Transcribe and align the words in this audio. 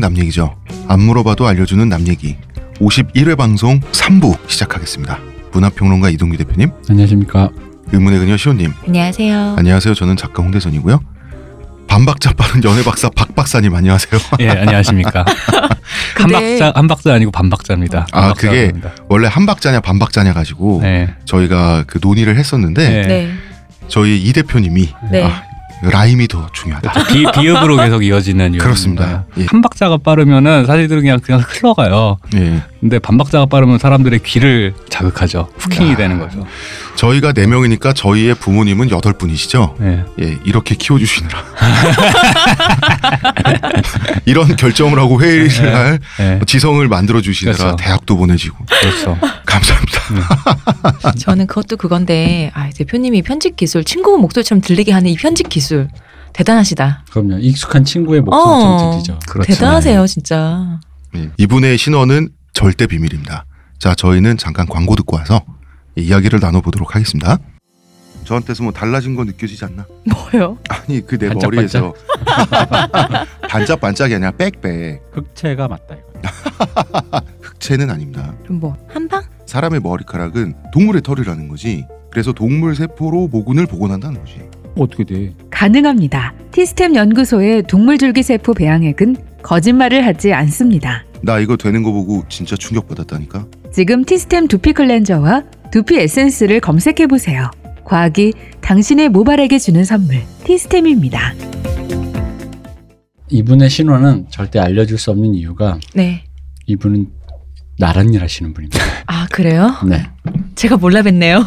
교양은 0.00 0.14
남 0.14 0.16
얘기죠. 0.18 0.56
안 0.88 1.00
물어봐도 1.02 1.46
알려주는 1.46 1.88
남 1.88 2.08
얘기. 2.08 2.36
51회 2.80 3.36
방송 3.36 3.78
3부 3.80 4.36
시작하겠습니다. 4.48 5.18
문화평론가 5.52 6.08
이동규 6.10 6.36
대표님, 6.38 6.70
안녕하십니까. 6.88 7.50
의문의 7.92 8.18
그녀 8.20 8.36
시호님, 8.36 8.72
안녕하세요. 8.86 9.54
안녕하세요. 9.58 9.94
저는 9.94 10.16
작가 10.16 10.42
홍대선이고요. 10.42 11.00
반박자 11.86 12.32
빠른 12.34 12.62
연애 12.64 12.82
박사 12.84 13.10
박 13.10 13.34
박사님 13.34 13.74
안녕하세요. 13.74 14.20
예, 14.40 14.48
안녕하십니까. 14.48 15.24
한 15.26 15.68
근데- 16.30 16.58
박자 16.58 16.72
한 16.74 16.86
박자 16.86 17.14
아니고 17.14 17.30
반 17.30 17.50
박자입니다. 17.50 18.06
아, 18.12 18.20
반 18.28 18.34
그게 18.34 18.46
박자입니다. 18.48 18.90
원래 19.08 19.28
한 19.28 19.44
박자냐 19.44 19.80
반 19.80 19.98
박자냐 19.98 20.32
가지고 20.32 20.80
네. 20.82 21.12
저희가 21.26 21.84
그 21.86 21.98
논의를 22.00 22.36
했었는데 22.38 22.88
네. 22.88 23.06
네. 23.06 23.30
저희 23.88 24.22
이 24.22 24.32
대표님이 24.32 24.88
네. 25.10 25.24
아, 25.24 25.42
라임이 25.82 26.28
더 26.28 26.48
중요하다. 26.52 27.04
비, 27.04 27.24
비읍으로 27.34 27.76
계속 27.82 28.04
이어지는 28.04 28.58
그렇습니다. 28.58 29.24
예. 29.38 29.46
한 29.46 29.62
박자가 29.62 29.98
빠르면은 29.98 30.66
사실들은 30.66 31.02
그냥 31.02 31.20
그냥 31.20 31.42
흘러가요. 31.46 32.18
예. 32.34 32.62
근데 32.80 32.98
반 32.98 33.18
박자가 33.18 33.46
빠르면 33.46 33.78
사람들의 33.78 34.20
귀를 34.22 34.74
자극하죠. 34.88 35.48
후킹이 35.58 35.92
아. 35.92 35.96
되는 35.96 36.18
거죠. 36.18 36.46
저희가 36.96 37.32
네 37.32 37.46
명이니까 37.46 37.92
저희의 37.92 38.34
부모님은 38.34 38.90
여덟 38.90 39.12
분이시죠. 39.14 39.76
네. 39.78 40.04
예, 40.20 40.36
이렇게 40.44 40.74
키워주시느라 40.74 41.38
이런 44.26 44.54
결정을 44.56 44.98
하고 44.98 45.20
회의를 45.20 45.48
네. 45.48 45.72
할 45.72 45.98
네. 46.18 46.40
지성을 46.46 46.86
만들어 46.88 47.20
주시느라 47.20 47.56
그렇죠. 47.56 47.76
대학도 47.76 48.16
보내지고 48.16 48.56
그렇죠. 48.66 49.18
감사합니다. 49.46 49.89
저는 51.18 51.46
그것도 51.46 51.76
그건데 51.76 52.50
아, 52.54 52.70
대표님이 52.70 53.22
편집 53.22 53.56
기술 53.56 53.84
친구 53.84 54.18
목소리처럼 54.18 54.60
들리게 54.60 54.92
하는 54.92 55.10
이 55.10 55.16
편집 55.16 55.48
기술 55.48 55.88
대단하시다. 56.32 57.04
그럼요. 57.10 57.38
익숙한 57.38 57.84
친구의 57.84 58.20
목소리처럼 58.22 58.76
어. 58.76 58.90
들리죠. 58.92 59.18
그렇죠. 59.28 59.52
대단하세요, 59.52 60.06
진짜. 60.06 60.80
예, 61.16 61.30
이분의 61.38 61.76
신원은 61.76 62.30
절대 62.52 62.86
비밀입니다. 62.86 63.44
자, 63.78 63.94
저희는 63.94 64.36
잠깐 64.36 64.66
광고 64.66 64.94
듣고 64.94 65.16
와서 65.16 65.42
이야기를 65.96 66.38
나눠보도록 66.40 66.94
하겠습니다. 66.94 67.38
저한테서 68.24 68.62
뭐 68.62 68.72
달라진 68.72 69.16
거 69.16 69.24
느껴지지 69.24 69.64
않나? 69.64 69.86
뭐요? 70.04 70.58
아니 70.68 71.04
그 71.04 71.18
내? 71.18 71.28
머리에서 71.30 71.92
반짝반짝이 73.48 74.14
아니라 74.14 74.30
빽빽 74.32 75.02
흑채가 75.12 75.66
맞다 75.66 75.96
이거. 75.96 76.20
흑채는 77.42 77.90
아닙니다. 77.90 78.32
그럼 78.44 78.60
뭐 78.60 78.76
한방? 78.88 79.22
사람의 79.50 79.80
머리카락은 79.80 80.54
동물의 80.72 81.02
털이라는 81.02 81.48
거지. 81.48 81.84
그래서 82.12 82.32
동물 82.32 82.76
세포로 82.76 83.26
모근을 83.26 83.66
복원한다는 83.66 84.20
거지. 84.20 84.38
어떻게 84.78 85.02
돼? 85.04 85.34
가능합니다. 85.50 86.34
티스템 86.52 86.94
연구소의 86.94 87.64
동물줄기세포 87.64 88.54
배양액은 88.54 89.16
거짓말을 89.42 90.06
하지 90.06 90.32
않습니다. 90.32 91.04
나 91.22 91.40
이거 91.40 91.56
되는 91.56 91.82
거 91.82 91.90
보고 91.90 92.22
진짜 92.28 92.54
충격받았다니까. 92.54 93.46
지금 93.72 94.04
티스템 94.04 94.46
두피 94.46 94.72
클렌저와 94.72 95.42
두피 95.72 95.98
에센스를 95.98 96.60
검색해 96.60 97.08
보세요. 97.08 97.50
과학이 97.84 98.32
당신의 98.60 99.08
모발에게 99.08 99.58
주는 99.58 99.82
선물 99.82 100.18
티스템입니다. 100.44 101.34
이분의 103.30 103.68
신원은 103.68 104.26
절대 104.30 104.60
알려줄 104.60 104.96
수 104.96 105.10
없는 105.10 105.34
이유가 105.34 105.80
네. 105.92 106.22
이분은 106.66 107.08
나란 107.80 108.12
일 108.12 108.22
하시는 108.22 108.52
분입니다. 108.52 108.78
아 109.06 109.26
그래요? 109.30 109.74
네. 109.86 110.06
제가 110.54 110.76
몰라 110.76 111.00
뵀네요. 111.00 111.46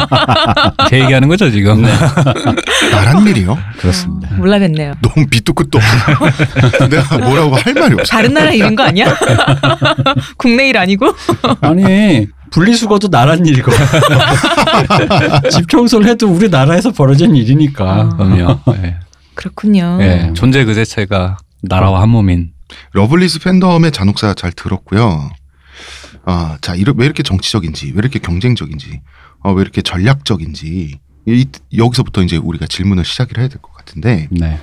제 0.88 1.00
얘기하는 1.02 1.28
거죠 1.28 1.50
지금. 1.50 1.82
네. 1.82 1.92
나란 2.90 3.24
일이요? 3.28 3.58
그렇습니다. 3.78 4.34
몰라 4.36 4.58
뵀네요. 4.58 4.94
너무 5.02 5.26
밑도 5.30 5.52
끝도 5.52 5.78
없어. 5.78 6.86
내가 6.88 7.18
뭐라고 7.18 7.56
할 7.56 7.74
말이 7.74 7.92
없어. 7.92 8.04
다른 8.10 8.32
나라 8.32 8.50
일인 8.52 8.74
거 8.74 8.84
아니야? 8.84 9.14
국내 10.38 10.70
일 10.70 10.78
아니고? 10.78 11.14
아니 11.60 12.26
분리수거도 12.50 13.08
나란 13.08 13.44
일이고 13.44 13.70
집 15.50 15.68
청소를 15.68 16.08
해도 16.08 16.28
우리 16.28 16.48
나라에서 16.48 16.90
벌어진 16.90 17.36
일이니까. 17.36 17.84
아. 17.84 18.08
그럼요. 18.16 18.60
예. 18.82 18.96
그렇군요. 19.34 19.98
예. 20.00 20.30
존재 20.34 20.64
그 20.64 20.74
자체가 20.74 21.36
나라와 21.62 22.00
한 22.00 22.08
몸인. 22.08 22.52
러블리즈 22.92 23.40
팬덤의 23.40 23.92
잔혹사 23.92 24.32
잘 24.34 24.52
들었고요. 24.52 25.28
아, 26.30 26.58
자, 26.60 26.74
이러, 26.76 26.94
왜 26.96 27.04
이렇게 27.06 27.22
정치적인지, 27.24 27.86
왜 27.86 27.98
이렇게 27.98 28.20
경쟁적인지, 28.20 29.00
어, 29.40 29.52
왜 29.52 29.62
이렇게 29.62 29.82
전략적인지, 29.82 30.98
이, 31.26 31.46
여기서부터 31.76 32.22
이제 32.22 32.36
우리가 32.36 32.66
질문을 32.66 33.04
시작을 33.04 33.38
해야 33.38 33.48
될 33.48 33.60
것 33.60 33.72
같은데, 33.74 34.28
네. 34.30 34.60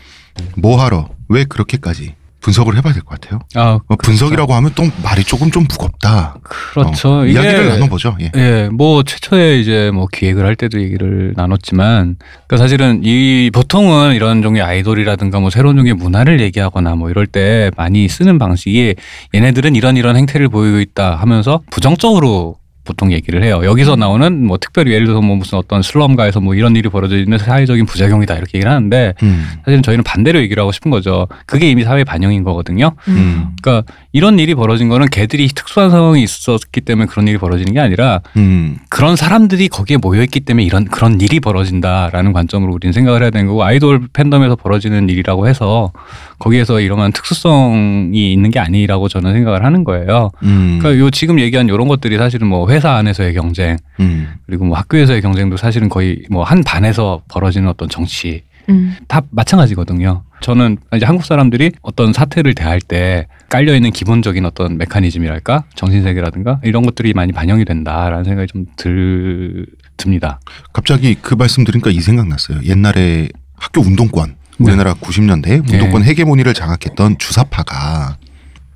뭐 0.55 0.81
하러, 0.81 1.09
왜 1.27 1.43
그렇게까지 1.43 2.15
분석을 2.47 2.77
해봐야 2.77 2.93
될 2.93 3.03
것 3.03 3.19
같아요? 3.19 3.39
아 3.55 3.79
어, 3.87 3.95
분석이라고 3.97 4.53
하면 4.53 4.71
또 4.73 4.83
말이 5.03 5.21
조금 5.25 5.51
좀 5.51 5.63
무겁다. 5.69 6.37
그렇죠. 6.43 7.19
어, 7.19 7.25
이야기를 7.25 7.67
나눠보죠. 7.69 8.15
예. 8.21 8.31
예, 8.35 8.69
뭐 8.71 9.03
최초에 9.03 9.59
이제 9.59 9.91
뭐 9.93 10.07
기획을 10.11 10.45
할 10.45 10.55
때도 10.55 10.81
얘기를 10.81 11.33
나눴지만, 11.35 12.15
그러니까 12.47 12.57
사실은 12.57 13.01
이 13.03 13.51
보통은 13.53 14.15
이런 14.15 14.41
종류의 14.41 14.63
아이돌이라든가 14.65 15.41
뭐 15.41 15.49
새로운 15.49 15.75
종류의 15.75 15.95
문화를 15.95 16.39
얘기하거나 16.39 16.95
뭐 16.95 17.09
이럴 17.09 17.27
때 17.27 17.69
많이 17.75 18.07
쓰는 18.07 18.39
방식이 18.39 18.95
얘네들은 19.35 19.75
이런 19.75 19.97
이런 19.97 20.15
행태를 20.15 20.47
보이고 20.47 20.79
있다 20.79 21.15
하면서 21.17 21.61
부정적으로 21.69 22.55
보통 22.87 23.11
얘기를 23.11 23.43
해요. 23.43 23.61
여기서 23.63 23.95
나오는 23.97 24.45
뭐 24.45 24.57
특별히 24.57 24.93
예를 24.93 25.05
들어서 25.05 25.21
뭐 25.21 25.35
무슨 25.35 25.57
어떤 25.57 25.81
슬럼가에서 25.81 26.39
뭐 26.39 26.55
이런 26.55 26.75
일이 26.75 26.87
벌어져 26.89 27.17
있는 27.17 27.37
사회적인 27.37 27.85
부작용이다 27.85 28.35
이렇게 28.35 28.57
얘기를 28.57 28.71
하는데 28.71 29.13
음, 29.21 29.45
사실은 29.65 29.83
저희는 29.83 30.03
반대로 30.03 30.39
얘기를 30.39 30.61
하고 30.61 30.71
싶은 30.71 30.89
거죠. 30.89 31.27
그게 31.45 31.69
이미 31.69 31.83
사회 31.83 32.03
반영인 32.03 32.43
거거든요. 32.43 32.93
음, 33.09 33.49
그러니까 33.61 33.91
이런 34.17 34.39
일이 34.39 34.55
벌어진 34.55 34.89
거는 34.89 35.09
걔들이 35.11 35.47
특수한 35.47 35.91
상황이 35.91 36.23
있었기 36.23 36.81
때문에 36.81 37.05
그런 37.05 37.27
일이 37.27 37.37
벌어지는 37.37 37.71
게 37.71 37.79
아니라 37.79 38.21
음, 38.35 38.79
그런 38.89 39.15
사람들이 39.15 39.67
거기에 39.67 39.97
모여 39.97 40.23
있기 40.23 40.39
때문에 40.39 40.65
이런 40.65 40.85
그런 40.85 41.21
일이 41.21 41.39
벌어진다라는 41.39 42.33
관점으로 42.33 42.73
우리는 42.73 42.93
생각을 42.93 43.21
해야 43.21 43.29
되는 43.29 43.45
거고 43.45 43.63
아이돌 43.63 44.07
팬덤에서 44.13 44.55
벌어지는 44.55 45.07
일이라고 45.07 45.47
해서 45.47 45.91
거기에서 46.39 46.79
이러한 46.79 47.11
특수성이 47.11 48.33
있는 48.33 48.49
게 48.49 48.57
아니라고 48.59 49.07
저는 49.07 49.33
생각을 49.33 49.63
하는 49.63 49.83
거예요. 49.83 50.31
음, 50.41 50.79
그러니까 50.81 51.05
요 51.05 51.11
지금 51.11 51.39
얘기한 51.39 51.67
이런 51.67 51.87
것들이 51.87 52.17
사실은 52.17 52.47
뭐 52.47 52.67
회사 52.71 52.93
안에서의 52.93 53.35
경쟁 53.35 53.77
음, 53.99 54.29
그리고 54.47 54.65
뭐 54.65 54.75
학교에서의 54.77 55.21
경쟁도 55.21 55.57
사실은 55.57 55.89
거의 55.89 56.23
뭐 56.31 56.43
한 56.43 56.63
반에서 56.63 57.21
벌어지는 57.27 57.67
어떤 57.69 57.87
정치 57.87 58.41
음. 58.69 58.95
다 59.07 59.21
마찬가지거든요. 59.29 60.23
저는 60.41 60.77
이제 60.95 61.05
한국 61.05 61.25
사람들이 61.25 61.71
어떤 61.81 62.13
사태를 62.13 62.53
대할 62.55 62.79
때 62.79 63.27
깔려 63.49 63.75
있는 63.75 63.91
기본적인 63.91 64.45
어떤 64.45 64.77
메커니즘이랄까 64.77 65.63
정신 65.75 66.03
세계라든가 66.03 66.59
이런 66.63 66.83
것들이 66.85 67.13
많이 67.13 67.31
반영이 67.31 67.65
된다라는 67.65 68.23
생각이 68.23 68.47
좀 68.51 68.65
들 68.75 69.65
듭니다. 69.97 70.39
갑자기 70.73 71.15
그 71.15 71.33
말씀 71.33 71.63
들으니까 71.63 71.89
이 71.89 71.99
생각 71.99 72.27
났어요. 72.27 72.59
옛날에 72.63 73.27
학교 73.55 73.81
운동권, 73.81 74.35
네. 74.59 74.65
우리나라 74.67 74.93
90년대 74.93 75.71
운동권 75.73 76.03
헤게모니를 76.03 76.53
장악했던 76.53 77.17
주사파가 77.17 78.17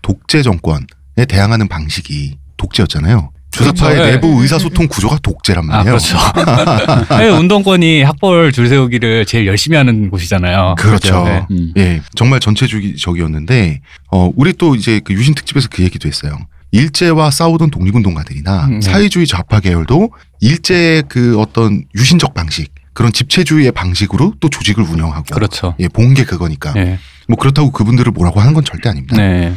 독재 0.02 0.42
정권에 0.42 1.26
대항하는 1.28 1.68
방식이 1.68 2.38
독재였잖아요. 2.58 3.32
주사파의 3.52 3.96
그렇죠. 3.96 4.08
예. 4.08 4.12
내부 4.12 4.42
의사소통 4.42 4.88
구조가 4.88 5.20
독재란 5.22 5.66
아 5.72 5.84
말이에요. 5.84 5.98
그렇죠. 5.98 6.18
해외 7.16 7.30
운동권이 7.38 8.02
학벌 8.04 8.52
줄 8.52 8.68
세우기를 8.70 9.26
제일 9.26 9.48
열심히 9.48 9.78
하는 9.78 10.10
곳이잖아요. 10.10 10.76
그렇죠. 10.78 11.24
네. 11.26 11.46
음. 11.52 11.74
예, 11.78 12.02
정말 12.16 12.40
전체주의적이었는데, 12.40 13.82
어, 14.12 14.32
우리 14.36 14.54
또 14.54 14.76
이제 14.76 15.02
그 15.04 15.14
유신 15.14 15.36
특집에서 15.36 15.68
그 15.72 15.84
얘기도 15.84 16.08
했어요. 16.08 16.38
일제와 16.72 17.32
싸우던 17.32 17.70
독립운동가들이나 17.72 18.66
음, 18.68 18.80
네. 18.80 18.82
사회주의 18.82 19.28
좌파 19.28 19.60
계열도 19.60 20.12
일제의 20.40 21.04
그 21.10 21.38
어떤 21.40 21.84
유신적 21.96 22.34
방식, 22.34 22.74
그런 22.94 23.12
집체주의의 23.12 23.72
방식으로 23.74 24.36
또 24.40 24.50
조직을 24.50 24.84
운영하고, 24.84 25.26
그렇죠. 25.34 25.76
예, 25.80 25.88
본 25.88 26.14
게 26.14 26.24
그거니까. 26.24 26.72
네. 26.74 26.98
뭐 27.28 27.38
그렇다고 27.38 27.72
그분들을 27.72 28.12
뭐라고 28.14 28.40
하는 28.40 28.54
건 28.54 28.64
절대 28.64 28.90
아닙니다. 28.90 29.16
네. 29.18 29.54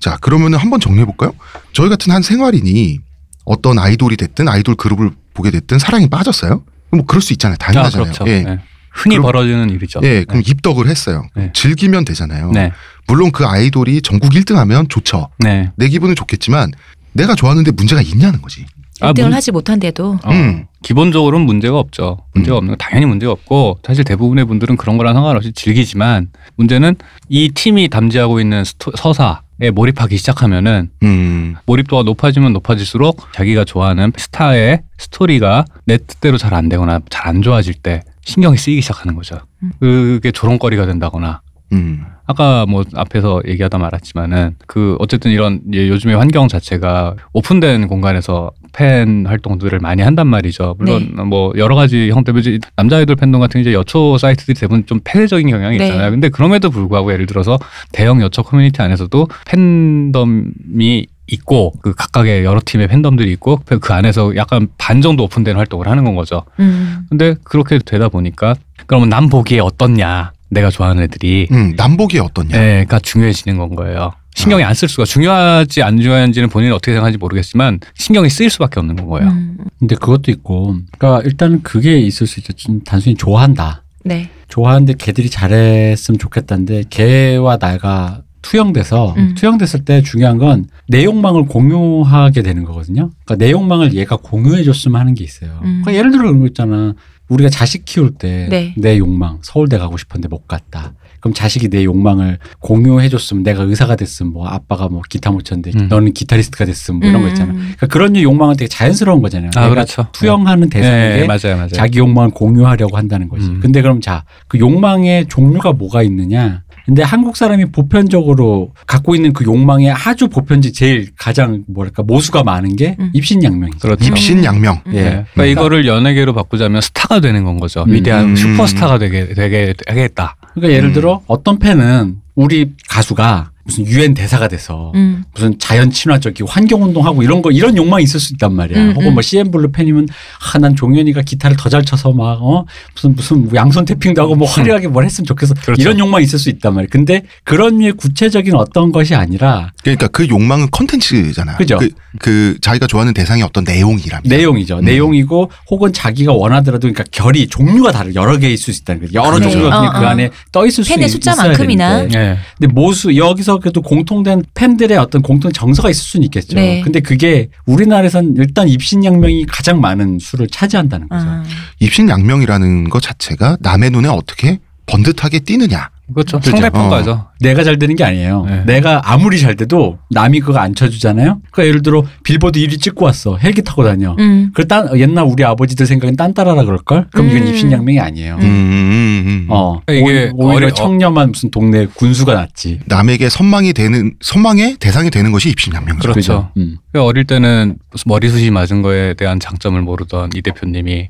자, 0.00 0.16
그러면은 0.20 0.58
한번 0.58 0.78
정리해 0.78 1.04
볼까요? 1.04 1.32
저희 1.72 1.88
같은 1.88 2.12
한 2.12 2.22
생활인이 2.22 2.98
어떤 3.46 3.78
아이돌이 3.78 4.16
됐든 4.18 4.48
아이돌 4.48 4.74
그룹을 4.74 5.10
보게 5.32 5.50
됐든 5.50 5.78
사랑에 5.78 6.08
빠졌어요? 6.08 6.62
뭐 6.90 7.04
그럴 7.06 7.22
수 7.22 7.32
있잖아요. 7.32 7.56
아, 7.60 7.64
당연하잖아요. 7.64 8.12
그렇죠. 8.12 8.24
예. 8.30 8.42
네. 8.42 8.58
흔히 8.92 9.16
그럼- 9.16 9.22
벌어지는 9.24 9.70
일이죠. 9.70 10.00
예, 10.04 10.24
그럼 10.24 10.42
입덕을 10.46 10.88
했어요. 10.88 11.26
네. 11.36 11.50
즐기면 11.54 12.04
되잖아요. 12.06 12.50
네. 12.52 12.72
물론 13.06 13.30
그 13.30 13.44
아이돌이 13.46 14.02
전국 14.02 14.32
1등하면 14.32 14.88
좋죠. 14.88 15.28
네. 15.38 15.70
내 15.76 15.88
기분은 15.88 16.14
좋겠지만 16.14 16.72
내가 17.12 17.34
좋아하는데 17.34 17.70
문제가 17.72 18.00
있냐는 18.02 18.40
거지. 18.42 18.64
아, 19.00 19.12
1등을 19.12 19.24
문- 19.24 19.34
하지 19.34 19.52
못한데도 19.52 20.18
어, 20.24 20.30
음. 20.32 20.64
기본적으로는 20.82 21.44
문제가 21.44 21.78
없죠. 21.78 22.16
문제가 22.32 22.56
음. 22.56 22.58
없는 22.58 22.68
건 22.70 22.78
당연히 22.78 23.04
문제가 23.06 23.32
없고 23.32 23.80
사실 23.86 24.02
대부분의 24.04 24.46
분들은 24.46 24.78
그런 24.78 24.96
거랑 24.96 25.12
상관없이 25.14 25.52
즐기지만 25.52 26.30
문제는 26.56 26.96
이 27.28 27.50
팀이 27.50 27.88
담지하고 27.88 28.40
있는 28.40 28.64
스토, 28.64 28.92
서사에 28.96 29.34
몰입하기 29.72 30.16
시작하면은 30.16 30.90
음, 31.02 31.56
몰입도가 31.66 32.02
높아지면 32.02 32.52
높아질수록 32.52 33.32
자기가 33.32 33.64
좋아하는 33.64 34.12
스타의 34.16 34.82
스토리가 34.98 35.64
내 35.86 35.96
뜻대로 35.98 36.36
잘 36.38 36.52
안 36.54 36.68
되거나 36.68 37.00
잘 37.10 37.26
안 37.28 37.42
좋아질 37.42 37.74
때 37.74 38.02
신경이 38.22 38.56
쓰이기 38.56 38.80
시작하는 38.82 39.14
거죠. 39.16 39.38
음. 39.62 39.72
그게 39.80 40.30
조롱거리가 40.30 40.86
된다거나 40.86 41.40
음, 41.72 42.04
아까 42.26 42.66
뭐 42.66 42.84
앞에서 42.94 43.42
얘기하다 43.46 43.78
말았지만은 43.78 44.56
그 44.66 44.96
어쨌든 44.98 45.30
이런 45.30 45.60
이제 45.72 45.88
요즘의 45.88 46.16
환경 46.16 46.48
자체가 46.48 47.14
오픈된 47.32 47.88
공간에서 47.88 48.50
팬 48.72 49.26
활동들을 49.26 49.78
많이 49.78 50.02
한단 50.02 50.26
말이죠. 50.26 50.74
물론 50.78 51.14
뭐 51.28 51.52
여러 51.56 51.74
가지 51.74 52.10
이제 52.38 52.58
남자 52.74 52.96
아이돌 52.96 53.16
팬덤 53.16 53.40
같은 53.40 53.60
이제 53.60 53.72
여초 53.72 54.18
사이트들이 54.18 54.54
대부분 54.58 54.84
좀 54.86 55.00
폐쇄적인 55.04 55.48
경향이 55.48 55.78
네. 55.78 55.86
있잖아요. 55.86 56.10
근데 56.10 56.28
그럼에도 56.28 56.70
불구하고 56.70 57.12
예를 57.12 57.26
들어서 57.26 57.58
대형 57.92 58.20
여초 58.20 58.42
커뮤니티 58.42 58.82
안에서도 58.82 59.28
팬덤이 59.46 61.06
있고 61.28 61.72
그 61.82 61.94
각각의 61.94 62.44
여러 62.44 62.60
팀의 62.64 62.88
팬덤들이 62.88 63.32
있고 63.32 63.60
그 63.80 63.92
안에서 63.92 64.36
약간 64.36 64.68
반 64.78 65.00
정도 65.00 65.24
오픈된 65.24 65.56
활동을 65.56 65.88
하는 65.88 66.04
건 66.04 66.14
거죠. 66.14 66.42
음. 66.60 67.06
근데 67.08 67.34
그렇게 67.44 67.78
되다 67.78 68.08
보니까 68.08 68.54
그러면 68.86 69.08
남 69.08 69.28
보기에 69.28 69.60
어떻냐 69.60 70.32
내가 70.50 70.70
좋아하는 70.70 71.02
애들이 71.02 71.48
음, 71.52 71.74
남보기에 71.76 72.20
어떻냐? 72.20 72.48
네, 72.58 72.66
그러니까 72.84 72.98
중요해지는 73.00 73.58
건 73.58 73.74
거예요. 73.74 74.12
신경이 74.34 74.62
안 74.64 74.74
쓸 74.74 74.88
수가 74.88 75.04
중요하지 75.06 75.82
안 75.82 75.98
중요한지는 75.98 76.50
본인이 76.50 76.70
어떻게 76.72 76.92
생각하는지 76.92 77.18
모르겠지만 77.18 77.80
신경이 77.94 78.28
쓰일 78.28 78.50
수밖에 78.50 78.78
없는 78.80 78.96
건 78.96 79.06
거예요. 79.06 79.30
음. 79.30 79.56
근데 79.78 79.94
그것도 79.96 80.30
있고, 80.30 80.76
그러니까 80.98 81.22
일단은 81.26 81.62
그게 81.62 81.98
있을 81.98 82.26
수 82.26 82.40
있죠. 82.40 82.52
좀 82.52 82.80
단순히 82.84 83.14
좋아한다. 83.16 83.82
네. 84.04 84.28
좋아하는데 84.48 84.94
걔들이 84.98 85.30
잘했으면 85.30 86.18
좋겠다는데 86.18 86.84
걔와 86.90 87.56
나가 87.56 88.22
투영돼서 88.42 89.14
음. 89.16 89.34
투영됐을 89.36 89.84
때 89.84 90.02
중요한 90.02 90.38
건 90.38 90.66
내 90.88 91.02
욕망을 91.02 91.46
공유하게 91.46 92.42
되는 92.42 92.62
거거든요. 92.64 93.10
그러니까 93.24 93.44
내 93.44 93.50
욕망을 93.50 93.94
얘가 93.94 94.14
공유해줬으면 94.14 95.00
하는 95.00 95.14
게 95.14 95.24
있어요. 95.24 95.58
음. 95.64 95.82
그러니까 95.82 95.94
예를 95.94 96.12
들어 96.12 96.22
그런 96.22 96.38
거 96.38 96.46
있잖아. 96.46 96.94
우리가 97.28 97.50
자식 97.50 97.84
키울 97.84 98.14
때내 98.14 98.74
네. 98.76 98.98
욕망 98.98 99.38
서울대 99.42 99.78
가고 99.78 99.96
싶었는데 99.96 100.28
못 100.28 100.46
갔다. 100.46 100.92
그럼 101.20 101.34
자식이 101.34 101.68
내 101.68 101.82
욕망을 101.82 102.38
공유해 102.60 103.08
줬으면 103.08 103.42
내가 103.42 103.64
의사가 103.64 103.96
됐으면 103.96 104.32
뭐 104.32 104.46
아빠가 104.46 104.88
뭐 104.88 105.02
기타 105.08 105.30
못 105.32 105.44
쳤는데 105.44 105.72
음. 105.76 105.88
너는 105.88 106.12
기타리스트가 106.12 106.64
됐으면 106.64 107.00
뭐 107.00 107.08
이런 107.08 107.22
거 107.22 107.28
있잖아. 107.28 107.52
음. 107.52 107.56
그러니까 107.58 107.86
그런 107.88 108.16
욕망은 108.16 108.56
되게 108.56 108.68
자연스러운 108.68 109.22
거잖아요. 109.22 109.50
아, 109.56 109.62
내가 109.62 109.70
그렇죠. 109.70 110.06
투영하는 110.12 110.68
대상에게 110.68 111.20
네, 111.22 111.26
맞아요, 111.26 111.56
맞아요. 111.56 111.68
자기 111.68 111.98
욕망을 111.98 112.30
공유하려고 112.30 112.96
한다는 112.96 113.28
거지. 113.28 113.48
음. 113.48 113.60
근데 113.60 113.82
그럼 113.82 114.00
자, 114.00 114.24
그 114.46 114.58
욕망의 114.58 115.26
종류가 115.28 115.72
뭐가 115.72 116.02
있느냐? 116.02 116.62
근데 116.86 117.02
한국 117.02 117.36
사람이 117.36 117.72
보편적으로 117.72 118.72
갖고 118.86 119.16
있는 119.16 119.32
그 119.32 119.44
욕망의 119.44 119.90
아주 119.90 120.28
보편지 120.28 120.72
제일 120.72 121.10
가장 121.18 121.64
뭐랄까 121.66 122.04
모수가 122.04 122.44
많은 122.44 122.76
게 122.76 122.96
음. 123.00 123.10
입신양명이죠. 123.12 123.78
그렇죠. 123.80 124.04
입신양명. 124.04 124.82
음. 124.86 124.94
예. 124.94 125.02
네. 125.02 125.24
그러니까 125.34 125.44
이거를 125.46 125.86
연예계로 125.86 126.32
바꾸자면 126.32 126.80
스타가 126.80 127.18
되는 127.18 127.42
건 127.42 127.58
거죠. 127.58 127.82
음. 127.82 127.92
위대한 127.92 128.26
음. 128.26 128.36
슈퍼스타가 128.36 128.98
되게 128.98 129.34
되게 129.34 129.74
하겠다. 129.88 130.36
그러니까 130.54 130.76
예를 130.76 130.90
음. 130.90 130.94
들어 130.94 131.22
어떤 131.26 131.58
팬은 131.58 132.18
우리 132.36 132.70
가수가 132.88 133.50
무슨 133.66 133.86
유엔 133.86 134.14
대사가 134.14 134.48
돼서 134.48 134.92
음. 134.94 135.24
무슨 135.34 135.58
자연 135.58 135.90
친화적이고 135.90 136.48
환경 136.48 136.82
운동하고 136.84 137.22
이런 137.22 137.42
거 137.42 137.50
이런 137.50 137.76
욕망이 137.76 138.04
있을 138.04 138.20
수 138.20 138.32
있단 138.34 138.54
말이야. 138.54 138.78
음, 138.80 138.92
혹은 138.92 139.08
음. 139.08 139.12
뭐 139.14 139.22
CN블루 139.22 139.72
팬이면 139.72 140.08
아 140.54 140.58
난 140.58 140.74
종현이가 140.74 141.22
기타를 141.22 141.56
더 141.56 141.68
잘 141.68 141.84
쳐서 141.84 142.12
막 142.12 142.38
어 142.40 142.64
무슨 142.94 143.14
무슨 143.14 143.54
양손 143.54 143.84
tapping도 143.84 144.22
하고 144.22 144.34
뭐 144.36 144.48
화려하게 144.48 144.88
뭘 144.88 145.04
했으면 145.04 145.26
좋겠어. 145.26 145.54
그렇죠. 145.54 145.82
이런 145.82 145.98
욕망이 145.98 146.24
있을 146.24 146.38
수 146.38 146.48
있단 146.48 146.74
말이야. 146.74 146.88
근데 146.90 147.22
그런 147.44 147.78
류의 147.78 147.92
구체적인 147.92 148.54
어떤 148.54 148.92
것이 148.92 149.14
아니라 149.14 149.72
그러니까 149.82 150.06
그 150.08 150.28
욕망은 150.28 150.68
컨텐츠잖아요. 150.70 151.56
그죠. 151.58 151.78
그, 151.78 151.90
그 152.18 152.56
자기가 152.60 152.86
좋아하는 152.86 153.12
대상이 153.14 153.42
어떤 153.42 153.64
내용이랍니다. 153.64 154.34
내용이죠. 154.34 154.78
음. 154.78 154.84
내용이고 154.84 155.50
혹은 155.70 155.92
자기가 155.92 156.32
원하더라도 156.32 156.80
그러니까 156.88 157.04
결이 157.10 157.48
종류가 157.48 157.92
다르 157.92 158.12
여러 158.14 158.38
개 158.38 158.50
있을 158.50 158.72
수 158.72 158.80
있다는 158.82 159.02
거죠. 159.02 159.12
여러 159.14 159.32
그렇죠. 159.32 159.50
종류가 159.50 159.76
그냥 159.80 159.94
어, 159.96 159.98
그 160.00 160.04
어. 160.06 160.08
안에 160.08 160.30
떠 160.52 160.66
있을 160.66 160.84
수 160.84 160.90
팬의 160.94 161.06
있- 161.08 161.10
숫자만큼이나. 161.12 161.96
되는데. 161.96 162.18
네. 162.18 162.36
근데 162.58 162.72
모수 162.72 163.14
여기서 163.16 163.55
그래도 163.58 163.82
공통된 163.82 164.42
팬들의 164.54 164.96
어떤 164.98 165.22
공통 165.22 165.52
정서가 165.52 165.90
있을 165.90 166.02
수는 166.02 166.24
있겠죠. 166.24 166.54
네. 166.56 166.80
근데 166.82 167.00
그게 167.00 167.48
우리나라에선 167.66 168.34
일단 168.36 168.68
입신양명이 168.68 169.46
가장 169.46 169.80
많은 169.80 170.18
수를 170.18 170.48
차지한다는 170.48 171.08
거죠. 171.08 171.24
아. 171.26 171.44
입신양명이라는 171.80 172.88
것 172.90 173.02
자체가 173.02 173.58
남의 173.60 173.90
눈에 173.90 174.08
어떻게 174.08 174.58
번듯하게 174.86 175.40
띄느냐. 175.40 175.90
그렇죠. 176.14 176.38
그죠. 176.38 176.50
상대평가죠. 176.52 177.26
내가 177.40 177.64
잘 177.64 177.78
되는 177.78 177.96
게 177.96 178.04
아니에요. 178.04 178.44
네. 178.48 178.62
내가 178.64 179.02
아무리 179.04 179.38
잘 179.40 179.56
돼도 179.56 179.98
남이 180.10 180.40
그거 180.40 180.58
안 180.58 180.74
쳐주잖아요. 180.74 181.40
그러니까 181.50 181.68
예를 181.68 181.82
들어 181.82 182.04
빌보드 182.22 182.58
1위 182.60 182.80
찍고 182.80 183.04
왔어. 183.04 183.36
헬기 183.38 183.62
타고 183.62 183.84
다녀. 183.84 184.14
음. 184.18 184.50
그 184.54 184.66
딴, 184.66 184.88
옛날 184.98 185.24
우리 185.24 185.44
아버지들 185.44 185.84
생각엔 185.86 186.16
딴따라라 186.16 186.64
그럴걸? 186.64 187.08
그럼 187.12 187.28
이건 187.30 187.42
음. 187.42 187.46
입신양명이 187.48 187.98
아니에요. 188.00 188.36
음, 188.36 188.40
음, 188.40 189.24
음. 189.26 189.46
어. 189.50 189.80
그러니까 189.84 190.10
이게 190.10 190.30
오- 190.34 190.46
오히려 190.52 190.66
어리- 190.68 190.74
청렴한 190.74 191.32
무슨 191.32 191.50
동네 191.50 191.86
군수가 191.86 192.32
낫지. 192.34 192.80
남에게 192.86 193.28
선망이 193.28 193.72
되는 193.72 194.14
선망의 194.20 194.76
대상이 194.78 195.10
되는 195.10 195.32
것이 195.32 195.50
입신양명이죠. 195.50 196.00
그렇죠. 196.02 196.14
그죠? 196.14 196.48
음. 196.56 196.76
그 196.92 197.02
어릴 197.02 197.24
때는 197.24 197.76
머리숱이 198.06 198.50
맞은 198.50 198.82
거에 198.82 199.14
대한 199.14 199.40
장점을 199.40 199.80
모르던 199.82 200.30
이 200.34 200.42
대표님이 200.42 201.08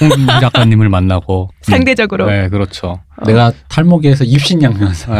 홍 0.00 0.26
작가님을 0.40 0.88
만나고 0.88 1.48
상대적으로. 1.62 2.26
네, 2.28 2.48
그렇죠. 2.48 3.00
내가 3.24 3.52
탈모계에서 3.68 4.24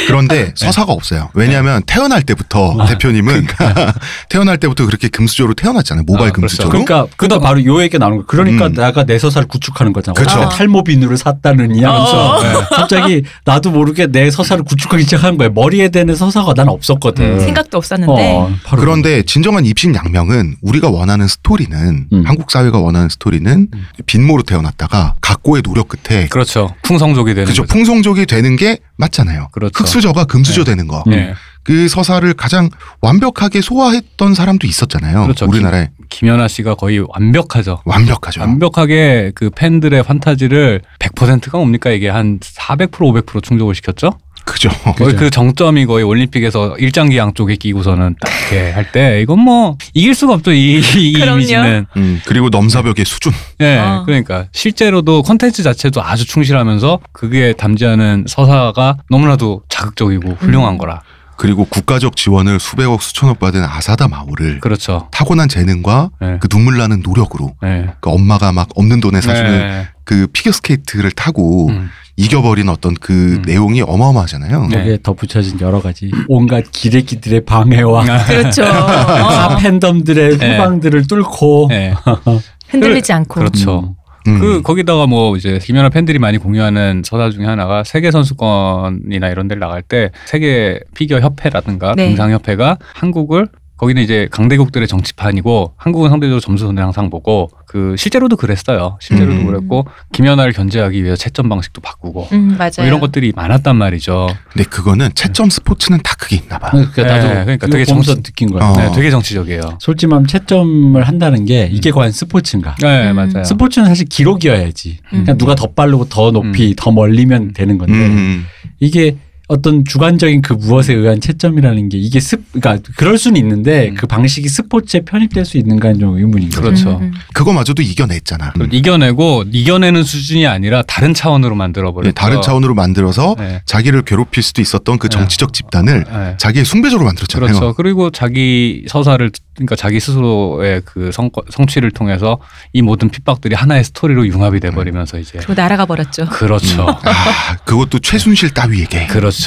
그런데 0.06 0.52
서사가 0.54 0.92
없어요. 0.92 1.30
왜냐하면 1.34 1.82
태어날 1.86 2.22
때부터 2.22 2.76
아, 2.78 2.86
대표님은 2.86 3.46
태어날 4.28 4.58
때부터 4.58 4.86
그렇게 4.86 5.08
금수저로 5.08 5.54
태어났잖아요. 5.54 6.04
모바일 6.06 6.28
아, 6.28 6.32
그렇죠. 6.32 6.40
금수저로. 6.56 6.68
그러니까 6.70 7.06
그다 7.16 7.38
바로 7.38 7.64
요 7.64 7.82
얘기 7.82 7.98
나오는 7.98 8.18
거야. 8.18 8.26
그러니까 8.26 8.66
음. 8.66 8.74
내가 8.74 9.04
내 9.04 9.18
서사를 9.18 9.46
구축하는 9.48 9.92
거잖아. 9.92 10.20
어떻게 10.20 10.56
탈모 10.56 10.84
비누를 10.84 11.16
샀다느니 11.16 11.82
하면서 11.82 12.36
어. 12.36 12.42
네. 12.42 12.52
갑자기 12.70 13.22
나도 13.44 13.70
모르게 13.70 14.06
내 14.06 14.30
서사를 14.30 14.62
구축하기 14.64 15.02
시작한 15.04 15.36
거야. 15.36 15.48
머리에 15.48 15.88
대는 15.88 16.14
서사가 16.14 16.54
난 16.54 16.68
없었거든. 16.68 17.24
음. 17.24 17.40
생각도 17.40 17.78
없었는데. 17.78 18.12
어, 18.36 18.50
그런데 18.76 19.22
진정한 19.22 19.64
입신양명은 19.66 20.56
우리가 20.62 20.88
원하는 20.90 21.26
스토리는 21.28 22.06
음. 22.12 22.22
한국 22.26 22.50
사회가 22.50 22.78
원하는 22.78 23.08
스토리는 23.08 23.68
빈모로 24.06 24.42
태어났다가 24.42 25.14
각고의 25.20 25.62
노력 25.62 25.88
끝에 25.88 26.26
그렇죠. 26.28 26.74
풍성족이 26.82 27.34
되는 27.34 27.46
그죠 27.46 27.62
거죠. 27.62 27.72
풍성족이 27.72 28.26
되는 28.26 28.56
게 28.56 28.78
맞잖아요. 28.96 29.48
그렇죠. 29.52 29.72
흑수저가 29.88 30.24
금수저 30.24 30.64
되는 30.64 30.86
거. 30.86 31.02
네. 31.06 31.32
그 31.64 31.88
서사를 31.88 32.32
가장 32.34 32.70
완벽하게 33.00 33.60
소화했던 33.60 34.34
사람도 34.34 34.66
있었잖아요. 34.66 35.22
그렇죠. 35.24 35.46
우리나라에 35.46 35.90
김연아 36.08 36.48
씨가 36.48 36.74
거의 36.74 37.04
완벽하죠. 37.06 37.82
완벽하죠. 37.84 38.40
완벽하게 38.40 39.32
그 39.34 39.50
팬들의 39.50 40.02
판타지를 40.02 40.82
100%가 40.98 41.58
뭡니까 41.58 41.90
이게 41.90 42.08
한 42.08 42.38
400% 42.38 42.90
500% 42.90 43.42
충족을 43.42 43.74
시켰죠. 43.74 44.12
그죠. 44.52 44.70
거의 44.96 45.14
그 45.14 45.30
정점이 45.30 45.86
거의 45.86 46.04
올림픽에서 46.04 46.76
일장기 46.78 47.16
양 47.18 47.34
쪽에 47.34 47.56
끼고서는 47.56 48.16
딱 48.20 48.30
이렇게 48.52 48.70
할 48.72 48.88
때 48.90 49.20
이건 49.20 49.40
뭐 49.40 49.76
이길 49.92 50.14
수가 50.14 50.32
없죠 50.34 50.52
이, 50.52 50.80
이. 50.80 51.12
이미지는. 51.12 51.86
음, 51.96 52.20
그리고 52.26 52.48
넘사벽의 52.48 53.04
수준. 53.04 53.32
예, 53.60 53.76
어. 53.78 54.02
그러니까 54.06 54.46
실제로도 54.52 55.22
콘텐츠 55.22 55.62
자체도 55.62 56.02
아주 56.02 56.26
충실하면서 56.26 57.00
그게 57.12 57.52
담지하는 57.52 58.24
서사가 58.26 58.96
너무나도 59.10 59.62
자극적이고 59.68 60.36
훌륭한 60.40 60.74
음. 60.74 60.78
거라. 60.78 61.02
그리고 61.36 61.64
국가적 61.66 62.16
지원을 62.16 62.58
수백억 62.58 63.00
수천억 63.00 63.38
받은 63.38 63.62
아사다 63.62 64.08
마오를 64.08 64.58
그렇죠. 64.60 65.08
타고난 65.12 65.48
재능과 65.48 66.10
예. 66.22 66.38
그 66.40 66.48
눈물 66.48 66.78
나는 66.78 67.00
노력으로 67.04 67.54
예. 67.64 67.90
그 68.00 68.10
엄마가 68.10 68.50
막 68.50 68.68
없는 68.74 69.00
돈에 69.00 69.20
사주는 69.20 69.50
네. 69.58 69.88
그 70.04 70.26
피겨 70.32 70.50
스케이트를 70.50 71.12
타고 71.12 71.68
음. 71.68 71.90
이겨버린 72.18 72.68
어떤 72.68 72.94
그 72.94 73.36
음. 73.36 73.42
내용이 73.46 73.80
어마어마하잖아요. 73.82 74.66
네. 74.66 74.76
거기에 74.76 74.98
덧붙여진 75.02 75.60
여러 75.60 75.80
가지 75.80 76.10
온갖 76.26 76.64
기레기들의 76.72 77.44
방해와 77.44 78.04
그렇죠. 78.26 78.64
다 78.64 79.54
어. 79.54 79.56
팬덤들의 79.56 80.38
네. 80.38 80.56
후방들을 80.56 81.06
뚫고 81.06 81.68
예. 81.70 81.94
흔들리지 82.70 83.12
않고. 83.12 83.34
그렇죠. 83.36 83.94
음. 84.26 84.40
그 84.40 84.62
거기다가 84.62 85.06
뭐 85.06 85.36
이제 85.36 85.60
김연아 85.62 85.90
팬들이 85.90 86.18
많이 86.18 86.38
공유하는 86.38 87.02
서사 87.04 87.30
중에 87.30 87.46
하나가 87.46 87.84
세계 87.84 88.10
선수권이나 88.10 89.28
이런 89.28 89.46
데를 89.46 89.60
나갈 89.60 89.80
때 89.82 90.10
세계 90.26 90.80
피겨 90.94 91.20
협회라든가 91.20 91.94
네. 91.94 92.08
등상 92.08 92.32
협회가 92.32 92.78
한국을 92.94 93.48
거기는 93.78 94.02
이제 94.02 94.28
강대국들의 94.32 94.86
정치판이고 94.88 95.74
한국은 95.76 96.10
상대적으로 96.10 96.40
점수 96.40 96.66
손해 96.66 96.82
항상 96.82 97.10
보고 97.10 97.48
그 97.66 97.94
실제로도 97.96 98.36
그랬어요. 98.36 98.98
실제로도 99.00 99.40
음. 99.40 99.46
그랬고 99.46 99.86
김연아를 100.12 100.52
견제하기 100.52 101.02
위해서 101.02 101.16
채점 101.16 101.48
방식도 101.48 101.80
바꾸고 101.80 102.28
음, 102.32 102.56
맞아요. 102.58 102.70
뭐 102.78 102.86
이런 102.86 102.98
것들이 103.00 103.32
많았단 103.36 103.76
말이죠. 103.76 104.28
근데 104.52 104.68
그거는 104.68 105.10
채점 105.14 105.48
스포츠는 105.48 106.00
다 106.02 106.14
그게 106.18 106.36
있나 106.36 106.58
봐. 106.58 106.70
그러니까 106.70 107.02
나도 107.04 107.28
네, 107.28 107.34
그러니까 107.44 107.66
되게 107.68 107.84
정치- 107.84 108.14
느낀 108.22 108.50
거야. 108.50 108.68
어. 108.68 108.76
네, 108.76 108.90
되게 108.92 109.10
정치적이에요. 109.10 109.60
솔직히 109.80 110.08
말하면 110.08 110.26
채점을 110.26 111.00
한다는 111.06 111.44
게 111.44 111.68
이게 111.72 111.92
과연 111.92 112.10
스포츠인가? 112.10 112.74
네, 112.82 113.10
음. 113.10 113.16
맞아요. 113.16 113.44
스포츠는 113.44 113.86
사실 113.86 114.06
기록이어야지. 114.08 114.98
음. 115.12 115.24
그냥 115.24 115.38
누가 115.38 115.54
더 115.54 115.68
빠르고 115.68 116.06
더 116.08 116.32
높이 116.32 116.74
더 116.76 116.90
멀리면 116.90 117.52
되는 117.52 117.78
건데 117.78 117.94
음. 117.94 118.44
이게 118.80 119.16
어떤 119.48 119.82
주관적인 119.84 120.42
그 120.42 120.52
무엇에 120.52 120.92
의한 120.92 121.20
채점이라는 121.20 121.88
게 121.88 121.96
이게 121.96 122.20
습 122.20 122.44
그러니까 122.52 122.86
그럴 122.96 123.16
수는 123.16 123.40
있는데 123.40 123.88
음. 123.88 123.94
그 123.94 124.06
방식이 124.06 124.46
스포츠에 124.46 125.00
편입될 125.00 125.46
수 125.46 125.56
있는가는 125.56 125.98
좀 125.98 126.16
의문인 126.18 126.50
거죠. 126.50 126.60
그렇죠. 126.60 126.90
음, 126.98 127.02
음. 127.04 127.12
그거마저도 127.32 127.80
이겨냈잖아. 127.82 128.52
그리고 128.52 128.76
이겨내고 128.76 129.44
이겨내는 129.50 130.02
수준이 130.02 130.46
아니라 130.46 130.82
다른 130.82 131.14
차원으로 131.14 131.54
만들어 131.54 131.94
버렸죠. 131.94 132.08
예, 132.08 132.12
다른 132.12 132.42
차원으로 132.42 132.74
만들어서 132.74 133.36
네. 133.38 133.62
자기를 133.64 134.02
괴롭힐 134.02 134.42
수도 134.42 134.60
있었던 134.60 134.98
그 134.98 135.08
네. 135.08 135.16
정치적 135.16 135.54
집단을 135.54 136.04
네. 136.04 136.34
자기의 136.36 136.66
숭배적으로 136.66 137.06
만들었잖아요. 137.06 137.48
그렇죠. 137.48 137.74
그리고 137.74 138.10
자기 138.10 138.84
서사를 138.86 139.30
그러니까 139.54 139.76
자기 139.76 139.98
스스로의 139.98 140.82
그 140.84 141.10
성, 141.10 141.30
성취를 141.50 141.90
통해서 141.90 142.38
이 142.72 142.82
모든 142.82 143.08
핍박들이 143.08 143.54
하나의 143.54 143.82
스토리로 143.84 144.26
융합이 144.26 144.60
돼 144.60 144.70
버리면서 144.70 145.18
이제 145.18 145.38
그리고 145.38 145.54
날아가 145.54 145.86
버렸죠. 145.86 146.26
그렇죠. 146.26 146.86
아, 146.86 147.56
그것도 147.64 147.98
최순실 147.98 148.50
따위에게. 148.50 149.06
그렇죠. 149.06 149.37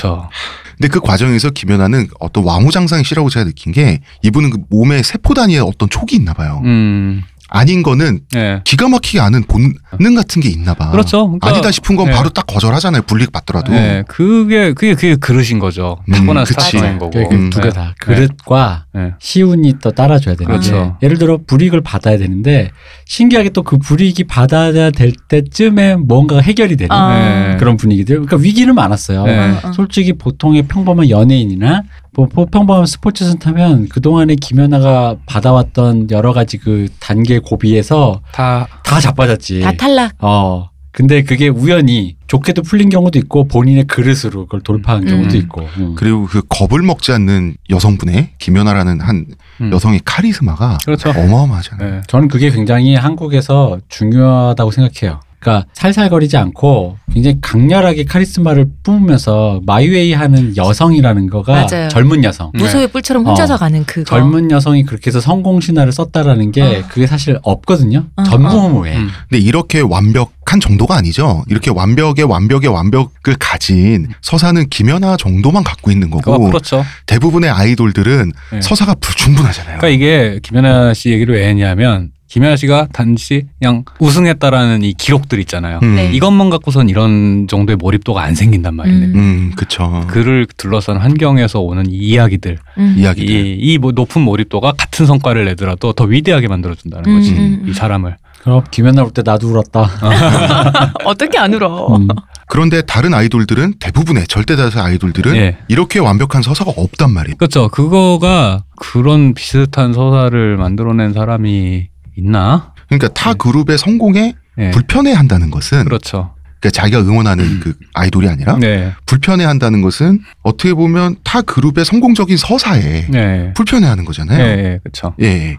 근데 0.78 0.88
그 0.88 1.00
과정에서 1.00 1.50
김연아는 1.52 2.08
어떤 2.20 2.44
와무장상이 2.44 3.04
싫라고 3.04 3.30
제가 3.30 3.46
느낀 3.46 3.72
게 3.72 4.00
이분은 4.24 4.50
그 4.50 4.58
몸에 4.70 5.04
세포 5.04 5.34
단위에 5.34 5.60
어떤 5.60 5.90
촉이 5.90 6.14
있나 6.14 6.34
봐요. 6.34 6.62
음. 6.64 7.22
아닌 7.54 7.84
거는 7.84 8.22
네. 8.32 8.62
기가 8.64 8.88
막히게 8.88 9.20
아는 9.20 9.44
본능 9.44 10.16
같은 10.16 10.42
게 10.42 10.48
있나 10.48 10.74
봐. 10.74 10.90
그렇죠. 10.90 11.26
그러니까- 11.28 11.50
아니다 11.50 11.70
싶은 11.70 11.98
건 11.98 12.06
네. 12.08 12.14
바로 12.14 12.30
딱 12.30 12.48
거절하잖아요. 12.48 13.02
불리익 13.02 13.34
받더라도. 13.34 13.74
네, 13.74 14.04
그게 14.08 14.72
그게 14.72 14.96
그게 14.96 15.16
그릇인 15.18 15.60
거죠. 15.60 15.98
음, 16.08 16.14
타고난 16.14 16.46
그치. 16.46 16.54
스타트인 16.54 16.98
거고. 16.98 17.20
음. 17.30 17.50
두개 17.50 17.68
네. 17.68 17.74
다 17.74 17.94
그릇과 18.00 18.86
네. 18.94 19.12
시운이 19.20 19.80
또 19.82 19.92
따라줘야 19.92 20.36
되는데 20.36 20.46
그렇죠. 20.70 20.98
예를 21.04 21.18
들어 21.18 21.40
불이익을 21.46 21.82
받아야 21.82 22.18
되는데 22.18 22.72
신기하게 23.12 23.50
또 23.50 23.62
그 23.64 23.78
불이익이 23.78 24.24
받아야 24.24 24.90
될 24.90 25.12
때쯤에 25.28 25.98
뭔가가 25.98 26.42
해결이 26.42 26.78
되는 26.78 26.92
아. 26.96 27.50
네. 27.52 27.58
그런 27.58 27.76
분위기들. 27.76 28.16
그러니까 28.16 28.38
위기는 28.38 28.74
많았어요. 28.74 29.26
네. 29.26 29.38
어, 29.52 29.68
어. 29.68 29.72
솔직히 29.74 30.14
보통의 30.14 30.64
평범한 30.64 31.10
연예인이나 31.10 31.84
뭐 32.16 32.28
평범한 32.28 32.86
스포츠 32.86 33.26
센터면 33.26 33.90
그동안에 33.90 34.36
김연아가 34.36 35.18
받아왔던 35.26 36.08
여러 36.12 36.32
가지 36.32 36.58
그 36.58 36.88
단계 37.02 37.40
고비에서 37.40 38.22
다 38.32 38.68
다 38.84 39.00
자빠졌지. 39.02 39.60
다 39.62 39.72
탈락. 39.74 40.14
어. 40.20 40.70
근데 40.92 41.24
그게 41.24 41.48
우연히 41.48 42.18
좋게도 42.28 42.64
풀린 42.64 42.90
경우도 42.90 43.18
있고 43.20 43.48
본인의 43.48 43.86
그릇으로 43.86 44.46
그걸 44.46 44.62
돌파한 44.62 45.04
음. 45.04 45.08
경우도 45.08 45.36
음. 45.36 45.40
있고. 45.40 45.62
음. 45.78 45.96
그리고 45.96 46.26
그 46.26 46.42
겁을 46.50 46.82
먹지 46.82 47.12
않는 47.14 47.56
여성분의 47.70 48.32
김연아라는 48.40 49.00
한 49.00 49.26
음. 49.62 49.72
여성의 49.72 50.02
카리스마가 50.04 50.78
그렇죠. 50.86 51.10
어마어마하잖아요. 51.10 51.92
네. 51.92 52.02
저는 52.08 52.28
그게 52.28 52.50
굉장히 52.52 52.96
한국에서 52.96 53.80
중요하다고 53.90 54.72
생각해요. 54.72 55.22
그러니까 55.42 55.66
살살거리지 55.74 56.38
않고 56.38 56.98
굉장히 57.12 57.38
강렬하게 57.42 58.06
카리스마를 58.06 58.68
뿜으면서 58.84 59.60
마이웨이 59.66 60.14
하는 60.14 60.56
여성이라는 60.56 61.30
거가 61.32 61.66
맞아요. 61.70 61.90
젊은 61.90 62.24
여성. 62.24 62.52
네. 62.54 62.64
무소의 62.64 62.88
뿔처럼 62.90 63.26
혼자서 63.26 63.56
어. 63.56 63.58
가는 63.58 63.84
그거. 63.86 64.06
젊은 64.06 64.52
여성이 64.52 64.84
그렇게 64.84 65.08
해서 65.08 65.20
성공 65.20 65.60
신화를 65.60 65.92
썼다라는 65.92 66.52
게 66.52 66.62
어. 66.62 66.84
그게 66.88 67.08
사실 67.08 67.40
없거든요. 67.42 68.06
어, 68.16 68.24
전무후무해. 68.24 68.96
음. 68.96 69.10
근데 69.30 69.42
이렇게 69.44 69.80
완벽한 69.80 70.60
정도가 70.60 70.96
아니죠. 70.96 71.44
이렇게 71.50 71.72
완벽의 71.72 72.24
완벽의 72.26 72.70
완벽을 72.70 73.36
가진 73.40 74.08
서사는 74.22 74.70
김연아 74.70 75.18
정도만 75.18 75.64
갖고 75.64 75.90
있는 75.92 76.12
거고 76.12 76.40
그렇죠. 76.46 76.86
대부분의 77.08 77.50
아이돌들은 77.50 78.32
네. 78.54 78.62
서사가 78.62 78.94
불충분하잖아요. 79.02 79.80
그러니까 79.80 79.88
이게 79.90 80.40
김연아 80.44 80.94
씨 80.94 81.10
얘기를 81.10 81.34
왜 81.36 81.48
했냐면 81.50 82.12
김연아 82.32 82.56
씨가 82.56 82.88
단지 82.94 83.44
그냥 83.60 83.84
우승했다라는 84.00 84.84
이 84.84 84.94
기록들 84.94 85.38
있잖아요. 85.42 85.80
음, 85.84 85.96
네. 85.98 86.12
이것만 86.14 86.50
갖고선 86.50 86.88
이런 86.88 87.46
정도의 87.50 87.76
몰입도가 87.76 88.22
안 88.24 88.36
생긴단 88.36 88.74
말이네. 88.74 89.06
음. 89.08 89.16
음, 89.16 89.52
그쵸. 89.58 90.06
그를 90.08 90.48
둘러싼 90.56 90.96
환경에서 90.96 91.60
오는 91.60 91.92
이 91.92 91.98
이야기들, 91.98 92.58
음. 92.78 92.96
이야기들. 92.98 93.30
이, 93.30 93.58
이뭐 93.74 93.92
높은 93.92 94.22
몰입도가 94.22 94.72
같은 94.78 95.06
성과를 95.06 95.44
내더라도 95.44 95.92
더 95.92 96.06
위대하게 96.06 96.48
만들어준다는 96.48 97.12
음, 97.12 97.18
거지 97.18 97.32
음, 97.34 97.60
음. 97.64 97.70
이 97.70 97.74
사람을. 97.74 98.16
그럼 98.44 98.64
김연아 98.72 99.04
올 99.04 99.12
때 99.12 99.24
나도 99.26 99.50
울었다. 99.50 99.90
어떻게 101.04 101.38
안 101.38 101.54
울어? 101.54 101.94
음. 101.98 102.08
그런데 102.48 102.82
다른 102.82 103.14
아이돌들은 103.14 103.74
대부분의 103.80 104.28
절대 104.28 104.56
다수 104.56 104.80
아이돌들은 104.80 105.36
예. 105.36 105.58
이렇게 105.68 106.00
완벽한 106.00 106.42
서사가 106.42 106.72
없단 106.78 107.12
말이에요. 107.12 107.36
그렇죠. 107.36 107.68
그거가 107.68 108.64
그런 108.78 109.34
비슷한 109.34 109.92
서사를 109.94 110.56
만들어낸 110.56 111.12
사람이 111.12 111.90
있나? 112.22 112.74
그러니까 112.88 113.08
타 113.10 113.34
그룹의 113.34 113.78
성공에 113.78 114.36
예. 114.58 114.72
불편해한다는 114.72 115.50
것은 115.50 115.86
그렇죠. 115.86 116.36
그러니까 116.60 116.80
자기가 116.80 117.00
응원하는 117.02 117.60
그 117.60 117.74
아이돌이 117.94 118.30
아니라 118.30 118.58
네. 118.58 118.94
불편해한다는 119.08 119.82
것은 119.82 120.20
어떻게 120.44 120.74
보면 120.74 121.16
타 121.24 121.42
그룹의 121.42 121.86
성공적인 121.86 122.38
서사에 122.38 123.08
네. 123.10 123.54
불편해하는 123.56 124.04
예, 124.04 124.06
거잖아요. 124.06 124.40
예, 124.40 124.80
그렇죠. 124.84 125.16
예. 125.22 125.58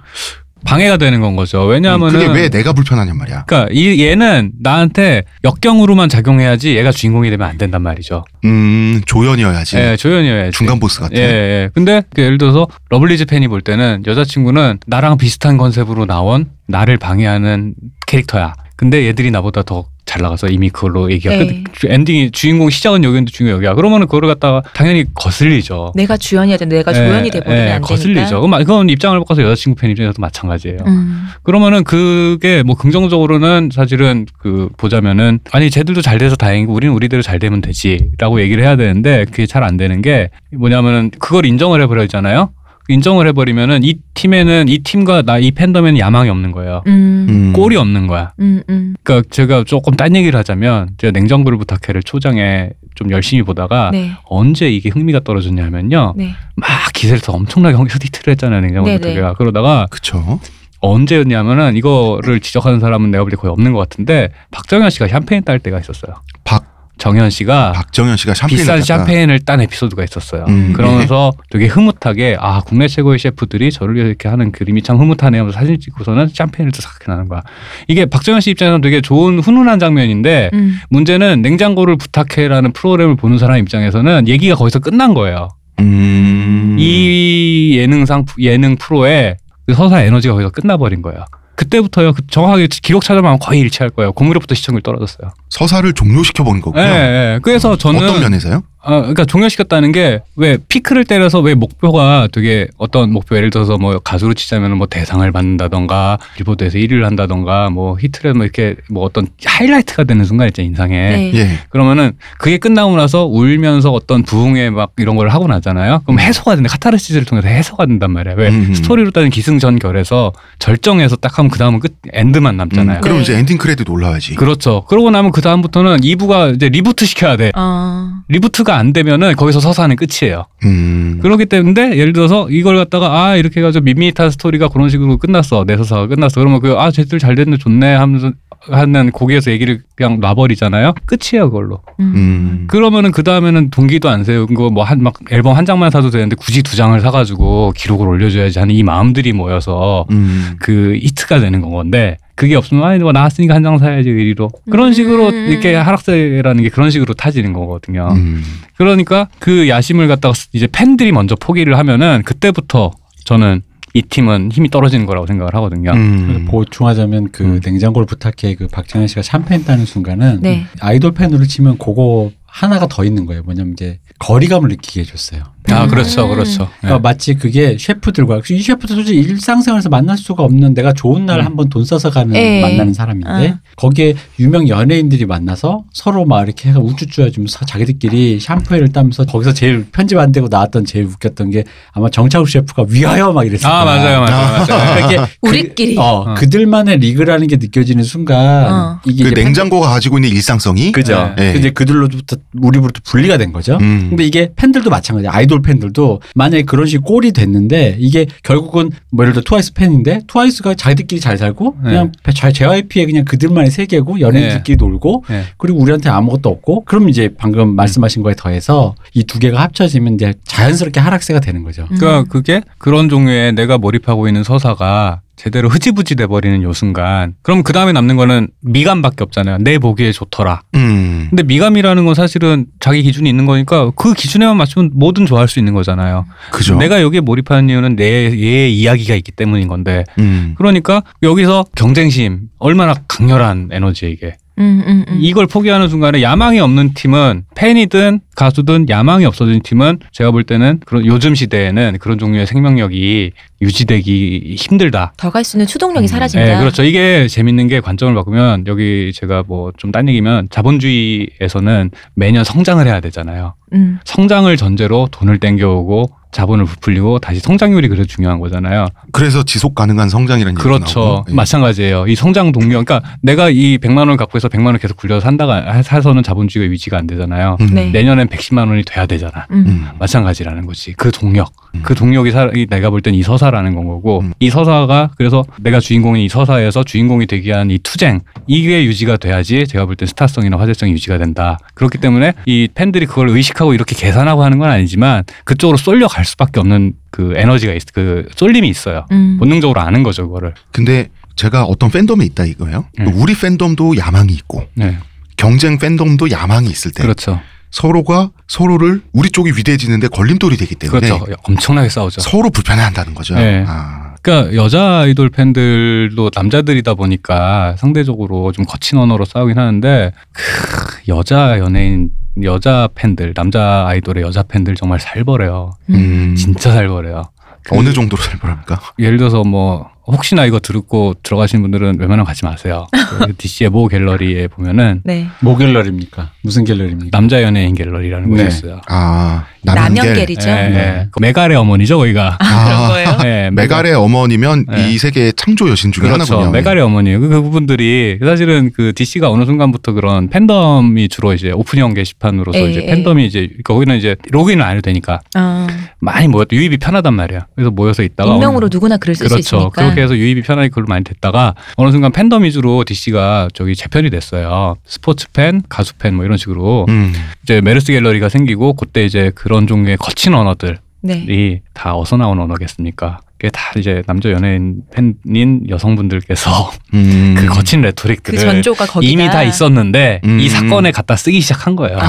방해가 0.64 0.96
되는 0.96 1.20
건 1.20 1.36
거죠. 1.36 1.62
왜냐하면은 1.64 2.20
그게 2.20 2.32
왜 2.32 2.48
내가 2.48 2.72
불편하냔 2.72 3.16
말이야. 3.16 3.44
그러니까 3.46 3.72
이 3.72 4.02
얘는 4.02 4.52
나한테 4.60 5.24
역경으로만 5.44 6.08
작용해야지 6.08 6.76
얘가 6.76 6.92
주인공이 6.92 7.30
되면 7.30 7.48
안 7.48 7.58
된단 7.58 7.82
말이죠. 7.82 8.24
음, 8.44 9.00
조연이어야지. 9.06 9.76
예, 9.76 9.96
조연이어야지. 9.96 10.56
중간 10.56 10.78
보스 10.80 11.00
같아. 11.00 11.14
예, 11.16 11.20
예. 11.20 11.70
근데 11.74 12.02
그 12.14 12.22
예를 12.22 12.38
들어서 12.38 12.66
러블리즈 12.90 13.26
팬이 13.26 13.48
볼 13.48 13.60
때는 13.60 14.02
여자친구는 14.06 14.78
나랑 14.86 15.18
비슷한 15.18 15.56
컨셉으로 15.56 16.06
나온 16.06 16.46
나를 16.68 16.96
방해하는 16.96 17.74
캐릭터야. 18.06 18.54
근데 18.76 19.06
얘들이 19.06 19.30
나보다 19.30 19.62
더 19.62 19.84
잘 20.12 20.20
나가서 20.20 20.48
이미 20.48 20.68
그걸로 20.68 21.10
얘기가 21.10 21.34
네. 21.34 21.64
끝. 21.72 21.90
엔딩이 21.90 22.32
주인공 22.32 22.68
시작은 22.68 23.02
여기인데 23.02 23.32
주인공 23.32 23.56
여기야. 23.56 23.72
그러면은 23.74 24.06
그거를 24.06 24.28
갖다가 24.28 24.62
당연히 24.74 25.04
거슬리죠. 25.14 25.92
내가 25.94 26.18
주연이어야 26.18 26.58
돼. 26.58 26.66
내가 26.66 26.90
예, 26.92 26.96
조연이 26.96 27.30
돼버리면 27.30 27.66
예, 27.66 27.72
안. 27.72 27.80
거슬리죠. 27.80 28.42
그럼 28.42 28.58
그건 28.62 28.90
입장을 28.90 29.18
바꿔서 29.20 29.42
여자친구 29.42 29.80
팬 29.80 29.90
입장에서도 29.90 30.20
마찬가지예요. 30.20 30.80
음. 30.86 31.28
그러면은 31.44 31.82
그게 31.82 32.62
뭐 32.62 32.76
긍정적으로는 32.76 33.70
사실은 33.72 34.26
그 34.38 34.68
보자면은 34.76 35.38
아니 35.50 35.70
쟤들도 35.70 36.02
잘 36.02 36.18
돼서 36.18 36.36
다행이고 36.36 36.74
우리는 36.74 36.94
우리대로 36.94 37.22
잘 37.22 37.38
되면 37.38 37.62
되지라고 37.62 38.42
얘기를 38.42 38.62
해야 38.62 38.76
되는데 38.76 39.24
그게 39.24 39.46
잘 39.46 39.62
안 39.62 39.76
되는 39.78 40.02
게 40.02 40.28
뭐냐면은 40.52 41.10
그걸 41.20 41.46
인정을 41.46 41.80
해버리잖아요. 41.82 42.50
인정을 42.88 43.26
해버리면은 43.28 43.84
이 43.84 43.94
팀에는 44.14 44.68
이 44.68 44.78
팀과 44.78 45.22
나 45.22 45.38
이 45.38 45.50
팬덤에는 45.50 45.98
야망이 45.98 46.28
없는 46.30 46.52
거예요. 46.52 46.82
음. 46.86 47.26
음. 47.28 47.52
골이 47.52 47.76
없는 47.76 48.06
거야. 48.06 48.32
음. 48.40 48.62
음. 48.68 48.94
그러니까 49.02 49.28
제가 49.30 49.64
조금 49.64 49.94
딴 49.94 50.14
얘기를 50.14 50.38
하자면 50.38 50.90
제가 50.98 51.10
냉장고를 51.12 51.58
부탁해를 51.58 52.02
초장에 52.02 52.70
좀 52.94 53.10
열심히 53.10 53.42
보다가 53.42 53.90
네. 53.92 54.10
언제 54.24 54.70
이게 54.70 54.88
흥미가 54.90 55.20
떨어졌냐면요. 55.20 56.14
네. 56.16 56.34
막 56.56 56.68
기세에서 56.92 57.32
엄청나게 57.32 57.76
히트를 57.76 58.32
했잖아요. 58.32 58.60
냉정불 58.60 58.84
네네. 58.92 58.98
부탁해가 59.00 59.34
그러다가 59.34 59.86
그쵸. 59.90 60.38
언제였냐면은 60.80 61.76
이거를 61.76 62.40
지적하는 62.40 62.80
사람은 62.80 63.10
내가 63.10 63.24
볼 63.24 63.30
때 63.30 63.36
거의 63.36 63.52
없는 63.52 63.72
것 63.72 63.78
같은데 63.78 64.30
박정현 64.50 64.90
씨가 64.90 65.08
샴페인 65.08 65.42
딸 65.44 65.58
때가 65.58 65.78
있었어요. 65.78 66.16
박, 66.44 66.64
정현 67.02 67.30
씨가 67.30 67.72
박정현 67.72 68.16
씨가 68.16 68.32
샴페인 68.32 68.58
비싼 68.58 68.80
샴페인을 68.80 69.40
딴 69.40 69.60
에피소드가 69.60 70.04
있었어요. 70.04 70.44
음, 70.46 70.72
그러면서 70.72 71.32
되게 71.50 71.66
흐뭇하게 71.66 72.36
아 72.38 72.60
국내 72.60 72.86
최고의 72.86 73.18
셰프들이 73.18 73.72
저를 73.72 73.96
위해서 73.96 74.06
이렇게 74.06 74.28
하는 74.28 74.52
그림이 74.52 74.82
참 74.82 75.00
흐뭇하네요. 75.00 75.40
하면서 75.40 75.58
사진 75.58 75.80
찍고서는 75.80 76.28
샴페인을 76.32 76.70
또싹 76.70 77.00
나는 77.08 77.26
거야. 77.26 77.42
이게 77.88 78.06
박정현 78.06 78.40
씨 78.40 78.52
입장에서는 78.52 78.82
되게 78.82 79.00
좋은 79.00 79.40
훈훈한 79.40 79.80
장면인데 79.80 80.50
음. 80.52 80.78
문제는 80.90 81.42
냉장고를 81.42 81.96
부탁해라는 81.96 82.72
프로그램을 82.72 83.16
보는 83.16 83.36
사람 83.36 83.58
입장에서는 83.58 84.28
얘기가 84.28 84.54
거기서 84.54 84.78
끝난 84.78 85.12
거예요. 85.12 85.48
음. 85.80 86.76
이 86.78 87.78
예능상 87.78 88.26
예능 88.38 88.76
프로의 88.76 89.38
그 89.66 89.74
서사 89.74 90.02
에너지가 90.02 90.34
거기서 90.34 90.50
끝나버린 90.50 91.02
거예요. 91.02 91.24
그때부터요. 91.54 92.12
그 92.14 92.26
정확하게 92.26 92.68
기록 92.82 93.04
찾아보면 93.04 93.38
거의 93.38 93.60
일치할 93.60 93.90
거예요. 93.90 94.12
공무료부터 94.12 94.54
시청률 94.54 94.82
떨어졌어요. 94.82 95.30
서사를 95.50 95.92
종료시켜 95.92 96.44
버린 96.44 96.60
거고요. 96.62 96.82
예, 96.82 96.86
예. 97.34 97.40
그래서 97.42 97.76
저는 97.76 98.02
어떤 98.02 98.20
면에서요? 98.20 98.62
어, 98.84 99.00
그러니까 99.00 99.24
종료시켰다는 99.24 99.92
게 99.92 100.20
왜 100.34 100.56
피크를 100.56 101.04
때려서 101.04 101.40
왜 101.40 101.54
목표가 101.54 102.26
되게 102.32 102.66
어떤 102.78 103.12
목표 103.12 103.36
예를 103.36 103.50
들어서 103.50 103.76
뭐 103.76 103.98
가수로 103.98 104.32
치자면 104.32 104.76
뭐 104.78 104.86
대상을 104.86 105.30
받는다던가 105.30 106.18
빌보드에서 106.36 106.78
1위를 106.78 107.02
한다던가 107.02 107.68
뭐 107.68 107.98
히트를 107.98 108.32
뭐 108.32 108.44
이렇게 108.44 108.76
뭐 108.90 109.04
어떤 109.04 109.26
하이라이트가 109.44 110.04
되는 110.04 110.24
순간 110.24 110.48
있죠 110.48 110.62
인상에 110.62 110.96
네. 110.96 111.32
예. 111.34 111.58
그러면은 111.68 112.12
그게 112.38 112.56
끝나고 112.56 112.96
나서 112.96 113.26
울면서 113.26 113.92
어떤 113.92 114.22
부흥회 114.22 114.70
막 114.70 114.92
이런 114.96 115.16
걸 115.16 115.28
하고 115.28 115.46
나잖아요. 115.46 116.00
그럼 116.06 116.18
해소가 116.18 116.54
된다. 116.54 116.70
카타르시스를 116.70 117.26
통해서 117.26 117.48
해소가 117.48 117.84
된단 117.84 118.10
말이야. 118.10 118.34
왜 118.36 118.48
음. 118.48 118.72
스토리로 118.74 119.10
따지면 119.10 119.28
기승전결에서 119.28 120.32
절정에서 120.58 121.16
딱 121.16 121.38
하면 121.38 121.50
그 121.50 121.58
다음은 121.58 121.80
끝 121.80 121.94
end만 122.12 122.56
남잖아요. 122.56 122.98
음, 122.98 123.00
그럼 123.02 123.16
네. 123.18 123.22
이제 123.22 123.36
엔딩 123.36 123.58
크레딧 123.58 123.88
올라와야지. 123.88 124.34
그렇죠. 124.36 124.84
그러고 124.88 125.10
나면 125.10 125.30
그 125.30 125.42
다음부터는 125.42 126.00
2부가 126.00 126.54
이제 126.56 126.70
reboot 126.70 127.04
시켜야 127.04 127.36
돼. 127.36 127.52
어. 127.54 128.12
reboot가 128.28 128.71
안 128.76 128.92
되면은 128.92 129.36
거기서 129.36 129.60
서사는 129.60 129.94
끝이에요. 129.96 130.44
음. 130.64 131.18
그렇기 131.22 131.46
때문에 131.46 131.96
예를 131.96 132.12
들어서 132.12 132.48
이걸 132.50 132.76
갖다가 132.76 133.24
아 133.24 133.36
이렇게 133.36 133.60
해가지고 133.60 133.84
밋밋한 133.84 134.30
스토리가 134.30 134.68
그런 134.68 134.88
식으로 134.88 135.18
끝났어 135.18 135.64
내 135.64 135.76
서사가 135.76 136.06
끝났어 136.08 136.40
그러면 136.40 136.60
그아 136.60 136.90
쟤들 136.90 137.18
잘 137.18 137.34
됐네 137.34 137.56
좋네 137.58 137.94
하면서 137.94 138.32
하는 138.68 139.10
곡에서 139.10 139.50
얘기를 139.50 139.82
그냥 139.96 140.20
놔버리잖아요. 140.20 140.94
끝이에요, 141.06 141.50
그걸로. 141.50 141.80
음. 142.00 142.12
음. 142.14 142.64
그러면은 142.68 143.10
그 143.10 143.22
다음에는 143.24 143.70
동기도 143.70 144.08
안 144.08 144.24
세우고 144.24 144.70
뭐한 144.70 145.02
막 145.02 145.14
앨범 145.30 145.56
한 145.56 145.66
장만 145.66 145.90
사도 145.90 146.10
되는데 146.10 146.36
굳이 146.36 146.62
두 146.62 146.76
장을 146.76 146.98
사가지고 147.00 147.72
기록을 147.76 148.06
올려줘야지 148.06 148.58
하는 148.58 148.74
이 148.74 148.82
마음들이 148.82 149.32
모여서 149.32 150.06
음. 150.10 150.54
그 150.60 150.96
히트가 151.00 151.40
되는 151.40 151.60
건데 151.60 152.18
그게 152.34 152.54
없으면 152.56 152.82
아니 152.84 152.98
뭐 152.98 153.12
나왔으니까 153.12 153.54
한 153.54 153.62
장 153.62 153.78
사야지 153.78 154.08
의리로 154.10 154.50
그런 154.70 154.92
식으로 154.92 155.28
음. 155.28 155.34
이렇게 155.50 155.74
하락세라는 155.74 156.62
게 156.62 156.68
그런 156.68 156.90
식으로 156.90 157.14
타지는 157.14 157.52
거거든요. 157.52 158.08
음. 158.12 158.42
그러니까 158.76 159.28
그 159.38 159.68
야심을 159.68 160.08
갖다가 160.08 160.34
이제 160.52 160.66
팬들이 160.70 161.12
먼저 161.12 161.36
포기를 161.36 161.78
하면은 161.78 162.22
그때부터 162.24 162.90
저는 163.24 163.62
이 163.94 164.00
팀은 164.02 164.50
힘이 164.52 164.70
떨어지는 164.70 165.04
거라고 165.06 165.26
생각을 165.26 165.54
하거든요. 165.54 165.92
음. 165.92 166.26
그래서 166.26 166.50
보충하자면 166.50 167.28
그 167.30 167.44
음. 167.44 167.60
냉장고를 167.62 168.06
부탁해 168.06 168.54
그 168.54 168.66
박정현 168.66 169.06
씨가 169.06 169.22
샴페인 169.22 169.64
따는 169.64 169.84
순간은 169.84 170.40
네. 170.40 170.64
아이돌 170.80 171.12
팬으로 171.12 171.44
치면 171.44 171.76
그거 171.78 172.32
하나가 172.46 172.86
더 172.86 173.04
있는 173.04 173.26
거예요. 173.26 173.42
뭐냐면 173.42 173.74
이제 173.74 173.98
거리감을 174.18 174.70
느끼게 174.70 175.02
해줬어요. 175.02 175.42
아 175.70 175.84
음. 175.84 175.88
그렇죠, 175.88 176.28
그렇죠. 176.28 176.68
그러니까 176.80 176.98
마치 177.00 177.34
그게 177.34 177.76
셰프들과 177.78 178.40
이 178.50 178.62
셰프들 178.62 178.96
솔직히 178.96 179.20
일상생활에서 179.20 179.88
만날 179.88 180.18
수가 180.18 180.42
없는 180.42 180.74
내가 180.74 180.92
좋은 180.92 181.24
날 181.26 181.40
음. 181.40 181.46
한번 181.46 181.68
돈 181.68 181.84
써서 181.84 182.10
가는 182.10 182.34
예. 182.34 182.60
만나는 182.60 182.94
사람인데 182.94 183.28
아. 183.30 183.58
거기에 183.76 184.14
유명 184.40 184.68
연예인들이 184.68 185.26
만나서 185.26 185.84
서로 185.92 186.24
막 186.24 186.42
이렇게 186.42 186.70
해가 186.70 186.80
우쭈쭈 186.80 187.22
해주면서 187.22 187.64
자기들끼리 187.66 188.40
샴푸를 188.40 188.88
따면서 188.88 189.24
거기서 189.24 189.54
제일 189.54 189.86
편집 189.92 190.18
안 190.18 190.32
되고 190.32 190.48
나왔던 190.48 190.84
제일 190.84 191.04
웃겼던 191.04 191.50
게 191.50 191.64
아마 191.92 192.08
정창욱 192.10 192.48
셰프가 192.48 192.86
위하여 192.88 193.32
막 193.32 193.46
이랬어요. 193.46 193.72
아 193.72 193.84
맞아요, 193.84 194.20
맞아요, 194.20 194.66
맞아요. 194.66 195.06
이게 195.06 195.20
우리끼리. 195.40 195.94
그, 195.94 196.00
어, 196.00 196.24
어. 196.26 196.34
그들만의 196.34 196.98
리그라는 196.98 197.46
게 197.46 197.56
느껴지는 197.56 198.04
순간 198.04 198.72
어. 198.72 199.00
이게 199.06 199.24
그 199.24 199.30
이제 199.30 199.42
냉장고가 199.42 199.88
가지고 199.88 200.18
있는 200.18 200.30
일상성이 200.30 200.92
그죠. 200.92 201.34
네. 201.36 201.54
이제 201.56 201.70
그들로부터 201.70 202.36
우리부터 202.60 203.00
분리가 203.04 203.36
된 203.38 203.52
거죠. 203.52 203.78
음. 203.80 204.06
근데 204.10 204.24
이게 204.24 204.50
팬들도 204.56 204.90
마찬가지야. 204.90 205.30
아이돌 205.52 205.62
팬들도 205.62 206.20
만약에 206.34 206.62
그런 206.62 206.86
식의 206.86 207.02
꼴이 207.04 207.32
됐는데 207.32 207.96
이게 207.98 208.26
결국은 208.42 208.90
뭐 209.10 209.24
예를 209.24 209.34
들어 209.34 209.44
트와이스 209.44 209.74
팬인데 209.74 210.22
트와이스가 210.26 210.74
자기들끼리 210.74 211.20
잘 211.20 211.36
살고 211.36 211.76
네. 211.84 211.90
그냥 211.90 212.12
JYP의 212.52 213.06
그냥 213.06 213.24
그들만의 213.24 213.70
세계고 213.70 214.20
연예인들끼리 214.20 214.76
놀고 214.76 215.24
네. 215.28 215.42
그리고 215.58 215.78
우리한테 215.80 216.08
아무것도 216.08 216.48
없고 216.48 216.84
그럼 216.84 217.08
이제 217.10 217.30
방금 217.36 217.76
말씀하신 217.76 218.22
거에 218.22 218.34
더해서 218.34 218.94
이 219.14 219.22
두 219.32 219.38
개가 219.38 219.62
합쳐지면 219.62 220.14
이제 220.14 220.34
자연스럽게 220.44 221.00
하락세가 221.00 221.40
되는 221.40 221.62
거죠. 221.62 221.86
음. 221.90 221.96
그러니까 221.96 222.30
그게 222.30 222.60
그런 222.76 223.08
종류의 223.08 223.54
내가 223.54 223.78
몰입하고 223.78 224.26
있는 224.28 224.42
서사가 224.44 225.20
제대로 225.36 225.68
흐지부지 225.68 226.14
돼버리는 226.16 226.62
요 226.62 226.72
순간 226.72 227.34
그럼 227.42 227.62
그 227.62 227.72
다음에 227.72 227.92
남는 227.92 228.16
거는 228.16 228.48
미감밖에 228.60 229.24
없잖아요. 229.24 229.58
내 229.58 229.78
보기에 229.78 230.12
좋더라. 230.12 230.62
음. 230.74 231.26
근데 231.30 231.42
미감이라는 231.42 232.04
건 232.04 232.14
사실은 232.14 232.66
자기 232.80 233.02
기준이 233.02 233.28
있는 233.28 233.46
거니까 233.46 233.90
그 233.96 234.14
기준에만 234.14 234.56
맞추면 234.56 234.90
뭐든 234.94 235.26
좋아할 235.26 235.48
수 235.48 235.58
있는 235.58 235.72
거잖아요. 235.72 236.26
그죠. 236.52 236.76
내가 236.76 237.00
여기에 237.00 237.20
몰입하는 237.20 237.70
이유는 237.70 237.96
내, 237.96 238.04
얘 238.32 238.68
이야기가 238.68 239.14
있기 239.16 239.32
때문인 239.32 239.68
건데 239.68 240.04
음. 240.18 240.54
그러니까 240.58 241.02
여기서 241.22 241.64
경쟁심 241.74 242.48
얼마나 242.58 242.94
강렬한 243.08 243.70
에너지 243.72 244.10
이게 244.10 244.36
음, 244.58 244.82
음, 244.86 245.04
음. 245.08 245.18
이걸 245.20 245.46
포기하는 245.46 245.88
순간에 245.88 246.20
야망이 246.22 246.60
없는 246.60 246.92
팀은 246.94 247.44
팬이든 247.54 248.20
가수든 248.36 248.88
야망이 248.88 249.24
없어진 249.24 249.60
팀은 249.62 250.00
제가 250.12 250.30
볼 250.30 250.44
때는 250.44 250.80
그런 250.84 251.06
요즘 251.06 251.34
시대에는 251.34 251.96
그런 252.00 252.18
종류의 252.18 252.46
생명력이 252.46 253.32
유지되기 253.62 254.54
힘들다. 254.58 255.12
더 255.16 255.30
갈 255.30 255.44
수 255.44 255.56
있는 255.56 255.66
추동력이 255.66 256.04
음. 256.04 256.08
사라진다. 256.08 256.44
네, 256.46 256.58
그렇죠. 256.58 256.82
이게 256.84 257.28
재밌는 257.28 257.68
게 257.68 257.80
관점을 257.80 258.14
바꾸면 258.14 258.64
여기 258.66 259.12
제가 259.14 259.44
뭐 259.46 259.72
좀 259.78 259.90
딴 259.90 260.08
얘기면 260.08 260.48
자본주의에서는 260.50 261.90
매년 262.14 262.44
성장을 262.44 262.86
해야 262.86 263.00
되잖아요. 263.00 263.54
음. 263.72 263.98
성장을 264.04 264.54
전제로 264.56 265.08
돈을 265.10 265.38
땡겨오고 265.38 266.10
자본을 266.32 266.64
부풀리고 266.64 267.18
다시 267.18 267.40
성장률이 267.40 267.88
그래서 267.88 268.04
중요한 268.06 268.40
거잖아요. 268.40 268.86
그래서 269.12 269.42
지속 269.42 269.74
가능한 269.74 270.08
성장이라는 270.08 270.52
얘기가 270.52 270.62
그렇죠. 270.62 271.00
나오고. 271.00 271.24
예. 271.30 271.34
마찬가지예요. 271.34 272.06
이 272.08 272.14
성장 272.14 272.50
동력. 272.52 272.84
그러니까 272.84 273.02
내가 273.22 273.50
이 273.50 273.78
100만 273.78 273.98
원을 273.98 274.16
갖고 274.16 274.36
해서 274.36 274.48
100만 274.48 274.66
원 274.66 274.78
계속 274.78 274.96
굴려서 274.96 275.20
산다가 275.20 275.82
사서는 275.82 276.22
자본주의가 276.22 276.70
유지가 276.72 276.96
안 276.98 277.06
되잖아요. 277.06 277.56
음. 277.60 277.68
네. 277.72 277.90
내년엔 277.90 278.28
110만 278.28 278.68
원이 278.68 278.82
돼야 278.84 279.06
되잖아. 279.06 279.46
음. 279.50 279.64
음. 279.66 279.88
마찬가지라는 279.98 280.66
거지. 280.66 280.94
그 280.94 281.10
동력. 281.12 281.52
음. 281.74 281.80
그 281.82 281.94
동력이 281.94 282.30
사, 282.32 282.50
이 282.54 282.66
내가 282.66 282.90
볼 282.90 283.00
땐 283.02 283.14
이 283.14 283.22
서사라는 283.22 283.74
건 283.74 283.86
거고 283.86 284.20
음. 284.20 284.32
이 284.40 284.48
서사가 284.48 285.10
그래서 285.16 285.44
내가 285.60 285.80
주인공인 285.80 286.22
이 286.24 286.28
서사에서 286.28 286.82
주인공이 286.84 287.26
되기 287.26 287.48
위한 287.48 287.70
이 287.70 287.78
투쟁 287.78 288.20
이게 288.46 288.84
유지가 288.84 289.16
돼야지 289.18 289.66
제가 289.66 289.84
볼 289.86 289.96
땐 289.96 290.06
스타성이나 290.08 290.58
화제성이 290.58 290.92
유지가 290.92 291.18
된다. 291.18 291.58
그렇기 291.74 291.98
때문에 291.98 292.32
이 292.46 292.68
팬들이 292.74 293.04
그걸 293.06 293.28
의식하고 293.28 293.74
이렇게 293.74 293.94
계산하고 293.94 294.42
하는 294.44 294.58
건 294.58 294.70
아니지만 294.70 295.24
그쪽으로 295.44 295.76
쏠려 295.76 296.08
갈 296.08 296.21
수밖에 296.24 296.60
없는 296.60 296.94
그 297.10 297.34
에너지가 297.36 297.72
있, 297.72 297.82
그 297.92 298.28
쏠림이 298.36 298.68
있어요. 298.68 299.06
음. 299.12 299.36
본능적으로 299.38 299.80
아는 299.80 300.02
거죠, 300.02 300.26
그거를. 300.26 300.54
근데 300.70 301.08
제가 301.36 301.64
어떤 301.64 301.90
팬덤에 301.90 302.24
있다 302.26 302.44
이거예요. 302.44 302.86
네. 302.98 303.04
우리 303.14 303.34
팬덤도 303.34 303.96
야망이 303.96 304.32
있고 304.34 304.66
네. 304.74 304.98
경쟁 305.36 305.78
팬덤도 305.78 306.30
야망이 306.30 306.68
있을 306.68 306.92
때 306.92 307.02
그렇죠. 307.02 307.40
서로가 307.70 308.30
서로를 308.48 309.00
우리 309.12 309.30
쪽이 309.30 309.52
위대해지는데 309.56 310.08
걸림돌이 310.08 310.56
되기 310.58 310.74
때문에 310.74 311.08
그렇죠. 311.08 311.26
엄청나게 311.44 311.88
싸우죠. 311.88 312.20
서로 312.20 312.50
불편해한다는 312.50 313.14
거죠. 313.14 313.34
네. 313.34 313.64
아, 313.66 314.14
그러니까 314.20 314.54
여자 314.54 315.00
아이돌 315.00 315.30
팬들도 315.30 316.30
남자들이다 316.34 316.94
보니까 316.94 317.74
상대적으로 317.78 318.52
좀 318.52 318.66
거친 318.66 318.98
언어로 318.98 319.24
싸우긴 319.24 319.58
하는데 319.58 320.12
크, 320.32 320.98
여자 321.08 321.58
연예인 321.58 322.10
여자 322.42 322.88
팬들 322.94 323.34
남자 323.34 323.84
아이돌의 323.86 324.22
여자 324.24 324.42
팬들 324.42 324.74
정말 324.74 325.00
살벌해요. 325.00 325.72
음, 325.90 326.34
진짜 326.36 326.72
살벌해요. 326.72 327.24
그 327.64 327.78
어느 327.78 327.92
정도로 327.92 328.22
살벌합니까? 328.22 328.80
예를 328.98 329.18
들어서 329.18 329.44
뭐 329.44 329.90
혹시나 330.06 330.44
이거 330.46 330.58
듣고 330.58 331.14
들어가시는 331.22 331.62
분들은 331.62 331.98
웬만하면 331.98 332.24
가지 332.24 332.44
마세요. 332.44 332.86
그 332.92 333.34
DC의 333.38 333.70
모 333.70 333.86
갤러리에 333.86 334.48
보면은 334.48 335.00
네. 335.04 335.28
뭐 335.40 335.56
갤러리입니까? 335.56 336.30
무슨 336.42 336.64
갤러리입니까? 336.64 337.10
남자 337.16 337.42
연예인 337.42 337.74
갤러리라는 337.74 338.28
네. 338.34 338.44
곳이 338.44 338.58
있어요. 338.58 338.80
아, 338.88 339.44
남연갤. 339.62 340.02
남연갤이죠. 340.04 340.48
예, 340.50 340.54
네. 340.54 340.76
예. 340.76 341.08
그 341.12 341.20
메갈의 341.20 341.56
어머니죠, 341.56 341.98
거기가. 341.98 342.36
아, 342.40 342.64
그런 342.64 342.88
거예요? 342.88 343.18
예, 343.24 343.50
메갈의 343.52 343.94
어머니면 343.94 344.66
네. 344.68 344.90
이 344.92 344.98
세계의 344.98 345.34
창조 345.34 345.70
여신 345.70 345.92
중에 345.92 346.08
그렇죠. 346.08 346.34
하나군요. 346.34 346.50
메갈의 346.50 346.82
어머니. 346.82 347.12
그, 347.16 347.28
그 347.28 347.40
부분들이 347.42 348.18
사실은 348.24 348.70
그 348.74 348.92
DC가 348.94 349.30
어느 349.30 349.44
순간부터 349.44 349.92
그런 349.92 350.28
팬덤이 350.28 351.08
주로 351.10 351.32
이제 351.32 351.52
오픈형 351.52 351.94
게시판으로서 351.94 352.58
에, 352.58 352.70
이제 352.70 352.80
에. 352.80 352.86
팬덤이 352.86 353.24
이제 353.24 353.48
거기는 353.62 353.96
이제 353.96 354.16
로그인을 354.30 354.64
안 354.64 354.72
해도 354.72 354.80
되니까 354.80 355.20
아, 355.34 355.68
많이 356.00 356.26
모였 356.26 356.48
유입이 356.52 356.78
편하단 356.78 357.14
말이야. 357.14 357.46
그래서 357.54 357.70
모여서 357.70 358.02
있다가 358.02 358.34
익명으로 358.34 358.68
누구나 358.70 358.96
글을 358.96 359.14
쓸수 359.14 359.28
그렇죠. 359.34 359.56
있으니까. 359.56 359.91
그렇게 359.94 360.02
해서 360.02 360.16
유입이 360.16 360.42
편하게 360.42 360.68
글로 360.68 360.86
많이 360.88 361.04
됐다가 361.04 361.54
어느 361.76 361.90
순간 361.90 362.12
팬덤 362.12 362.44
위주로 362.44 362.84
DC가 362.84 363.48
저기 363.54 363.74
재편이 363.76 364.10
됐어요. 364.10 364.76
스포츠 364.86 365.30
팬, 365.32 365.62
가수 365.68 365.94
팬 365.96 366.12
뭐 366.14 366.24
이런 366.24 366.36
식으로 366.36 366.84
음, 366.90 367.12
이제 367.42 367.60
메르스 367.62 367.92
갤러리가 367.92 368.28
생기고 368.28 368.74
그때 368.74 369.04
이제 369.04 369.32
그런 369.34 369.66
종류의 369.66 369.96
거친 369.96 370.34
언어들이 370.34 370.76
네. 371.02 371.60
다 371.72 371.94
어디서 371.94 372.16
나온 372.18 372.38
언어겠습니까? 372.38 373.18
그게 373.38 373.50
다 373.50 373.72
이제 373.76 374.04
남자 374.06 374.30
연예인 374.30 374.82
팬인 374.94 375.64
여성분들께서 375.68 376.70
음. 376.94 377.34
그 377.36 377.46
거친 377.46 377.80
그 377.80 377.86
레토릭들을 377.86 378.38
전조가 378.38 378.86
거기다 378.86 379.10
이미 379.10 379.26
다 379.26 379.42
있었는데 379.42 380.20
음. 380.24 380.38
이 380.38 380.48
사건에 380.48 380.92
갖다 380.92 381.16
쓰기 381.16 381.40
시작한 381.40 381.74
거예요. 381.74 381.98
아, 381.98 382.04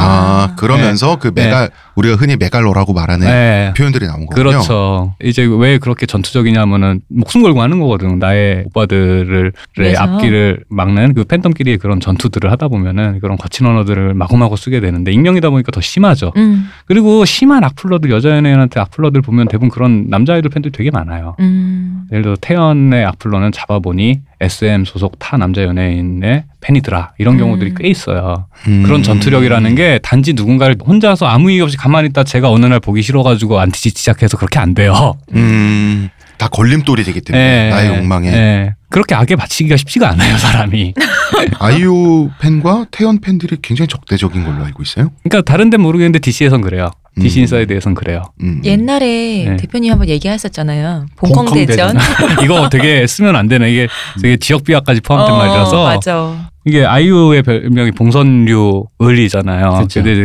아. 0.51 0.55
그러면서 0.55 1.17
그 1.17 1.33
네. 1.33 1.45
메갈 1.45 1.71
우리가 1.95 2.15
흔히 2.15 2.35
메갈로라고 2.35 2.93
말하는 2.93 3.27
네. 3.27 3.73
표현들이 3.77 4.07
나온 4.07 4.25
거군요. 4.25 4.35
그렇죠. 4.49 5.15
이제 5.23 5.43
왜 5.43 5.77
그렇게 5.77 6.05
전투적이냐면은 6.05 7.01
목숨 7.09 7.43
걸고 7.43 7.61
하는 7.61 7.79
거거든. 7.79 8.19
나의 8.19 8.65
오빠들을 8.67 9.51
위해서. 9.77 10.01
앞길을 10.03 10.63
막는 10.69 11.13
그 11.13 11.23
팬덤끼리 11.23 11.77
그런 11.77 11.99
전투들을 11.99 12.51
하다 12.51 12.67
보면은 12.69 13.19
그런 13.19 13.37
거친 13.37 13.65
언어들을 13.65 14.13
마구마구 14.13 14.57
쓰게 14.57 14.79
되는데 14.79 15.11
익명이다 15.11 15.49
보니까 15.49 15.71
더 15.71 15.81
심하죠. 15.81 16.31
음, 16.37 16.67
그리고 16.85 17.25
심한 17.25 17.63
악플러들 17.63 18.09
여자 18.09 18.29
연예인한테 18.29 18.79
악플러들 18.79 19.21
보면 19.21 19.47
대부분 19.47 19.69
그런 19.69 20.09
남자 20.09 20.33
아이돌 20.33 20.49
팬들이 20.49 20.71
되게 20.71 20.89
많아요. 20.91 21.35
음. 21.39 22.07
예를 22.11 22.23
들어 22.23 22.35
태연의 22.39 23.05
악플러는 23.05 23.51
잡아보니 23.51 24.21
SM 24.41 24.85
소속 24.85 25.19
타 25.19 25.37
남자 25.37 25.63
연예인의 25.63 26.43
팬이더라 26.63 27.13
이런 27.17 27.37
경우들이 27.37 27.71
음. 27.71 27.75
꽤 27.77 27.87
있어요. 27.89 28.47
음. 28.67 28.83
그런 28.83 29.03
전투력이라는 29.03 29.75
게 29.75 29.99
단지 30.01 30.33
누군가를 30.33 30.77
혼자서 30.85 31.27
아무 31.27 31.51
이유 31.51 31.63
없이 31.63 31.77
가만히 31.77 32.07
있다 32.09 32.23
제가 32.23 32.49
어느 32.49 32.65
날 32.65 32.79
보기 32.79 33.01
싫어가지고 33.01 33.59
안티지 33.59 33.89
시작해서 33.89 34.37
그렇게 34.37 34.59
안 34.59 34.73
돼요. 34.73 35.13
음, 35.33 36.09
다 36.37 36.47
걸림돌이 36.47 37.03
되기 37.03 37.21
때문에 37.21 37.67
예, 37.67 37.69
나의 37.69 37.91
예, 37.91 37.97
욕망에 37.97 38.27
예. 38.33 38.73
그렇게 38.89 39.15
악에 39.15 39.35
바치기가 39.35 39.75
쉽지가 39.77 40.09
않아요 40.11 40.37
사람이. 40.37 40.93
아이유 41.59 42.29
팬과 42.39 42.85
태연 42.91 43.19
팬들이 43.19 43.57
굉장히 43.61 43.87
적대적인 43.87 44.43
걸로 44.43 44.63
알고 44.65 44.83
있어요. 44.83 45.11
그러니까 45.23 45.41
다른 45.49 45.69
데는 45.69 45.83
모르겠는데 45.83 46.19
DC에선 46.19 46.61
그래요. 46.61 46.91
DC 47.19 47.39
음. 47.39 47.41
인사이드에선 47.41 47.93
그래요. 47.93 48.23
음. 48.41 48.61
옛날에 48.63 49.45
네. 49.49 49.57
대표님 49.57 49.91
한번 49.91 50.09
얘기하셨잖아요. 50.09 51.05
봉콩대전. 51.15 51.97
이거 52.43 52.69
되게 52.69 53.05
쓰면 53.05 53.35
안 53.35 53.47
되는 53.47 53.67
이게 53.69 53.87
되게 54.21 54.37
지역 54.37 54.63
비하까지 54.63 55.01
포함된 55.01 55.33
어, 55.33 55.37
말이라서 55.37 55.83
맞아. 55.83 56.49
이게 56.65 56.85
아이유의 56.85 57.43
별명이 57.43 57.91
봉선류 57.91 58.85
을이잖아요. 59.01 59.69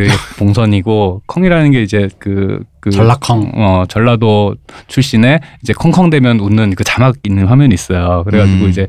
이게 0.05 0.07
봉선이고 0.39 1.23
콩이라는 1.27 1.71
게 1.73 1.83
이제 1.83 2.09
그, 2.19 2.61
그 2.81 2.91
전라콩. 2.91 3.51
어 3.55 3.85
전라도 3.89 4.55
출신의 4.87 5.41
이제 5.63 5.73
콩콩대면 5.73 6.39
웃는 6.41 6.75
그 6.77 6.85
자막 6.85 7.17
있는 7.25 7.47
화면이 7.47 7.75
있어요. 7.75 8.23
그래가지고 8.25 8.65
음. 8.67 8.71
이제 8.71 8.87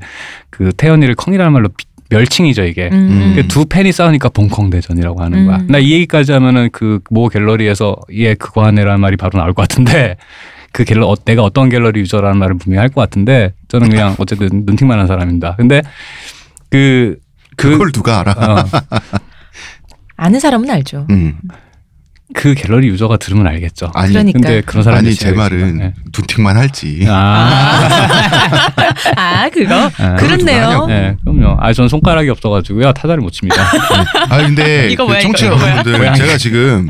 그 0.51 0.71
태연이를 0.73 1.15
콩이라는 1.15 1.51
말로 1.51 1.69
비- 1.69 1.85
멸칭이죠 2.11 2.63
이게. 2.65 2.89
음. 2.91 3.33
그두 3.35 3.65
팬이 3.65 3.91
싸우니까 3.91 4.29
봉콩 4.29 4.69
대전이라고 4.69 5.21
하는 5.23 5.45
거야. 5.47 5.57
음. 5.57 5.67
나이 5.69 5.91
얘기까지 5.91 6.31
하면은 6.33 6.69
그 6.71 6.99
모 7.09 7.29
갤러리에서 7.29 7.95
얘 8.13 8.35
그거 8.35 8.63
하네라는 8.65 8.99
말이 9.01 9.17
바로 9.17 9.39
나올 9.39 9.53
것 9.53 9.63
같은데 9.67 10.17
그 10.71 10.83
갤러 10.83 11.07
어, 11.07 11.15
내가 11.25 11.41
어떤 11.43 11.69
갤러리 11.69 11.99
유저라는 12.01 12.37
말을 12.37 12.57
분명히 12.59 12.79
할 12.79 12.89
것 12.89 13.01
같은데 13.01 13.53
저는 13.69 13.89
그냥 13.89 14.15
어쨌든 14.19 14.49
눈팅만 14.67 14.99
한 14.99 15.07
사람입니다. 15.07 15.55
근데 15.55 15.81
그 16.69 17.17
그, 17.59 17.71
그걸 17.71 17.91
누가 17.91 18.21
알아? 18.21 18.31
어, 18.31 18.65
아는 20.15 20.39
사람은 20.39 20.69
알죠. 20.69 21.05
음. 21.09 21.37
그 22.35 22.53
갤러리 22.53 22.87
유저가 22.89 23.17
들으면 23.17 23.47
알겠죠. 23.47 23.91
아니 23.95 24.11
그러니까. 24.11 24.39
근데 24.39 24.61
그런 24.61 24.83
사람이 24.83 25.07
아니 25.07 25.15
제 25.15 25.31
말은 25.31 25.93
눈팅만 26.15 26.57
할지. 26.57 27.03
아, 27.09 27.89
아 29.15 29.49
그거 29.51 29.89
아, 29.97 30.15
그렇네요. 30.15 30.85
네, 30.85 31.15
그럼요. 31.23 31.57
아, 31.59 31.73
저는 31.73 31.89
손가락이 31.89 32.29
없어가지고요. 32.29 32.93
타자를 32.93 33.21
못 33.21 33.31
칩니다. 33.31 33.63
아 34.29 34.37
근데 34.37 34.93
그 34.95 35.21
청취자? 35.21 35.47
여러분들. 35.47 36.13
제가 36.13 36.37
지금 36.37 36.89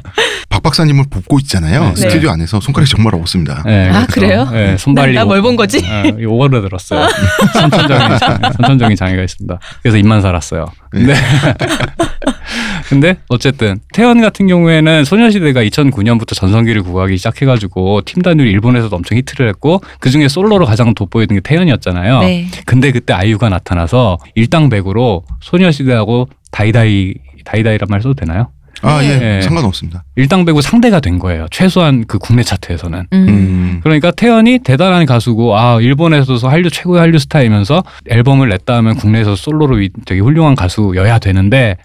박 0.61 0.69
박사님을 0.69 1.05
봅고 1.09 1.39
있잖아요. 1.39 1.89
네. 1.89 1.95
스튜디오 1.95 2.29
안에서 2.29 2.59
손가락이 2.59 2.89
정말 2.89 3.15
없습니다. 3.15 3.63
네, 3.65 3.89
아, 3.89 4.05
그래서, 4.09 4.45
그래요? 4.45 4.49
네, 4.51 4.77
손발이. 4.77 5.13
나뭘 5.13 5.41
본 5.41 5.55
거지? 5.55 5.81
네, 5.81 6.25
오버를 6.25 6.61
들었어요. 6.61 7.07
선천적인, 7.53 8.17
장애, 8.17 8.37
선천적인 8.57 8.95
장애가 8.95 9.23
있습니다. 9.23 9.59
그래서 9.81 9.97
입만 9.97 10.21
살았어요. 10.21 10.65
근데, 10.89 11.13
근데 12.87 13.17
어쨌든 13.29 13.79
태연 13.93 14.21
같은 14.21 14.47
경우에는 14.47 15.05
소녀시대가 15.05 15.63
2009년부터 15.63 16.33
전성기를 16.33 16.83
구하기 16.83 17.17
시작해가지고 17.17 18.01
팀 18.05 18.21
단위로 18.21 18.49
일본에서도 18.49 18.95
엄청 18.95 19.17
히트를 19.17 19.47
했고 19.49 19.81
그 19.99 20.09
중에 20.09 20.27
솔로로 20.27 20.65
가장 20.65 20.93
돋보이던 20.93 21.37
게 21.37 21.41
태연이었잖아요. 21.41 22.19
네. 22.21 22.47
근데 22.65 22.91
그때 22.91 23.13
아이유가 23.13 23.49
나타나서 23.49 24.17
일당백으로 24.35 25.23
소녀시대하고 25.41 26.29
다이다이 26.51 27.13
다이다이란 27.45 27.87
말 27.89 28.01
써도 28.01 28.13
되나요? 28.13 28.51
아 28.81 29.03
예, 29.03 29.17
네. 29.17 29.41
상관없습니다. 29.41 30.03
일당백으로 30.15 30.61
상대가 30.61 30.99
된 30.99 31.19
거예요. 31.19 31.47
최소한 31.51 32.05
그 32.07 32.17
국내 32.17 32.43
차트에서는. 32.43 33.07
음. 33.11 33.27
음. 33.27 33.79
그러니까 33.83 34.11
태연이 34.11 34.59
대단한 34.59 35.05
가수고 35.05 35.57
아 35.57 35.79
일본에서도 35.81 36.47
한류 36.47 36.69
최고의 36.69 37.01
한류 37.01 37.19
스타이면서 37.19 37.83
앨범을 38.09 38.49
냈다 38.49 38.75
하면 38.77 38.95
국내에서 38.95 39.35
솔로로 39.35 39.75
위- 39.77 39.89
되게 40.05 40.21
훌륭한 40.21 40.55
가수여야 40.55 41.19
되는데 41.19 41.75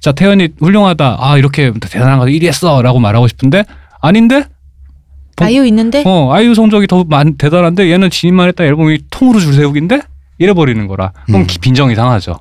자 0.00 0.12
태연이 0.12 0.48
훌륭하다 0.60 1.16
아 1.20 1.38
이렇게 1.38 1.72
대단한 1.80 2.18
가수 2.18 2.30
1위 2.30 2.46
했어라고 2.46 2.98
말하고 2.98 3.28
싶은데 3.28 3.64
아닌데 4.00 4.44
아이유 5.36 5.64
있는데 5.66 6.02
어 6.06 6.32
아이유 6.32 6.54
성적이 6.54 6.86
더 6.86 7.04
많, 7.04 7.36
대단한데 7.38 7.90
얘는 7.90 8.10
진입만 8.10 8.48
했다 8.48 8.64
앨범이 8.64 8.98
통으로 9.10 9.40
줄 9.40 9.54
세우기인데 9.54 10.00
이래 10.38 10.52
버리는 10.52 10.86
거라 10.86 11.12
그럼 11.26 11.42
음. 11.42 11.46
기- 11.46 11.58
빈정이 11.58 11.94
상하죠 11.94 12.40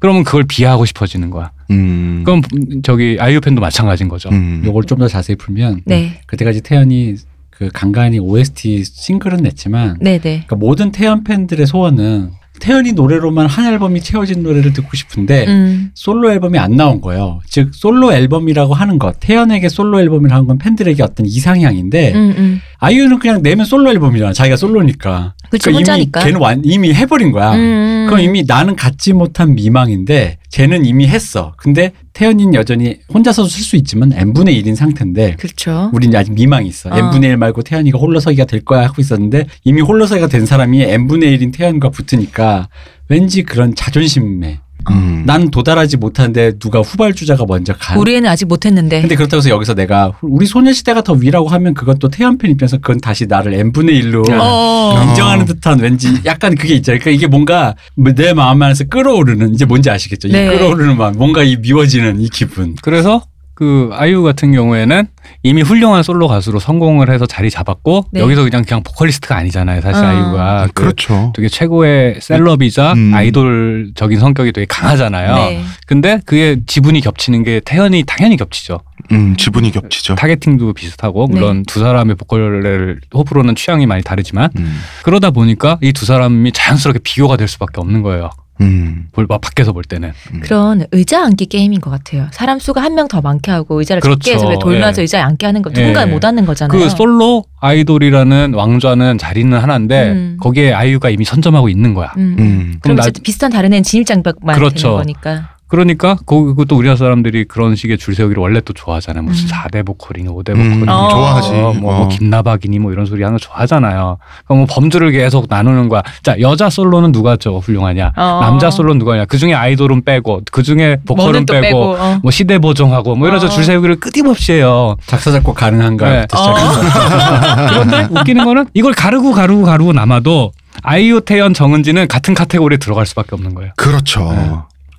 그러면 0.00 0.24
그걸 0.24 0.44
비하하고 0.48 0.84
싶어지는 0.84 1.30
거야 1.30 1.52
음. 1.70 2.22
그럼 2.24 2.42
저기 2.82 3.16
아이유 3.20 3.40
팬도 3.40 3.60
마찬가지인 3.60 4.08
거죠 4.08 4.28
음. 4.30 4.62
요걸 4.64 4.84
좀 4.84 5.00
더 5.00 5.08
자세히 5.08 5.36
풀면 5.36 5.82
네. 5.86 6.20
그때까지 6.26 6.60
태연이 6.60 7.14
그 7.48 7.70
간간히 7.72 8.18
OST 8.18 8.84
싱글은 8.84 9.38
냈지만 9.38 9.96
네네. 10.00 10.18
그러니까 10.20 10.56
모든 10.56 10.92
태연 10.92 11.24
팬들의 11.24 11.66
소원은 11.66 12.32
태연이 12.60 12.92
노래로만 12.92 13.46
한 13.46 13.72
앨범이 13.72 14.00
채워진 14.02 14.42
노래를 14.42 14.74
듣고 14.74 14.94
싶은데 14.94 15.46
음. 15.46 15.90
솔로 15.94 16.30
앨범이 16.30 16.58
안 16.58 16.76
나온 16.76 17.00
거예요. 17.00 17.40
즉 17.48 17.70
솔로 17.72 18.12
앨범이라고 18.12 18.74
하는 18.74 18.98
것, 18.98 19.18
태연에게 19.20 19.70
솔로 19.70 19.98
앨범이라고 20.00 20.34
하는 20.34 20.46
건 20.46 20.58
팬들에게 20.58 21.02
어떤 21.02 21.24
이상향인데 21.24 22.12
음, 22.12 22.34
음. 22.36 22.60
아이유는 22.78 23.18
그냥 23.18 23.42
내면 23.42 23.64
솔로 23.64 23.90
앨범이잖아. 23.90 24.34
자기가 24.34 24.56
솔로니까. 24.56 25.34
그쵸, 25.50 25.70
그러니까 25.70 25.92
혼자니까. 25.92 26.20
이미 26.20 26.26
걔는 26.30 26.40
완, 26.40 26.62
이미 26.64 26.94
해버린 26.94 27.32
거야. 27.32 27.54
음. 27.54 28.06
그럼 28.08 28.20
이미 28.20 28.44
나는 28.46 28.76
갖지 28.76 29.12
못한 29.12 29.54
미망인데 29.54 30.38
쟤는 30.48 30.84
이미 30.84 31.06
했어. 31.08 31.54
근데 31.56 31.92
태연이는 32.12 32.54
여전히 32.54 32.96
혼자서도 33.12 33.48
쓸 33.48 33.62
수 33.62 33.76
있지만 33.76 34.12
n분의 34.12 34.62
1인 34.62 34.74
상태인데 34.74 35.36
그렇죠. 35.38 35.90
우리는 35.92 36.16
아직 36.18 36.32
미망이 36.32 36.68
있어. 36.68 36.90
어. 36.90 36.96
n분의 36.96 37.30
1 37.30 37.36
말고 37.36 37.62
태연이가 37.62 37.98
홀로서기가 37.98 38.44
될 38.46 38.64
거야 38.64 38.82
하고 38.84 39.00
있었는데 39.00 39.46
이미 39.64 39.80
홀로서기가 39.80 40.28
된 40.28 40.46
사람이 40.46 40.82
n분의 40.82 41.36
1인 41.38 41.52
태연과 41.52 41.90
붙으니까 41.90 42.68
왠지 43.08 43.42
그런 43.42 43.74
자존심에 43.74 44.60
음. 44.90 45.22
난 45.26 45.50
도달하지 45.50 45.96
못하는데 45.96 46.58
누가 46.58 46.80
후발주자가 46.80 47.44
먼저 47.46 47.74
가. 47.74 47.98
우리는 47.98 48.28
아직 48.28 48.46
못했는데. 48.46 49.00
근데 49.00 49.14
그렇다고 49.16 49.38
해서 49.38 49.50
여기서 49.50 49.74
내가 49.74 50.12
우리 50.22 50.46
소녀시대가 50.46 51.02
더 51.02 51.12
위라고 51.12 51.48
하면 51.48 51.74
그건 51.74 51.98
또 51.98 52.08
태연 52.08 52.38
팬 52.38 52.50
입장에서 52.50 52.78
그건 52.78 53.00
다시 53.00 53.26
나를 53.26 53.54
n분의 53.54 54.02
1로 54.02 54.24
어. 54.32 55.02
인정하는 55.08 55.44
듯한 55.44 55.80
왠지 55.80 56.08
약간 56.24 56.54
그게 56.54 56.74
있잖아요. 56.74 57.00
그러니까 57.00 57.16
이게 57.16 57.26
뭔가 57.26 57.74
내 57.96 58.32
마음 58.32 58.62
안에서 58.62 58.84
끌어오르는 58.84 59.54
이제 59.54 59.64
뭔지 59.64 59.90
아시겠죠? 59.90 60.28
이 60.28 60.32
네. 60.32 60.46
끌어오르는 60.46 60.96
마음, 60.96 61.14
뭔가 61.16 61.42
이 61.42 61.56
미워지는 61.56 62.20
이 62.20 62.28
기분. 62.28 62.74
그래서 62.82 63.22
그 63.60 63.90
아이유 63.92 64.22
같은 64.22 64.52
경우에는 64.52 65.06
이미 65.42 65.60
훌륭한 65.60 66.02
솔로 66.02 66.28
가수로 66.28 66.58
성공을 66.60 67.10
해서 67.10 67.26
자리 67.26 67.50
잡았고 67.50 68.06
네. 68.10 68.20
여기서 68.22 68.42
그냥 68.44 68.64
그냥 68.64 68.82
보컬리스트가 68.82 69.36
아니잖아요 69.36 69.82
사실 69.82 70.02
어. 70.02 70.08
아이유가 70.08 70.66
그 70.72 70.72
그렇죠. 70.84 71.30
되게 71.36 71.46
최고의 71.46 72.20
셀럽이자 72.22 72.94
음. 72.94 73.12
아이돌적인 73.14 74.18
성격이 74.18 74.52
되게 74.52 74.64
강하잖아요. 74.66 75.34
네. 75.34 75.62
근데 75.86 76.20
그게 76.24 76.56
지분이 76.66 77.02
겹치는 77.02 77.42
게 77.42 77.60
태연이 77.62 78.02
당연히 78.06 78.38
겹치죠. 78.38 78.80
음, 79.12 79.36
지분이 79.36 79.72
겹치죠. 79.72 80.14
타겟팅도 80.14 80.72
비슷하고 80.72 81.26
물론 81.26 81.58
네. 81.58 81.62
두 81.66 81.80
사람의 81.80 82.16
보컬을 82.16 83.00
호불호는 83.12 83.56
취향이 83.56 83.84
많이 83.84 84.02
다르지만 84.02 84.48
음. 84.58 84.80
그러다 85.04 85.32
보니까 85.32 85.78
이 85.82 85.92
두 85.92 86.06
사람이 86.06 86.52
자연스럽게 86.52 87.00
비교가 87.02 87.36
될 87.36 87.46
수밖에 87.46 87.78
없는 87.82 88.00
거예요. 88.00 88.30
음. 88.60 89.06
볼 89.12 89.26
밖에서 89.26 89.72
볼 89.72 89.84
때는. 89.84 90.12
음. 90.34 90.40
그런 90.40 90.84
의자 90.92 91.24
앉기 91.24 91.46
게임인 91.46 91.80
것 91.80 91.90
같아요. 91.90 92.28
사람 92.32 92.58
수가 92.58 92.82
한 92.82 92.94
명 92.94 93.08
더 93.08 93.20
많게 93.20 93.50
하고 93.50 93.78
의자를 93.78 94.00
그렇죠. 94.00 94.18
적게 94.18 94.34
해서 94.34 94.48
왜 94.48 94.56
돌면서 94.60 95.00
예. 95.00 95.02
의자에 95.02 95.20
앉게 95.22 95.46
하는 95.46 95.62
거 95.62 95.70
누군가 95.70 96.02
예. 96.02 96.06
못 96.06 96.24
앉는 96.24 96.44
거잖아요. 96.46 96.78
그 96.78 96.88
솔로 96.90 97.44
아이돌이라는 97.60 98.54
왕좌는 98.54 99.18
자리는 99.18 99.56
하나인데 99.58 100.10
음. 100.10 100.36
거기에 100.40 100.72
아이유가 100.72 101.08
이미 101.10 101.24
선점하고 101.24 101.68
있는 101.68 101.94
거야. 101.94 102.12
음. 102.18 102.36
음. 102.38 102.78
그럼 102.82 102.96
나- 102.96 103.04
비슷한 103.22 103.50
다른 103.50 103.72
애는 103.72 103.82
진입장벽만 103.82 104.56
그렇죠. 104.56 104.88
되는 104.88 104.96
거니까. 104.98 105.56
그러니까 105.70 106.16
그- 106.26 106.46
그것도 106.46 106.76
우리나라 106.76 106.96
사람들이 106.96 107.44
그런 107.44 107.76
식의 107.76 107.96
줄 107.96 108.14
세우기를 108.14 108.40
원래 108.42 108.60
또 108.60 108.72
좋아하잖아요. 108.72 109.22
무슨 109.22 109.46
음. 109.46 109.50
4대 109.50 109.86
보컬이니 109.86 110.28
5대 110.28 110.50
음, 110.50 110.56
보컬이니 110.56 110.90
어. 110.90 111.08
좋아하지. 111.08 111.52
뭐, 111.52 111.72
뭐 111.74 112.00
어. 112.02 112.08
김나박이니 112.08 112.78
뭐 112.80 112.92
이런 112.92 113.06
소리 113.06 113.22
하는 113.22 113.38
거 113.38 113.44
좋아하잖아요. 113.44 114.18
그럼 114.44 114.58
뭐 114.58 114.66
범주를 114.68 115.12
계속 115.12 115.46
나누는 115.48 115.88
거야. 115.88 116.02
자 116.22 116.38
여자 116.40 116.68
솔로는 116.68 117.12
누가 117.12 117.36
저 117.36 117.58
훌륭하냐? 117.58 118.12
어. 118.16 118.40
남자 118.42 118.70
솔로는 118.70 118.98
누가 118.98 119.16
냐? 119.16 119.24
그 119.24 119.38
중에 119.38 119.54
아이돌은 119.54 120.04
빼고 120.04 120.42
그 120.50 120.62
중에 120.64 120.98
보컬은 121.06 121.46
빼고, 121.46 121.60
빼고. 121.62 121.78
어. 121.98 122.18
뭐 122.22 122.30
시대 122.30 122.58
보정하고 122.58 123.14
뭐 123.14 123.28
이런 123.28 123.42
어. 123.42 123.48
줄 123.48 123.62
세우기를 123.64 124.00
끊임없이 124.00 124.52
해요. 124.52 124.96
작사 125.06 125.30
작곡 125.30 125.54
가능한가부터 125.54 126.36
어. 126.36 126.56
시작해서 126.58 127.66
그런데 127.70 128.08
웃기는 128.20 128.44
거는 128.44 128.66
이걸 128.74 128.92
가르고 128.92 129.32
가르고 129.32 129.62
가르고 129.62 129.92
남아도 129.92 130.50
아이유, 130.82 131.20
태연, 131.20 131.52
정은지는 131.52 132.08
같은 132.08 132.32
카테고리에 132.34 132.78
들어갈 132.78 133.04
수밖에 133.04 133.30
없는 133.32 133.54
거예요. 133.54 133.72
그렇죠. 133.76 134.32
네. 134.32 134.50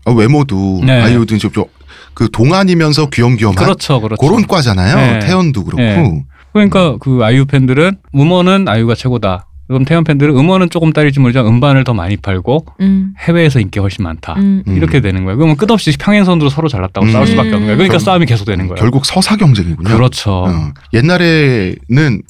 어, 0.05 0.13
외모도 0.13 0.81
네. 0.83 1.01
아이유도 1.01 1.35
이제 1.35 1.49
좀그 1.49 2.29
동안이면서 2.31 3.09
귀염귀염한 3.09 3.55
그렇죠, 3.63 4.01
그렇죠. 4.01 4.19
그런 4.19 4.47
과잖아요. 4.47 4.95
네. 4.95 5.19
태연도 5.19 5.63
그렇고. 5.63 5.81
네. 5.81 6.25
그러니까 6.53 6.97
그 6.99 7.19
아이유 7.23 7.45
팬들은 7.45 7.97
음원은 8.15 8.67
아이유가 8.67 8.95
최고다. 8.95 9.47
그럼 9.67 9.85
태연 9.85 10.03
팬들은 10.03 10.35
음원은 10.35 10.69
조금 10.69 10.91
따르지 10.91 11.21
모르지만 11.21 11.47
음반을 11.47 11.85
더 11.85 11.93
많이 11.93 12.17
팔고 12.17 12.65
음. 12.81 13.13
해외에서 13.19 13.61
인기가 13.61 13.83
훨씬 13.83 14.03
많다. 14.03 14.33
음. 14.33 14.63
음. 14.67 14.75
이렇게 14.75 14.99
되는 14.99 15.23
거예요. 15.23 15.37
그러면 15.37 15.55
끝없이 15.55 15.95
평행선으로 15.97 16.49
서로 16.49 16.67
잘났다고 16.67 17.05
음. 17.07 17.11
싸울 17.13 17.25
수밖에 17.27 17.49
없는 17.51 17.61
거예요. 17.61 17.77
그러니까 17.77 17.93
결- 17.93 17.99
싸움이 18.01 18.25
계속 18.25 18.43
되는 18.43 18.67
거예요. 18.67 18.75
결국 18.75 19.05
서사 19.05 19.37
경쟁이군요. 19.37 19.87
그렇죠. 19.95 20.43
어. 20.45 20.73
옛날에는 20.93 22.21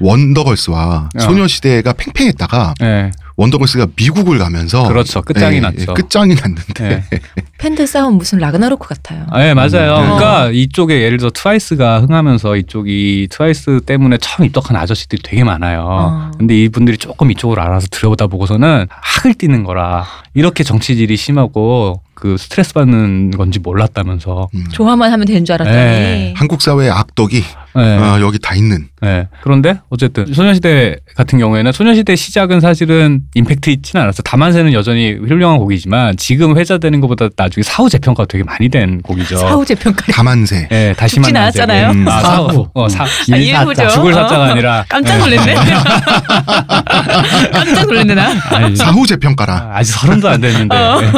원더걸스와 0.00 1.08
어. 1.14 1.20
소녀시대가 1.20 1.92
팽팽했다가 1.92 2.74
네, 2.80 3.10
원더걸스가 3.38 3.86
미국을 3.94 4.38
가면서 4.38 4.88
그렇죠. 4.88 5.22
끝장이 5.22 5.56
예, 5.56 5.60
났죠. 5.60 5.82
예, 5.82 5.94
끝장이 5.94 6.34
났는데 6.34 7.04
네. 7.08 7.20
팬들 7.58 7.86
싸움 7.86 8.14
무슨 8.18 8.38
라그나로크 8.40 8.88
같아요. 8.88 9.26
아, 9.30 9.38
네, 9.38 9.54
맞아요. 9.54 9.94
음. 9.94 10.02
그러니까 10.02 10.50
이쪽에 10.52 11.02
예를 11.02 11.18
들어 11.18 11.30
트와이스가 11.30 12.00
흥하면서 12.00 12.56
이쪽이 12.56 13.28
트와이스 13.30 13.82
때문에 13.86 14.18
처음 14.18 14.44
입덕한 14.46 14.76
아저씨들이 14.76 15.22
되게 15.22 15.44
많아요. 15.44 15.86
어. 15.88 16.30
근데 16.36 16.64
이분들이 16.64 16.98
조금 16.98 17.30
이쪽으로 17.30 17.62
알아서 17.62 17.86
들여다 17.92 18.26
보고서는 18.26 18.86
학을 18.90 19.34
떼는 19.34 19.62
거라 19.62 20.04
이렇게 20.34 20.64
정치질이 20.64 21.16
심하고 21.16 22.02
그 22.14 22.36
스트레스 22.36 22.74
받는 22.74 23.30
건지 23.30 23.60
몰랐다면서. 23.60 24.48
음. 24.52 24.64
좋아만 24.72 25.12
하면 25.12 25.26
되는 25.28 25.44
줄 25.44 25.54
알았더니 25.54 25.76
네. 25.76 26.34
한국 26.36 26.60
사회의 26.60 26.90
악덕이 26.90 27.44
네. 27.78 27.96
어, 27.96 28.20
여기 28.20 28.38
다 28.38 28.54
있는. 28.54 28.88
네. 29.00 29.28
그런데 29.42 29.78
어쨌든 29.90 30.26
소녀시대 30.32 30.96
같은 31.14 31.38
경우에는 31.38 31.70
소녀시대 31.70 32.16
시작은 32.16 32.60
사실은 32.60 33.22
임팩트 33.34 33.70
있지는 33.70 34.02
않았어. 34.02 34.22
다만세는 34.22 34.72
여전히 34.72 35.12
훌륭한 35.12 35.58
곡이지만 35.58 36.16
지금 36.16 36.58
회자되는 36.58 37.00
것보다 37.00 37.28
나중에 37.36 37.62
사후 37.62 37.88
재평가 37.88 38.24
되게 38.24 38.42
많이 38.42 38.68
된 38.68 39.00
곡이죠. 39.02 39.36
사후제 39.36 39.76
평가. 39.76 40.04
다만세. 40.12 40.68
예, 40.72 40.94
다시 40.96 41.14
죽진 41.16 41.32
만난 41.32 41.52
세계. 41.52 41.62
않았잖아요. 41.62 41.90
음. 41.92 42.08
아, 42.08 42.20
사후. 42.20 42.68
어, 42.74 42.88
사, 42.88 43.04
아, 43.04 43.36
일부죠. 43.36 43.88
죽을 43.88 44.12
어, 44.12 44.14
사자가 44.16 44.42
어. 44.42 44.46
아니라 44.46 44.84
깜짝 44.88 45.18
놀랐네. 45.18 45.54
깜짝 47.52 47.86
놀랐네 47.86 48.14
나. 48.14 48.32
아니, 48.50 48.74
사후 48.76 49.06
재평가라. 49.06 49.54
아, 49.54 49.78
아직 49.78 49.92
서른도 49.92 50.28
안 50.28 50.40
됐는데. 50.40 50.76
어. 50.76 51.00
네. 51.00 51.12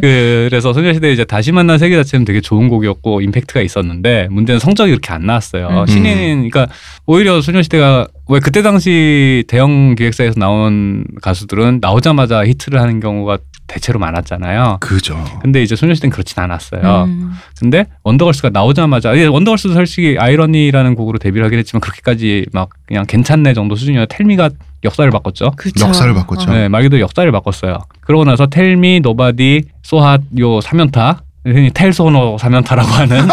그, 0.00 0.46
그래서 0.50 0.72
소녀시대 0.72 1.12
이제 1.12 1.24
다시 1.24 1.52
만난 1.52 1.78
세계 1.78 1.96
자체는 1.96 2.24
되게 2.24 2.40
좋은 2.40 2.68
곡이었고 2.68 3.20
임팩트가 3.22 3.60
있었는데 3.62 4.28
문제는 4.30 4.60
성적이 4.60 4.92
그렇게 4.92 5.12
안 5.12 5.26
나왔어요. 5.26 5.68
음. 5.68 5.76
신인, 5.96 6.48
그러니까 6.48 6.68
오히려 7.06 7.40
소녀시대가 7.40 8.06
왜 8.28 8.40
그때 8.40 8.62
당시 8.62 9.44
대형 9.48 9.94
기획사에서 9.94 10.38
나온 10.38 11.04
가수들은 11.22 11.78
나오자마자 11.80 12.44
히트를 12.44 12.80
하는 12.80 13.00
경우가 13.00 13.38
대체로 13.66 13.98
많았잖아요. 13.98 14.78
그죠. 14.80 15.22
근데 15.40 15.62
이제 15.62 15.74
소녀시대는 15.76 16.12
그렇진 16.12 16.40
않았어요. 16.40 17.04
음. 17.04 17.32
근데 17.58 17.86
원더걸스가 18.04 18.50
나오자마자 18.50 19.16
예, 19.16 19.26
원더걸스도 19.26 19.74
솔직히 19.74 20.16
아이러니라는 20.18 20.94
곡으로 20.94 21.18
데뷔를 21.18 21.44
하긴 21.46 21.58
했지만 21.58 21.80
그렇게까지 21.80 22.46
막 22.52 22.70
그냥 22.86 23.04
괜찮네 23.06 23.54
정도 23.54 23.74
수준이었 23.74 24.08
Tell 24.08 24.29
Me가 24.29 24.50
역사를 24.84 25.10
바꿨죠. 25.10 25.52
그쵸. 25.56 25.86
역사를 25.86 26.12
바꿨죠. 26.14 26.52
네, 26.52 26.68
말 26.68 26.82
그대로 26.82 27.00
역사를 27.00 27.30
바꿨어요. 27.30 27.78
그러고 28.00 28.24
나서 28.24 28.46
Tell 28.46 28.77
Me, 28.77 29.00
Nobody, 29.00 29.62
So 29.82 29.97
Hot 29.97 30.20
요 30.38 30.60
3연타 30.60 31.25
흔히 31.46 31.70
텔소노 31.70 32.36
3연타라고 32.36 32.86
하는 32.86 33.28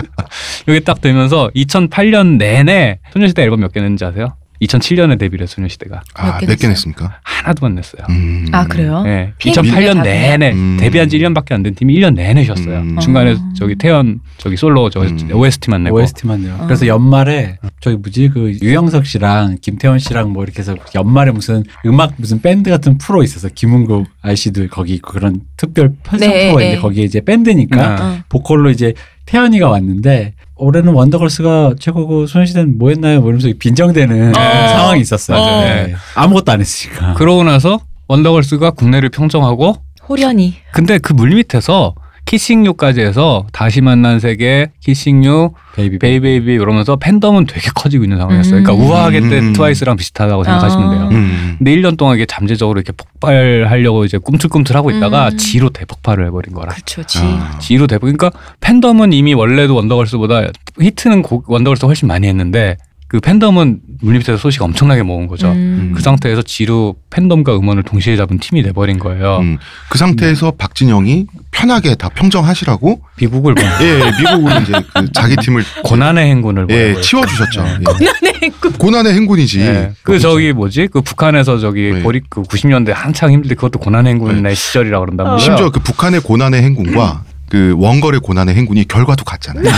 여기 0.68 0.80
딱 0.80 1.00
되면서 1.00 1.50
2008년 1.54 2.38
내내 2.38 2.98
소녀시대 3.12 3.42
앨범 3.42 3.60
몇 3.60 3.72
개 3.72 3.80
냈는지 3.80 4.04
아세요? 4.04 4.34
2007년에 4.62 5.18
데뷔를 5.18 5.46
소녀시대가. 5.46 6.02
아, 6.14 6.38
몇개? 6.46 6.68
냈습니까? 6.68 7.20
하나도 7.22 7.66
못 7.66 7.74
냈어요. 7.74 8.02
음. 8.10 8.46
아 8.52 8.66
그래요? 8.66 9.02
네, 9.02 9.32
피해 9.38 9.54
2008년 9.54 9.94
다 9.94 10.02
내내 10.02 10.52
음. 10.52 10.76
데뷔한 10.78 11.08
지 11.08 11.18
1년밖에 11.18 11.52
안 11.52 11.62
된 11.62 11.74
팀이 11.74 11.94
1년 11.94 12.14
내내 12.14 12.44
쉬었어요. 12.44 12.78
음. 12.80 12.98
중간에 13.00 13.32
어. 13.32 13.36
저기 13.56 13.74
태연 13.76 14.20
저기 14.38 14.56
솔로 14.56 14.88
저 14.90 15.00
음. 15.02 15.30
OST만 15.32 15.84
내고 15.84 15.96
OST만 15.96 16.42
내요. 16.42 16.56
어. 16.60 16.64
그래서 16.66 16.86
연말에 16.86 17.58
저기 17.80 17.96
뭐지 17.96 18.30
그 18.32 18.52
유영석 18.62 19.06
씨랑 19.06 19.58
김태원 19.60 19.98
씨랑 19.98 20.32
뭐 20.32 20.42
이렇게 20.44 20.60
해서 20.60 20.74
연말에 20.94 21.30
무슨 21.32 21.62
음악 21.86 22.14
무슨 22.16 22.40
밴드 22.40 22.70
같은 22.70 22.98
프로 22.98 23.22
있어서 23.22 23.48
김은국 23.54 24.06
아저씨도 24.22 24.68
거기 24.68 24.94
있고 24.94 25.12
그런 25.12 25.40
특별 25.56 25.92
편성 26.02 26.28
네, 26.28 26.44
프로가 26.46 26.60
네. 26.60 26.64
있는데 26.66 26.82
거기에 26.82 27.04
이제 27.04 27.20
밴드니까 27.20 27.82
아. 27.82 28.02
어. 28.02 28.18
보컬로 28.28 28.70
이제 28.70 28.94
태연이가 29.30 29.68
왔는데 29.70 30.34
올해는 30.56 30.92
원더걸스가 30.92 31.74
최고고 31.78 32.26
소녀시대는 32.26 32.78
뭐 32.78 32.90
했나요? 32.90 33.20
뭐 33.20 33.30
이러면서 33.30 33.48
빈정되는 33.56 34.30
어. 34.30 34.68
상황이 34.68 35.00
있었어요. 35.00 35.38
어. 35.38 35.60
네. 35.62 35.94
아무것도 36.16 36.50
안 36.50 36.60
했으니까. 36.60 37.14
그러고 37.14 37.44
나서 37.44 37.78
원더걸스가 38.08 38.72
국내를 38.72 39.08
평정하고 39.10 39.76
호련이. 40.08 40.54
근데 40.72 40.98
그 40.98 41.12
물밑에서 41.12 41.94
Kissing 42.30 42.63
You까지 42.63 43.00
해서 43.00 43.44
다시 43.52 43.80
만난 43.80 44.20
세계, 44.20 44.70
Kissing 44.84 45.50
You, 45.74 45.86
Baby 45.86 45.98
Baby 45.98 46.25
Baby 46.25 46.52
이러면서 46.54 46.94
팬덤은 46.94 47.46
되게 47.46 47.70
커지고 47.74 48.04
있는 48.04 48.18
상황이었어요. 48.18 48.58
음. 48.58 48.62
그러니까 48.62 48.72
우아하게 48.86 49.20
때 49.28 49.38
음. 49.40 49.52
트와이스랑 49.52 49.96
비슷하다고 49.96 50.44
생각하시면 50.44 50.86
아. 50.86 50.90
돼요. 50.92 51.08
음. 51.10 51.56
근데 51.58 51.74
1년 51.74 51.96
동안 51.96 52.14
이게 52.14 52.26
잠재적으로 52.26 52.78
이렇게 52.78 52.92
폭발하려고 52.92 54.04
이제 54.04 54.16
꿈틀꿈틀 54.16 54.76
하고 54.76 54.92
있다가 54.92 55.30
음. 55.30 55.36
Gee로 55.38 55.70
대폭발을 55.70 56.24
해버린 56.26 56.54
거라. 56.54 56.72
그렇죠. 56.72 57.02
Gee. 57.02 57.18
아. 57.20 57.58
Gee로 57.60 57.88
대폭. 57.88 58.02
그러니까 58.02 58.30
팬덤은 58.60 59.12
이미 59.12 59.34
원래도 59.34 59.74
원더걸스보다 59.74 60.50
히트는 60.80 61.22
곡- 61.22 61.50
원더걸스가 61.50 61.88
훨씬 61.88 62.06
많이 62.06 62.28
했는데 62.28 62.76
그 63.10 63.18
팬덤은 63.18 63.80
물밑에서 64.02 64.36
소식 64.36 64.62
엄청나게 64.62 65.02
모은 65.02 65.26
거죠. 65.26 65.50
음. 65.50 65.94
그 65.96 66.00
상태에서 66.00 66.42
지루 66.42 66.94
팬덤과 67.10 67.56
음원을 67.56 67.82
동시에 67.82 68.16
잡은 68.16 68.38
팀이 68.38 68.62
돼버린 68.62 69.00
거예요. 69.00 69.38
음. 69.38 69.58
그 69.88 69.98
상태에서 69.98 70.52
박진영이 70.52 71.26
편하게 71.50 71.96
다 71.96 72.08
평정하시라고 72.08 73.00
미국을 73.18 73.56
보 73.56 73.62
예, 73.62 74.12
미국으로 74.16 74.60
이제 74.60 74.72
그 74.94 75.10
자기 75.10 75.34
팀을 75.34 75.64
고난의 75.82 76.30
행군을 76.30 76.68
예. 76.70 77.00
치워주셨죠. 77.00 77.64
예. 77.80 77.84
고난의 77.84 78.34
행군. 78.42 78.72
고난의 78.74 79.14
행군이지. 79.14 79.60
예. 79.60 79.90
그 80.04 80.20
저기 80.20 80.52
뭐지? 80.52 80.86
그 80.92 81.00
북한에서 81.00 81.58
저기 81.58 81.90
네. 81.92 82.02
보리 82.04 82.20
그 82.28 82.42
90년대 82.42 82.92
한창 82.94 83.32
힘들 83.32 83.48
때 83.48 83.54
그것도 83.56 83.80
고난의 83.80 84.12
행군의 84.12 84.54
시절이라 84.54 85.00
그런단 85.00 85.26
어. 85.26 85.30
말이에요. 85.30 85.44
심지어 85.44 85.70
그 85.70 85.80
북한의 85.80 86.20
고난의 86.20 86.62
행군과 86.62 87.24
그 87.50 87.74
원거래 87.76 88.18
고난의 88.18 88.54
행군이 88.54 88.86
결과도 88.86 89.24
같잖아요. 89.24 89.64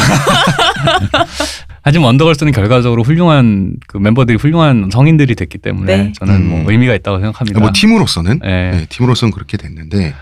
하지만 1.83 2.07
원더걸스는 2.07 2.53
결과적으로 2.53 3.03
훌륭한 3.03 3.75
그 3.89 3.99
멤버들이 3.99 4.39
훌륭한 4.39 4.89
성인들이 4.93 5.35
됐기 5.35 5.59
때문에 5.59 5.97
네. 5.97 6.13
저는 6.19 6.35
음. 6.35 6.49
뭐 6.63 6.71
의미가 6.71 6.95
있다고 6.95 7.19
생각합니다. 7.19 7.61
뭐 7.61 7.71
팀으로서는 7.75 8.41
예. 8.45 8.49
네, 8.49 8.87
팀으로서는 8.89 9.33
그렇게 9.33 9.57
됐는데 9.57 10.15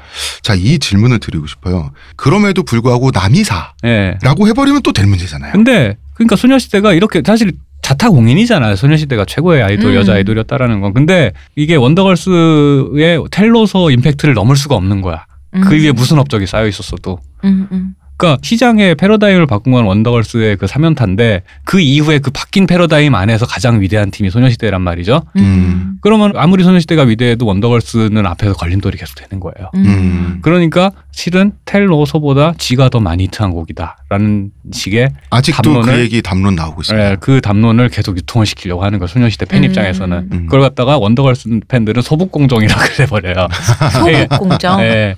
자 0.42 0.54
이 0.54 0.78
질문을 0.78 1.18
드리고 1.20 1.46
싶어요. 1.46 1.92
그럼에도 2.16 2.62
불구하고 2.62 3.10
남이사라고 3.12 3.76
예. 3.84 4.18
해버리면 4.48 4.82
또 4.82 4.92
될 4.92 5.06
문제잖아요. 5.06 5.52
근데 5.52 5.96
그러니까 6.14 6.36
소녀시대가 6.36 6.92
이렇게 6.92 7.22
사실 7.24 7.52
자타 7.82 8.10
공인이잖아요. 8.10 8.76
소녀시대가 8.76 9.24
최고의 9.24 9.62
아이돌 9.62 9.92
음. 9.92 9.94
여자 9.96 10.12
아이돌이었다라는 10.14 10.80
건. 10.80 10.92
근데 10.92 11.32
이게 11.56 11.76
원더걸스의 11.76 13.24
텔로서 13.30 13.90
임팩트를 13.90 14.34
넘을 14.34 14.56
수가 14.56 14.74
없는 14.76 15.00
거야. 15.00 15.24
그 15.52 15.58
음. 15.58 15.70
위에 15.72 15.92
무슨 15.92 16.18
업적이 16.18 16.46
쌓여 16.46 16.66
있었어도. 16.66 17.18
음, 17.44 17.66
음. 17.72 17.94
그러니까 18.20 18.38
시장의 18.42 18.94
패러다임을 18.96 19.46
바꾼 19.46 19.72
건 19.72 19.84
원더걸스의 19.86 20.56
그 20.58 20.66
3연타인데 20.66 21.42
그 21.64 21.80
이후에 21.80 22.18
그 22.18 22.30
바뀐 22.30 22.66
패러다임 22.66 23.14
안에서 23.14 23.46
가장 23.46 23.80
위대한 23.80 24.10
팀이 24.10 24.30
소녀시대란 24.30 24.82
말이죠. 24.82 25.22
음. 25.36 25.94
그러면 26.02 26.32
아무리 26.36 26.62
소녀시대가 26.62 27.02
위대해도 27.04 27.46
원더걸스는 27.46 28.26
앞에서 28.26 28.52
걸림돌이 28.54 28.98
계속 28.98 29.14
되는 29.16 29.40
거예요. 29.40 29.70
음. 29.74 30.38
그러니까 30.42 30.90
실은 31.12 31.52
텔로서보다 31.64 32.54
지가 32.58 32.88
더 32.90 33.00
많이 33.00 33.24
히트한 33.24 33.50
곡이다라는 33.52 34.50
식의 34.72 35.10
아직도 35.30 35.62
담론을- 35.62 35.84
그 35.86 35.98
얘기 36.00 36.22
담론 36.22 36.54
나오고 36.54 36.82
있습니다. 36.82 37.10
예, 37.12 37.16
그 37.20 37.40
담론을 37.40 37.88
계속 37.88 38.16
유통을 38.16 38.46
시키려고 38.46 38.84
하는 38.84 38.98
거예요. 38.98 39.08
소녀시대 39.08 39.46
팬 39.46 39.62
음. 39.62 39.64
입장에서는 39.68 40.28
음. 40.32 40.46
그걸 40.46 40.60
갖다가 40.60 40.98
원더걸스 40.98 41.60
팬들은 41.68 42.02
소북공정이라 42.02 42.74
그래버려요. 42.96 43.48
소극공정. 43.92 44.80
예. 44.82 45.16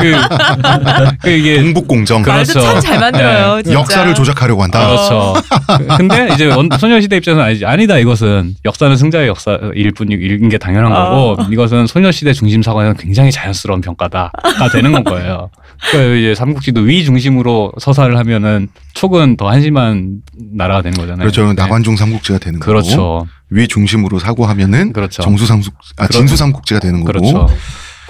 그, 0.00 1.16
그 1.22 1.30
이게 1.30 1.60
동북공정 1.62 2.22
그렇- 2.22 2.34
말도 2.34 2.52
그렇죠. 2.52 2.72
참 2.72 2.80
잘 2.80 3.00
만들어요. 3.00 3.56
네. 3.56 3.62
진짜. 3.62 3.78
역사를 3.78 4.14
조작하려고 4.14 4.62
한다. 4.62 4.86
그렇죠. 4.86 5.34
근데 5.96 6.28
이제 6.34 6.46
원- 6.46 6.68
소녀시대 6.78 7.16
입장에서는 7.16 7.46
아니지. 7.46 7.66
아니다 7.66 7.98
이것은 7.98 8.54
역사는 8.64 8.96
승자의 8.96 9.28
역사일 9.28 9.92
뿐인 9.94 10.48
게 10.48 10.58
당연한 10.58 10.92
어. 10.92 11.36
거고 11.36 11.52
이것은 11.52 11.86
소녀시대 11.86 12.32
중심 12.32 12.62
사관에는 12.62 12.96
굉장히 12.96 13.30
자연스러운 13.32 13.80
평가다가 13.80 14.68
되는 14.72 14.92
건 14.92 15.04
거예요. 15.04 15.50
그러니까 15.90 16.14
이제 16.16 16.34
삼국지도 16.34 16.80
위 16.82 17.04
중심으로 17.04 17.72
서사를 17.80 18.16
하면은 18.18 18.68
촉은 18.94 19.36
더 19.36 19.48
한심한 19.48 20.16
나라가 20.54 20.82
되는 20.82 20.96
거잖아요. 20.98 21.18
그렇죠. 21.20 21.46
네. 21.46 21.54
나관중 21.54 21.96
삼국지가 21.96 22.38
되는 22.38 22.60
거고 22.60 22.70
그렇죠. 22.70 23.26
위 23.50 23.66
중심으로 23.66 24.18
사고하면은 24.18 24.92
그렇죠. 24.92 25.22
정수 25.22 25.46
삼국 25.46 25.72
아 25.96 26.06
그렇죠. 26.06 26.18
진수 26.18 26.36
삼국지가 26.36 26.80
되는 26.80 27.00
거고. 27.04 27.12
그렇죠. 27.12 27.48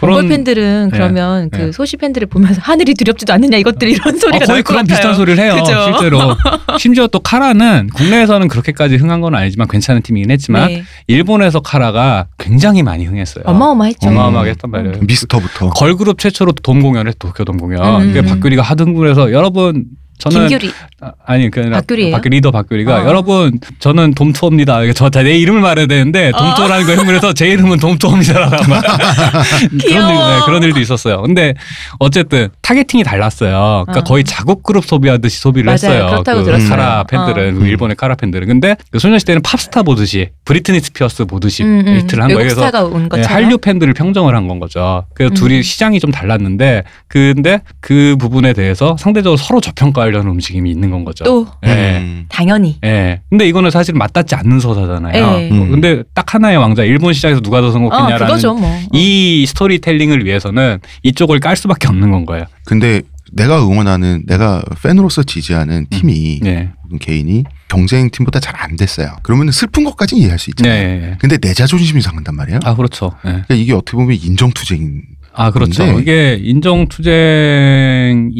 원걸 0.01 0.29
팬들은 0.29 0.89
네. 0.91 0.97
그러면 0.97 1.51
그 1.51 1.57
네. 1.59 1.73
소시 1.73 1.97
팬들을 1.97 2.27
보면서 2.29 2.61
하늘이 2.65 2.95
두렵지도 2.95 3.33
않느냐 3.33 3.59
이것들 3.59 3.89
이런 3.89 4.17
소리가 4.17 4.45
아, 4.45 4.47
거의 4.47 4.63
그런. 4.63 4.87
비슷한 4.87 5.15
소리를 5.15 5.43
해요. 5.43 5.55
그죠? 5.57 5.73
실제로. 5.85 6.37
심지어 6.79 7.07
또 7.07 7.21
카라는 7.21 7.91
국내에서는 7.95 8.49
그렇게까지 8.49 8.97
흥한 8.97 9.21
건 9.21 9.35
아니지만 9.35 9.69
괜찮은 9.69 10.03
팀이긴 10.03 10.31
했지만 10.31 10.69
네. 10.69 10.83
일본에서 11.07 11.61
카라가 11.61 12.27
굉장히 12.39 12.83
많이 12.83 13.05
흥했어요. 13.07 13.45
어마어마했죠. 13.47 14.09
어마- 14.09 14.21
어마어마하게 14.21 14.51
했단 14.51 14.71
말이에요. 14.71 14.97
미스터부터. 15.03 15.71
걸그룹 15.71 16.19
최초로 16.19 16.53
돔 16.63 16.81
공연을 16.83 17.13
도쿄 17.19 17.45
돔 17.45 17.57
공연. 17.59 18.01
음. 18.03 18.13
그게 18.13 18.23
박규리가 18.23 18.63
흥분해서 18.63 19.33
여러분 19.33 19.85
저는 20.19 20.49
김규리. 20.49 20.71
아, 21.03 21.13
아니 21.25 21.51
그 21.51 21.71
박규리예요? 21.71 22.13
박규 22.13 22.29
리더 22.29 22.51
박규리가 22.51 23.03
어. 23.03 23.07
여러분 23.07 23.59
저는 23.79 24.15
돔투어입니다. 24.15 24.93
저내 24.93 25.39
이름을 25.39 25.61
말해야 25.63 25.87
되는데 25.87 26.31
돔투어라는 26.33 26.87
거 26.87 26.93
흥분해서 26.95 27.33
제 27.33 27.49
이름은 27.49 27.79
돔투어입니다라고 27.79 28.57
한 28.57 28.83
그런 29.81 30.09
일. 30.11 30.15
네, 30.17 30.41
그런 30.45 30.63
일도 30.63 30.81
있었어요. 30.81 31.23
근데 31.23 31.55
어쨌든 31.99 32.49
targeting이 32.63 33.03
달랐어요. 33.05 33.85
그러니까 33.87 34.01
어. 34.01 34.05
거의 34.05 34.25
자국 34.25 34.63
그룹 34.63 34.85
소비하듯이 34.85 35.41
소비를 35.41 35.65
맞아요. 35.67 35.75
했어요. 35.75 36.07
그렇다고 36.09 36.41
그 36.41 36.45
들었어요. 36.45 36.69
카라 36.69 37.05
팬들은 37.05 37.57
어. 37.57 37.59
그 37.61 37.67
일본의 37.67 37.97
카라 37.97 38.15
팬들은 38.17 38.47
근데 38.47 38.77
그 38.91 38.99
소녀시대는 38.99 39.41
팝스타 39.43 39.83
보듯이 39.83 40.29
브리트니 40.45 40.81
스피어스 40.81 41.25
보듯이 41.25 41.63
음, 41.63 41.85
음. 41.87 41.97
히트를 42.01 42.23
한 42.23 42.33
거예요. 42.35 42.55
그래서 42.55 42.71
네. 43.17 43.23
한류 43.23 43.59
팬들을 43.59 43.95
평정을 43.95 44.35
한 44.35 44.41
건 44.51 44.59
거죠. 44.59 45.05
그래서 45.15 45.33
음. 45.33 45.35
둘이 45.35 45.63
시장이 45.63 46.01
좀 46.01 46.11
달랐는데 46.11 46.83
근데 47.07 47.61
그 47.81 48.17
부분에 48.19 48.53
대해서 48.53 48.97
상대적으로 48.99 49.37
서로 49.37 49.61
저평가하려는 49.61 50.29
움직임이 50.31 50.71
있는 50.71 50.90
건 50.91 51.05
거죠. 51.05 51.25
또 51.25 51.47
예. 51.67 51.99
음. 51.99 52.27
당연히. 52.29 52.79
예. 52.85 53.21
근데 53.31 53.47
이거는 53.49 53.71
사실 53.71 53.95
맞닿지 53.95 54.35
않는 54.35 54.61
서사잖아요. 54.61 55.15
예. 55.41 55.51
음. 55.51 55.71
근데 55.71 56.03
딱 56.15 56.35
하나의 56.35 56.57
왕좌 56.59 56.83
일본 56.85 57.13
시장에서 57.13 57.41
누가 57.41 57.61
더 57.61 57.69
어, 57.69 57.71
성공했냐라는 57.71 58.27
그거죠 58.27 58.55
뭐. 58.55 58.71
이 58.93 59.45
스토리텔링을 59.47 60.25
위해서는 60.25 60.79
이쪽을 61.03 61.41
깔 61.41 61.57
수밖에 61.57 61.89
없는 61.89 62.11
건 62.11 62.27
거예요. 62.27 62.45
근데 62.65 63.03
내가 63.33 63.63
응원하는 63.63 64.25
내가 64.27 64.61
팬으로서 64.83 65.23
지지하는 65.23 65.87
팀이 65.91 66.41
예. 66.45 66.71
혹은 66.85 66.99
개인이 66.99 67.45
경쟁 67.69 68.11
팀보다 68.11 68.41
잘 68.41 68.51
안 68.61 68.77
됐어요. 68.77 69.17
그러면 69.23 69.53
슬픈 69.53 69.85
것까지는 69.85 70.21
이해할 70.23 70.39
수 70.39 70.51
있잖아요. 70.51 70.75
네. 70.89 70.99
네. 70.99 71.17
근데 71.19 71.39
내 71.39 71.55
자존심이 71.55 72.03
상한단 72.03 72.35
말이에요. 72.35 72.59
아 72.65 72.75
그렇죠. 72.75 73.13
네. 73.25 73.31
그러니까 73.31 73.55
이게 73.55 73.73
어떻게 73.73 73.97
보면 73.97 74.19
인정투쟁인 74.21 75.03
아 75.33 75.51
그렇죠. 75.51 75.85
근데- 75.87 76.01
이게 76.03 76.39
인정투쟁이 76.43 78.31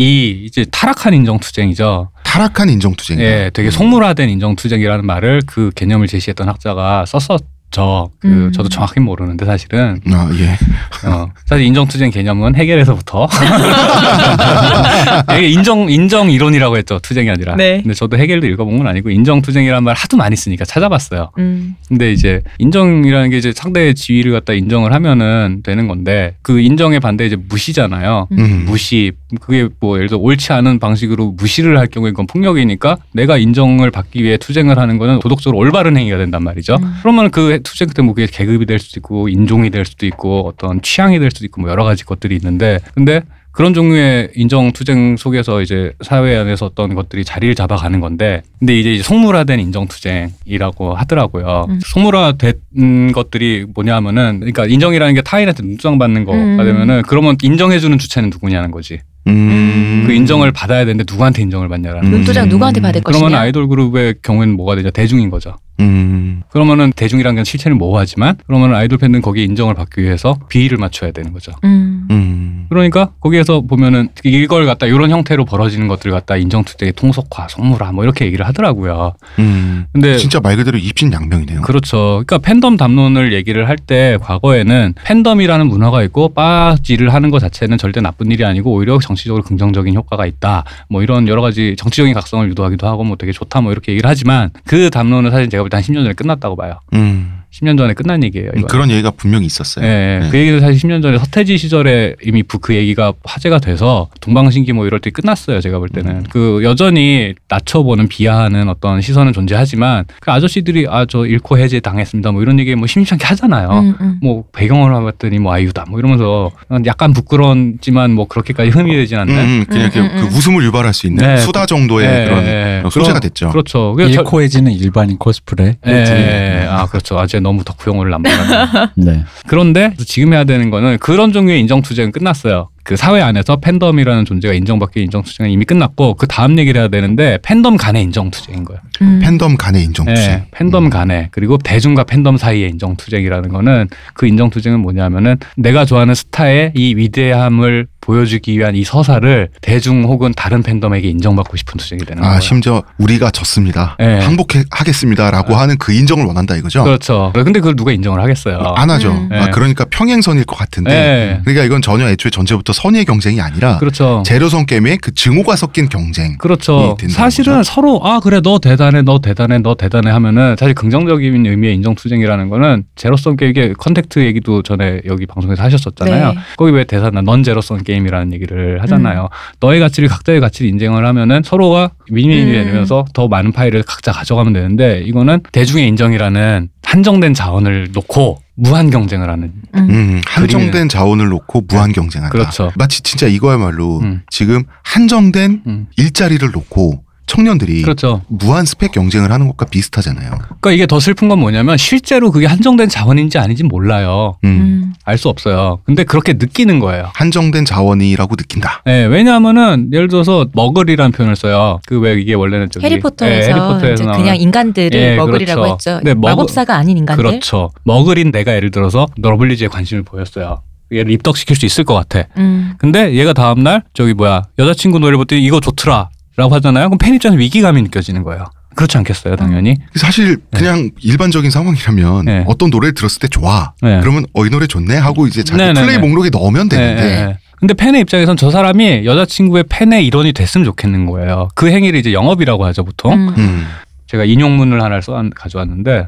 이제 0.45 0.65
타락한 0.71 1.15
인정투쟁이죠. 1.15 2.11
타락한 2.25 2.69
인정투쟁이에요. 2.71 3.29
예, 3.29 3.51
되게 3.53 3.71
속물화된 3.71 4.29
인정투쟁이라는 4.31 5.05
말을 5.07 5.43
그 5.47 5.71
개념을 5.75 6.07
제시했던 6.07 6.49
학자가 6.49 7.05
썼었 7.07 7.41
죠. 7.71 8.11
그 8.19 8.29
음. 8.29 8.53
저도 8.53 8.69
정확히 8.69 9.01
모르는데 9.01 9.47
사실은 9.47 10.01
아 10.13 10.29
예. 10.39 11.09
어, 11.09 11.31
사실 11.47 11.65
인정투쟁 11.67 12.11
개념은 12.11 12.57
해결에서부터 12.57 13.29
이게 15.39 15.49
인정 15.49 15.89
인정 15.89 16.31
이론이라고 16.31 16.77
했죠. 16.77 16.99
투쟁이 17.01 17.31
아니라. 17.31 17.57
네. 17.57 17.81
근데 17.83 17.95
저도 17.95 18.19
해결도 18.19 18.47
읽어본 18.49 18.79
건 18.79 18.87
아니고 18.87 19.11
인정투쟁이라는 19.11 19.85
말 19.85 19.95
하도 19.95 20.17
많이 20.17 20.37
쓰니까 20.37 20.65
찾아봤어요. 20.65 21.31
음. 21.39 21.77
근데 21.89 22.13
이제 22.13 22.43
인정이라는 22.59 23.31
게 23.31 23.39
이제 23.39 23.53
상대의 23.55 23.95
지위를 23.95 24.33
갖다 24.33 24.53
인정을 24.53 24.93
하면은 24.93 25.61
되는 25.63 25.87
건데 25.87 26.37
그 26.43 26.61
인정의 26.61 27.01
반대 27.01 27.27
이제 27.27 27.37
무시잖아요. 27.37 28.29
음. 28.33 28.65
무시 28.67 29.13
그게 29.39 29.69
뭐 29.81 29.97
예를 29.97 30.09
들어 30.09 30.19
옳지 30.19 30.53
않은 30.53 30.79
방식으로 30.79 31.33
무시를 31.33 31.79
할 31.79 31.87
경우에 31.87 32.11
그건 32.11 32.27
폭력이니까 32.27 32.99
내가 33.13 33.37
인정을 33.37 33.91
받기 33.91 34.23
위해 34.23 34.37
투쟁을 34.37 34.79
하는 34.79 34.99
거는 34.99 35.21
도덕적으로 35.21 35.59
올바른 35.59 35.97
행위가 35.97 36.19
된단 36.19 36.43
말이죠. 36.43 36.77
음. 36.83 36.95
그러면 37.01 37.31
그 37.31 37.61
투쟁 37.63 37.89
끝에 37.89 38.05
뭐 38.05 38.15
그게 38.15 38.27
계급이 38.31 38.67
될 38.67 38.79
수도 38.79 38.99
있고 38.99 39.29
인종이 39.29 39.71
될 39.71 39.85
수도 39.85 40.07
있고 40.07 40.47
어떤 40.47 40.81
취향이 40.83 41.19
될 41.19 41.31
수도 41.31 41.45
있고 41.47 41.61
뭐 41.61 41.71
여러 41.71 41.85
가지 41.85 42.05
것들이 42.05 42.37
있는데 42.37 42.79
근데 42.95 43.23
그런 43.53 43.75
종류의 43.75 44.31
인정 44.37 44.73
투쟁 44.73 45.17
속에서 45.17 45.61
이제 45.61 45.93
사회 46.03 46.37
안에서 46.37 46.67
어떤 46.67 46.95
것들이 46.95 47.25
자리를 47.25 47.55
잡아가는 47.55 47.99
건데 48.01 48.43
근데 48.59 48.79
이제 48.79 48.93
이제 48.95 49.03
속물화된 49.03 49.59
인정 49.59 49.89
투쟁이라고 49.89 50.95
하더라고요. 50.95 51.67
음. 51.69 51.81
속물화된 51.83 53.13
것들이 53.13 53.67
뭐냐면은 53.75 54.39
그러니까 54.41 54.67
인정이라는 54.67 55.15
게 55.15 55.23
타인한테 55.23 55.63
눈두장 55.65 55.99
받는 55.99 56.25
거가 56.25 56.39
음. 56.39 56.57
되면은 56.59 57.03
그러면 57.09 57.37
인정해주는 57.43 57.99
주체는 57.99 58.31
누구냐는 58.31 58.71
거지. 58.71 59.01
음. 59.27 60.05
그 60.07 60.13
인정을 60.13 60.53
받아야 60.53 60.85
되는데 60.85 61.05
누구한테 61.11 61.43
인정을 61.43 61.69
받냐라는 61.69 62.05
음. 62.05 62.11
거지. 62.11 62.17
눈두장 62.19 62.49
누구한테 62.49 62.81
받을 62.81 63.01
것이냐? 63.03 63.19
그러면 63.21 63.41
아이돌 63.41 63.69
그룹의 63.69 64.17
경우에는 64.23 64.57
뭐가 64.57 64.77
되죠? 64.77 64.91
대중인 64.91 65.31
거죠. 65.31 65.57
음. 65.81 66.43
그러면은 66.51 66.93
대중이라는 66.95 67.37
건 67.37 67.45
실체는 67.45 67.79
모호하지만 67.79 68.37
그러면은 68.47 68.75
아이돌 68.77 68.99
팬들은 68.99 69.23
거기에 69.23 69.45
인정을 69.45 69.75
받기 69.75 70.03
위해서 70.03 70.39
비위를 70.49 70.77
맞춰야 70.79 71.11
되는 71.11 71.33
거죠. 71.33 71.53
음. 71.65 72.07
음. 72.11 72.67
그러니까 72.69 73.11
거기에서 73.21 73.63
보면은 73.63 74.09
이걸 74.25 74.67
갖다 74.67 74.87
이런 74.87 75.11
형태로 75.11 75.45
벌어지는 75.45 75.89
것들을 75.89 76.13
갖다 76.13 76.37
인정투쟁의 76.37 76.93
통속화, 76.95 77.49
속물화 77.49 77.93
뭐 77.93 78.05
이렇게 78.05 78.27
얘기를 78.27 78.47
하더라고요. 78.47 79.15
음. 79.39 79.87
근데 79.93 80.17
진짜 80.19 80.39
말 80.41 80.57
그대로 80.57 80.79
입신양명이네요. 80.79 81.63
그렇죠. 81.63 82.23
그러니까 82.27 82.39
팬덤 82.39 82.77
담론을 82.77 83.33
얘기를 83.33 83.69
할 83.69 83.77
때 83.87 84.19
과거에는 84.21 84.95
팬덤이라는 85.05 85.67
문화가 85.67 86.03
있고 86.05 86.35
빠지를 86.35 87.15
하는 87.15 87.31
것 87.31 87.39
자체는 87.39 87.79
절대 87.79 88.01
나쁜 88.03 88.31
일이 88.31 88.45
아니고 88.45 88.73
오히려 88.73 88.99
정치 89.01 89.20
적으로 89.25 89.43
긍정적인 89.43 89.95
효과가 89.95 90.27
있다. 90.27 90.65
뭐 90.89 91.03
이런 91.03 91.29
여러 91.29 91.43
가지 91.43 91.75
정치적인 91.77 92.15
각성을 92.15 92.49
유도하기도 92.51 92.87
하고 92.87 93.05
뭐 93.05 93.17
되게 93.17 93.33
좋다 93.33 93.61
뭐 93.61 93.73
이렇게 93.73 93.93
얘기를 93.93 94.09
하지만 94.09 94.51
그 94.67 94.91
담론은 94.91 95.31
사실 95.31 95.49
제가 95.51 95.63
볼 95.63 95.71
때 95.71 95.77
한 95.77 95.83
10년 95.83 96.03
전에 96.03 96.13
끝났다고 96.15 96.57
봐요. 96.57 96.79
음. 96.95 97.40
10년 97.53 97.77
전에 97.77 97.95
끝난 97.95 98.23
얘기예요. 98.23 98.51
음, 98.55 98.59
이거. 98.61 98.69
그런 98.69 98.91
얘기가 98.93 99.11
분명히 99.11 99.45
있었어요. 99.47 99.85
예, 99.85 99.89
예. 99.89 100.19
네. 100.25 100.29
그 100.31 100.39
얘기는 100.39 100.61
사실 100.61 100.89
10년 100.89 101.03
전에 101.03 101.19
서태지 101.19 101.59
시절에 101.59 102.15
이미 102.25 102.45
부- 102.45 102.61
그 102.61 102.75
얘기가 102.77 103.13
화제가 103.25 103.59
돼서 103.59 104.09
동방신기 104.21 104.73
뭐 104.73 104.87
이럴 104.87 105.01
때 105.01 105.11
끝났어요. 105.11 105.61
제가 105.61 105.79
볼 105.81 105.89
때는 105.89 106.11
음. 106.19 106.25
그 106.31 106.61
여전히 106.63 107.35
낮춰보는 107.49 108.07
비하하는 108.07 108.69
어떤 108.69 109.01
시선은 109.01 109.33
존재하지만 109.33 110.05
그 110.21 110.31
아저씨들이 110.31 110.87
아저 110.89 111.27
잃고 111.27 111.59
해제 111.59 111.81
당했습니다. 111.81 112.31
뭐 112.31 112.41
이런 112.43 112.61
얘기 112.61 112.73
뭐 112.77 112.87
심심찮게 112.87 113.27
하잖아요. 113.27 113.69
음, 113.71 113.95
음. 114.01 114.19
뭐 114.23 114.45
배경을 114.53 114.93
봐봤더니 114.93 115.41
뭐 115.41 115.53
아이유다 115.53 115.87
뭐 115.89 115.99
이러면서 115.99 116.53
약간 116.87 117.13
부끄러웠지만 117.13 118.13
뭐 118.13 118.29
그렇게까지 118.29 118.71
흠이 118.71 118.95
되진 118.95 119.19
음, 119.19 119.23
않는. 119.23 119.35
음, 119.39 119.65
그냥 119.69 119.87
음, 119.87 119.91
그, 119.93 119.99
음, 119.99 120.09
그 120.15 120.23
음. 120.23 120.29
웃음을 120.29 120.65
유발할 120.65 120.95
수 120.95 121.09
있는 121.09 121.27
네. 121.27 121.37
수다 121.39 121.67
정도의 121.67 122.07
예, 122.07 122.25
그런. 122.27 122.91
소재가 122.91 123.19
됐죠. 123.19 123.51
그렇죠. 123.51 123.97
저- 123.99 124.09
일코해지는 124.09 124.71
일반인 124.73 125.19
코스프레. 125.19 125.79
예. 125.89 126.67
아 126.71 126.87
그렇죠. 126.87 127.19
아 127.19 127.40
제가 127.41 127.49
너무 127.49 127.65
덕후 127.65 127.91
용어를 127.91 128.15
안 128.15 128.23
받았네. 128.23 128.91
네. 128.97 129.25
그런데 129.47 129.95
지금 130.07 130.33
해야 130.33 130.45
되는 130.45 130.71
거는 130.71 130.99
그런 130.99 131.33
종류의 131.33 131.61
인정 131.61 131.83
투쟁은 131.83 132.13
끝났어요. 132.13 132.69
그 132.83 132.97
사회 132.97 133.21
안에서 133.21 133.57
팬덤이라는 133.57 134.25
존재가 134.25 134.55
인정받기 134.55 135.03
인정 135.03 135.23
투쟁은 135.23 135.51
이미 135.51 135.65
끝났고 135.65 136.15
그 136.15 136.27
다음 136.27 136.59
얘기를 136.59 136.81
해야 136.81 136.89
되는데 136.89 137.39
팬덤 137.43 137.77
간의 137.77 138.03
인정 138.03 138.31
투쟁인 138.31 138.65
거예요. 138.65 138.81
음. 139.03 139.21
팬덤 139.23 139.57
간의 139.57 139.85
인정 139.85 140.07
투쟁. 140.07 140.25
네, 140.25 140.47
팬덤 140.51 140.87
음. 140.87 140.91
간의 140.91 141.29
그리고 141.31 141.59
대중과 141.59 142.05
팬덤 142.05 142.37
사이의 142.37 142.71
인정 142.71 142.97
투쟁이라는 142.97 143.49
거는 143.51 143.89
그 144.15 144.27
인정 144.27 144.51
투쟁은 144.51 144.81
뭐냐면은 144.81 145.37
내가 145.57 145.85
좋아하는 145.85 146.15
스타의 146.15 146.73
이 146.75 146.95
위대함을 146.97 147.87
보여주기 148.11 148.59
위한 148.59 148.75
이 148.75 148.83
서사를 148.83 149.51
대중 149.61 150.03
혹은 150.03 150.33
다른 150.37 150.65
팬덤에게 150.65 151.09
인정받고 151.09 151.57
싶은 151.57 151.79
투쟁이 151.79 152.05
되는 152.05 152.25
아 152.25 152.29
거예요. 152.29 152.41
심지어 152.41 152.83
우리가 152.99 153.31
졌습니다. 153.31 153.95
네. 154.01 154.19
항복하겠습니다라고 154.19 155.55
하는 155.55 155.79
그 155.79 155.93
인정을 155.93 156.25
원한다 156.25 156.57
이거죠. 156.57 156.83
그렇죠. 156.83 157.31
근데 157.33 157.61
그걸 157.61 157.77
누가 157.77 157.93
인정을 157.93 158.21
하겠어요. 158.21 158.59
안 158.75 158.91
하죠. 158.91 159.13
음. 159.13 159.29
아, 159.31 159.45
네. 159.45 159.51
그러니까 159.53 159.85
평행선일 159.89 160.45
것 160.45 160.57
같은데. 160.57 160.91
네. 160.91 161.41
그러니까 161.45 161.65
이건 161.65 161.83
전혀 161.83 162.09
애초에 162.09 162.31
전제부터 162.31 162.73
선의의 162.73 163.05
경쟁이 163.05 163.41
아니라 163.41 163.79
그렇죠. 163.79 164.25
제로섬 164.27 164.67
게임에 164.67 164.97
그 165.01 165.15
증오가 165.15 165.55
섞인 165.55 165.89
경쟁. 165.89 166.37
그렇죠. 166.39 166.97
사실은 167.11 167.59
거죠. 167.59 167.73
서로 167.73 168.01
아 168.03 168.19
그래 168.19 168.41
너 168.43 168.59
대단해 168.59 169.03
너 169.03 169.21
대단해 169.21 169.59
너 169.59 169.77
대단해 169.77 170.11
하면은 170.11 170.57
사실 170.59 170.75
긍정적인 170.75 171.47
의미의 171.47 171.77
인정 171.77 171.95
투쟁이라는 171.95 172.49
거는 172.49 172.83
제로섬 172.97 173.37
게임 173.37 173.51
이게 173.51 173.73
컨택트 173.79 174.19
얘기도 174.25 174.63
전에 174.63 175.01
여기 175.07 175.27
방송에서 175.27 175.63
하셨었잖아요. 175.63 176.33
네. 176.33 176.39
거기 176.57 176.73
왜 176.73 176.83
대사나 176.83 177.21
non-zero-sum 177.21 177.79
게임 177.85 178.00
이라는 178.07 178.33
얘기를 178.33 178.83
하잖아요. 178.83 179.23
음. 179.23 179.57
너의 179.61 179.81
가치를 179.81 180.09
각자의 180.09 180.41
가치를 180.41 180.71
인정을 180.71 181.07
하면은 181.07 181.43
서로가 181.45 181.91
윈윈이 182.11 182.43
음. 182.43 182.53
되면서 182.53 183.05
더 183.13 183.29
많은 183.29 183.53
파이를 183.53 183.83
각자 183.83 184.13
가져가면 184.13 184.53
되는데 184.53 185.03
이거는 185.05 185.41
대중의 185.53 185.87
인정이라는 185.89 186.69
한정된 186.85 187.35
자원을 187.35 187.89
놓고 187.93 188.41
무한 188.57 188.91
경쟁을 188.91 189.31
하는 189.31 189.53
음. 189.75 189.91
음, 189.91 190.21
한정된 190.27 190.89
자원을 190.89 191.29
놓고 191.29 191.65
무한 191.69 191.93
경쟁한다. 191.93 192.33
그렇죠. 192.33 192.71
마치 192.77 193.03
진짜 193.03 193.27
이거야말로 193.27 194.01
음. 194.01 194.23
지금 194.31 194.65
한정된 194.83 195.63
음. 195.67 195.87
일자리를 195.97 196.51
놓고 196.51 197.05
청년들이 197.35 197.83
그렇죠. 197.83 198.23
무한 198.27 198.65
스펙 198.65 198.91
경쟁을 198.91 199.31
하는 199.31 199.47
것과 199.47 199.67
비슷하잖아요. 199.67 200.31
그러니까 200.31 200.73
이게 200.73 200.87
더 200.89 200.99
슬픈 200.99 201.29
건 201.29 201.39
뭐냐면 201.39 201.77
실제로 201.77 202.33
그게 202.33 202.47
한정된 202.47 202.89
자원인지 202.89 203.39
아닌지 203.39 203.63
몰라요. 203.63 204.37
음. 204.45 204.49
음. 204.49 204.93
알 205.05 205.17
수 205.17 205.29
없어요. 205.29 205.79
근데 205.85 206.03
그렇게 206.05 206.33
느끼는 206.35 206.79
거예요. 206.81 207.11
한정된 207.15 207.65
자원이라고 207.65 208.35
느낀다. 208.37 208.83
네, 208.85 209.05
왜냐하면은 209.05 209.91
예를 209.93 210.09
들어서 210.09 210.47
머글이라는 210.55 211.13
표현을 211.13 211.37
써요. 211.37 211.79
그 211.87 212.01
왜 212.01 212.15
이게 212.21 212.33
원래는 212.35 212.71
저기 212.71 212.87
해리포터에서, 212.87 213.35
예, 213.37 213.53
해리포터에서 213.53 213.93
이제 213.93 214.05
나오는 214.05 214.21
그냥 214.21 214.37
인간들을 214.37 214.91
예, 214.99 215.17
머글이라고 215.17 215.61
그렇죠. 215.61 215.75
했죠. 215.91 216.01
네, 216.03 216.15
머글- 216.15 216.31
마법사가 216.31 216.75
아닌 216.77 216.97
인간들. 216.99 217.23
그렇죠. 217.25 217.71
머글인 217.85 218.31
내가 218.33 218.55
예를 218.57 218.71
들어서 218.71 219.07
러블리즈에 219.19 219.69
관심을 219.69 220.03
보였어요. 220.03 220.63
얘를 220.93 221.13
입덕시킬 221.13 221.55
수 221.57 221.67
있을 221.67 221.85
것 221.85 221.95
같아. 221.95 222.27
음. 222.39 222.73
근데 222.79 223.15
얘가 223.15 223.33
다음 223.33 223.63
날 223.63 223.83
저기 223.95 224.15
뭐야 224.15 224.43
여자친구 224.59 224.99
노래를 224.99 225.19
보더니 225.19 225.43
이거 225.45 225.61
좋더라 225.61 226.09
라고 226.41 226.55
하잖아요. 226.57 226.89
그럼 226.89 226.99
팬 226.99 227.15
입장에서 227.15 227.39
위기감이 227.39 227.83
느껴지는 227.83 228.23
거예요. 228.23 228.45
그렇지 228.75 228.97
않겠어요, 228.99 229.37
당연히. 229.37 229.77
사실 229.97 230.39
그냥 230.53 230.91
일반적인 231.01 231.51
상황이라면 231.51 232.25
네. 232.25 232.45
어떤 232.47 232.71
노래를 232.71 232.95
들었을 232.95 233.21
때 233.21 233.29
좋아. 233.29 233.73
네. 233.83 234.01
그러면 234.01 234.25
어 234.33 234.47
이 234.47 234.51
노래 234.51 234.67
좋네 234.67 234.97
하고 234.97 235.27
이제 235.27 235.43
자기 235.45 235.61
네, 235.63 235.73
네, 235.73 235.81
플레이 235.81 235.97
네. 235.97 235.99
목록에 235.99 236.31
넣으면 236.31 236.69
되는데. 236.71 237.37
근데 237.59 237.75
팬의 237.75 238.01
입장에선 238.01 238.39
저 238.39 238.51
사람이 238.51 239.05
여자친구의 239.05 239.65
팬의 239.69 240.07
일원이 240.07 240.33
됐으면 240.33 240.65
좋겠는 240.65 241.05
거예요. 241.05 241.49
그 241.55 241.71
행위를 241.71 242.01
이제 242.01 242.15
영업이라고 242.15 242.65
하죠, 242.67 242.85
보통. 242.85 243.13
음. 243.13 243.35
음. 243.37 243.67
제가 244.07 244.25
인용문을 244.25 244.79
하나를 244.83 245.03
써 245.03 245.23
가져왔는데 245.35 246.07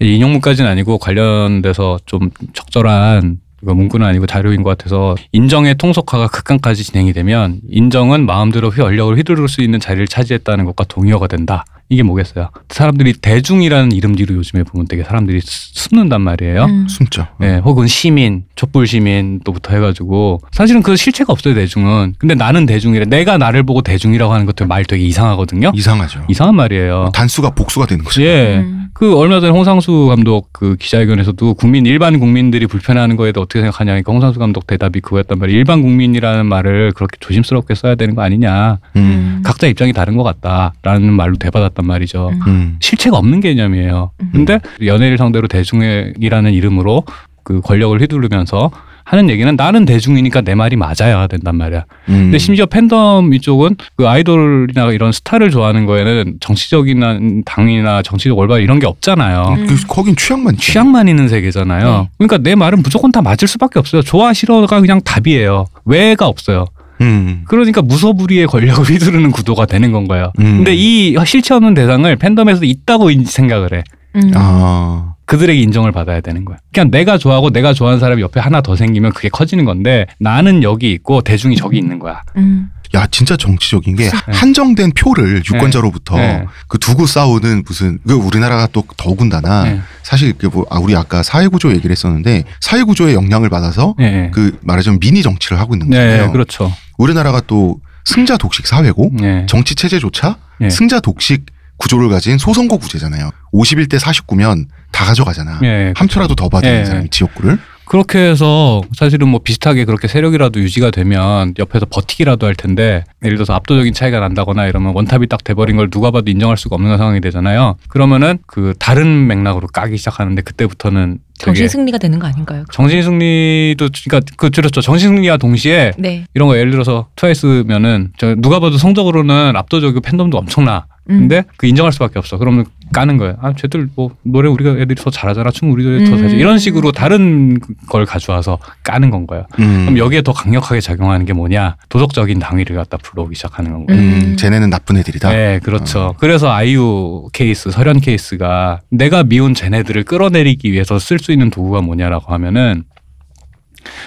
이 0.00 0.14
인용문까지는 0.14 0.70
아니고 0.70 0.96
관련돼서 0.96 1.98
좀 2.06 2.30
적절한 2.54 3.36
이거 3.62 3.74
문구는 3.74 4.06
아니고 4.06 4.26
자료인 4.26 4.62
것 4.62 4.70
같아서 4.76 5.14
인정의 5.32 5.74
통속화가 5.76 6.28
극한까지 6.28 6.82
진행이 6.84 7.12
되면 7.12 7.60
인정은 7.68 8.26
마음대로 8.26 8.70
휘- 8.70 8.80
권력을 8.80 9.16
휘두를 9.18 9.48
수 9.48 9.60
있는 9.62 9.78
자리를 9.80 10.06
차지했다는 10.08 10.64
것과 10.64 10.84
동의어가 10.84 11.26
된다. 11.26 11.64
이게 11.92 12.04
뭐겠어요? 12.04 12.50
사람들이 12.68 13.14
대중이라는 13.14 13.90
이름 13.92 14.14
뒤로 14.14 14.36
요즘에 14.36 14.62
보면 14.62 14.86
되게 14.86 15.02
사람들이 15.02 15.40
수- 15.40 15.70
숨는단 15.74 16.20
말이에요. 16.20 16.64
음. 16.66 16.86
숨죠. 16.88 17.26
네, 17.40 17.56
혹은 17.58 17.88
시민, 17.88 18.44
촛불 18.54 18.86
시민도부터 18.86 19.74
해가지고 19.74 20.40
사실은 20.52 20.82
그 20.82 20.94
실체가 20.96 21.32
없어요 21.32 21.54
대중은. 21.54 22.14
근데 22.18 22.34
나는 22.36 22.64
대중이래. 22.64 23.06
내가 23.06 23.38
나를 23.38 23.64
보고 23.64 23.82
대중이라고 23.82 24.32
하는 24.32 24.46
것도 24.46 24.66
말 24.66 24.84
되게 24.84 25.04
이상하거든요. 25.04 25.72
이상하죠. 25.74 26.22
이상한 26.28 26.54
말이에요. 26.54 27.10
단수가 27.12 27.50
복수가 27.50 27.86
되는 27.86 28.04
거죠. 28.04 28.22
예. 28.22 28.58
음. 28.58 28.76
그 28.92 29.16
얼마 29.16 29.40
전에 29.40 29.50
홍상수 29.52 30.06
감독 30.08 30.50
그 30.52 30.76
기자회견에서도 30.76 31.54
국민 31.54 31.86
일반 31.86 32.18
국민들이 32.20 32.66
불편해하는 32.66 33.16
거에 33.16 33.32
대해 33.32 33.40
어떻게 33.50 33.60
생각하냐 33.60 33.96
니까 33.96 34.12
홍상수 34.12 34.38
감독 34.38 34.66
대답이 34.68 35.00
그거였단 35.00 35.38
말이야. 35.38 35.56
일반 35.56 35.82
국민이라는 35.82 36.46
말을 36.46 36.92
그렇게 36.94 37.16
조심스럽게 37.18 37.74
써야 37.74 37.96
되는 37.96 38.14
거 38.14 38.22
아니냐. 38.22 38.78
음. 38.94 39.42
각자 39.44 39.66
입장이 39.66 39.92
다른 39.92 40.16
것 40.16 40.22
같다라는 40.22 41.12
말로 41.12 41.34
대받았단 41.36 41.84
말이죠. 41.84 42.30
음. 42.32 42.40
음. 42.46 42.76
실체가 42.80 43.18
없는 43.18 43.40
개념이에요. 43.40 44.12
음. 44.20 44.30
근데 44.32 44.60
연예를 44.84 45.18
상대로 45.18 45.48
대중이라는 45.48 46.52
이름으로 46.52 47.02
그 47.42 47.60
권력을 47.60 48.00
휘두르면서 48.00 48.70
하는 49.10 49.28
얘기는 49.28 49.56
나는 49.56 49.84
대중이니까 49.86 50.42
내 50.42 50.54
말이 50.54 50.76
맞아야 50.76 51.26
된단 51.26 51.56
말이야. 51.56 51.84
음. 52.10 52.14
근데 52.14 52.38
심지어 52.38 52.66
팬덤 52.66 53.34
이쪽은 53.34 53.74
그 53.96 54.08
아이돌이나 54.08 54.92
이런 54.92 55.10
스타를 55.10 55.50
좋아하는 55.50 55.84
거에는 55.84 56.34
정치적인 56.38 57.42
당이나 57.44 58.02
정치적 58.02 58.38
올바른 58.38 58.62
이런 58.62 58.78
게 58.78 58.86
없잖아요. 58.86 59.56
음. 59.58 59.66
그, 59.66 59.84
거긴 59.88 60.14
취향만 60.14 60.54
있잖아. 60.54 60.72
취향만 60.72 61.08
있는 61.08 61.26
세계잖아요. 61.28 61.84
네. 62.02 62.08
그러니까 62.18 62.38
내 62.38 62.54
말은 62.54 62.82
무조건 62.84 63.10
다 63.10 63.20
맞을 63.20 63.48
수밖에 63.48 63.80
없어요. 63.80 64.02
좋아 64.02 64.32
싫어가 64.32 64.80
그냥 64.80 65.00
답이에요. 65.00 65.66
왜가 65.84 66.28
없어요. 66.28 66.66
음. 67.00 67.42
그러니까 67.48 67.82
무소불위의 67.82 68.46
권력을 68.46 68.84
휘두르는 68.88 69.32
구도가 69.32 69.66
되는 69.66 69.90
건 69.90 70.06
거예요. 70.06 70.30
음. 70.38 70.58
근데 70.58 70.74
이 70.76 71.16
실체 71.26 71.54
없는 71.54 71.74
대상을 71.74 72.14
팬덤에서 72.14 72.64
있다고 72.64 73.10
인- 73.10 73.24
생각을 73.24 73.72
해. 73.72 73.82
음. 74.14 74.30
아. 74.36 75.14
그들에게 75.30 75.60
인정을 75.60 75.92
받아야 75.92 76.20
되는 76.20 76.44
거야. 76.44 76.56
그냥 76.74 76.90
내가 76.90 77.16
좋아하고 77.16 77.50
내가 77.50 77.72
좋아하는 77.72 78.00
사람이 78.00 78.20
옆에 78.20 78.40
하나 78.40 78.60
더 78.62 78.74
생기면 78.74 79.12
그게 79.12 79.28
커지는 79.28 79.64
건데 79.64 80.06
나는 80.18 80.64
여기 80.64 80.90
있고 80.90 81.20
대중이 81.20 81.54
저기 81.54 81.78
있는 81.78 82.00
거야. 82.00 82.22
음. 82.36 82.68
야 82.96 83.06
진짜 83.12 83.36
정치적인 83.36 83.94
게 83.94 84.10
한정된 84.26 84.90
표를 84.90 85.44
유권자로부터 85.48 86.16
네. 86.16 86.44
그 86.66 86.78
두고 86.78 87.06
싸우는 87.06 87.62
무슨 87.64 88.00
그 88.04 88.14
우리나라가 88.14 88.66
또 88.72 88.82
더군다나 88.96 89.62
네. 89.62 89.80
사실 90.02 90.32
그뭐 90.32 90.66
아, 90.68 90.80
우리 90.80 90.96
아까 90.96 91.22
사회구조 91.22 91.70
얘기를 91.70 91.92
했었는데 91.92 92.42
사회구조의 92.58 93.14
영향을 93.14 93.48
받아서 93.50 93.94
네. 93.96 94.32
그 94.34 94.58
말하자면 94.62 94.98
미니 94.98 95.22
정치를 95.22 95.60
하고 95.60 95.76
있는 95.76 95.90
네, 95.90 95.96
거잖아요. 95.96 96.32
그렇죠. 96.32 96.72
우리나라가 96.98 97.40
또 97.46 97.78
승자 98.04 98.36
독식 98.36 98.66
사회고 98.66 99.12
네. 99.12 99.46
정치 99.48 99.76
체제조차 99.76 100.38
네. 100.58 100.70
승자 100.70 100.98
독식 100.98 101.46
구조를 101.80 102.08
가진 102.08 102.38
소선거 102.38 102.76
구제잖아요. 102.76 103.30
51대 103.52 103.98
49면 103.98 104.66
다 104.92 105.04
가져가잖아. 105.04 105.58
네, 105.60 105.92
한 105.96 106.06
표라도 106.06 106.34
더 106.34 106.48
받는 106.48 106.70
네. 106.70 106.84
사람이 106.84 107.08
지역구를. 107.10 107.58
그렇게 107.86 108.20
해서 108.20 108.82
사실은 108.96 109.26
뭐 109.26 109.40
비슷하게 109.42 109.84
그렇게 109.84 110.06
세력이라도 110.06 110.60
유지가 110.60 110.92
되면 110.92 111.54
옆에서 111.58 111.86
버티기라도 111.90 112.46
할 112.46 112.54
텐데 112.54 113.02
예를 113.24 113.36
들어서 113.36 113.54
압도적인 113.54 113.94
차이가 113.94 114.20
난다거나 114.20 114.66
이러면 114.66 114.94
원탑이 114.94 115.26
딱 115.26 115.42
돼버린 115.42 115.76
걸 115.76 115.90
누가 115.90 116.12
봐도 116.12 116.30
인정할 116.30 116.56
수가 116.56 116.76
없는 116.76 116.98
상황이 116.98 117.20
되잖아요. 117.20 117.74
그러면은 117.88 118.38
그 118.46 118.74
다른 118.78 119.26
맥락으로 119.26 119.66
까기 119.66 119.96
시작하는데 119.96 120.40
그때부터는 120.42 121.18
정신 121.40 121.68
승리가 121.68 121.98
되는 121.98 122.18
거 122.18 122.26
아닌가요? 122.26 122.64
정신 122.70 123.02
승리도 123.02 123.88
그러니까 124.04 124.32
그 124.36 124.50
그렇죠. 124.50 124.80
정신 124.80 125.08
승리와 125.08 125.38
동시에 125.38 125.92
네. 125.98 126.24
이런 126.34 126.48
거 126.48 126.56
예를 126.56 126.70
들어서 126.70 127.08
트와이스면은 127.16 128.12
저 128.18 128.34
누가 128.36 128.60
봐도 128.60 128.76
성적으로는 128.76 129.56
압도적이고 129.56 130.00
팬덤도 130.00 130.36
엄청나. 130.38 130.86
음. 131.08 131.20
근데 131.20 131.44
그 131.56 131.66
인정할 131.66 131.92
수밖에 131.92 132.18
없어. 132.18 132.36
그러면 132.38 132.66
까는 132.92 133.16
거예요. 133.16 133.36
아, 133.40 133.52
쟤들 133.54 133.88
뭐 133.94 134.10
노래 134.22 134.48
우리가 134.48 134.70
애들이 134.72 134.94
더 134.96 135.10
잘하잖아. 135.10 135.50
춤 135.50 135.72
우리도 135.72 135.90
더 135.90 136.12
음. 136.12 136.16
잘하지. 136.16 136.36
이런 136.36 136.58
식으로 136.58 136.92
다른 136.92 137.58
걸 137.88 138.04
가져와서 138.04 138.58
까는 138.82 139.10
건 139.10 139.26
거예요. 139.26 139.46
음. 139.58 139.84
그럼 139.86 139.98
여기에 139.98 140.22
더 140.22 140.32
강력하게 140.32 140.80
작용하는 140.80 141.26
게 141.26 141.32
뭐냐? 141.32 141.76
도덕적인 141.88 142.38
당위를 142.38 142.76
갖다 142.76 142.96
불러오기 142.96 143.34
시작하는 143.34 143.72
건 143.72 143.86
거예요. 143.86 144.00
음, 144.00 144.20
음. 144.32 144.36
쟤네는 144.36 144.70
나쁜 144.70 144.96
애들이다. 144.96 145.30
네, 145.30 145.60
그렇죠. 145.62 146.14
그래서 146.18 146.50
아이유 146.50 147.28
케이스, 147.32 147.70
설현 147.70 148.00
케이스가 148.00 148.80
내가 148.90 149.22
미운 149.22 149.54
쟤네들을 149.54 150.04
끌어내리기 150.04 150.72
위해서 150.72 150.98
쓸 150.98 151.18
수 151.18 151.32
있는 151.32 151.50
도구가 151.50 151.80
뭐냐라고 151.82 152.32
하면은 152.32 152.84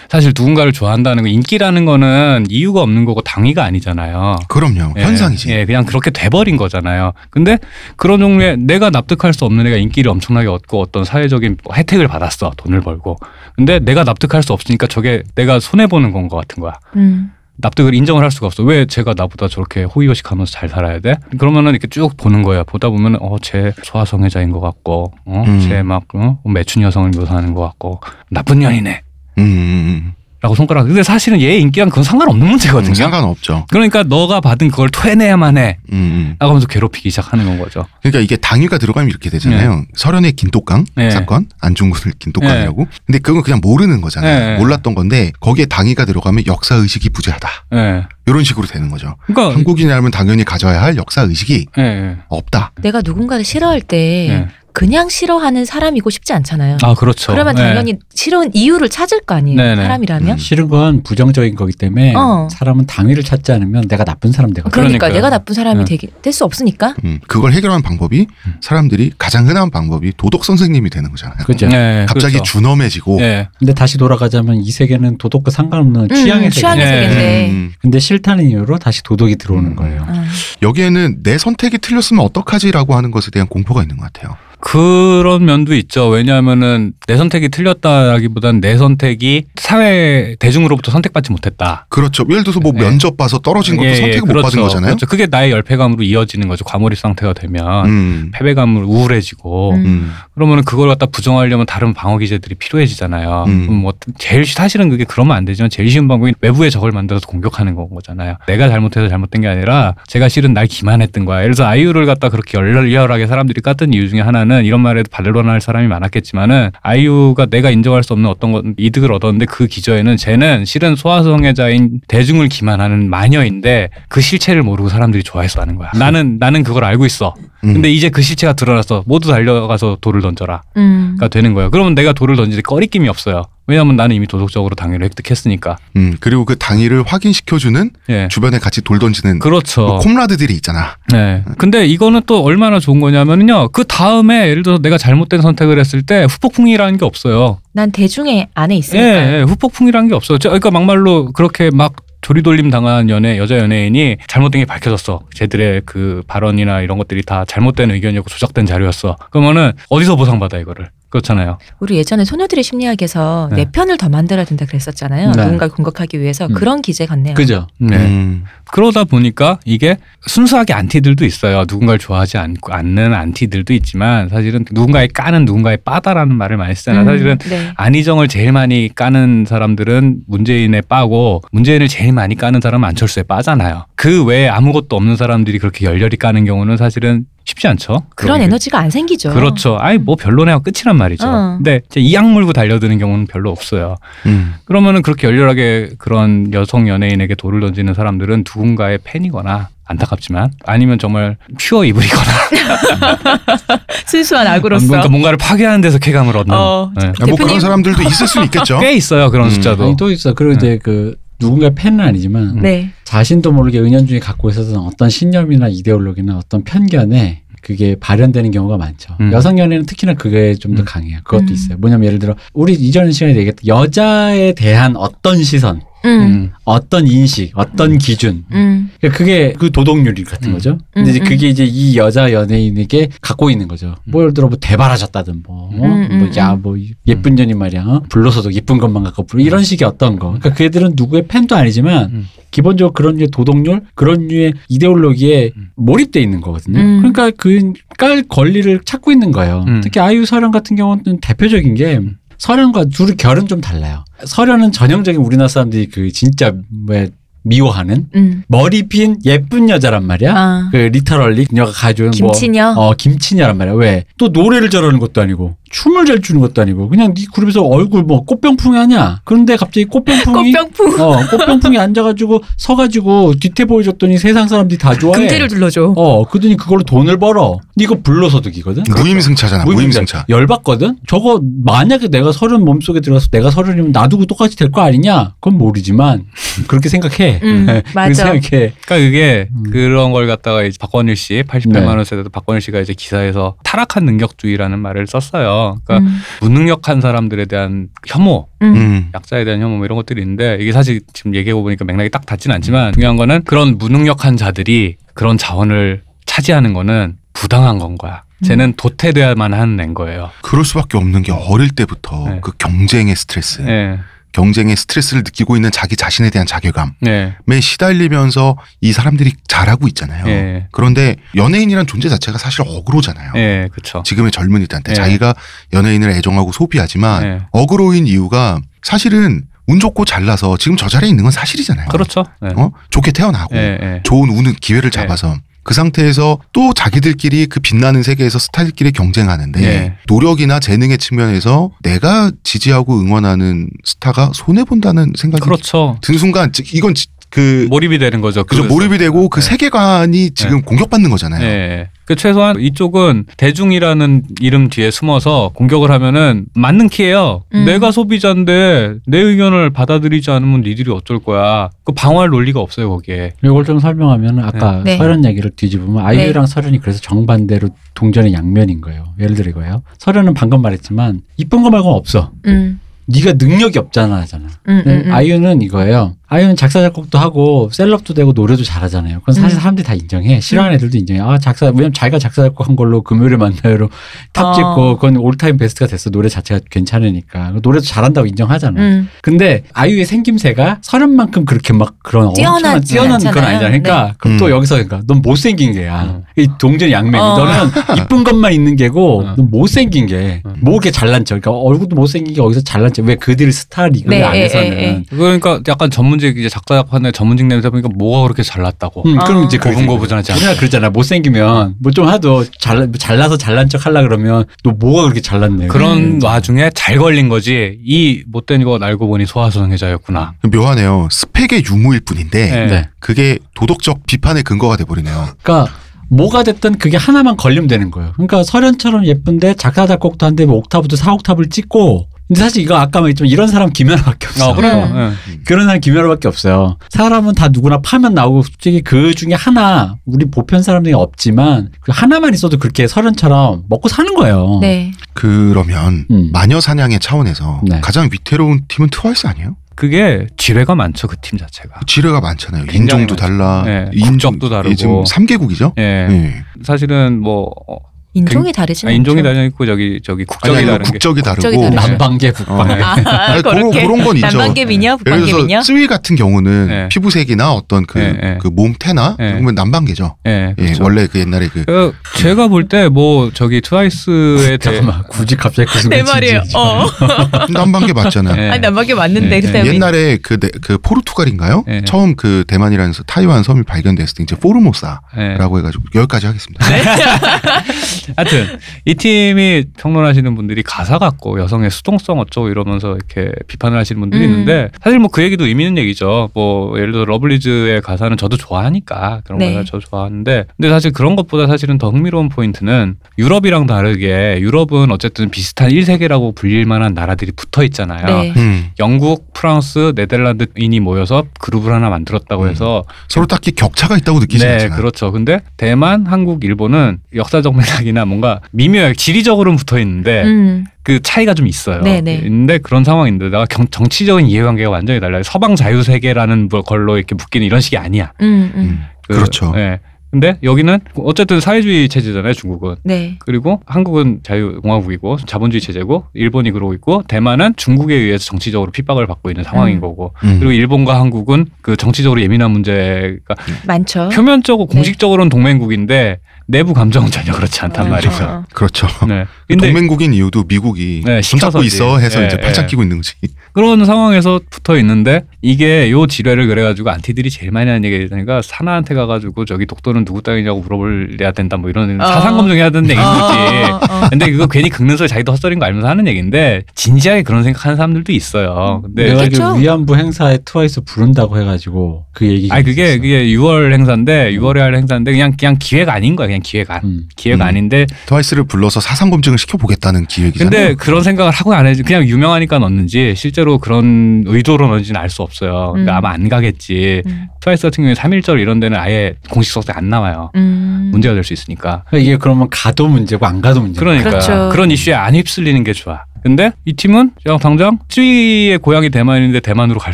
사실 0.09 0.34
누군가를 0.38 0.71
좋아한다는 0.74 1.24
거 1.24 1.30
인기라는 1.30 1.86
거는 1.86 2.45
이유가 2.49 2.82
없는 2.82 3.05
거고 3.05 3.21
당위가 3.21 3.63
아니잖아요. 3.63 4.38
그럼요. 4.47 4.93
예, 4.97 5.03
현상이지. 5.03 5.49
예, 5.51 5.65
그냥 5.65 5.86
그렇게 5.86 6.09
돼버린 6.11 6.57
거잖아요. 6.57 7.13
근데 7.30 7.57
그런 7.95 8.19
종류의 8.19 8.57
내가 8.57 8.89
납득할 8.89 9.34
수 9.34 9.45
없는 9.45 9.67
애가 9.67 9.78
인기를 9.78 10.09
엄청나게 10.11 10.47
얻고 10.47 10.82
어떤 10.82 11.03
사회적인 11.03 11.57
혜택을 11.74 12.07
받았어. 12.07 12.51
돈을 12.57 12.82
벌고. 12.82 13.17
근데 13.55 13.80
내가 13.80 14.03
납득할 14.03 14.41
수 14.43 14.53
없으니까 14.53 14.88
저게 14.88 15.24
내가 15.36 15.59
손해보는 15.59 16.11
건 16.11 16.24
것 16.24 16.38
같은 16.38 16.61
거야. 16.61 16.74
음. 16.95 17.32
납득을 17.57 17.93
인정을 17.93 18.24
할 18.24 18.32
수가 18.32 18.47
없어. 18.47 18.63
왜 18.63 18.86
제가 18.86 19.13
나보다 19.15 19.47
저렇게 19.47 19.84
호의호식하면서 19.84 20.51
잘 20.51 20.69
살아야 20.69 20.99
돼? 20.99 21.15
그러면은 21.38 21.71
이렇게 21.71 21.88
쭉 21.88 22.15
보는 22.17 22.41
거야. 22.43 22.63
보다 22.63 22.89
보면 22.89 23.17
어쟤 23.19 23.74
소아성애자인 23.84 24.51
것 24.51 24.59
같고, 24.59 25.13
음. 25.28 25.59
어쟤막 25.59 26.03
어? 26.15 26.39
매춘 26.45 26.82
여성을 26.82 27.11
묘사하는 27.11 27.53
것 27.53 27.61
같고 27.61 27.99
나쁜 28.32 28.59
년이네. 28.59 29.01
음, 29.38 29.44
음, 29.44 30.14
라고 30.44 30.56
손가락. 30.56 30.84
근데 30.84 31.04
사실은 31.04 31.40
얘의 31.40 31.62
인기랑 31.62 31.88
그건 31.88 32.04
상관없는 32.04 32.46
음. 32.46 32.50
문제거든요. 32.50 32.94
상관없죠. 32.94 33.66
그러니까 33.70 34.04
너가 34.04 34.42
받은 34.42 34.72
그걸 34.72 34.90
토해내야만 34.90 35.58
해. 35.58 35.78
음, 35.94 35.96
음. 35.96 36.36
라고 36.38 36.52
하면서 36.52 36.68
괴롭히기 36.68 37.10
시작하는 37.12 37.46
건 37.46 37.60
거죠. 37.60 37.86
그러니까 38.02 38.20
이게 38.20 38.36
당위가 38.36 38.78
들어가면 38.78 39.08
이렇게 39.10 39.30
되잖아요. 39.30 39.86
설현의 39.96 40.34
긴똑강 40.34 40.84
네. 40.98 41.12
사건, 41.12 41.48
안중근을 41.62 42.16
긴똑강이라고. 42.20 42.88
근데 43.06 43.20
그건 43.20 43.42
그냥 43.42 43.62
모르는 43.64 44.02
거잖아요. 44.02 44.40
네. 44.40 44.58
몰랐던 44.58 44.96
건데 44.96 45.32
거기에 45.40 45.66
당위가 45.66 46.04
들어가면 46.04 46.44
역사 46.48 46.76
의식이 46.76 47.12
부재하다. 47.12 47.50
예. 47.76 48.04
이런 48.26 48.44
식으로 48.44 48.68
되는 48.68 48.90
거죠. 48.90 49.16
그러니까 49.26 49.56
한국인이라면 49.56 50.12
당연히 50.12 50.44
가져야 50.44 50.82
할 50.82 50.98
역사 50.98 51.22
의식이 51.22 51.68
예, 51.78 51.82
예. 51.82 52.18
없다. 52.28 52.74
내가 52.82 53.02
누군가를 53.02 53.46
싫어할 53.46 53.80
때 53.82 54.28
예. 54.30 54.48
그냥 54.74 55.07
싫어하는 55.07 55.65
사람이고 55.65 56.09
싶지 56.09 56.34
않잖아요. 56.34 56.78
아, 56.82 56.95
그렇죠. 56.95 57.32
그러면 57.32 57.57
예. 57.57 57.61
당연히 57.61 57.95
싫은 58.13 58.51
이유를 58.53 58.89
찾을 58.89 59.21
거 59.21 59.36
아니에요. 59.36 59.55
네네. 59.55 59.82
사람이라면. 59.82 60.30
음. 60.32 60.38
싫은 60.38 60.67
건 60.67 61.03
부정적인 61.03 61.55
거기 61.55 61.74
때문에 61.74 62.13
어. 62.15 62.47
사람은 62.51 62.88
당위를 62.88 63.24
찾지 63.24 63.51
않으면 63.51 63.88
내가 63.88 64.03
나쁜 64.03 64.32
사람 64.32 64.51
되거든. 64.53 64.71
그러니까 64.71 64.97
그러니까요. 64.97 65.13
내가 65.13 65.30
나쁜 65.30 65.53
사람이 65.53 65.80
네. 65.80 65.86
되게 65.86 66.07
될수 66.21 66.43
없으니까. 66.43 66.95
음, 67.05 67.19
그걸 67.28 67.53
해결하는 67.53 67.84
방법이 67.84 68.28
사람들이 68.61 69.11
가장 69.17 69.47
흔한 69.47 69.69
방법이 69.69 70.13
도덕 70.17 70.43
선생님이 70.43 70.89
되는 70.89 71.09
거잖아요. 71.11 71.38
그죠. 71.45 71.69
예, 71.71 72.05
갑자기 72.09 72.34
그렇죠. 72.34 72.51
준엄해지고 72.51 73.21
예. 73.21 73.49
근데 73.59 73.74
다시 73.74 73.97
돌아가자면 73.97 74.57
이 74.57 74.71
세계는 74.71 75.17
도덕과 75.19 75.51
상관없는 75.51 76.01
음, 76.09 76.15
취향의 76.15 76.49
취향의 76.49 76.86
세계. 76.86 76.97
예. 76.97 77.09
세계인데. 77.09 77.49
음, 77.51 77.74
근데 77.80 77.99
싫다는 77.99 78.45
이유로 78.49 78.80
다시 78.80 79.03
도덕이 79.03 79.36
들어오는 79.36 79.71
음. 79.71 79.76
거예요. 79.76 80.03
아, 80.07 80.26
여기에는 80.63 81.17
내 81.24 81.38
선택이 81.38 81.78
틀렸으면 81.78 82.24
어떡하지라고 82.26 82.95
하는 82.95 83.11
것에 83.11 83.30
대한 83.32 83.47
공포가 83.47 83.82
있는 83.82 83.97
것 83.97 84.11
같아요. 84.11 84.36
그런 84.66 85.43
면도 85.43 85.76
있죠. 85.76 86.07
왜냐하면은 86.07 86.93
내 87.05 87.18
선택이 87.18 87.49
틀렸다라기보단 87.49 88.61
내 88.61 88.78
선택이 88.78 89.43
사회 89.55 90.36
대중으로부터 90.39 90.89
선택받지 90.91 91.32
못했다. 91.34 91.86
그렇죠. 91.89 92.26
예를 92.30 92.43
들어서 92.43 92.61
뭐 92.61 92.72
예. 92.76 92.80
면접 92.80 93.18
봐서 93.18 93.39
떨어진 93.39 93.76
것도 93.76 93.88
예, 93.88 93.91
예, 93.91 93.95
선택을 93.95 94.22
못 94.22 94.28
그렇죠. 94.28 94.43
받은 94.47 94.61
거잖아요. 94.61 94.88
그렇죠. 94.91 95.05
그게 95.05 95.28
나의 95.30 95.51
열패감으로 95.51 96.03
이어지는 96.03 96.47
거죠. 96.47 96.64
과몰입 96.64 96.97
상태가 96.97 97.34
되면 97.34 97.86
음, 97.86 98.32
패배감으로 98.34 98.88
우울해지고 98.88 99.72
음. 99.74 99.86
음, 99.86 100.11
그러면은 100.34 100.64
그걸 100.64 100.88
갖다 100.88 101.07
부정하려면 101.07 101.66
다른 101.66 101.93
방어 101.93 102.18
기제들이 102.18 102.55
필요해지잖아요. 102.55 103.43
음. 103.47 103.74
뭐 103.74 103.91
제일 104.18 104.45
쉬- 104.45 104.55
사실은 104.55 104.89
그게 104.89 105.03
그러면 105.03 105.36
안 105.36 105.43
되지만 105.43 105.70
제일 105.70 105.89
쉬운 105.89 106.07
방법이 106.07 106.34
외부에 106.39 106.70
적을 106.70 106.91
만들어서 106.93 107.28
공격하는 107.28 107.76
건 107.76 107.89
거잖아요. 107.89 108.38
내가 108.47 108.70
잘못해서 108.70 109.09
잘못된 109.09 109.41
게 109.41 109.49
아니라 109.49 109.95
제가 110.07 110.30
실은 110.30 110.53
날 110.53 110.68
기만했던 110.68 111.26
거야. 111.26 111.41
예를 111.41 111.53
들어서 111.53 111.70
아이유를 111.70 112.05
갖다 112.05 112.30
그렇게 112.30 112.57
열렬하게 112.57 113.28
사람들이 113.28 113.59
깠던 113.61 113.93
이유 113.93 114.07
중에 114.09 114.22
하나는 114.22 114.53
이런 114.62 114.82
말에도 114.82 115.10
반론할 115.12 115.62
사람이 115.62 115.88
많았겠지만은 115.88 116.72
아이유가 116.82 117.45
내가 117.47 117.72
인정할 117.72 118.04
수 118.04 118.14
없는 118.14 118.30
어떤 118.30 118.51
건 118.51 118.76
이득을 118.78 119.12
얻었는데 119.12 119.45
그 119.45 119.68
기저에는 119.68 120.18
쟤는 120.18 120.66
실은 120.66 120.95
소아성애자인 120.95 122.01
대중을 122.08 122.49
기만하는 122.49 123.10
마녀인데 123.10 123.89
그 124.10 124.22
실체를 124.22 124.64
모르고 124.64 124.89
사람들이 124.89 125.24
좋아해서 125.24 125.62
하는 125.62 125.76
거야. 125.76 125.91
나는 125.97 126.38
나는 126.39 126.64
그걸 126.64 126.84
알고 126.84 127.06
있어. 127.06 127.34
음. 127.64 127.74
근데 127.74 127.91
이제 127.91 128.10
그 128.10 128.22
실체가 128.22 128.54
드러났어. 128.54 129.04
모두 129.06 129.30
달려가서 129.30 129.97
돌을 130.01 130.22
던져라. 130.22 130.62
음. 130.78 131.18
가 131.20 131.28
되는 131.28 131.54
거예요. 131.54 131.70
그러면 131.70 131.95
내가 131.95 132.14
돌을 132.14 132.36
던질 132.36 132.58
때 132.58 132.62
꺼리낌이 132.62 133.08
없어요. 133.10 133.43
왜냐하면 133.68 133.95
나는 133.95 134.16
이미 134.16 134.28
도덕적으로 134.28 134.76
당위를 134.76 135.05
획득했으니까. 135.05 135.78
음, 135.95 136.18
그리고 136.20 136.43
그 136.45 136.57
당위를 136.57 137.03
확인시켜주는 137.05 137.91
예. 138.09 138.28
주변에 138.30 138.59
같이 138.59 138.82
돌 138.82 138.99
던지는 138.99 139.39
그렇죠. 139.39 139.99
그 139.99 140.03
콤라드들이 140.03 140.53
있잖아. 140.55 140.97
네. 141.11 141.43
근데 141.57 141.86
이거는 141.86 142.22
또 142.28 142.43
얼마나 142.43 142.80
좋은 142.80 142.99
거냐면요. 142.99 143.70
그 143.70 143.86
다음에 143.86 144.49
예를 144.49 144.64
들어서 144.64 144.82
내가 144.82 144.97
잘못된 144.97 145.41
선택을 145.41 145.80
했을 145.80 146.01
때 146.01 146.26
후폭풍이라는 146.30 146.97
게 146.97 147.05
없어요. 147.05 147.59
난 147.72 147.91
대중의 147.91 148.49
안에 148.53 148.76
예, 148.76 148.78
있으니까. 148.80 149.38
예, 149.38 149.41
후폭풍이라는 149.43 150.09
게 150.09 150.16
없어요. 150.16 150.38
저- 150.38 150.49
그러니까 150.49 150.72
막말로 150.72 151.32
그렇게 151.32 151.70
막 151.74 151.93
조리돌림 152.22 152.70
당한 152.70 153.09
연애 153.09 153.38
여자 153.38 153.57
연예인이 153.57 154.16
잘못된 154.28 154.61
게 154.61 154.66
밝혀졌어. 154.66 155.22
쟤들의 155.34 155.82
그 155.86 156.22
발언이나 156.28 156.80
이런 156.82 156.97
것들이 156.97 157.22
다 157.22 157.43
잘못된 157.45 157.91
의견이었고 157.91 158.30
조작된 158.30 158.66
자료였어. 158.66 159.18
그러면은 159.30 159.74
어디서 159.89 160.16
보상받아 160.16 160.57
이거를? 160.59 160.89
그렇잖아요. 161.14 161.59
우리 161.80 161.97
예전에 161.97 162.26
소녀들의 162.26 162.64
심리학에서 162.64 163.49
네. 163.51 163.57
네 163.57 163.72
편을 163.72 163.97
더 163.97 164.09
만들어야 164.09 164.45
된다 164.45 164.66
그랬었잖아요. 164.66 165.32
네. 165.32 165.43
누군가를 165.43 165.74
공격하기 165.74 166.20
위해서 166.20 166.47
음. 166.47 166.53
그런 166.53 166.82
기제 166.82 167.05
같네요. 167.05 167.36
그죠? 167.36 167.68
네. 167.78 167.97
음. 167.97 168.45
그러다 168.72 169.03
보니까 169.03 169.59
이게 169.64 169.97
순수하게 170.26 170.74
안티들도 170.74 171.24
있어요. 171.26 171.66
누군가를 171.70 171.99
좋아하지 171.99 172.39
않고 172.39 172.74
않는 172.74 173.14
안티들도 173.14 173.74
있지만 173.74 174.30
사실은 174.30 174.66
누군가의 174.72 175.09
까는 175.09 175.45
누군가의 175.45 175.78
빠다라는 175.86 176.36
말을 176.36 176.57
많이 176.57 176.74
쓰잖아요. 176.74 177.03
음, 177.03 177.05
사실은 177.05 177.38
네. 177.38 177.72
안희정을 177.76 178.28
제일 178.28 178.51
많이 178.51 178.89
까는 178.93 179.45
사람들은 179.47 180.22
문재인에 180.28 180.82
빠고 180.82 181.43
문재인을 181.51 181.88
제일 181.89 182.14
많이 182.14 182.36
까는 182.36 182.61
사람은 182.61 182.88
안철수에 182.89 183.24
빠잖아요. 183.24 183.86
그 183.95 184.26
외에 184.26 184.47
아무것도 184.47 184.95
없는 184.95 185.16
사람들이 185.16 185.59
그렇게 185.59 185.86
열렬히 185.86 186.18
까는 186.18 186.45
경우는 186.45 186.78
사실은 186.78 187.26
쉽지 187.46 187.68
않죠. 187.68 188.04
그런. 188.16 188.41
에너지가 188.41 188.80
안 188.80 188.89
생기죠. 188.89 189.32
그렇죠. 189.34 189.78
아이 189.80 189.98
뭐 189.98 190.16
별로네요. 190.16 190.62
끝이란 190.62 190.98
말이죠. 190.98 191.28
어. 191.28 191.56
근데 191.58 191.82
이제 191.89 192.00
이악 192.00 192.30
물고 192.30 192.54
달려드는 192.54 192.98
경우는 193.00 193.28
별로 193.28 193.52
없어요. 193.52 193.96
음. 194.26 194.56
그러면은 194.66 195.02
그렇게 195.02 195.28
열렬하게 195.28 195.91
그런 195.98 196.54
여성 196.54 196.88
연예인에게 196.88 197.36
돌을 197.36 197.60
던지는 197.62 197.94
사람들은 197.94 198.44
누군가의 198.48 199.00
팬이거나 199.04 199.70
안타깝지만 199.86 200.52
아니면 200.66 200.98
정말 200.98 201.36
퓨어 201.60 201.84
이불이거나 201.86 202.24
순수한 204.08 204.48
악으로서. 204.48 204.88
뭔가 204.88 205.10
뭔가를 205.10 205.38
파괴하는 205.38 205.82
데서 205.82 205.98
쾌감을 205.98 206.36
얻는 206.38 206.56
어, 206.56 206.91
네. 206.96 207.12
아, 207.20 207.26
뭐 207.26 207.36
그런 207.38 207.60
사람들도 207.60 208.02
있을 208.04 208.28
수는 208.28 208.46
있겠죠. 208.46 208.80
꽤 208.80 208.94
있어요 208.94 209.30
그런 209.30 209.48
음. 209.48 209.52
숫자도 209.52 209.84
아니 209.84 209.98
또 209.98 210.10
있어. 210.10 210.34
그리고 210.34 210.54
이제 210.54 210.80
그 210.82 211.16
누군가 211.40 211.70
팬은 211.72 212.00
아니지만 212.00 212.62
네. 212.62 212.92
자신도 213.04 213.52
모르게 213.52 213.80
은연중에 213.80 214.20
갖고 214.20 214.50
있었던 214.50 214.78
어떤 214.78 215.10
신념이나 215.10 215.68
이데올로기나 215.68 216.38
어떤 216.38 216.64
편견에 216.64 217.44
그게 217.62 217.96
발현되는 218.00 218.52
경우가 218.52 218.78
많죠. 218.78 219.16
음. 219.22 219.32
여성 219.32 219.58
연예는 219.58 219.86
특히나 219.86 220.14
그게 220.14 220.54
좀더 220.54 220.84
음. 220.84 220.86
강해요. 220.86 221.20
그것도 221.24 221.46
음. 221.46 221.54
있어요. 221.54 221.78
뭐냐면 221.78 222.08
예를 222.08 222.20
들어 222.20 222.36
우리 222.54 222.74
이전 222.74 223.12
시간에 223.12 223.36
얘기했던 223.36 223.66
여자에 223.66 224.54
대한 224.54 224.96
어떤 224.98 225.42
시선, 225.44 225.82
음. 226.06 226.10
음. 226.10 226.51
어떤 226.66 227.08
인식, 227.08 227.51
어떤 227.56 227.97
기준. 227.97 228.43
음. 228.51 228.89
그러니까 228.99 229.18
그게 229.18 229.54
그 229.58 229.72
도덕률 229.72 230.14
같은 230.26 230.49
음. 230.49 230.54
거죠. 230.54 230.78
근데 230.91 231.12
이제 231.12 231.20
음, 231.20 231.24
음. 231.24 231.28
그게 231.30 231.49
이제 231.49 231.64
이 231.66 231.97
여자 231.97 232.32
연예인에게 232.32 233.10
갖고 233.22 233.49
있는 233.49 233.68
거죠. 233.68 233.95
뭐 234.06 234.22
예를 234.22 234.34
들어 234.34 234.47
뭐 234.47 234.58
대발하셨다든 234.60 235.43
뭐, 235.45 235.70
어? 235.70 235.86
음, 235.86 236.08
음, 236.12 236.20
뭐, 236.20 236.30
야, 236.38 236.54
음. 236.54 236.62
뭐 236.62 236.78
예쁜 237.08 237.36
년이 237.36 237.54
말이야. 237.54 237.84
어? 237.84 238.04
불러서도 238.10 238.54
예쁜 238.54 238.78
것만 238.78 239.04
갖고 239.04 239.26
부르 239.26 239.41
이런 239.41 239.64
식의 239.64 239.88
어떤 239.88 240.18
거. 240.18 240.28
그러니까 240.28 240.54
그 240.54 240.64
애들은 240.64 240.93
누구의 240.95 241.28
팬도 241.28 241.56
아니지만 241.56 242.12
음. 242.12 242.28
기본적으로 242.51 242.93
그런 242.93 243.16
류의 243.16 243.30
도덕률, 243.32 243.82
그런 243.95 244.28
류의 244.28 244.54
이데올로기에 244.70 245.51
음. 245.58 245.70
몰입돼 245.76 246.22
있는 246.22 246.39
거거든요. 246.41 246.80
음. 246.80 246.97
그러니까 246.99 247.32
그 247.32 247.74
깔 247.97 248.24
권리를 248.24 248.82
찾고 248.84 249.12
있는 249.12 249.32
거예요. 249.32 249.64
음. 249.68 249.82
특히 249.82 249.99
아이유 249.99 250.26
서련 250.26 250.51
같은 250.51 250.76
경우는 250.76 251.20
대표적인 251.22 251.76
게 251.76 252.01
서련과 252.44 252.86
둘이 252.86 253.16
결은 253.16 253.48
좀 253.48 253.62
달라요. 253.62 254.04
서련은 254.26 254.74
전형적인 254.74 255.22
우리나라 255.22 255.48
사람들이 255.48 255.88
그 255.88 256.12
진짜 256.12 256.54
왜 256.88 257.10
미워하는 257.44 258.08
음. 258.16 258.44
머리 258.48 258.84
빈 258.89 259.16
예쁜 259.24 259.70
여자란 259.70 260.06
말이야. 260.06 260.34
아. 260.36 260.70
그 260.70 260.76
literally 260.78 261.45
그녀가 261.46 261.72
가져온 261.72 262.12
김치녀. 262.12 262.74
뭐, 262.74 262.88
어 262.88 262.96
김치녀란 262.96 263.58
말이야. 263.58 263.76
왜? 263.76 264.04
또 264.18 264.28
노래를 264.28 264.70
잘하는 264.70 265.00
것도 265.00 265.22
아니고 265.22 265.56
춤을 265.74 266.05
잘 266.05 266.21
추는 266.21 266.39
것도 266.39 266.61
아니고 266.61 266.88
그냥 266.88 267.13
네 267.15 267.26
그룹에서 267.34 267.63
얼굴 267.63 268.03
뭐 268.03 268.24
꽃병풍이 268.24 268.78
아니야. 268.78 269.19
그런데 269.26 269.55
갑자기 269.55 269.86
꽃병풍이 269.86 270.53
꽃병풍. 270.53 271.01
어 271.01 271.17
꽃병풍이 271.32 271.78
앉아가지고 271.80 272.41
서가지고 272.57 273.34
뒤태 273.39 273.65
보여줬더니 273.65 274.17
세상 274.19 274.47
사람들이 274.47 274.78
다 274.78 274.95
좋아해. 274.97 275.17
금테를 275.20 275.47
둘러줘. 275.47 275.93
어 275.97 276.24
그더니 276.26 276.55
그걸로 276.55 276.84
돈을 276.84 277.17
벌어. 277.17 277.57
이거 277.78 277.95
불로소득이거든. 278.01 278.84
무임승차잖아. 278.95 279.65
무임승차. 279.65 280.26
열받거든. 280.30 280.97
저거 281.07 281.41
만약에 281.65 282.07
내가 282.09 282.32
설현 282.32 282.64
몸속에 282.63 282.99
들어가서 282.99 283.28
내가 283.32 283.49
설현이면 283.49 283.91
나도 283.91 284.24
똑같이 284.26 284.55
될 284.55 284.69
거 284.71 284.82
아니냐? 284.82 285.34
그건 285.39 285.57
모르지만 285.57 286.26
그렇게 286.67 286.88
생각해. 286.89 287.39
음, 287.43 287.65
그렇게. 287.93 288.13
생각해. 288.13 288.39
그러니까 288.49 288.95
그게 288.97 289.47
음. 289.55 289.63
그런 289.71 290.11
걸 290.11 290.28
갖다가 290.28 290.63
이제 290.63 290.78
박권일 290.80 291.16
씨 291.15 291.43
88만 291.47 291.71
네. 291.74 291.86
원 291.86 292.03
세대도 292.05 292.30
박권일 292.30 292.62
씨가 292.61 292.80
이제 292.80 292.93
기사에서 292.93 293.55
타락한 293.63 294.05
능력주의라는 294.05 294.80
말을 294.80 295.07
썼어요. 295.07 295.62
그러니까 295.84 295.97
음. 295.99 296.20
무능력한 296.41 297.01
사람들에 297.01 297.45
대한 297.45 297.88
혐오, 298.07 298.47
음. 298.61 298.76
음. 298.76 299.09
약자에 299.14 299.43
대한 299.45 299.61
혐오 299.61 299.78
뭐 299.78 299.86
이런 299.86 299.95
것들이 299.95 300.22
있는데 300.22 300.57
이게 300.59 300.72
사실 300.72 301.01
지금 301.14 301.36
얘기해 301.36 301.53
보니까 301.53 301.86
맥락이 301.86 302.09
딱 302.09 302.26
닿진 302.26 302.51
않지만 302.51 302.93
중요한 302.93 303.16
거는 303.18 303.43
그런 303.43 303.78
무능력한 303.78 304.38
자들이 304.38 304.97
그런 305.14 305.38
자원을 305.38 306.03
차지하는 306.26 306.74
거는 306.74 307.18
부당한 307.34 307.80
건 307.80 307.97
거야. 307.97 308.24
음. 308.41 308.45
쟤는 308.45 308.74
도태돼야만 308.78 309.53
하는 309.53 309.80
앤 309.80 309.93
거예요. 309.93 310.32
그럴 310.41 310.66
수밖에 310.66 310.97
없는 310.97 311.22
게 311.24 311.32
어릴 311.32 311.70
때부터 311.70 312.30
네. 312.30 312.39
그 312.41 312.51
경쟁의 312.57 313.16
스트레스, 313.16 313.61
네. 313.61 313.99
경쟁의 314.34 314.76
스트레스를 314.76 315.24
느끼고 315.24 315.56
있는 315.56 315.72
자기 315.72 315.96
자신에 315.96 316.30
대한 316.30 316.46
자괴감에 316.46 316.92
네. 317.02 317.62
시달리면서 317.62 318.58
이 318.82 318.92
사람들이 318.92 319.34
잘하고 319.48 319.88
있잖아요. 319.90 320.26
네. 320.26 320.68
그런데 320.72 321.16
연예인이란 321.36 321.88
존재 321.88 322.10
자체가 322.10 322.38
사실 322.38 322.62
어그로잖아요. 322.68 323.32
네. 323.34 323.70
그렇죠. 323.72 324.04
지금의 324.04 324.32
젊은이들한테 324.32 324.94
네. 324.94 324.96
자기가 324.96 325.36
연예인을 325.72 326.10
애정하고 326.10 326.52
소비하지만 326.52 327.24
네. 327.24 327.42
어그로인 327.52 328.08
이유가 328.08 328.60
사실은 328.82 329.44
운 329.66 329.80
좋고 329.80 330.04
잘나서 330.04 330.58
지금 330.58 330.76
저 330.76 330.90
자리에 330.90 331.10
있는 331.10 331.24
건 331.24 331.32
사실이잖아요. 331.32 331.88
그렇죠. 331.88 332.26
네. 332.42 332.50
어? 332.58 332.72
좋게 332.90 333.12
태어나고. 333.12 333.56
좋은 334.04 334.30
우는 334.30 334.56
기회를 334.56 334.92
잡아서 334.92 335.38
그 335.64 335.74
상태에서 335.74 336.39
또 336.51 336.74
자기들끼리 336.74 337.45
그 337.47 337.59
빛나는 337.59 338.03
세계에서 338.03 338.38
스타들끼리 338.39 338.91
경쟁하는데 338.91 339.59
네. 339.59 339.93
노력이나 340.07 340.59
재능의 340.59 340.97
측면에서 340.97 341.72
내가 341.82 342.32
지지하고 342.43 342.99
응원하는 342.99 343.70
스타가 343.86 344.32
손해 344.34 344.64
본다는 344.66 345.14
생각이 345.18 345.41
그렇죠. 345.41 345.97
든 346.01 346.18
순간 346.18 346.51
즉 346.51 346.74
이건 346.74 346.93
지- 346.93 347.07
그 347.30 347.66
몰입이 347.70 347.97
되는 347.97 348.22
거죠. 348.22 348.43
그죠 348.43 348.61
그- 348.64 348.68
몰입이 348.68 348.97
되고 348.99 349.28
그 349.30 349.39
네. 349.39 349.49
세계관이 349.49 350.32
지금 350.36 350.61
공격받는 350.61 351.09
거잖아요. 351.09 351.88
네. 352.04 352.06
그 352.06 352.16
최소한 352.16 352.60
이쪽은 352.60 353.26
대중이라는 353.38 354.24
이름 354.41 354.70
뒤에 354.70 354.91
숨어서 354.91 355.51
공격을 355.54 355.89
하면은 355.91 356.45
맞는 356.54 356.89
키예요. 356.89 357.43
음. 357.54 357.66
내가 357.66 357.91
소비자인데 357.91 358.95
내 359.08 359.18
의견을 359.20 359.72
받아들이지 359.72 360.30
않으면 360.32 360.62
니들이 360.62 360.91
어쩔 360.91 361.20
거야. 361.20 361.70
그 361.84 361.93
방어할 361.93 362.30
논리가 362.30 362.60
없어요 362.60 362.89
거기에. 362.89 363.34
이걸 363.43 363.64
좀 363.64 363.80
설명하면 363.80 364.39
아까 364.39 364.82
네. 364.84 364.97
서련 364.97 365.24
얘기를 365.26 365.51
뒤집으면 365.56 366.06
아이유랑 366.06 366.45
서련이 366.45 366.80
그래서 366.80 366.99
정반대로 366.99 367.70
동전의 367.93 368.34
양면인 368.34 368.82
거예요. 368.82 369.06
예를 369.20 369.36
들어 369.36 369.49
이거예요. 369.49 369.84
서련은 369.97 370.34
방금 370.34 370.62
말했지만 370.62 371.22
이쁜 371.38 371.64
거 371.64 371.70
말고는 371.70 371.95
없어. 371.95 372.32
음. 372.45 372.80
네가 373.06 373.34
능력이 373.34 373.78
없잖아 373.80 374.16
하잖아. 374.22 374.45
음, 374.70 374.84
음, 374.86 375.04
음. 375.06 375.12
아이유는 375.12 375.62
이거예요. 375.62 376.16
아이유는 376.34 376.56
작사 376.56 376.82
작곡도 376.82 377.20
하고 377.20 377.70
셀럽도 377.72 378.16
되고 378.16 378.32
노래도 378.32 378.64
잘하잖아요. 378.64 379.20
그건 379.20 379.36
사실 379.36 379.56
음. 379.58 379.60
사람들이 379.60 379.86
다 379.86 379.94
인정해. 379.94 380.40
싫어하는 380.40 380.78
애들도 380.78 380.98
인정해. 380.98 381.22
아 381.22 381.38
작사 381.38 381.68
왜냐면 381.68 381.94
자기가 381.94 382.18
작사 382.18 382.42
작곡한 382.42 382.76
걸로 382.76 383.04
금요일에 383.04 383.38
만나요로 383.38 383.92
탑 384.32 384.46
어. 384.48 384.54
찍고 384.54 384.96
그건 384.96 385.18
all-time 385.18 385.58
best가 385.58 385.86
됐어. 385.88 386.10
노래 386.10 386.30
자체가 386.30 386.62
괜찮으니까 386.72 387.54
노래도 387.62 387.86
잘한다고 387.86 388.26
인정하잖아. 388.26 388.82
음. 388.82 389.10
근데 389.22 389.64
아이유의 389.74 390.06
생김새가 390.06 390.80
설현만큼 390.82 391.45
그렇게 391.46 391.72
막 391.72 391.94
그런 392.02 392.34
뛰어나지 392.34 392.94
뛰어난 392.94 393.20
건 393.20 393.28
않잖아요. 393.28 393.50
아니잖아. 393.50 393.70
그러니까 393.70 394.16
그럼 394.18 394.34
음. 394.34 394.40
또 394.40 394.50
여기서 394.50 394.76
그러니까 394.76 395.02
넌 395.06 395.22
못생긴 395.22 395.74
게야. 395.74 396.02
음. 396.02 396.24
이 396.36 396.48
동전 396.58 396.90
양면. 396.90 397.22
어. 397.22 397.38
너는 397.38 397.54
이쁜 398.00 398.24
것만 398.24 398.54
있는 398.54 398.76
게고 398.76 399.20
음. 399.20 399.34
넌 399.38 399.50
못생긴 399.52 400.08
게. 400.08 400.42
음. 400.48 400.56
뭐 400.62 400.74
이렇게 400.74 400.90
잘난 400.90 401.26
척. 401.26 401.40
그러니까 401.40 401.52
얼굴도 401.52 401.96
못생긴 401.96 402.34
게 402.34 402.42
어디서 402.42 402.62
잘난 402.62 402.92
척. 402.92 403.06
왜 403.06 403.14
그들이 403.16 403.52
스타 403.52 403.88
리그 403.88 404.10
네, 404.10 404.24
안에서는. 404.24 404.74
에, 404.74 404.84
에, 404.84 404.90
에. 404.90 405.04
그러니까 405.12 405.62
약간 405.68 405.92
전문 405.92 406.22
직 406.24 406.38
이제 406.38 406.47
작사 406.49 406.76
작곡하는 406.76 407.11
전문직 407.11 407.45
냄새 407.47 407.69
보니까 407.69 407.89
뭐가 407.95 408.24
그렇게 408.24 408.43
잘났다고. 408.43 409.03
음, 409.05 409.17
그럼 409.19 409.43
아. 409.43 409.45
이제 409.45 409.57
고분고분하지 409.57 410.32
않아. 410.32 410.39
우리가 410.39 410.55
그러잖아. 410.55 410.89
못생기면 410.89 411.76
뭐 411.80 411.91
좀 411.93 412.07
하도 412.07 412.43
잘 412.59 412.91
잘나서 412.97 413.38
잘난 413.38 413.69
척 413.69 413.86
하려 413.86 414.01
그러면 414.01 414.45
너 414.63 414.71
뭐가 414.71 415.03
그렇게 415.03 415.21
잘났네. 415.21 415.67
그런 415.67 415.97
음. 415.97 416.19
와중에 416.24 416.71
잘 416.74 416.97
걸린 416.97 417.30
거지. 417.30 417.78
이 417.86 418.24
못된 418.28 418.63
거 418.63 418.80
알고 418.82 419.07
보니 419.07 419.26
소아소성애자였구나. 419.28 420.34
묘하네요. 420.51 421.07
스펙의 421.11 421.63
유무일 421.69 421.99
뿐인데 422.01 422.49
네. 422.49 422.65
네. 422.67 422.89
그게 422.99 423.38
도덕적 423.55 424.05
비판의 424.07 424.43
근거가 424.43 424.78
돼 424.78 424.86
버리네요. 424.86 425.28
그러니까 425.43 425.71
뭐가 426.09 426.43
됐든 426.43 426.78
그게 426.78 426.97
하나만 426.97 427.38
걸리면 427.38 427.67
되는 427.67 427.91
거예요. 427.91 428.11
그러니까 428.13 428.43
설현처럼 428.43 429.05
예쁜데 429.05 429.55
작사 429.55 429.86
작곡도 429.88 430.26
한데 430.26 430.45
뭐 430.45 430.57
옥타브도 430.57 430.95
4옥타브를 430.95 431.49
찍고 431.51 432.07
근데 432.28 432.39
사실 432.39 432.61
이거 432.63 432.76
아까 432.78 433.01
말했지만 433.01 433.30
이런 433.30 433.47
사람 433.47 433.69
김연아밖에 433.71 434.28
없어. 434.28 434.49
어, 434.51 434.55
그래. 434.55 434.71
음. 434.71 435.15
예. 435.30 435.39
그런 435.45 435.65
사람 435.65 435.82
김연아밖에 435.82 436.28
없어요. 436.28 436.78
사람은 436.89 437.36
다 437.36 437.49
누구나 437.49 437.82
파면 437.82 438.13
나오고 438.13 438.43
솔직히 438.43 438.82
그 438.82 439.13
중에 439.13 439.34
하나 439.34 439.95
우리 440.05 440.26
보편 440.26 440.63
사람들이 440.63 440.93
없지만 440.93 441.69
그 441.82 441.91
하나만 441.93 442.34
있어도 442.34 442.57
그렇게 442.57 442.88
설현처럼 442.88 443.63
먹고 443.67 443.89
사는 443.89 444.13
거예요. 444.15 444.59
네. 444.61 444.93
그러면 445.13 446.05
음. 446.11 446.30
마녀 446.32 446.59
사냥의 446.61 446.99
차원에서 446.99 447.61
네. 447.67 447.82
가장 447.82 448.09
위태로운 448.11 448.61
팀은 448.67 448.89
트와이스 448.89 449.28
아니에요? 449.28 449.55
그게 449.76 450.28
지뢰가 450.38 450.76
많죠 450.76 451.07
그 451.07 451.15
팀 451.21 451.38
자체가. 451.39 451.82
지뢰가 451.88 452.21
많잖아요. 452.21 452.65
인종도 452.71 453.13
많죠. 453.13 453.15
달라. 453.15 453.63
네, 453.65 453.89
인종- 453.93 454.34
국적도 454.34 454.49
다르고. 454.49 454.69
예, 454.71 454.76
지금 454.76 455.03
3개국이죠? 455.03 455.74
예. 455.78 456.05
네. 456.07 456.43
사실은 456.63 457.19
뭐 457.19 457.49
어, 457.67 457.78
인종이 458.16 458.51
다르진 458.53 458.89
아, 458.89 458.91
인종이 458.91 459.20
않죠. 459.22 459.34
다르고 459.34 459.66
저기 459.66 459.99
저기 460.03 460.26
국적이 460.26 460.57
아니, 460.57 460.66
다른 460.68 460.84
게 460.86 460.91
국적이 460.91 461.22
다르고 461.24 461.49
국적이. 461.49 461.76
남방계 461.76 462.28
어. 462.30 462.32
북방계. 462.34 462.74
아, 462.84 462.93
아니, 463.32 463.41
그런, 463.41 463.72
그런 463.74 464.03
건 464.03 464.16
있죠. 464.18 464.28
남방계미냐 464.28 464.84
예를 464.86 464.97
북방계미냐? 464.97 465.47
들어서 465.47 465.64
쯔위 465.66 465.88
같은 465.88 466.16
경우는 466.16 466.68
네. 466.68 466.89
피부색이나 466.89 467.53
어떤 467.53 467.86
그, 467.88 467.97
네, 467.97 468.14
네. 468.14 468.38
그 468.39 468.47
몸태나 468.49 469.16
네. 469.18 469.32
그러면 469.32 469.55
남방계죠. 469.55 470.18
예, 470.28 470.53
예, 470.57 470.64
그렇죠. 470.64 470.84
원래 470.84 471.07
그 471.07 471.20
옛날에 471.20 471.47
그그 471.47 471.93
제가 472.18 472.47
볼 472.49 472.68
때 472.68 472.88
뭐 472.89 473.32
저기 473.34 473.61
트와이스에 473.61 474.57
대해 474.57 474.82
굳이 475.09 475.36
갑자기 475.36 475.70
그 475.72 475.80
순간 475.80 475.97
내 475.99 476.03
말이에요. 476.03 476.43
어. 476.55 476.86
남방계 477.51 477.93
맞잖아요. 477.93 478.41
예. 478.43 478.49
아니 478.51 478.59
남방계 478.61 478.93
맞는데 478.93 479.28
네, 479.30 479.41
그때 479.41 479.53
네. 479.53 479.61
우리- 479.61 479.76
옛날에 479.76 480.18
그, 480.22 480.39
네- 480.39 480.49
그 480.61 480.78
포르투갈인가요? 480.78 481.64
네. 481.68 481.82
처음 481.86 482.16
그 482.16 482.43
대만이라는 482.47 482.93
서- 482.93 483.03
타이완 483.03 483.41
섬이 483.43 483.64
발견됐을 483.64 484.16
때 484.18 484.24
이제 484.24 484.36
포르모사라고 484.36 485.01
예. 485.18 485.59
해가지고 485.59 485.84
여기까지 485.95 486.28
하겠습니다. 486.28 486.64
네. 488.08 488.14
하여튼 488.18 488.60
이 488.86 488.95
팀이 488.95 489.66
평론하시는 489.78 490.36
분들이 490.36 490.64
가사 490.64 490.97
같고 490.97 491.39
여성의 491.39 491.72
수동성 491.72 492.20
어쩌고 492.20 492.49
이러면서 492.49 492.95
이렇게 492.95 493.32
비판을 493.47 493.78
하시는 493.78 493.99
분들이 493.99 494.26
음. 494.26 494.30
있는데 494.30 494.70
사실 494.82 494.99
뭐 494.99 495.14
그 495.14 495.22
얘기도 495.22 495.45
의미 495.45 495.64
있는 495.64 495.82
얘기죠. 495.84 496.32
뭐 496.34 496.76
예를 496.78 496.91
들어 496.91 497.06
러블리즈의 497.06 497.82
가사는 497.82 498.18
저도 498.18 498.36
좋아하니까 498.36 499.22
그런 499.24 499.38
네. 499.38 499.54
가사 499.54 499.64
저도 499.64 499.80
좋아하는데 499.82 500.45
근데 500.58 500.70
사실 500.70 500.91
그런 500.91 501.16
것보다 501.16 501.45
사실은 501.45 501.78
더 501.78 501.91
흥미로운 501.91 502.30
포인트는 502.30 502.95
유럽이랑 503.20 503.68
다르게 503.68 504.39
유럽은 504.41 504.91
어쨌든 504.91 505.30
비슷한 505.30 505.70
1세계라고 505.70 506.34
불릴 506.34 506.66
만한 506.66 506.95
나라들이 506.95 507.32
붙어 507.32 507.64
있잖아요. 507.64 508.06
네. 508.08 508.34
음, 508.36 508.72
영국, 508.80 509.34
프랑스, 509.34 509.93
네덜란드인이 509.95 510.80
모여서 510.80 511.26
그룹을 511.39 511.72
하나 511.72 511.91
만들었다고 511.91 512.43
음. 512.43 512.49
해서 512.49 512.84
서로 513.08 513.28
딱히 513.28 513.51
격차가 513.51 513.97
있다고 513.97 514.20
느끼지 514.20 514.43
네, 514.43 514.54
않잖아요. 514.54 514.78
그렇죠. 514.78 515.12
근데 515.12 515.41
대만, 515.58 516.08
한국, 516.08 516.43
일본은 516.43 516.97
역사적 517.14 517.56
맥락이 517.56 517.93
나 517.94 518.06
뭔가 518.06 518.41
미묘하게 518.52 518.96
지리적으로는 518.96 519.58
붙어 519.58 519.80
있는데 519.80 520.24
음. 520.24 520.66
그 520.82 521.00
차이가 521.02 521.34
좀 521.34 521.48
있어요. 521.48 521.82
네네. 521.82 522.22
근데 522.22 522.58
그런 522.58 522.84
상황인데 522.84 523.26
내가 523.26 523.46
경- 523.46 523.68
정치적인 523.70 524.28
이해관계가 524.28 524.70
완전히 524.70 525.00
달라요. 525.00 525.24
서방 525.24 525.56
자유 525.56 525.84
세계라는 525.84 526.50
뭐 526.50 526.62
걸로 526.62 526.98
이렇게 526.98 527.16
묶이는 527.16 527.46
이런 527.46 527.62
식이 527.62 527.78
아니야. 527.78 528.12
음, 528.22 528.52
음. 528.56 528.60
음, 528.62 528.84
그, 529.08 529.16
그렇죠. 529.16 529.52
네. 529.54 529.80
근데 530.12 530.38
여기는 530.44 530.80
어쨌든 530.98 531.39
사회주의 531.39 531.89
체제잖아요, 531.89 532.34
중국은. 532.34 532.76
네. 532.84 533.16
그리고 533.18 533.62
한국은 533.66 534.20
자유공화국이고 534.22 535.18
자본주의 535.26 535.60
체제고 535.60 536.06
일본이 536.14 536.52
그러고 536.52 536.76
있고 536.76 537.02
대만은 537.08 537.54
중국에 537.56 537.96
의해서 537.96 538.26
정치적으로 538.26 538.70
핍박을 538.70 539.08
받고 539.08 539.32
있는 539.32 539.44
상황인 539.44 539.78
음. 539.78 539.82
거고 539.82 540.14
음. 540.24 540.36
그리고 540.38 540.52
일본과 540.52 541.00
한국은 541.00 541.48
그 541.64 541.76
정치적으로 541.78 542.22
예민한 542.22 542.52
문제가 542.52 543.34
많죠. 543.66 544.10
표면적으로 544.10 544.68
네. 544.68 544.76
공식적으로는 544.76 545.30
동맹국인데 545.30 546.20
내부 546.46 546.74
감정은 546.74 547.10
전혀 547.10 547.32
그렇지 547.32 547.62
않단 547.62 547.88
어, 547.88 547.89
말이죠. 547.89 548.24
어. 548.24 548.44
그렇죠. 548.54 548.88
네. 549.08 549.26
근데 549.48 549.68
동맹국인 549.68 550.14
이유도 550.14 550.44
미국이 550.48 551.02
네, 551.06 551.22
손 551.22 551.39
잡고 551.39 551.62
시켜서지. 551.62 551.68
있어 551.68 551.98
해서 552.00 552.22
예, 552.22 552.28
이제 552.28 552.38
팔짱 552.38 552.64
예. 552.66 552.68
끼고 552.68 552.84
있는 552.84 552.98
거지. 552.98 553.14
그런 553.54 553.86
상황에서 553.86 554.39
붙어 554.50 554.78
있는데 554.78 555.26
이게 555.41 555.91
요 555.91 556.08
지뢰를 556.08 556.48
그래가지고 556.48 556.89
안티들이 556.89 557.30
제일 557.30 557.52
많이 557.52 557.70
하는 557.70 557.84
얘기가 557.86 558.41
사나한테 558.41 558.96
가가지고 558.96 559.46
저기 559.46 559.66
독도는 559.66 560.06
누구 560.06 560.22
땅이냐고 560.22 560.62
물어볼래야 560.62 561.32
된다 561.32 561.58
뭐 561.58 561.70
이런 561.70 562.02
어. 562.02 562.06
사상 562.06 562.36
검증해야 562.36 562.70
된다는 562.72 562.89
얘기인 562.89 563.06
거지. 563.06 563.94
어. 563.94 564.10
근데 564.10 564.32
그거 564.32 564.48
괜히 564.48 564.70
긁는 564.70 564.98
소리 564.98 565.08
자기도 565.08 565.32
헛소리인 565.34 565.60
거 565.60 565.66
알면서 565.66 565.88
하는 565.88 566.08
얘기인데 566.08 566.64
진지하게 566.76 567.24
그런 567.24 567.44
생각하는 567.44 567.78
사람들도 567.78 568.12
있어요. 568.12 568.82
근데 568.84 569.06
내가 569.06 569.26
그렇죠. 569.26 569.54
그 569.54 569.62
위안부 569.62 569.96
행사에 569.96 570.39
트와이스 570.44 570.82
부른다고 570.82 571.39
해가지고 571.39 572.06
그 572.12 572.26
얘기. 572.28 572.50
아니 572.52 572.64
그게 572.64 572.98
그게 572.98 573.26
6월 573.28 573.72
행사인데 573.72 574.32
6월에 574.34 574.58
할 574.58 574.76
행사인데 574.76 575.12
그냥 575.12 575.34
그냥 575.38 575.58
기회가 575.60 575.94
아닌 575.94 576.16
거야 576.16 576.28
그냥 576.34 576.42
기회가 576.42 576.82
음. 576.84 577.04
기회가 577.16 577.46
음. 577.46 577.48
아닌데 577.50 577.86
트와이스를 578.08 578.46
불러서 578.46 578.80
사상 578.80 579.10
검증을 579.12 579.38
시켜 579.38 579.58
보겠다는 579.58 580.08
기획이잖아요. 580.08 580.50
근데 580.50 580.74
그런 580.76 581.04
생각을 581.04 581.32
하고 581.32 581.54
안 581.54 581.68
해지 581.68 581.84
그냥 581.84 582.04
유명하니까 582.08 582.58
넣는지 582.60 583.14
실제로 583.16 583.60
그런 583.60 584.24
의도로 584.26 584.68
넣는지는 584.68 585.00
알 585.00 585.10
수 585.14 585.22
없어요. 585.22 585.74
근데 585.76 585.92
음. 585.92 585.96
아마 585.96 586.10
안 586.10 586.28
가겠지. 586.28 587.04
음. 587.06 587.28
트와이스 587.42 587.68
같은 587.68 587.84
경우에 587.84 587.94
3.1절 587.94 588.40
이런 588.40 588.60
데는 588.60 588.80
아예 588.80 589.14
공식 589.30 589.52
석상에 589.54 589.78
안 589.78 589.90
나와요. 589.90 590.32
음. 590.36 590.90
문제가 590.92 591.14
될 591.14 591.24
수 591.24 591.34
있으니까. 591.34 591.84
그러니까 591.88 591.98
이게 592.10 592.18
그러면 592.18 592.48
가도 592.50 592.88
문제고 592.88 593.26
안 593.28 593.42
가도 593.42 593.62
문제. 593.62 593.80
그러니까 593.80 594.10
그렇죠. 594.10 594.50
그런 594.52 594.72
이슈에 594.72 594.94
안 594.96 595.14
휩쓸리는 595.14 595.64
게 595.64 595.72
좋아. 595.74 596.04
근데 596.24 596.51
이 596.65 596.74
팀은 596.74 597.11
그냥 597.21 597.38
당장 597.38 597.80
쯔위의 597.89 598.57
고향이 598.59 598.89
대만인데 598.89 599.41
대만으로 599.41 599.80
갈 599.80 599.93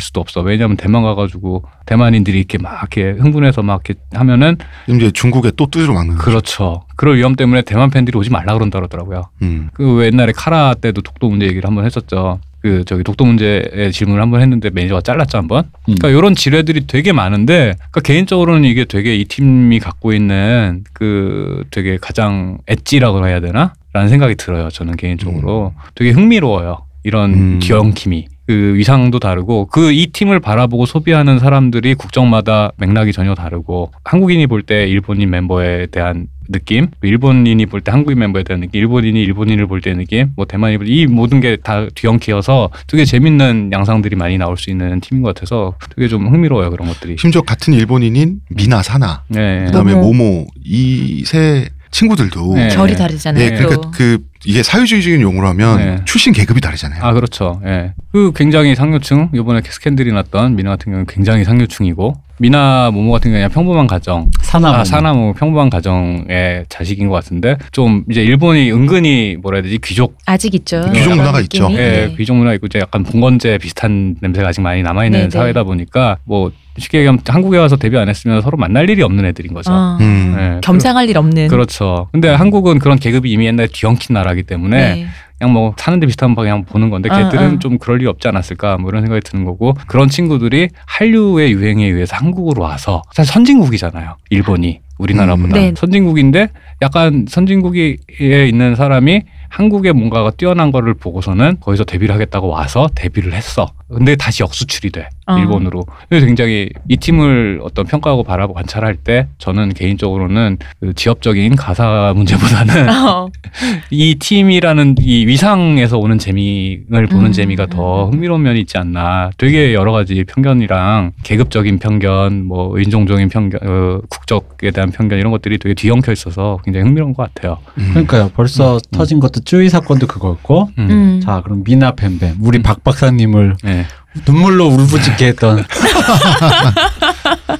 수도 0.00 0.20
없어. 0.20 0.40
왜냐하면 0.40 0.76
대만 0.76 1.02
가가지고 1.02 1.64
대만인들이 1.86 2.38
이렇게 2.38 2.56
막 2.58 2.78
이렇게 2.80 3.20
흥분해서 3.20 3.62
막 3.62 3.82
이렇게 3.84 4.00
하면은 4.14 4.56
이제 4.88 5.10
중국에 5.10 5.50
또 5.56 5.66
막는 5.94 6.16
거죠. 6.16 6.24
그렇죠. 6.24 6.82
그럴 6.96 7.16
위험 7.16 7.34
때문에 7.34 7.62
대만 7.62 7.90
팬들이 7.90 8.16
오지 8.16 8.30
말라 8.30 8.54
그런다 8.54 8.78
그러더라고요. 8.78 9.24
음. 9.42 9.70
그왜 9.74 10.06
옛날에 10.06 10.32
카라 10.34 10.74
때도 10.74 11.02
독도 11.02 11.28
문제 11.28 11.46
얘기를 11.46 11.66
한번 11.66 11.84
했었죠. 11.84 12.38
그 12.60 12.84
저기 12.84 13.02
독도 13.02 13.24
문제에 13.24 13.90
질문을 13.90 14.20
한번 14.20 14.42
했는데 14.42 14.70
매니저가 14.70 15.00
잘랐죠 15.00 15.38
한번. 15.38 15.64
음. 15.88 15.94
그러니까 15.96 16.08
이런 16.10 16.34
지뢰들이 16.34 16.86
되게 16.86 17.12
많은데, 17.12 17.74
그러니까 17.76 18.00
개인적으로는 18.00 18.64
이게 18.64 18.84
되게 18.84 19.16
이 19.16 19.24
팀이 19.24 19.78
갖고 19.78 20.12
있는 20.12 20.84
그 20.92 21.64
되게 21.70 21.96
가장 21.98 22.58
edge라고 22.66 23.26
해야 23.26 23.40
되나? 23.40 23.72
라는 23.92 24.08
생각이 24.08 24.34
들어요. 24.36 24.68
저는 24.70 24.96
개인적으로 24.96 25.72
되게 25.94 26.10
흥미로워요. 26.10 26.84
이런 27.02 27.32
음. 27.34 27.58
기영킴이. 27.60 28.26
그 28.46 28.74
위상도 28.74 29.20
다르고 29.20 29.66
그 29.66 29.92
이 29.92 30.08
팀을 30.08 30.40
바라보고 30.40 30.84
소비하는 30.84 31.38
사람들이 31.38 31.94
국적마다 31.94 32.72
맥락이 32.78 33.12
전혀 33.12 33.34
다르고 33.36 33.92
한국인이 34.04 34.46
볼 34.48 34.62
때 34.64 34.88
일본인 34.88 35.30
멤버에 35.30 35.86
대한 35.86 36.26
느낌, 36.48 36.88
일본인이 37.02 37.64
볼 37.66 37.80
때 37.80 37.92
한국인 37.92 38.18
멤버에 38.18 38.42
대한 38.42 38.60
느낌, 38.60 38.80
일본인이 38.80 39.22
일본인을 39.22 39.68
볼 39.68 39.80
때 39.80 39.94
느낌, 39.94 40.32
뭐 40.34 40.46
대만이 40.46 40.78
볼때이 40.78 41.06
모든 41.06 41.38
게 41.40 41.56
다 41.58 41.86
뒤엉키어서 41.94 42.70
되게 42.88 43.04
재밌는 43.04 43.70
양상들이 43.72 44.16
많이 44.16 44.36
나올 44.36 44.56
수 44.56 44.68
있는 44.70 44.98
팀인 45.00 45.22
것 45.22 45.32
같아서 45.32 45.74
되게 45.94 46.08
좀 46.08 46.26
흥미로워요 46.26 46.70
그런 46.70 46.88
것들이. 46.88 47.16
심지어 47.20 47.42
같은 47.42 47.72
일본인인 47.72 48.40
미나 48.48 48.82
사나 48.82 49.22
네. 49.28 49.66
그다음에 49.66 49.94
모모. 49.94 50.12
모모 50.12 50.46
이 50.64 51.22
세 51.24 51.68
친구들도 51.90 52.54
네. 52.54 52.68
결이 52.68 52.94
다르잖아요. 52.96 53.44
예, 53.44 53.50
그러니까 53.50 53.80
또. 53.80 53.90
그 53.90 54.18
이게 54.44 54.62
사회주의적인 54.62 55.20
용어로 55.20 55.46
하면 55.48 55.76
네. 55.78 55.96
출신 56.06 56.32
계급이 56.32 56.60
다르잖아요. 56.60 57.02
아 57.02 57.12
그렇죠. 57.12 57.60
예. 57.66 57.92
그 58.12 58.32
굉장히 58.34 58.74
상류층 58.74 59.30
이번에 59.34 59.60
스캔들이 59.64 60.12
났던 60.12 60.56
미나 60.56 60.70
같은 60.70 60.86
경우는 60.86 61.06
굉장히 61.06 61.44
상류층이고 61.44 62.14
미나 62.38 62.90
모모 62.90 63.12
같은 63.12 63.30
경우는 63.30 63.48
그냥 63.48 63.50
평범한 63.50 63.86
가정, 63.86 64.30
사나. 64.40 64.80
아, 64.80 64.84
사나 64.84 65.12
모 65.12 65.34
평범한 65.34 65.68
가정의 65.68 66.64
자식인 66.70 67.08
것 67.08 67.14
같은데 67.16 67.56
좀 67.72 68.04
이제 68.10 68.22
일본이 68.22 68.72
은근히 68.72 69.36
뭐라 69.42 69.56
해야 69.56 69.62
되지 69.62 69.78
귀족 69.84 70.16
아직 70.24 70.54
있죠. 70.54 70.90
귀족 70.94 71.16
문화가. 71.16 71.40
있죠. 71.40 71.68
예, 71.72 71.76
네. 71.76 72.14
귀족 72.16 72.36
문화 72.36 72.54
있고 72.54 72.66
이제 72.66 72.78
약간 72.78 73.02
봉건제 73.02 73.58
비슷한 73.58 74.16
냄새가 74.20 74.48
아직 74.48 74.62
많이 74.62 74.82
남아 74.82 75.04
있는 75.04 75.18
네네. 75.20 75.30
사회다 75.30 75.64
보니까 75.64 76.16
뭐 76.24 76.50
쉽게 76.80 76.98
얘기하면 76.98 77.20
한국에 77.26 77.58
와서 77.58 77.76
데뷔 77.76 77.96
안 77.98 78.08
했으면 78.08 78.40
서로 78.42 78.56
만날 78.56 78.90
일이 78.90 79.02
없는 79.02 79.24
애들인 79.26 79.54
거죠. 79.54 79.72
어, 79.72 79.98
음. 80.00 80.36
예. 80.38 80.60
겸상할 80.62 81.08
일 81.08 81.18
없는. 81.18 81.48
그렇죠. 81.48 82.08
근데 82.12 82.28
한국은 82.28 82.78
그런 82.78 82.98
계급이 82.98 83.30
이미 83.30 83.46
옛날에 83.46 83.68
뒤엉킨 83.72 84.14
나라기 84.14 84.42
때문에 84.42 84.94
네. 84.94 85.06
그냥 85.38 85.54
뭐 85.54 85.74
사는데 85.76 86.06
비슷한 86.06 86.34
방향 86.34 86.64
보는 86.64 86.90
건데 86.90 87.08
어, 87.10 87.16
걔들은 87.16 87.54
어. 87.54 87.58
좀 87.58 87.78
그럴 87.78 87.98
리 87.98 88.06
없지 88.06 88.28
않았을까 88.28 88.76
뭐 88.76 88.90
이런 88.90 89.02
생각이 89.02 89.22
드는 89.24 89.44
거고 89.44 89.74
그런 89.86 90.08
친구들이 90.08 90.68
한류의 90.86 91.52
유행에 91.52 91.86
의해서 91.86 92.16
한국으로 92.16 92.62
와서 92.62 93.02
사실 93.12 93.32
선진국이잖아요. 93.32 94.16
일본이 94.28 94.80
우리나라보다 94.98 95.48
음. 95.48 95.52
네. 95.52 95.72
선진국인데 95.74 96.48
약간 96.82 97.24
선진국에 97.28 97.96
있는 98.20 98.76
사람이 98.76 99.22
한국에 99.48 99.92
뭔가가 99.92 100.30
뛰어난 100.30 100.70
거를 100.70 100.94
보고서는 100.94 101.56
거기서 101.60 101.84
데뷔를 101.84 102.14
하겠다고 102.14 102.48
와서 102.48 102.88
데뷔를 102.94 103.32
했어. 103.32 103.68
근데 103.88 104.16
다시 104.16 104.42
역수출이 104.42 104.90
돼 104.90 105.08
어. 105.34 105.38
일본으로. 105.38 105.84
그래서 106.08 106.26
굉장히 106.26 106.68
이 106.88 106.96
팀을 106.96 107.60
어떤 107.62 107.86
평가하고 107.86 108.22
바라보고 108.22 108.54
관찰할 108.54 108.96
때 108.96 109.28
저는 109.38 109.74
개인적으로는 109.74 110.58
그 110.80 110.92
지역적인 110.94 111.56
가사 111.56 112.12
문제보다는 112.14 112.88
어. 112.88 113.28
이 113.90 114.16
팀이라는 114.16 114.96
이 115.00 115.26
위상에서 115.26 115.98
오는 115.98 116.18
재미를 116.18 117.06
보는 117.06 117.26
음, 117.26 117.32
재미가 117.32 117.66
더 117.66 118.06
음. 118.06 118.12
흥미로운 118.12 118.42
면이 118.42 118.60
있지 118.60 118.78
않나. 118.78 119.30
되게 119.38 119.74
여러 119.74 119.92
가지 119.92 120.24
편견이랑 120.24 121.12
계급적인 121.22 121.78
편견, 121.78 122.44
뭐 122.44 122.78
인종적인 122.78 123.28
편견, 123.28 123.60
어, 123.62 124.00
국적에 124.08 124.70
대한 124.70 124.90
편견 124.90 125.18
이런 125.18 125.30
것들이 125.32 125.58
되게 125.58 125.74
뒤엉켜 125.74 126.12
있어서 126.12 126.58
굉장히 126.64 126.86
흥미로운 126.86 127.14
것 127.14 127.32
같아요. 127.34 127.58
음. 127.78 127.90
그러니까요. 127.90 128.30
벌써 128.34 128.78
터진 128.90 129.20
것도 129.20 129.40
쭈이 129.40 129.68
사건도 129.68 130.06
그거였고. 130.06 130.70
음. 130.78 130.90
음. 130.90 131.20
자, 131.22 131.40
그럼 131.42 131.62
미나 131.64 131.92
뱀뱀. 131.92 132.36
우리 132.40 132.58
음. 132.58 132.62
박 132.62 132.82
박사님을 132.84 133.56
네. 133.62 133.84
눈물로 134.26 134.66
울부짖게 134.68 135.26
했던 135.28 135.64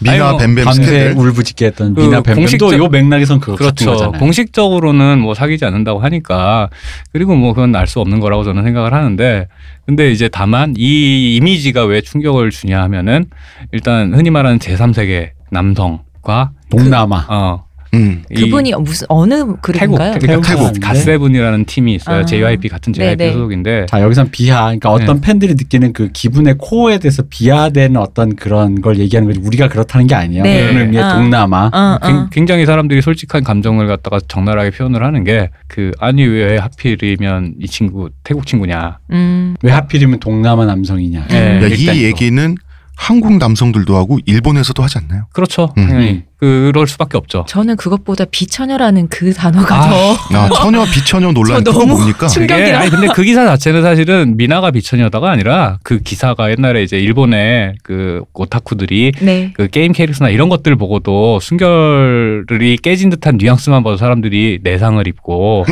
미나 0.00 0.36
뱀뱀 0.36 0.64
밤새. 0.64 1.14
울부짖게 1.16 1.66
했던 1.66 1.94
그 1.94 2.00
미나 2.00 2.20
뱀뱀도 2.22 2.48
공식적- 2.50 2.76
요 2.78 2.88
맥락에선 2.88 3.38
그거 3.40 3.52
같은 3.52 3.66
그렇죠. 3.86 3.92
거잖아요. 3.92 4.18
공식적으로는 4.20 5.20
뭐 5.20 5.34
사귀지 5.34 5.64
않는다고 5.64 6.00
하니까 6.00 6.68
그리고 7.12 7.34
뭐 7.36 7.52
그건 7.52 7.74
알 7.76 7.86
수 7.86 8.00
없는 8.00 8.20
거라고 8.20 8.44
저는 8.44 8.62
생각을 8.64 8.92
하는데 8.94 9.46
근데 9.86 10.10
이제 10.10 10.28
다만 10.28 10.74
이 10.76 11.36
이미지가 11.36 11.84
왜 11.84 12.00
충격을 12.00 12.50
주냐 12.50 12.80
하면은 12.82 13.26
일단 13.72 14.14
흔히 14.14 14.30
말하는 14.30 14.58
제3세계 14.58 15.30
남성과 15.50 16.50
동남아. 16.70 17.26
어 17.28 17.64
음. 17.94 18.22
이 18.30 18.34
그분이 18.42 18.72
무슨 18.80 19.06
어느 19.08 19.54
그룹인가요? 19.60 20.12
태국, 20.20 20.26
태국 20.26 20.42
태국. 20.72 20.80
갓세븐이라는 20.80 21.64
팀이 21.64 21.94
있어요. 21.96 22.20
아. 22.20 22.24
JYP 22.24 22.68
같은 22.68 22.92
JYP 22.92 23.16
네네. 23.16 23.32
소속인데 23.32 23.86
자 23.88 24.00
여기선 24.00 24.30
비하, 24.30 24.64
그러니까 24.66 24.90
어떤 24.92 25.16
네. 25.16 25.26
팬들이 25.26 25.54
느끼는 25.54 25.92
그 25.92 26.08
기분의 26.12 26.54
코어에 26.58 26.98
대해서 26.98 27.24
비하되는 27.28 27.96
어떤 28.00 28.36
그런 28.36 28.80
걸 28.80 28.98
얘기하는 28.98 29.28
거지 29.28 29.40
우리가 29.44 29.68
그렇다는 29.68 30.06
게 30.06 30.14
아니에요. 30.14 30.42
네. 30.44 30.60
그런 30.60 30.78
의미의 30.82 31.02
어. 31.02 31.14
동남아. 31.14 31.70
어, 31.72 31.98
굉- 32.06 32.16
어. 32.16 32.28
굉장히 32.30 32.66
사람들이 32.66 33.02
솔직한 33.02 33.42
감정을 33.44 33.86
갖다가 33.88 34.18
적나라하게 34.28 34.70
표현을 34.76 35.04
하는 35.04 35.24
게 35.24 35.50
그 35.66 35.92
아니 36.00 36.24
왜 36.24 36.58
하필이면 36.58 37.54
이 37.60 37.66
친구 37.66 38.10
태국 38.24 38.46
친구냐. 38.46 38.98
음. 39.12 39.54
왜 39.62 39.70
하필이면 39.72 40.20
동남아 40.20 40.64
남성이냐. 40.66 41.26
예, 41.30 41.36
야, 41.36 41.52
일단 41.60 41.70
이 41.78 41.86
또. 41.86 41.96
얘기는 41.96 42.54
한국 42.96 43.38
남성들도 43.38 43.96
하고 43.96 44.18
일본에서도 44.26 44.82
하지 44.82 44.98
않나요? 44.98 45.26
그렇죠. 45.32 45.72
음. 45.78 45.86
당연히 45.86 46.24
그럴 46.40 46.86
수밖에 46.86 47.18
없죠. 47.18 47.44
저는 47.46 47.76
그것보다 47.76 48.24
비처녀라는 48.24 49.08
그 49.08 49.34
단어가 49.34 49.74
아, 49.76 49.90
더 49.90 50.34
야, 50.34 50.48
처녀 50.56 50.84
비처녀 50.84 51.32
논란 51.32 51.62
저 51.62 51.70
너무 51.72 51.86
뭡니까? 51.94 52.26
충격- 52.28 52.56
충격이라. 52.56 52.80
아니 52.80 52.90
근데 52.90 53.08
그 53.14 53.22
기사 53.22 53.44
자체는 53.44 53.82
사실은 53.82 54.36
미나가 54.38 54.70
비천이었다가 54.70 55.30
아니라 55.30 55.78
그 55.82 55.98
기사가 56.00 56.50
옛날에 56.50 56.82
이제 56.82 56.98
일본의 56.98 57.74
그 57.82 58.22
오타쿠들이 58.32 59.12
네. 59.20 59.52
그 59.54 59.68
게임 59.68 59.92
캐릭터나 59.92 60.30
이런 60.30 60.48
것들 60.48 60.76
보고도 60.76 61.40
순결이 61.40 62.78
깨진 62.82 63.10
듯한 63.10 63.36
뉘앙스만 63.36 63.82
봐도 63.84 63.96
사람들이 63.98 64.60
내상을 64.62 65.06
입고 65.06 65.66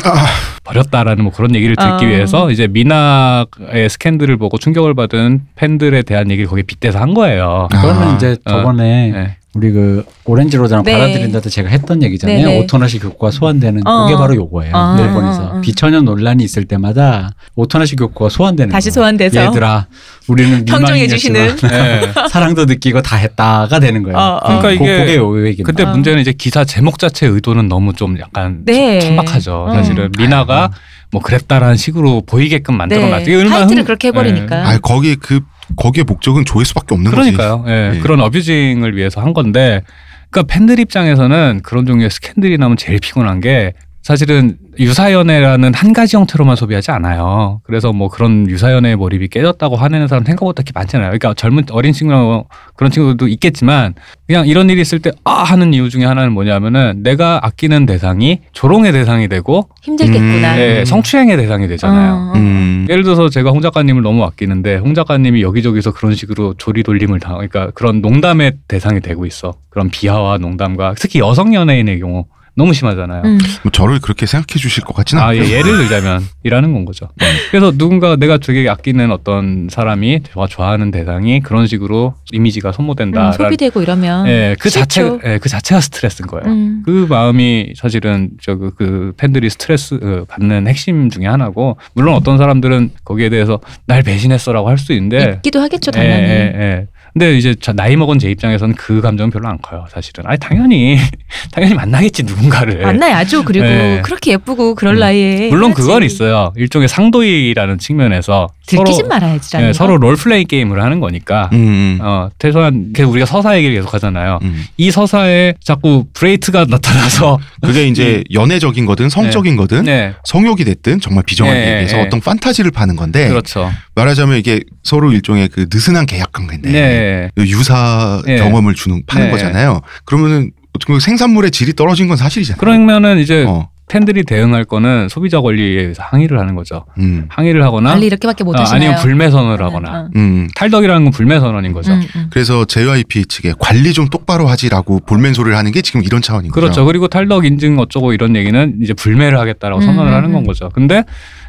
버렸다라는 0.65 1.25
뭐 1.25 1.33
그런 1.33 1.55
얘기를 1.55 1.75
듣기 1.77 2.05
아. 2.05 2.09
위해서 2.09 2.51
이제 2.51 2.67
미나의 2.67 3.47
스캔들을 3.89 4.37
보고 4.37 4.59
충격을 4.59 4.95
받은 4.95 5.43
팬들에 5.57 6.03
대한 6.03 6.31
얘기를 6.31 6.47
거기에 6.49 6.63
빗대서 6.65 6.99
한 6.99 7.15
거예요. 7.15 7.69
아. 7.73 7.81
그거는 7.81 8.17
이제 8.17 8.37
어. 8.45 8.51
저번에 8.51 9.11
네. 9.13 9.37
우리 9.55 9.73
그 9.73 10.05
오렌지 10.25 10.59
로드랑 10.59 10.83
네. 10.85 10.93
받아들인다 10.93 11.41
때 11.41 11.49
제가 11.49 11.71
했던 11.71 12.03
얘기잖아요. 12.03 12.37
네네. 12.47 12.59
오토나시 12.61 12.99
교코가 12.99 13.31
소환되는 13.31 13.87
어. 13.87 14.05
그게 14.05 14.17
바로 14.17 14.35
요거예요. 14.37 14.73
아. 14.77 14.97
일본에서 15.01 15.43
어, 15.43 15.57
어. 15.57 15.61
비처녀 15.63 16.05
논란이 16.05 16.45
있을 16.45 16.67
때마다 16.67 17.31
오토나시 17.57 17.97
교코가 17.97 18.29
소환되는 18.29 18.71
다시 18.71 18.91
거예요. 18.91 18.95
소환돼서 18.95 19.43
얘들아 19.47 19.87
우리는 20.29 20.65
평정해 20.67 21.09
주시는. 21.09 21.57
네. 21.67 22.13
사랑도 22.31 22.67
느끼고 22.67 23.01
다 23.01 23.17
했다가 23.17 23.81
되는 23.81 24.03
거예요. 24.03 24.19
어, 24.19 24.37
어. 24.43 24.59
그러니까 24.61 24.69
고- 24.69 24.75
이게 24.85 24.99
그게 24.99 25.17
요 25.17 25.39
얘기입니다. 25.47 25.63
근데 25.65 25.85
아. 25.85 25.91
문제는 25.93 26.21
이제 26.21 26.33
기사 26.33 26.65
제목 26.67 26.99
자체의 26.99 27.33
의도는 27.33 27.69
너무 27.69 27.95
좀 27.95 28.19
약간 28.21 28.61
네. 28.67 29.01
천박하죠. 29.01 29.65
어. 29.71 29.73
사실은 29.75 30.11
미나가 30.19 30.71
뭐 31.11 31.23
그랬다라는 31.23 31.77
식으로 31.77 32.21
보이게끔 32.27 32.77
만들어놨죠. 32.77 33.23
이게 33.31 33.35
얼마나 33.37 33.61
타이틀을 33.61 33.79
흥- 33.81 33.87
그렇게 33.87 34.09
해버리니까. 34.09 34.69
아, 34.69 34.79
거기 34.83 35.17
그 35.17 35.41
거기에 35.77 36.05
목적은 36.05 36.45
조회수밖에 36.45 36.95
없는 36.95 37.11
거지. 37.11 37.33
그러니까요. 37.33 37.65
예, 37.69 37.93
예. 37.95 37.99
그런 38.01 38.21
어뷰징을 38.21 38.97
위해서 38.97 39.21
한 39.21 39.33
건데, 39.33 39.83
그러니까 40.31 40.53
팬들 40.53 40.79
입장에서는 40.79 41.61
그런 41.63 41.87
종류의 41.87 42.11
스캔들이 42.11 42.59
나면 42.59 42.77
제일 42.77 42.99
피곤한 43.01 43.41
게 43.41 43.73
사실은 44.09 44.57
유사연애라는 44.79 45.75
한 45.75 45.93
가지 45.93 46.17
형태로만 46.17 46.57
소비하지 46.57 46.93
않아요. 46.93 47.61
그래서 47.63 47.93
뭐 47.93 48.09
그런 48.09 48.49
유사연애의 48.49 48.97
몰입이 48.97 49.29
깨졌다고 49.29 49.77
화내는 49.77 50.09
사람 50.09 50.25
생각보다 50.25 50.63
그렇게 50.63 50.73
많잖아요. 50.75 51.09
그러니까 51.09 51.35
젊은 51.35 51.65
어린 51.73 51.93
친구나 51.93 52.23
뭐 52.23 52.47
그런 52.75 52.91
친구들도 52.91 53.29
있겠지만 53.29 53.93
그냥 54.27 54.47
이런 54.47 54.71
일이 54.71 54.81
있을 54.81 55.01
때 55.01 55.11
아 55.25 55.43
하는 55.43 55.75
이유 55.75 55.91
중에 55.91 56.07
하나는 56.07 56.33
뭐냐면은 56.33 57.03
내가 57.03 57.41
아끼는 57.43 57.85
대상이 57.85 58.39
조롱의 58.53 58.93
대상이 58.93 59.29
되고 59.29 59.69
힘들겠구나. 59.83 60.55
음. 60.55 60.59
예, 60.59 60.85
성추행의 60.87 61.37
대상이 61.37 61.69
되잖아요. 61.69 62.13
어, 62.13 62.17
어. 62.17 62.33
음. 62.37 62.87
예를 62.89 63.03
들어서 63.03 63.29
제가 63.29 63.51
홍 63.51 63.61
작가님을 63.61 64.01
너무 64.01 64.25
아끼는데 64.25 64.77
홍 64.77 64.95
작가님이 64.95 65.43
여기저기서 65.43 65.93
그런 65.93 66.15
식으로 66.15 66.55
조리 66.57 66.83
돌림을 66.83 67.21
당, 67.21 67.35
그러니까 67.35 67.73
그런 67.75 68.01
농담의 68.01 68.55
대상이 68.69 69.01
되고 69.01 69.27
있어. 69.27 69.53
그런 69.69 69.91
비하와 69.91 70.39
농담과 70.39 70.95
특히 70.97 71.21
여성 71.21 71.53
연예인의 71.53 72.01
경우 72.01 72.25
너무 72.59 72.75
심하잖아요. 72.75 73.23
음. 73.25 73.39
뭐 73.63 73.71
저를 73.71 74.01
그렇게 74.01 74.27
생각해 74.27 74.59
주실 74.59 74.83
것 74.83 74.93
같지는 74.93 75.23
아, 75.23 75.27
않아요. 75.29 75.45
예, 75.45 75.51
예를 75.53 75.77
들자면 75.77 76.25
이라는 76.43 76.73
건 76.73 76.85
거죠. 76.85 77.09
그래서 77.53 77.71
누군가 77.71 78.17
내가 78.17 78.37
되게 78.39 78.69
아끼는 78.69 79.13
어떤 79.13 79.69
사람이 79.71 80.23
좋아하는 80.51 80.91
대상이 80.91 81.39
그런 81.41 81.69
식으로 81.69 82.15
이미지가 82.33 82.73
소모된다. 82.73 83.29
음, 83.29 83.33
소비되고 83.33 83.81
이러면 83.81 84.27
예, 84.27 84.57
그. 84.59 84.71
자체, 84.71 85.03
예, 85.25 85.39
그 85.39 85.49
자체가 85.49 85.81
스트레스인 85.81 86.27
거예요. 86.27 86.47
음. 86.47 86.83
그 86.85 87.07
마음이 87.09 87.75
사실은 87.77 88.31
저그 88.43 88.73
그 88.77 89.13
팬들이 89.17 89.49
스트레스 89.51 89.95
어, 90.03 90.25
받는 90.29 90.67
핵심 90.67 91.11
중에 91.11 91.27
하나고 91.27 91.77
물론 91.95 92.15
어떤 92.17 92.39
사람들은 92.39 92.91
거기에 93.05 93.29
대해서 93.29 93.61
날 93.87 94.03
배신했어라고 94.03 94.69
할 94.69 94.79
수 94.79 94.93
있는데 94.93 95.35
있기도 95.37 95.61
하겠죠 95.61 95.91
예, 95.97 95.99
당연히. 95.99 96.23
예, 96.23 96.53
예. 96.57 96.87
근데 97.13 97.37
이제 97.37 97.55
저 97.61 97.73
나이 97.73 97.97
먹은 97.97 98.19
제 98.19 98.31
입장에서는 98.31 98.75
그 98.75 99.01
감정은 99.01 99.31
별로 99.31 99.49
안 99.49 99.59
커요 99.61 99.87
사실은 99.91 100.27
아니 100.27 100.39
당연히 100.39 100.99
당연히 101.53 101.75
만나겠지 101.75 102.25
누군가를 102.25 102.83
만나야죠. 102.83 103.45
그리고 103.45 103.67
예. 103.67 104.01
그렇게 104.03 104.33
예쁘고 104.33 104.75
그럴 104.75 104.95
음. 104.97 105.01
나이에 105.01 105.49
물론 105.49 105.71
해야지. 105.71 105.81
그건 105.83 106.03
있어요 106.03 106.53
일종의 106.57 106.89
상도의라는 106.89 107.79
측면에서 107.79 108.49
들키지 108.69 108.97
서로 108.99 109.09
말아야지. 109.09 109.57
예, 109.59 109.73
서로 109.73 109.97
role 109.97 110.21
play 110.21 110.45
게임을 110.45 110.83
하는 110.83 111.01
거니까 111.01 111.51
음, 111.53 111.59
음. 111.59 111.99
어 112.01 112.29
최소한 112.39 112.93
계속 112.95 113.11
우리가 113.13 113.27
서사 113.27 113.57
얘기를 113.57 113.75
계속 113.75 113.93
하잖아요 113.95 114.39
음. 114.43 114.65
이 114.77 114.91
서사에 114.91 115.55
자꾸 115.63 116.05
브레이크가 116.13 116.67
나타나서 116.69 117.39
그게 117.63 117.89
이제 117.89 118.23
연애적인 118.33 118.87
거든 118.87 119.09
성적인 119.09 119.57
거든 119.57 119.85
네 119.85 120.15
성욕이 120.25 120.65
됐든 120.65 121.01
정말 121.01 121.25
비정한 121.25 121.55
네, 121.55 121.75
얘기에서 121.75 121.97
네. 121.97 122.03
어떤 122.03 122.21
판타지를 122.21 122.71
파는 122.71 122.97
건데 122.97 123.29
그렇죠 123.29 123.71
말하자면 123.95 124.39
이게 124.39 124.61
서로 124.83 125.13
일종의 125.13 125.49
그 125.49 125.67
느슨한 125.73 126.07
계약 126.07 126.33
관계인데 126.33 126.71
네. 126.71 127.31
그 127.35 127.47
유사 127.49 128.23
네. 128.25 128.37
경험을 128.37 128.75
주는 128.75 129.03
파는 129.07 129.27
네. 129.27 129.31
거잖아요. 129.33 129.81
그러면은 130.05 130.51
그 130.87 131.01
생산물의 131.01 131.51
질이 131.51 131.75
떨어진 131.75 132.09
건 132.09 132.17
사실이잖아요. 132.17 132.59
그러면은 132.59 133.19
이제 133.19 133.45
어, 133.47 133.69
팬들이 133.89 134.23
대응할 134.25 134.65
거는 134.65 135.09
소비자 135.09 135.41
권리에 135.41 135.81
의해서 135.81 136.03
항의를 136.03 136.39
하는 136.39 136.55
거죠. 136.55 136.85
음, 136.99 137.27
항의를 137.29 137.63
하거나 137.63 137.91
빨리 137.91 138.07
이렇게밖에 138.07 138.45
못 138.45 138.57
아, 138.57 138.61
하시나요? 138.61 138.91
아니면 138.91 139.03
불매선을 139.03 139.63
하거나 139.63 139.91
어, 139.91 140.05
어. 140.05 140.09
음. 140.17 140.49
탈덕이라는 140.55 141.05
건 141.05 141.13
불매 141.13 141.41
선언인 141.41 141.73
거죠. 141.73 141.93
음, 141.93 142.03
음. 142.17 142.27
그래서 142.31 142.65
JYP 142.65 143.27
측에 143.27 143.55
관리 143.59 143.93
좀 143.93 144.09
똑바로 144.09 144.47
하지라고 144.47 145.01
볼멘 145.01 145.35
소리를 145.35 145.57
하는 145.57 145.73
게 145.73 145.83
지금 145.83 146.03
이런 146.05 146.23
차원인 146.23 146.51
그렇죠. 146.51 146.69
거죠. 146.71 146.85
그리고 146.85 147.09
탈덕 147.09 147.45
인증 147.45 147.79
어쩌고 147.79 148.13
이런 148.13 148.37
얘기는 148.37 148.79
이제 148.83 148.93
불매를 148.93 149.39
하겠다라고 149.39 149.81
음, 149.81 149.87
선언을 149.87 150.13
음, 150.13 150.17
하는 150.17 150.33
건 150.33 150.43
음. 150.43 150.47
거죠. 150.47 150.69
근데 150.71 151.05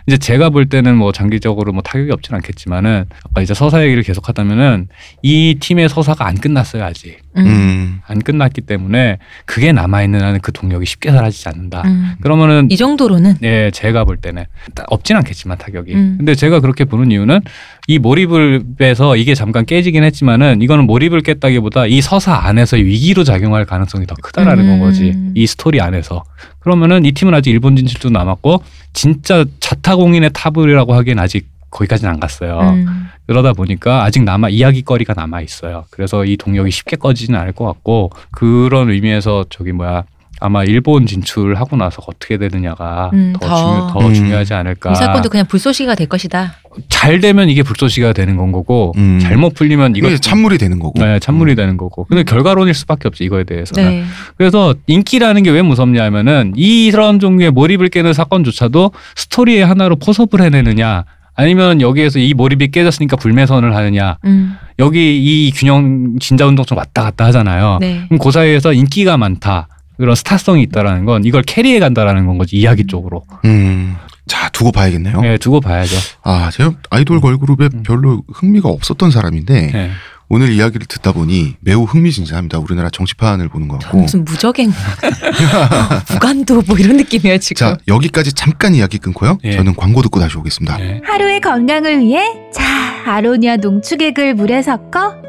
이제 0.10 0.18
제가 0.18 0.49
볼 0.49 0.66
때는 0.66 0.97
뭐 0.97 1.12
장기적으로 1.12 1.72
뭐 1.72 1.84
타격이 1.84 2.12
없진 2.12 2.34
않겠지만은 2.34 3.05
아까 3.30 3.41
이제 3.43 3.53
서사 3.53 3.84
얘기를 3.84 4.01
계속 4.01 4.28
하다면은 4.28 4.88
이 5.22 5.57
팀의 5.60 5.88
서사가 5.88 6.26
안 6.26 6.34
끝났어요 6.34 6.84
아직 6.84 7.20
음. 7.38 7.45
음. 7.45 7.99
안 8.07 8.20
끝났기 8.20 8.62
때문에 8.62 9.20
그게 9.45 9.72
남아 9.72 10.01
있는 10.01 10.24
한은 10.24 10.39
그 10.41 10.51
동력이 10.51 10.88
쉽게 10.88 11.12
사라지지 11.12 11.47
않는다. 11.49 11.84
음. 11.86 12.14
그러면은 12.22 12.68
이 12.72 12.76
정도로는 12.78 13.36
예, 13.43 13.70
제가 13.72 14.03
볼 14.03 14.18
때는 14.18 14.45
딱 14.74 14.88
없진 14.89 15.16
않겠지만 15.18 15.60
타격이. 15.60 15.93
음. 15.93 16.16
근데 16.18 16.34
제가 16.34 16.60
그렇게 16.60 16.86
보는 16.86 17.12
이유는 17.12 17.41
이 17.88 17.99
몰입을 17.99 18.64
깨서 18.80 19.15
이게 19.16 19.36
잠깐 19.36 19.66
깨지긴 19.66 20.03
했지만은 20.03 20.64
이거는 20.64 20.88
몰입을 20.88 21.22
깼다기보다 21.22 21.86
이 21.86 22.01
서사 22.01 22.34
안에서 22.47 22.78
위기로 22.78 23.24
작용할 23.24 23.66
가능성이 23.66 24.07
더 24.07 24.16
크다라는 24.16 24.64
음. 24.66 24.70
건 24.70 24.80
거지. 24.80 25.14
이 25.36 25.45
스토리 25.45 25.80
안에서. 25.82 26.24
그러면은 26.60 27.05
이 27.05 27.12
팀은 27.12 27.34
아직 27.34 27.51
일본 27.51 27.76
진출도 27.76 28.10
남았고 28.10 28.64
진짜 28.93 29.45
자타 29.60 29.95
공인의 29.99 30.29
탑이라고 30.33 30.93
하기엔 30.93 31.19
아직 31.19 31.49
거기까지는 31.71 32.13
안 32.13 32.19
갔어요. 32.21 32.57
음. 32.61 33.09
그러다 33.27 33.51
보니까 33.51 34.05
아직 34.05 34.23
남아 34.23 34.49
이야기거리가 34.49 35.13
남아 35.13 35.41
있어요. 35.41 35.83
그래서 35.91 36.23
이 36.23 36.37
동력이 36.37 36.71
쉽게 36.71 36.95
꺼지지는 36.95 37.37
않을 37.41 37.51
것 37.51 37.65
같고 37.65 38.11
그런 38.31 38.89
의미에서 38.89 39.45
저기 39.49 39.73
뭐야 39.73 40.05
아마 40.39 40.63
일본 40.63 41.05
진출하고 41.05 41.75
나서 41.75 42.01
어떻게 42.07 42.37
되느냐가 42.37 43.09
음, 43.13 43.33
더, 43.39 43.45
더. 43.47 43.55
중요, 43.55 43.87
더 43.91 44.07
음. 44.07 44.13
중요하지 44.13 44.53
않을까. 44.53 44.91
이 44.91 44.95
사건도 44.95 45.29
그냥 45.29 45.45
불쏘시가 45.47 45.95
될 45.95 46.07
것이다. 46.07 46.53
잘 46.87 47.19
되면 47.19 47.49
이게 47.49 47.61
불쏘시가 47.63 48.13
되는 48.13 48.37
건 48.37 48.51
거고 48.51 48.93
음. 48.97 49.19
잘못 49.21 49.53
풀리면 49.53 49.95
이거 49.97 50.07
이게 50.07 50.17
찬물이 50.17 50.57
되는 50.57 50.79
거고. 50.79 51.03
네, 51.03 51.19
찬물이 51.19 51.55
되는 51.55 51.75
거고. 51.77 52.05
근데 52.05 52.23
결과론일 52.23 52.73
수밖에 52.73 53.07
없지 53.09 53.23
이거에 53.25 53.43
대해서는. 53.43 53.89
네. 53.89 54.03
그래서 54.37 54.73
인기라는 54.87 55.43
게 55.43 55.49
왜 55.49 55.61
무섭냐면은 55.63 56.53
이런 56.55 57.19
종류의 57.19 57.49
몰입을 57.51 57.89
깨는 57.89 58.13
사건조차도 58.13 58.91
스토리의 59.15 59.65
하나로 59.65 59.95
포섭을 59.95 60.41
해내느냐 60.41 61.05
아니면 61.35 61.81
여기에서 61.81 62.19
이 62.19 62.33
몰입이 62.35 62.69
깨졌으니까 62.69 63.15
불매선을 63.17 63.75
하느냐 63.75 64.17
음. 64.25 64.55
여기 64.77 65.17
이 65.47 65.51
균형 65.51 66.17
진자 66.19 66.45
운동좀 66.45 66.77
왔다 66.77 67.01
갔다 67.03 67.25
하잖아요. 67.25 67.79
네. 67.81 68.03
그럼 68.07 68.19
그 68.19 68.29
사이에서 68.31 68.73
인기가 68.73 69.17
많다. 69.17 69.67
그런 69.99 70.15
스타성이 70.15 70.63
있다라는 70.63 71.05
건 71.05 71.25
이걸 71.25 71.43
캐리해 71.43 71.79
간다라는 71.79 72.25
건 72.25 72.37
거지 72.37 72.55
이야기 72.55 72.87
쪽으로. 72.87 73.23
음. 73.45 73.95
자 74.27 74.47
두고 74.49 74.71
봐야겠네요. 74.71 75.21
예, 75.25 75.37
두고 75.37 75.59
봐야죠. 75.59 75.95
아 76.23 76.49
제가 76.53 76.71
아이돌 76.89 77.19
걸그룹에 77.19 77.69
음. 77.73 77.83
별로 77.83 78.23
흥미가 78.31 78.69
없었던 78.69 79.11
사람인데 79.11 79.71
예. 79.73 79.89
오늘 80.29 80.51
이야기를 80.51 80.85
듣다 80.85 81.11
보니 81.11 81.55
매우 81.59 81.83
흥미진진합니다. 81.83 82.59
우리나라 82.59 82.89
정치판을 82.91 83.49
보는 83.49 83.67
것 83.67 83.79
같고. 83.79 83.97
무슨 83.97 84.23
무적행 84.25 84.71
무간도 86.13 86.61
뭐 86.67 86.77
이런 86.77 86.97
느낌이에요 86.97 87.39
지금. 87.39 87.59
자 87.59 87.77
여기까지 87.87 88.33
잠깐 88.33 88.75
이야기 88.75 88.99
끊고요. 88.99 89.39
예. 89.43 89.53
저는 89.53 89.75
광고 89.75 90.01
듣고 90.03 90.19
다시 90.19 90.37
오겠습니다. 90.37 90.79
예. 90.79 91.01
하루의 91.03 91.41
건강을 91.41 91.99
위해 91.99 92.21
자 92.53 92.63
아로니아 93.07 93.57
농축액을 93.57 94.35
물에 94.35 94.61
섞어 94.61 95.28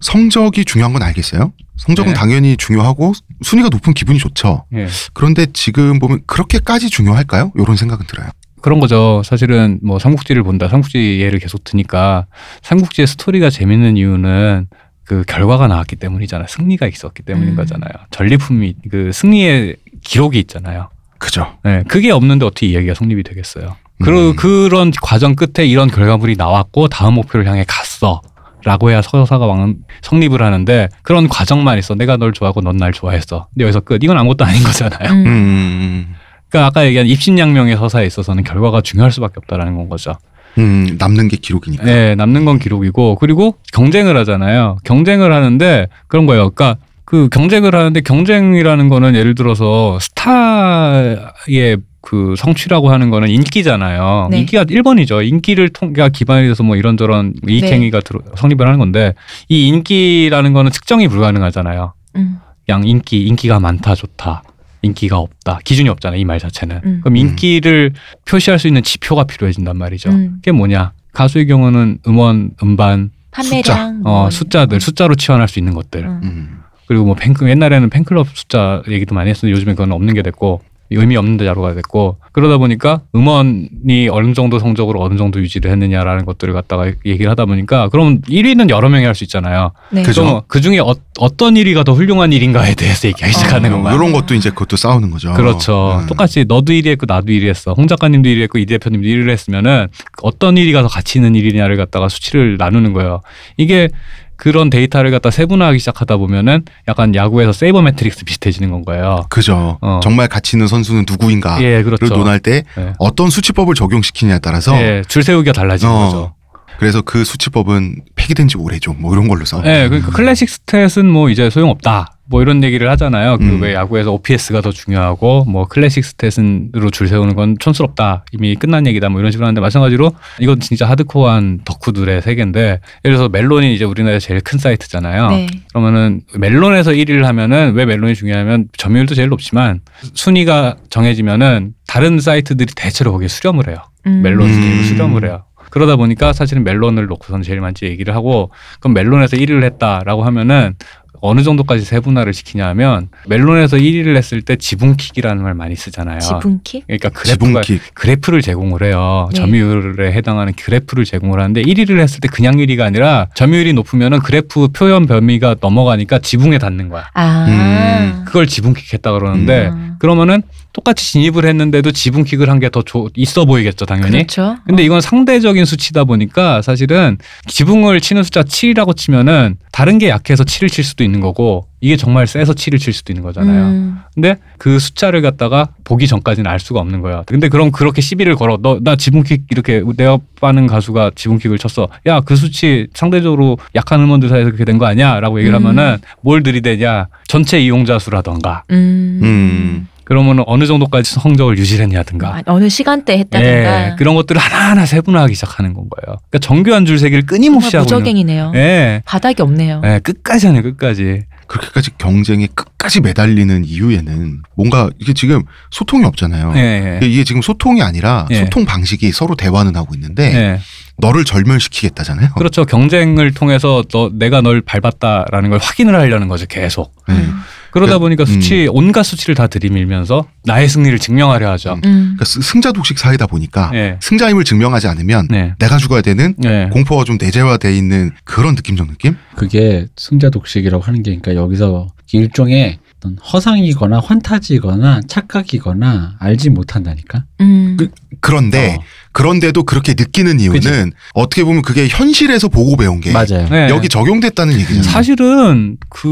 성적이 0.00 0.64
중요한 0.64 0.92
건 0.92 1.02
알겠어요. 1.02 1.52
성적은 1.76 2.12
네. 2.12 2.18
당연히 2.18 2.56
중요하고 2.56 3.12
순위가 3.42 3.68
높은 3.68 3.92
기분이 3.92 4.18
좋죠. 4.18 4.64
예. 4.74 4.86
그런데 5.12 5.46
지금 5.52 5.98
보면 5.98 6.20
그렇게까지 6.26 6.90
중요할까요? 6.90 7.52
이런 7.56 7.76
생각은 7.76 8.06
들어요. 8.06 8.28
그런 8.62 8.80
거죠. 8.80 9.22
사실은 9.24 9.78
뭐 9.82 9.98
삼국지를 9.98 10.42
본다. 10.42 10.68
삼국지 10.68 11.20
예를 11.20 11.38
계속 11.38 11.62
드니까 11.64 12.26
삼국지의 12.62 13.06
스토리가 13.06 13.50
재밌는 13.50 13.96
이유는 13.96 14.66
그 15.04 15.22
결과가 15.26 15.68
나왔기 15.68 15.96
때문이잖아요. 15.96 16.48
승리가 16.48 16.88
있었기 16.88 17.22
때문인 17.22 17.50
음. 17.50 17.56
거잖아요. 17.56 17.92
전리품이 18.10 18.74
그 18.90 19.12
승리의 19.12 19.76
기록이 20.02 20.38
있잖아요. 20.40 20.88
그죠? 21.18 21.56
네, 21.62 21.82
그게 21.86 22.10
없는데 22.10 22.44
어떻게 22.44 22.66
이야기가 22.66 22.94
성립이 22.94 23.22
되겠어요. 23.22 23.76
그, 24.02 24.30
음. 24.30 24.36
그런 24.36 24.90
과정 25.00 25.34
끝에 25.34 25.66
이런 25.66 25.88
결과물이 25.88 26.36
나왔고 26.36 26.88
다음 26.88 27.14
목표를 27.14 27.46
향해 27.46 27.64
갔어. 27.66 28.20
라고 28.66 28.90
해야 28.90 29.00
서사가 29.00 29.46
왕, 29.46 29.76
성립을 30.02 30.42
하는데 30.42 30.88
그런 31.02 31.28
과정만 31.28 31.78
있어. 31.78 31.94
내가 31.94 32.16
널 32.16 32.32
좋아하고 32.32 32.62
넌 32.62 32.76
날 32.76 32.92
좋아했어. 32.92 33.46
근데 33.54 33.62
여기서 33.62 33.78
끝. 33.80 34.02
이건 34.02 34.18
아무것도 34.18 34.44
아닌 34.44 34.60
거잖아요. 34.64 35.12
음. 35.12 35.26
음, 35.26 36.14
그러니까 36.50 36.66
아까 36.66 36.84
얘기한 36.84 37.06
입신양명의 37.06 37.76
서사에 37.76 38.04
있어서는 38.06 38.42
결과가 38.42 38.80
중요할 38.80 39.12
수밖에 39.12 39.34
없다라는 39.36 39.76
건 39.76 39.88
거죠. 39.88 40.16
음, 40.58 40.96
남는 40.98 41.28
게 41.28 41.36
기록이니까. 41.36 41.84
네, 41.84 42.16
남는 42.16 42.44
건 42.44 42.58
기록이고 42.58 43.14
그리고 43.20 43.56
경쟁을 43.72 44.16
하잖아요. 44.16 44.78
경쟁을 44.82 45.32
하는데 45.32 45.86
그런 46.08 46.26
거예요. 46.26 46.50
그러니까 46.50 46.80
그 47.04 47.28
경쟁을 47.28 47.72
하는데 47.72 48.00
경쟁이라는 48.00 48.88
거는 48.88 49.14
예를 49.14 49.36
들어서 49.36 49.96
스타의 50.00 51.76
그 52.08 52.34
성취라고 52.38 52.92
하는 52.92 53.10
거는 53.10 53.28
인기잖아요. 53.28 54.28
네. 54.30 54.38
인기가 54.38 54.62
1번이죠. 54.64 55.26
인기를 55.28 55.70
통가 55.70 56.08
기반이 56.08 56.46
돼서 56.46 56.62
뭐 56.62 56.76
이런저런 56.76 57.34
이익행위가 57.48 58.00
들어 58.02 58.20
성립을 58.36 58.64
하는 58.64 58.78
건데 58.78 59.12
이 59.48 59.66
인기라는 59.66 60.52
거는 60.52 60.70
측정이 60.70 61.08
불가능하잖아요. 61.08 61.94
음. 62.14 62.38
그냥 62.64 62.86
인기, 62.86 63.26
인기가 63.26 63.58
많다, 63.58 63.96
좋다. 63.96 64.44
인기가 64.82 65.18
없다. 65.18 65.58
기준이 65.64 65.88
없잖아요. 65.88 66.20
이 66.20 66.24
말 66.24 66.38
자체는. 66.38 66.80
음. 66.84 67.00
그럼 67.02 67.16
인기를 67.16 67.92
표시할 68.24 68.60
수 68.60 68.68
있는 68.68 68.84
지표가 68.84 69.24
필요해진단 69.24 69.76
말이죠. 69.76 70.10
음. 70.10 70.34
그게 70.36 70.52
뭐냐? 70.52 70.92
가수의 71.12 71.48
경우는 71.48 71.98
음원, 72.06 72.50
음반, 72.62 73.10
판매량. 73.32 74.02
어, 74.04 74.20
뭐. 74.22 74.30
숫자들, 74.30 74.80
숫자로 74.80 75.16
치환할 75.16 75.48
수 75.48 75.58
있는 75.58 75.74
것들. 75.74 76.04
음. 76.04 76.20
음. 76.22 76.58
그리고 76.86 77.04
뭐 77.04 77.16
팬클, 77.16 77.48
옛날에는 77.50 77.90
팬클럽 77.90 78.28
숫자 78.32 78.80
얘기도 78.88 79.16
많이 79.16 79.28
했었는데 79.30 79.56
요즘에 79.58 79.72
그건 79.72 79.90
없는 79.90 80.14
게 80.14 80.22
됐고, 80.22 80.62
의미 80.90 81.16
없는 81.16 81.38
자료가 81.38 81.74
됐고, 81.74 82.18
그러다 82.32 82.58
보니까 82.58 83.00
음원이 83.14 84.08
어느 84.10 84.34
정도 84.34 84.58
성적으로 84.58 85.02
어느 85.02 85.16
정도 85.16 85.40
유지를 85.40 85.70
했느냐라는 85.70 86.24
것들을 86.24 86.52
갖다가 86.54 86.92
얘기를 87.04 87.30
하다 87.30 87.46
보니까, 87.46 87.88
그럼 87.88 88.20
1위는 88.22 88.70
여러 88.70 88.88
명이 88.88 89.04
할 89.04 89.16
수 89.16 89.24
있잖아요. 89.24 89.72
네. 89.90 90.02
그죠. 90.02 90.42
그 90.46 90.60
중에 90.60 90.78
어, 90.78 90.94
어떤 91.18 91.54
1위가 91.54 91.84
더 91.86 91.94
훌륭한 91.94 92.32
일인가에 92.32 92.74
대해서 92.74 93.08
얘기하기 93.08 93.32
시작하는 93.32 93.70
어. 93.72 93.76
건가요? 93.76 93.96
이런 93.96 94.12
것도 94.12 94.34
이제 94.34 94.50
그것도 94.50 94.76
싸우는 94.76 95.10
거죠. 95.10 95.32
그렇죠. 95.32 96.00
음. 96.02 96.06
똑같이 96.06 96.44
너도 96.46 96.72
1위 96.74 96.88
했고 96.88 97.06
나도 97.08 97.26
1위 97.28 97.46
했어. 97.48 97.72
홍 97.72 97.86
작가님도 97.86 98.28
1위 98.28 98.42
했고 98.42 98.58
이 98.58 98.66
대표님도 98.66 99.08
1위를 99.08 99.30
했으면은 99.30 99.88
어떤 100.22 100.56
1위가 100.56 100.82
더 100.82 100.88
가치 100.88 101.18
있는 101.18 101.34
일이냐를 101.34 101.76
갖다가 101.78 102.10
수치를 102.10 102.56
나누는 102.58 102.92
거예요. 102.92 103.22
이게 103.56 103.88
그런 104.36 104.70
데이터를 104.70 105.10
갖다 105.10 105.30
세분화하기 105.30 105.78
시작하다 105.78 106.16
보면은 106.18 106.64
약간 106.88 107.14
야구에서 107.14 107.52
sabermetrics 107.52 108.24
비슷해지는 108.24 108.70
건 108.70 108.84
거예요. 108.84 109.26
그죠. 109.28 109.78
어. 109.80 110.00
정말 110.02 110.28
가치 110.28 110.56
있는 110.56 110.68
선수는 110.68 111.04
누구인가를 111.08 111.64
예, 111.64 111.82
그렇죠. 111.82 112.06
논할 112.06 112.38
때 112.38 112.62
예. 112.78 112.92
어떤 112.98 113.30
수치법을 113.30 113.74
적용시키냐에 113.74 114.38
따라서 114.40 114.76
예, 114.80 115.02
줄 115.08 115.22
세우기가 115.22 115.52
달라지는 115.52 115.92
어. 115.92 116.04
거죠. 116.04 116.35
그래서 116.78 117.02
그 117.02 117.24
수치법은 117.24 118.02
폐기된 118.14 118.48
지 118.48 118.58
오래죠. 118.58 118.94
뭐 118.94 119.12
이런 119.12 119.28
걸로 119.28 119.44
서 119.44 119.62
예, 119.64 119.88
그러니까 119.88 120.10
classic 120.12 120.48
stat은 120.48 121.06
뭐 121.06 121.30
이제 121.30 121.50
소용없다. 121.50 122.12
뭐 122.28 122.42
이런 122.42 122.64
얘기를 122.64 122.90
하잖아요. 122.90 123.38
그 123.38 123.44
음. 123.44 123.62
왜 123.62 123.74
야구에서 123.74 124.12
OPS가 124.12 124.60
더 124.60 124.72
중요하고 124.72 125.44
뭐 125.44 125.66
classic 125.66 126.02
stat으로 126.02 126.92
줄 126.92 127.08
세우는 127.08 127.36
건 127.36 127.56
촌스럽다. 127.58 128.24
이미 128.32 128.56
끝난 128.56 128.86
얘기다. 128.86 129.08
뭐 129.08 129.20
이런 129.20 129.30
식으로 129.30 129.46
하는데 129.46 129.60
마찬가지로 129.60 130.12
이건 130.40 130.58
진짜 130.60 130.88
하드코어한 130.88 131.60
덕후들의 131.64 132.22
세계인데 132.22 132.60
예를 132.60 132.80
들어서 133.16 133.28
멜론이 133.28 133.74
이제 133.74 133.84
우리나라에 133.84 134.18
제일 134.18 134.40
큰 134.40 134.58
사이트잖아요. 134.58 135.28
네. 135.28 135.46
그러면은 135.68 136.22
멜론에서 136.36 136.90
1위를 136.92 137.22
하면은 137.22 137.74
왜 137.74 137.86
멜론이 137.86 138.14
중요하면 138.16 138.68
점유율도 138.76 139.14
제일 139.14 139.28
높지만 139.28 139.80
순위가 140.14 140.76
정해지면은 140.90 141.74
다른 141.86 142.18
사이트들이 142.18 142.74
대체로 142.74 143.12
거기에 143.12 143.28
수렴을 143.28 143.68
해요. 143.68 143.78
음. 144.06 144.22
멜론 144.22 144.48
음. 144.48 144.52
스틱으로 144.52 144.82
수렴을 144.82 145.24
해요. 145.26 145.44
그러다 145.76 145.96
보니까 145.96 146.32
사실은 146.32 146.64
멜론을 146.64 147.04
놓고서는 147.04 147.42
제일 147.42 147.60
많이 147.60 147.74
얘기를 147.82 148.14
하고 148.14 148.50
그럼 148.80 148.94
멜론에서 148.94 149.36
1위를 149.36 149.62
했다라고 149.62 150.24
하면은 150.24 150.74
어느 151.20 151.42
정도까지 151.42 151.84
세분화를 151.84 152.32
시키냐 152.32 152.66
하면 152.68 153.10
멜론에서 153.26 153.76
1위를 153.76 154.16
했을 154.16 154.40
때 154.40 154.56
지붕킥이라는 154.56 155.42
말 155.42 155.52
많이 155.52 155.76
쓰잖아요. 155.76 156.20
지붕킥? 156.20 156.86
그러니까 156.86 157.10
그래프가 157.10 157.60
지붕킥. 157.60 157.94
그래프를 157.94 158.40
제공을 158.40 158.84
해요. 158.84 159.28
네. 159.32 159.38
점유율에 159.38 160.12
해당하는 160.12 160.54
그래프를 160.54 161.04
제공을 161.04 161.40
하는데 161.40 161.62
1위를 161.62 161.98
했을 161.98 162.20
때 162.20 162.28
그냥 162.28 162.56
1위가 162.56 162.80
아니라 162.80 163.26
점유율이 163.34 163.74
높으면은 163.74 164.20
그래프 164.20 164.68
표현 164.68 165.06
범위가 165.06 165.56
넘어가니까 165.60 166.20
지붕에 166.20 166.56
닿는 166.56 166.88
거야. 166.88 167.10
아. 167.12 167.44
음. 167.48 168.24
그걸 168.24 168.46
지붕킥했다 168.46 169.12
그러는데 169.12 169.68
음. 169.68 169.96
그러면은 169.98 170.42
똑같이 170.76 171.10
진입을 171.12 171.46
했는데도 171.46 171.90
지붕킥을 171.90 172.50
한 172.50 172.60
게 172.60 172.68
더 172.68 172.82
있어 173.14 173.44
보이겠죠, 173.46 173.86
당연히. 173.86 174.12
그렇죠. 174.12 174.56
근데 174.66 174.82
이건 174.84 175.00
상대적인 175.00 175.64
수치다 175.64 176.04
보니까 176.04 176.60
사실은 176.62 177.16
지붕을 177.48 178.00
치는 178.00 178.22
숫자 178.22 178.42
7이라고 178.42 178.94
치면은 178.96 179.56
다른 179.72 179.98
게 179.98 180.08
약해서 180.10 180.44
7을 180.44 180.70
칠 180.70 180.84
수도 180.84 181.02
있는 181.04 181.20
거고 181.20 181.66
이게 181.80 181.96
정말 181.96 182.26
세서 182.26 182.52
7을 182.54 182.78
칠 182.80 182.92
수도 182.92 183.12
있는 183.12 183.22
거잖아요. 183.22 183.64
음. 183.66 183.98
근데 184.14 184.36
그 184.58 184.78
숫자를 184.78 185.22
갖다가 185.22 185.68
보기 185.84 186.06
전까지는 186.06 186.50
알 186.50 186.58
수가 186.60 186.80
없는 186.80 187.00
거야. 187.02 187.22
근데 187.26 187.48
그럼 187.48 187.70
그렇게 187.70 188.00
시비를 188.02 188.34
걸어. 188.36 188.58
너 188.60 188.78
나 188.82 188.96
지붕킥 188.96 189.44
이렇게 189.50 189.82
내가 189.96 190.18
빠는 190.40 190.66
가수가 190.66 191.12
지붕킥을 191.14 191.58
쳤어. 191.58 191.88
야 192.06 192.20
그 192.20 192.36
수치 192.36 192.88
상대적으로 192.94 193.58
약한 193.74 194.00
음원들 194.02 194.28
사이에서 194.28 194.50
그렇게 194.50 194.64
된 194.64 194.78
거 194.78 194.86
아니야? 194.86 195.20
라고 195.20 195.38
얘기를 195.38 195.56
음. 195.58 195.66
하면은 195.66 195.98
뭘 196.20 196.42
들이대냐? 196.42 197.06
전체 197.28 197.60
이용자 197.60 197.98
수라던가. 197.98 198.64
음. 198.70 199.86
음. 200.06 200.08
그러면은 200.08 200.44
어느 200.46 200.66
정도까지 200.66 201.14
성적을 201.14 201.58
유지했냐든가. 201.58 202.28
아, 202.28 202.42
어느 202.46 202.68
시간대 202.68 203.18
했다든가. 203.18 203.86
예, 203.92 203.94
그런 203.98 204.14
것들을 204.14 204.40
하나하나 204.40 204.86
세분화하기 204.86 205.34
시작하는 205.34 205.74
건 205.74 205.88
거예요. 205.90 206.18
그러니까 206.30 206.38
정교한 206.40 206.86
줄세기를 206.86 207.26
끊임없이 207.26 207.76
하고 207.76 207.86
있는. 207.86 207.98
무적행이네요. 207.98 208.52
예. 208.54 209.02
바닥이 209.04 209.42
없네요. 209.42 209.82
예, 209.84 210.00
끝까지 210.02 210.46
하네, 210.46 210.62
끝까지. 210.62 211.24
그렇게까지 211.48 211.90
경쟁에 211.98 212.48
끝까지 212.54 213.00
매달리는 213.00 213.64
이유에는 213.64 214.42
뭔가 214.56 214.90
이게 214.98 215.12
지금 215.12 215.44
소통이 215.70 216.04
없잖아요. 216.04 216.52
예, 216.56 216.98
예. 217.02 217.06
이게 217.06 217.22
지금 217.24 217.42
소통이 217.42 217.82
아니라 217.82 218.26
예. 218.30 218.44
소통 218.44 218.64
방식이 218.64 219.12
서로 219.12 219.34
대화는 219.36 219.76
하고 219.76 219.94
있는데 219.94 220.34
예. 220.34 220.60
너를 220.98 221.24
절멸시키겠다잖아요. 221.24 222.30
그렇죠. 222.36 222.64
경쟁을 222.64 223.32
통해서 223.34 223.82
너, 223.92 224.10
내가 224.12 224.40
널 224.40 224.60
밟았다라는 224.62 225.50
걸 225.50 225.58
확인을 225.60 225.94
하려는 225.94 226.28
거죠, 226.28 226.46
계속. 226.46 226.94
네. 227.08 227.14
음. 227.14 227.32
그러다 227.70 227.94
그- 227.94 227.98
보니까 228.00 228.24
수치, 228.24 228.66
온갖 228.70 229.02
수치를 229.02 229.34
다 229.34 229.46
들이밀면서 229.48 230.26
나의 230.44 230.68
승리를 230.68 230.98
증명하려 230.98 231.50
하죠. 231.52 231.74
음. 231.74 231.80
그러니까 231.82 232.24
스- 232.24 232.40
승자 232.40 232.72
독식 232.72 232.98
사회다 232.98 233.26
보니까 233.26 233.70
예. 233.74 233.98
승자임을 234.00 234.44
증명하지 234.44 234.86
않으면 234.88 235.28
네. 235.30 235.54
내가 235.58 235.76
죽어야 235.76 236.00
되는 236.00 236.34
네. 236.38 236.70
공포가 236.72 237.04
좀 237.04 237.18
내재화돼 237.20 237.76
있는 237.76 238.12
그런 238.24 238.54
느낌적 238.54 238.86
느낌? 238.88 239.16
그게 239.34 239.86
승자 239.96 240.30
독식이라고 240.30 240.82
하는 240.82 241.02
게 241.02 241.18
그러니까 241.18 241.34
여기서 241.34 241.88
일종의 242.12 242.78
어떤 242.96 243.18
허상이거나 243.18 244.00
환타지거나 244.00 245.02
착각이거나 245.06 246.14
알지 246.18 246.48
못한다니까. 246.50 247.24
음. 247.42 247.76
그- 247.78 247.90
그런데 248.26 248.74
어, 248.74 248.82
그런데도 249.12 249.62
그렇게 249.64 249.94
느끼는 249.96 250.40
이유는 250.40 250.60
그치. 250.60 250.90
어떻게 251.14 251.42
보면 251.44 251.62
그게 251.62 251.88
현실에서 251.88 252.48
보고 252.48 252.76
배운 252.76 253.00
게 253.00 253.12
맞아요. 253.12 253.48
네. 253.50 253.68
여기 253.70 253.88
적용됐다는 253.88 254.52
얘기잖아요. 254.54 254.82
사실은 254.82 255.76
그 255.88 256.06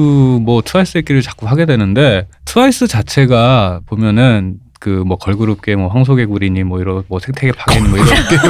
뭐 0.44 0.62
트와이스 0.62 0.98
얘기를 0.98 1.20
자꾸 1.22 1.46
하게 1.46 1.66
되는데 1.66 2.26
트와이스 2.44 2.86
자체가 2.86 3.80
보면은 3.86 4.54
그 4.84 5.04
뭐 5.04 5.16
걸그룹계 5.16 5.76
뭐 5.76 5.88
황소개구리니 5.88 6.62
뭐 6.64 6.78
이런 6.80 7.04
뭐 7.08 7.18
생태계 7.18 7.52
파괴니 7.52 7.88
뭐 7.88 7.98
이런 7.98 8.08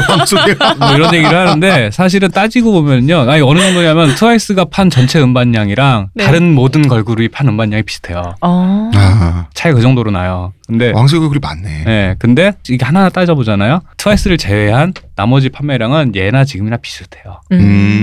황소개 0.08 0.54
뭐 0.78 0.92
이런 0.94 1.14
얘기를 1.14 1.36
하는데 1.36 1.90
사실은 1.92 2.30
따지고 2.30 2.72
보면요. 2.72 3.30
아니 3.30 3.40
어느 3.40 3.60
정도냐면 3.60 4.14
트와이스가 4.16 4.64
판 4.66 4.90
전체 4.90 5.20
음반량이랑 5.20 6.08
네. 6.14 6.24
다른 6.24 6.52
모든 6.54 6.88
걸그룹이 6.88 7.28
판 7.28 7.46
음반량이 7.48 7.84
비슷해요. 7.84 8.34
어. 8.40 8.90
아, 8.94 9.46
차이 9.54 9.72
그 9.72 9.80
정도로 9.80 10.10
나요. 10.10 10.52
근데 10.66 10.92
황소개구리 10.92 11.38
맞네. 11.40 11.84
예, 11.86 12.14
근데 12.18 12.52
이게 12.68 12.84
하나하나 12.84 13.10
따져보잖아요. 13.10 13.82
트와이스를 13.98 14.36
제외한 14.38 14.92
나머지 15.14 15.50
판매량은 15.50 16.16
예나 16.16 16.44
지금이나 16.44 16.78
비슷해요. 16.78 17.40
음. 17.52 17.58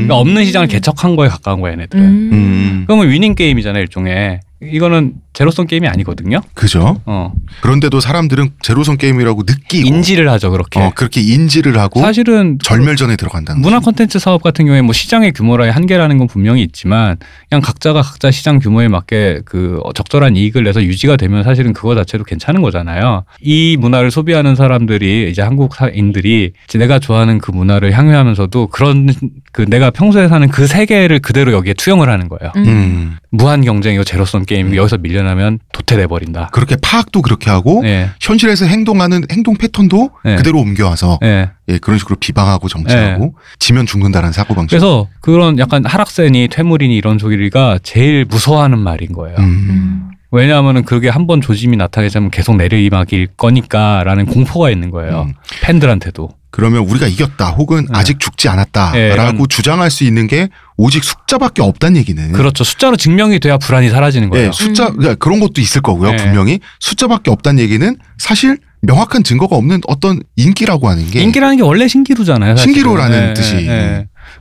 그러니까 0.05 0.17
없는 0.17 0.45
시장을 0.45 0.67
개척한 0.67 1.15
거에 1.15 1.27
가까운 1.27 1.59
거야, 1.59 1.73
얘네들은. 1.73 2.03
음, 2.03 2.83
그러면 2.87 3.09
위닝 3.09 3.35
게임이잖아요, 3.35 3.81
일종의. 3.81 4.39
이거는 4.61 5.13
제로성 5.33 5.67
게임이 5.67 5.87
아니거든요. 5.87 6.41
그죠. 6.53 6.99
어. 7.05 7.31
그런데도 7.61 7.99
사람들은 7.99 8.51
제로성 8.61 8.97
게임이라고 8.97 9.43
느끼고 9.47 9.87
인지를 9.87 10.29
하죠, 10.29 10.51
그렇게. 10.51 10.79
어, 10.79 10.91
그렇게 10.93 11.21
인지를 11.21 11.77
하고 11.79 12.01
사실은 12.01 12.57
절멸전에 12.63 13.15
들어간다는 13.15 13.61
문화. 13.61 13.79
콘텐츠 13.79 14.19
사업 14.19 14.43
같은 14.43 14.65
경우에 14.65 14.81
뭐 14.81 14.93
시장의 14.93 15.31
규모라의 15.31 15.71
한계라는 15.71 16.17
건 16.17 16.27
분명히 16.27 16.61
있지만 16.63 17.17
그냥 17.49 17.61
각자가 17.61 18.01
각자 18.01 18.29
시장 18.29 18.59
규모에 18.59 18.87
맞게 18.87 19.41
그 19.45 19.79
적절한 19.95 20.35
이익을 20.35 20.63
내서 20.63 20.83
유지가 20.83 21.15
되면 21.15 21.43
사실은 21.43 21.73
그거 21.73 21.95
자체도 21.95 22.25
괜찮은 22.25 22.61
거잖아요. 22.61 23.23
이 23.41 23.77
문화를 23.79 24.11
소비하는 24.11 24.55
사람들이 24.55 25.29
이제 25.31 25.41
한국인들이 25.41 26.51
이제 26.67 26.77
내가 26.77 26.99
좋아하는 26.99 27.39
그 27.39 27.51
문화를 27.51 27.91
향유하면서도 27.97 28.67
그런 28.67 29.13
그 29.51 29.65
내가 29.67 29.89
평소에 29.91 30.27
사는 30.27 30.47
그 30.49 30.67
세계를 30.67 31.19
그대로 31.19 31.53
여기에 31.53 31.73
투영을 31.75 32.09
하는 32.09 32.27
거예요. 32.27 32.51
음, 32.57 33.17
무한 33.29 33.63
경쟁이고 33.63 34.03
제로성 34.03 34.45
게임 34.45 34.75
여기서 34.75 34.97
밀려 34.97 35.20
나면 35.23 35.59
도태돼 35.73 36.07
버린다. 36.07 36.49
그렇게 36.51 36.75
파악도 36.81 37.21
그렇게 37.21 37.49
하고 37.49 37.81
예. 37.85 38.09
현실에서 38.19 38.65
행동하는 38.65 39.23
행동 39.31 39.55
패턴도 39.55 40.11
네. 40.25 40.35
그대로 40.35 40.59
옮겨와서 40.59 41.19
예. 41.23 41.49
예, 41.67 41.77
그런 41.77 41.97
식으로 41.99 42.15
비방하고 42.19 42.67
정치하고 42.67 43.35
지면 43.59 43.85
죽는다는 43.85 44.31
사고 44.31 44.53
방식. 44.55 44.69
그래서 44.71 45.07
그런 45.21 45.57
약간 45.59 45.85
하락세니 45.85 46.49
퇴물이니 46.51 46.95
이런 46.95 47.17
소리가 47.17 47.79
제일 47.83 48.25
무서워하는 48.25 48.79
말인 48.79 49.13
거예요. 49.13 49.37
음, 49.37 49.43
음. 49.43 50.07
왜냐하면은 50.31 50.83
그게 50.85 51.09
한 51.09 51.27
번 51.27 51.41
조짐이 51.41 51.75
나타나자면 51.77 52.31
계속 52.31 52.55
내리막일 52.55 53.27
거니까라는 53.37 54.25
공포가 54.27 54.69
있는 54.69 54.89
거예요. 54.89 55.23
음. 55.27 55.33
팬들한테도. 55.61 56.29
그러면 56.51 56.81
우리가 56.81 57.07
이겼다 57.07 57.51
혹은 57.51 57.85
네. 57.85 57.97
아직 57.97 58.19
죽지 58.19 58.49
않았다라고 58.49 59.37
네, 59.37 59.43
주장할 59.49 59.89
수 59.89 60.03
있는 60.03 60.27
게 60.27 60.49
오직 60.77 61.03
숫자밖에 61.03 61.61
없다는 61.61 61.97
얘기는 61.97 62.31
그렇죠. 62.33 62.63
숫자로 62.63 62.97
증명이 62.97 63.39
돼야 63.39 63.57
불안이 63.57 63.89
사라지는 63.89 64.29
거예요. 64.29 64.47
예, 64.47 64.51
숫자 64.51 64.87
음. 64.89 64.97
그러니까 64.97 65.15
그런 65.15 65.39
것도 65.39 65.61
있을 65.61 65.81
거고요. 65.81 66.11
네. 66.11 66.17
분명히 66.17 66.59
숫자밖에 66.79 67.31
없다는 67.31 67.63
얘기는 67.63 67.95
사실 68.17 68.57
명확한 68.81 69.23
증거가 69.23 69.55
없는 69.55 69.81
어떤 69.87 70.21
인기라고 70.35 70.89
하는 70.89 71.09
게 71.09 71.21
인기라는 71.21 71.57
게 71.57 71.63
원래 71.63 71.87
신기루잖아요. 71.87 72.57
사실은. 72.57 72.73
신기루라는 72.73 73.29
예, 73.29 73.33
뜻이. 73.33 73.69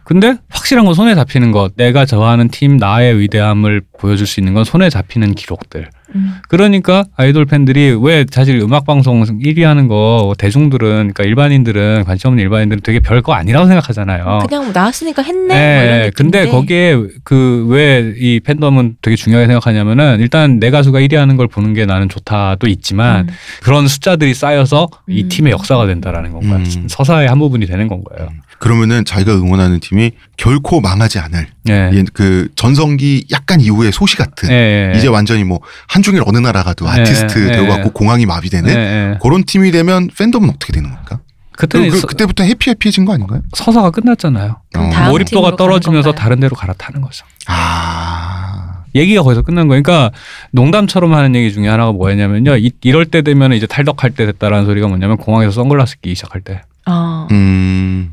근데 0.04 0.36
확실한 0.48 0.84
건 0.86 0.94
손에 0.94 1.14
잡히는 1.14 1.52
것. 1.52 1.76
내가 1.76 2.06
좋아하는 2.06 2.48
팀 2.48 2.76
나의 2.76 3.18
위대함을 3.20 3.82
보여줄 3.98 4.26
수 4.26 4.40
있는 4.40 4.54
건 4.54 4.64
손에 4.64 4.88
잡히는 4.90 5.34
기록들. 5.34 5.90
음. 6.14 6.34
그러니까 6.48 7.04
아이돌 7.16 7.44
팬들이 7.46 7.96
왜 8.00 8.24
사실 8.30 8.58
음악 8.60 8.84
방송 8.84 9.22
1위 9.24 9.62
하는 9.62 9.88
거 9.88 10.34
대중들은 10.38 11.12
그러니까 11.14 11.24
일반인들은 11.24 12.04
관심 12.04 12.28
없는 12.28 12.42
일반인들은 12.42 12.82
되게 12.82 13.00
별거 13.00 13.32
아니라고 13.34 13.66
생각하잖아요. 13.66 14.40
그냥 14.48 14.64
뭐 14.64 14.72
나왔으니까 14.72 15.22
했네. 15.22 15.46
뭐 15.46 15.54
네. 15.56 16.10
근데 16.14 16.46
거기에 16.48 16.96
그 17.24 17.66
왜 17.70 18.14
이 18.18 18.40
팬덤은 18.40 18.96
되게 19.02 19.16
중요하게 19.16 19.46
생각하냐면은 19.46 20.18
일단 20.20 20.58
내 20.58 20.70
가수가 20.70 21.00
1위 21.00 21.14
하는 21.16 21.36
걸 21.36 21.46
보는 21.48 21.74
게 21.74 21.86
나는 21.86 22.08
좋다도 22.08 22.66
있지만 22.68 23.28
음. 23.28 23.34
그런 23.62 23.86
숫자들이 23.88 24.34
쌓여서 24.34 24.88
이 25.08 25.22
음. 25.24 25.28
팀의 25.28 25.52
역사가 25.52 25.86
된다라는 25.86 26.32
건가요? 26.32 26.56
음. 26.56 26.86
서사의 26.88 27.28
한 27.28 27.38
부분이 27.38 27.66
되는 27.66 27.88
건가요? 27.88 28.28
그러면은 28.58 29.04
자기가 29.04 29.34
응원하는 29.34 29.80
팀이 29.80 30.10
결코 30.36 30.80
망하지 30.80 31.18
않을 31.18 31.46
예. 31.68 31.90
예, 31.92 32.04
그 32.12 32.48
전성기 32.56 33.26
약간 33.32 33.60
이후의 33.60 33.90
소시 33.92 34.16
같은 34.16 34.50
예, 34.50 34.92
예. 34.92 34.98
이제 34.98 35.08
완전히 35.08 35.44
뭐한 35.44 35.99
중일 36.02 36.22
어느 36.26 36.38
나라 36.38 36.62
가도 36.62 36.86
예, 36.86 37.00
아티스트 37.00 37.48
예, 37.48 37.52
되어갖고 37.52 37.86
예. 37.86 37.90
공항이 37.92 38.26
마비되는 38.26 38.70
예, 38.70 38.76
예. 38.76 39.18
그런 39.22 39.44
팀이 39.44 39.70
되면 39.70 40.08
팬덤은 40.16 40.50
어떻게 40.50 40.72
되는 40.72 40.90
겁니까? 40.90 41.20
그때는 41.52 41.90
그, 41.90 41.98
서, 41.98 42.06
그때부터 42.06 42.44
해피해피해진 42.44 43.04
거 43.04 43.12
아닌가요? 43.12 43.42
서사가 43.54 43.90
끝났잖아요. 43.90 44.56
어. 44.76 45.10
몰입도가 45.10 45.56
떨어지면서? 45.56 46.12
다른 46.12 46.40
데로 46.40 46.56
갈아타는 46.56 47.02
거죠. 47.02 47.26
아, 47.46 48.84
얘기가 48.94 49.22
거기서 49.22 49.42
끝난 49.42 49.68
거예요. 49.68 49.82
그러니까 49.82 50.10
농담처럼 50.52 51.12
하는 51.12 51.34
얘기 51.34 51.52
중에 51.52 51.68
하나가 51.68 51.92
뭐였냐면요. 51.92 52.56
이, 52.56 52.72
이럴 52.82 53.04
때 53.06 53.22
되면 53.22 53.52
이제 53.52 53.66
탈덕할 53.66 54.12
때 54.12 54.26
됐다라는 54.26 54.64
소리가 54.64 54.88
뭐냐면 54.88 55.18
공항에서 55.18 55.52
선글라스 55.52 56.00
끼기 56.00 56.14
시작할 56.14 56.40
때. 56.40 56.62
어. 56.86 57.28
음, 57.30 57.36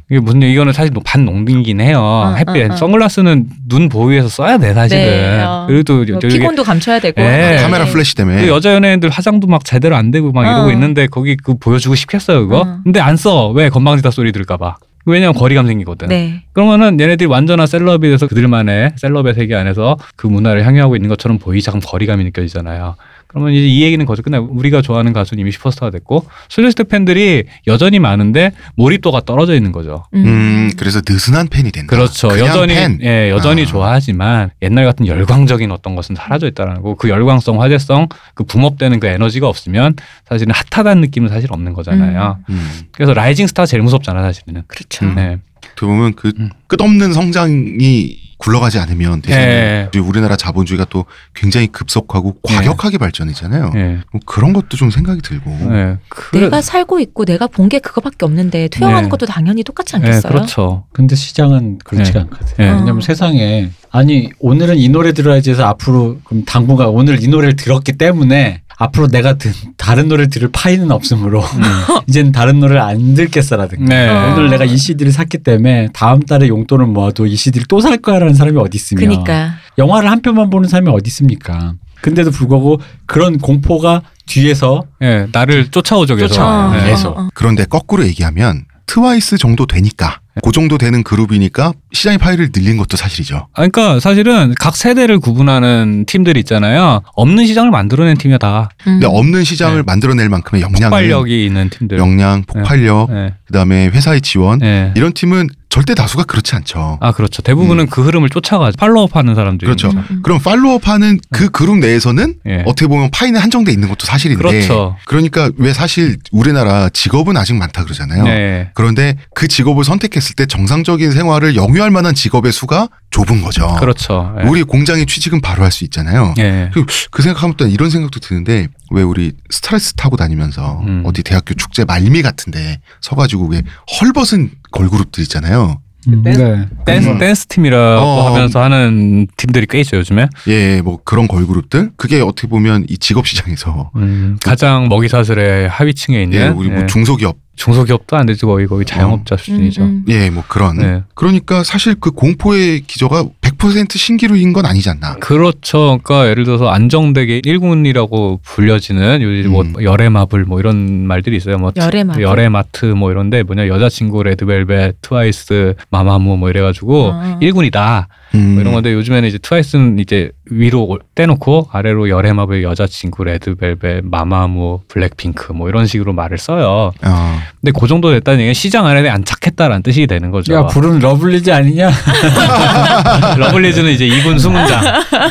이게 0.10 0.20
무슨 0.22 0.42
얘기- 0.42 0.54
이거는 0.54 0.72
사실 0.72 0.94
반농담이긴 1.04 1.82
해요. 1.82 2.00
어, 2.02 2.36
햇빛 2.38 2.70
어, 2.70 2.74
어. 2.74 2.78
선글라스는 2.78 3.48
눈 3.68 3.90
보호해서 3.90 4.30
써야 4.30 4.58
돼 4.58 4.74
사실은. 4.74 5.02
네, 5.04 5.44
어. 5.44 5.66
그래도 5.68 5.96
뭐 6.06 6.20
저기 6.20 6.40
피곤도 6.40 6.64
감춰야 6.64 7.00
되고. 7.00 7.22
예. 7.22 7.26
네. 7.26 7.58
카메라 7.58 7.84
플래시 7.86 8.16
때문에 8.16 8.42
그 8.42 8.48
여자 8.48 8.74
연예인들 8.74 9.10
화장도 9.10 9.48
막 9.48 9.66
제대로 9.66 9.98
안 9.98 10.12
되고 10.12 10.32
막 10.32 10.46
어. 10.46 10.50
이러고 10.50 10.72
있는데 10.72 11.08
거기 11.08 11.36
그 11.36 11.58
보여주고 11.58 11.96
싶겠어요 11.96 12.48
그거? 12.48 12.62
어. 12.62 12.80
근데 12.84 13.02
안 13.02 13.18
써. 13.18 13.50
왜 13.50 13.68
건방지다 13.70 14.12
소리 14.12 14.32
들을까봐. 14.32 14.78
왜냐면 15.06 15.34
거리감 15.36 15.68
생기거든. 15.68 16.10
네. 16.10 16.44
그러면은 16.54 17.00
얘네들이 17.00 17.28
완전한 17.30 17.66
셀럽이 17.66 18.00
돼서 18.10 18.28
그들만의 18.28 18.92
셀럽의 18.98 19.34
세계 19.36 19.56
안에서 19.56 19.98
그 20.18 20.28
문화를 20.28 20.66
향유하고 20.66 20.96
있는 20.98 21.08
것처럼 21.10 21.38
보이 21.38 21.62
자꾸 21.62 21.80
거리감이 21.80 22.24
느껴지잖아요. 22.26 22.96
그러면 23.28 23.54
이제 23.54 23.68
이 23.68 23.84
얘기는 23.84 24.04
거기서 24.06 24.24
끝나고 24.24 24.48
우리가 24.52 24.82
좋아하는 24.82 25.14
가수는 25.14 25.42
이미 25.42 25.52
슈퍼스타가 25.52 25.90
됐고 25.92 26.26
소녀시대 26.50 26.86
팬들이 26.86 27.44
여전히 27.68 28.00
많은데 28.00 28.52
몰입도가 28.76 29.22
떨어져 29.26 29.56
있는 29.56 29.72
거죠. 29.72 30.06
음, 30.14 30.72
그래서 30.78 31.02
느슨한 31.08 31.48
팬이 31.50 31.72
된다. 31.72 31.96
그렇죠. 31.96 32.30
그냥 32.30 32.48
여전히 32.48 32.74
팬. 32.74 33.00
예, 33.02 33.30
여전히 33.30 33.64
아. 33.64 33.66
좋아하지만 33.66 34.52
옛날 34.62 34.86
같은 34.86 35.08
열광적인 35.08 35.72
어떤 35.72 35.96
것은 35.96 36.16
사라져 36.16 36.48
있다는 36.48 36.76
거고 36.76 36.96
그 36.96 37.10
열광성, 37.10 37.62
화제성, 37.62 38.08
그 38.34 38.44
붐업되는 38.46 39.00
그 39.00 39.08
에너지가 39.08 39.48
없으면 39.48 39.96
사실은 40.28 40.54
핫하다는 40.72 41.02
느낌은 41.02 41.30
사실 41.30 41.52
없는 41.52 41.74
거잖아요. 41.74 42.40
음. 42.50 42.70
그래서 42.92 43.14
라이징 43.14 43.48
스타 43.48 43.66
제일 43.66 43.84
무섭잖아 43.84 44.22
사실은. 44.22 44.64
그렇죠. 44.68 45.06
음. 45.06 45.16
네. 45.16 45.38
어떻게 45.72 45.86
보면 45.86 46.14
그 46.16 46.32
음. 46.40 46.50
끝없는 46.68 47.14
성장이 47.14 48.27
굴러가지 48.38 48.78
않으면 48.80 49.22
되잖아요. 49.22 49.48
예. 49.48 49.90
우리 49.94 50.00
우리나라 50.00 50.36
자본주의가 50.36 50.86
또 50.90 51.06
굉장히 51.34 51.68
급속하고 51.68 52.38
과격하게 52.44 52.98
발전이잖아요. 53.00 53.72
예. 53.76 54.00
뭐 54.12 54.22
그런 54.26 54.54
것도 54.54 54.78
좀 54.78 54.92
생각이 54.92 55.22
들고. 55.22 55.52
예. 55.74 55.98
그래- 56.10 56.42
내가 56.44 56.62
살고 56.62 57.00
있고 57.00 57.26
내가 57.26 57.48
본 57.48 57.68
게 57.68 57.80
그거밖에 57.80 58.24
없는데 58.26 58.70
투영하는 58.70 59.04
네. 59.04 59.10
것도 59.10 59.26
당연히 59.26 59.62
똑같지 59.64 59.96
예, 59.96 59.98
않겠어요? 59.98 60.32
그렇죠. 60.32 60.86
근데 60.94 61.16
시장은 61.18 61.80
그렇지가 61.84 62.20
네. 62.20 62.26
않거든. 62.26 62.54
예. 62.60 62.70
어. 62.70 62.76
왜냐면 62.78 63.02
세상에 63.02 63.70
아니 63.92 64.30
오늘은 64.40 64.78
이 64.78 64.90
노래 64.90 65.12
들어야지 65.14 65.52
해서 65.52 65.66
앞으로 65.66 66.20
그럼 66.24 66.44
당분간 66.46 66.88
오늘 66.88 67.22
이 67.24 67.28
노래를 67.28 67.56
들었기 67.56 67.94
때문에 67.94 68.62
앞으로 68.80 69.08
내가 69.08 69.34
든, 69.40 69.52
다른 69.76 70.08
노래를 70.08 70.30
들을 70.30 70.50
파이는 70.52 70.92
없으므로 70.92 71.44
이제는 72.08 72.32
다른 72.32 72.60
노래를 72.60 72.80
안 72.80 73.16
듣겠어라든가 73.16 73.86
네. 73.86 74.08
어. 74.10 74.34
오늘 74.34 74.50
내가 74.52 74.66
이 74.66 74.78
CD를 74.78 75.12
샀기 75.12 75.40
때문에 75.40 75.88
다음 75.94 76.22
달에 76.22 76.48
용돈을 76.48 76.86
모아도 76.86 77.26
이 77.26 77.36
CD를 77.36 77.66
또 77.68 77.80
살 77.80 77.98
거야라는 77.98 78.34
사람이 78.34 78.58
어디 78.60 78.76
있으며 78.76 79.00
그니까. 79.08 79.54
영화를 79.78 80.10
한 80.12 80.22
편만 80.22 80.50
보는 80.50 80.68
사람이 80.70 80.90
어디 80.92 81.08
있습니까? 81.08 81.74
근데도 82.02 82.30
불구하고 82.32 82.80
그런 83.08 83.38
공포가 83.40 84.02
뒤에서 84.28 84.84
예, 85.02 85.28
나를 85.32 85.70
쫓아오죠 85.72 86.16
계속. 86.16 86.42
예. 86.76 86.78
네. 86.84 86.90
계속. 86.92 87.18
어, 87.18 87.30
그런데 87.34 87.66
거꾸로 87.66 88.06
얘기하면 88.06 88.66
트와이스 88.86 89.38
정도 89.38 89.66
되니까 89.66 90.20
그 90.44 90.52
정도 90.52 90.78
되는 90.78 91.04
그룹이니까 91.04 91.74
시장의 91.94 92.18
파이를 92.18 92.50
늘린 92.54 92.78
것도 92.78 92.98
사실이죠. 92.98 93.38
아, 93.38 93.48
그러니까 93.56 94.00
사실은 94.00 94.54
각 94.60 94.76
세대를 94.76 95.20
구분하는 95.20 96.06
팀들이 96.06 96.40
있잖아요. 96.42 97.02
없는 97.16 97.46
시장을 97.48 97.72
만들어낸 97.72 98.18
팀이야 98.18 98.38
다. 98.38 98.70
음. 98.82 99.00
근데 99.00 99.08
없는 99.08 99.44
시장을 99.44 99.78
네. 99.78 99.84
만들어낼 99.86 100.30
만큼의 100.30 100.62
역량을 100.62 100.90
폭발력이 100.90 101.46
있는 101.46 101.70
팀들. 101.70 101.98
역량, 101.98 102.44
폭발력, 102.44 103.10
예. 103.12 103.34
그다음에 103.46 103.88
회사의 103.88 104.22
지원 104.22 104.62
예. 104.62 104.92
이런 104.96 105.14
팀은 105.14 105.48
절대 105.70 105.94
다수가 105.96 106.24
그렇지 106.24 106.56
않죠. 106.56 106.98
아 107.02 107.12
그렇죠. 107.12 107.42
대부분은 107.42 107.88
그 107.88 108.02
흐름을 108.02 108.30
쫓아가죠. 108.30 108.78
팔로우업하는 108.78 109.36
사람들이. 109.36 109.68
그렇죠. 109.68 109.90
음, 109.90 110.04
음. 110.10 110.20
그럼 110.24 110.40
팔로업하는 110.40 111.20
그 111.32 111.50
그룹 111.50 111.78
내에서는 111.80 112.36
예. 112.48 112.64
어떻게 112.66 112.88
보면 112.88 113.10
파이는 113.12 113.40
한정돼 113.40 113.72
있는 113.72 113.90
것도 113.90 114.06
사실인데 114.06 114.42
그렇죠. 114.42 114.96
그러니까 115.06 115.52
왜 115.58 115.74
사실 115.74 116.18
우리나라 116.32 116.90
직업은 116.90 117.36
아직 117.36 117.54
많다 117.56 117.84
그러잖아요. 117.84 118.24
네. 118.24 118.70
그런데 118.74 119.18
그 119.36 119.48
직업을 119.48 119.84
선택했을 119.84 120.27
때 120.36 120.46
정상적인 120.46 121.12
생활을 121.12 121.56
영위할 121.56 121.92
만한 121.92 122.14
직업의 122.16 122.52
수가 122.52 122.90
좁은 123.12 123.42
거죠. 123.42 123.76
그렇죠. 123.80 124.36
예. 124.42 124.48
우리 124.48 124.64
공장에 124.64 125.06
취직은 125.06 125.42
바로 125.42 125.64
할 125.64 125.72
수 125.72 125.84
있잖아요. 125.86 126.34
예. 126.40 126.70
그, 126.74 126.86
그 127.12 127.22
생각하면 127.22 127.56
또 127.58 127.68
이런 127.68 127.90
생각도 127.90 128.20
드는데 128.20 128.68
왜 128.92 129.02
우리 129.04 129.34
스트레스 129.50 129.94
타고 129.94 130.16
다니면서 130.18 130.82
음. 130.82 131.04
어디 131.06 131.24
대학교 131.24 131.54
축제 131.54 131.86
말미 131.86 132.22
같은데 132.22 132.80
서가지고 133.02 133.48
왜 133.48 133.64
헐벗은 134.02 134.52
걸그룹들 134.72 135.22
있잖아요. 135.24 135.82
음, 136.08 136.24
네. 136.24 136.68
댄스 136.86 137.10
음. 137.10 137.18
댄스 137.18 137.48
팀이라고 137.48 138.02
어. 138.06 138.28
하면서 138.28 138.62
하는 138.62 139.28
팀들이 139.38 139.66
꽤 139.70 139.80
있죠 139.82 139.98
요즘에. 139.98 140.28
예, 140.48 140.82
뭐 140.82 141.00
그런 141.04 141.28
걸그룹들 141.28 141.92
그게 141.98 142.22
어떻게 142.22 142.48
보면 142.48 142.86
이 142.90 142.98
직업 142.98 143.28
시장에서 143.28 143.92
음, 143.96 144.38
가장 144.44 144.88
먹이 144.90 145.08
사슬의 145.08 145.68
하위층에 145.70 146.24
있는 146.24 146.40
예, 146.40 146.48
우리 146.48 146.70
뭐 146.70 146.84
예, 146.84 146.86
중소기업 146.88 147.38
중소기업도 147.56 148.16
안 148.16 148.28
되지 148.28 148.46
거의 148.46 148.68
거의 148.68 148.86
자영업자 148.86 149.36
수준이죠. 149.36 149.82
음, 149.82 149.88
음. 149.88 150.06
예, 150.10 150.30
뭐 150.30 150.44
그런 150.48 150.78
네. 150.78 151.04
그러니까 151.16 151.64
사실 151.64 151.96
그 152.00 152.12
공포의 152.12 152.82
기저가 152.82 153.26
100% 153.58 153.98
신기루인 153.98 154.54
건 154.54 154.66
아니지 154.66 154.90
않나. 154.90 155.16
그렇죠. 155.16 156.00
그러니까 156.04 156.30
예를 156.30 156.44
들어서 156.44 156.70
안정되게 156.70 157.42
일군이라고 157.44 158.40
불려지는 158.44 159.22
요즘 159.22 159.52
뭐 159.52 159.64
음. 159.64 159.74
열애마블 159.82 160.46
뭐 160.46 160.60
이런 160.60 161.06
말들이 161.08 161.38
있어요. 161.38 161.58
뭐 161.58 161.72
열애마블? 161.76 162.22
열애마트 162.22 162.86
뭐 162.86 163.12
이런데 163.12 163.44
뭐냐 163.44 163.68
여자친구 163.68 164.24
레드벨벳, 164.24 164.98
트와이스, 165.02 165.76
마마무 165.90 166.38
뭐 166.38 166.50
이래가지고 166.50 167.12
아. 167.14 167.38
일군이다 167.42 168.08
음. 168.36 168.54
뭐 168.54 168.62
이런 168.62 168.74
건데 168.74 168.94
요즘에는 168.94 169.28
이제 169.28 169.38
트와이스는 169.38 170.00
이제 170.00 170.32
위로 170.50 171.00
떼놓고 171.16 171.70
아래로 171.72 172.10
열애마블, 172.10 172.64
여자친구, 172.64 173.24
레드벨벳, 173.24 174.04
마마무, 174.06 174.82
블랙핑크 174.88 175.54
뭐 175.54 175.70
이런 175.70 175.86
식으로 175.88 176.14
말을 176.14 176.38
써요. 176.38 176.92
어. 177.04 177.40
근데 177.62 177.78
그 177.78 177.88
정도 177.88 178.12
됐다는 178.12 178.40
얘기는 178.40 178.54
시장 178.54 178.86
안에 178.86 179.08
안착했다라는 179.10 179.84
뜻이 179.84 180.08
되는 180.08 180.32
거죠. 180.32 180.54
야 180.54 180.68
부른 180.68 181.00
러블리즈 181.00 181.52
아니냐? 181.52 181.92
러블리즈는 183.38 183.92
이제 183.92 184.08
2군 184.08 184.40
수문장. 184.40 184.82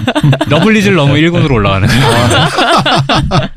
러블리즈를 0.49 0.97
넘어 0.97 1.15
1군으로 1.15 1.53
올라가는 1.53 1.87
거예요. 1.89 3.49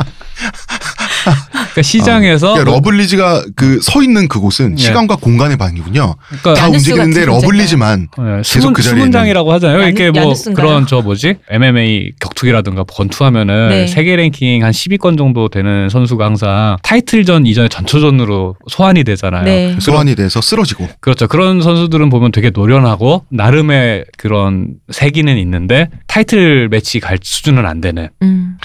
그러니까 1.79 1.81
시장에서 1.83 2.53
그러니까 2.53 2.71
러블리즈가 2.75 3.43
그 3.55 3.79
서 3.81 4.03
있는 4.03 4.27
그곳은 4.27 4.75
네. 4.75 4.81
시간과 4.81 5.15
공간의 5.15 5.57
방이군요. 5.57 6.15
그러니까 6.27 6.53
다 6.55 6.67
움직이는데 6.69 7.25
러블리즈만 7.25 8.07
네, 8.17 8.41
계속 8.43 8.73
그 8.73 8.81
자리에 8.81 8.97
수문장이라고 8.99 9.53
하잖아요. 9.53 9.79
야누- 9.79 9.85
이렇게 9.87 10.11
뭐 10.11 10.21
야누스인가요? 10.23 10.65
그런 10.67 10.85
저 10.87 11.01
뭐지 11.01 11.35
MMA 11.49 12.11
격투기라든가 12.19 12.83
권투하면은 12.83 13.69
네. 13.69 13.87
세계 13.87 14.15
랭킹 14.15 14.63
한 14.63 14.71
10위권 14.71 15.17
정도 15.17 15.47
되는 15.49 15.89
선수가 15.89 16.25
항상 16.25 16.77
타이틀전 16.83 17.45
이전에 17.47 17.67
전초전으로 17.69 18.55
소환이 18.69 19.03
되잖아요. 19.03 19.43
네. 19.45 19.77
소환이 19.79 20.15
돼서 20.15 20.41
쓰러지고. 20.41 20.87
그렇죠. 20.99 21.27
그런 21.27 21.61
선수들은 21.61 22.09
보면 22.09 22.31
되게 22.31 22.49
노련하고 22.49 23.25
나름의 23.29 24.05
그런 24.17 24.73
세기는 24.91 25.37
있는데 25.37 25.89
타이틀 26.07 26.67
매치 26.69 26.99
갈 26.99 27.17
수준은 27.21 27.65
안 27.65 27.81
되는. 27.81 28.09
음. 28.21 28.57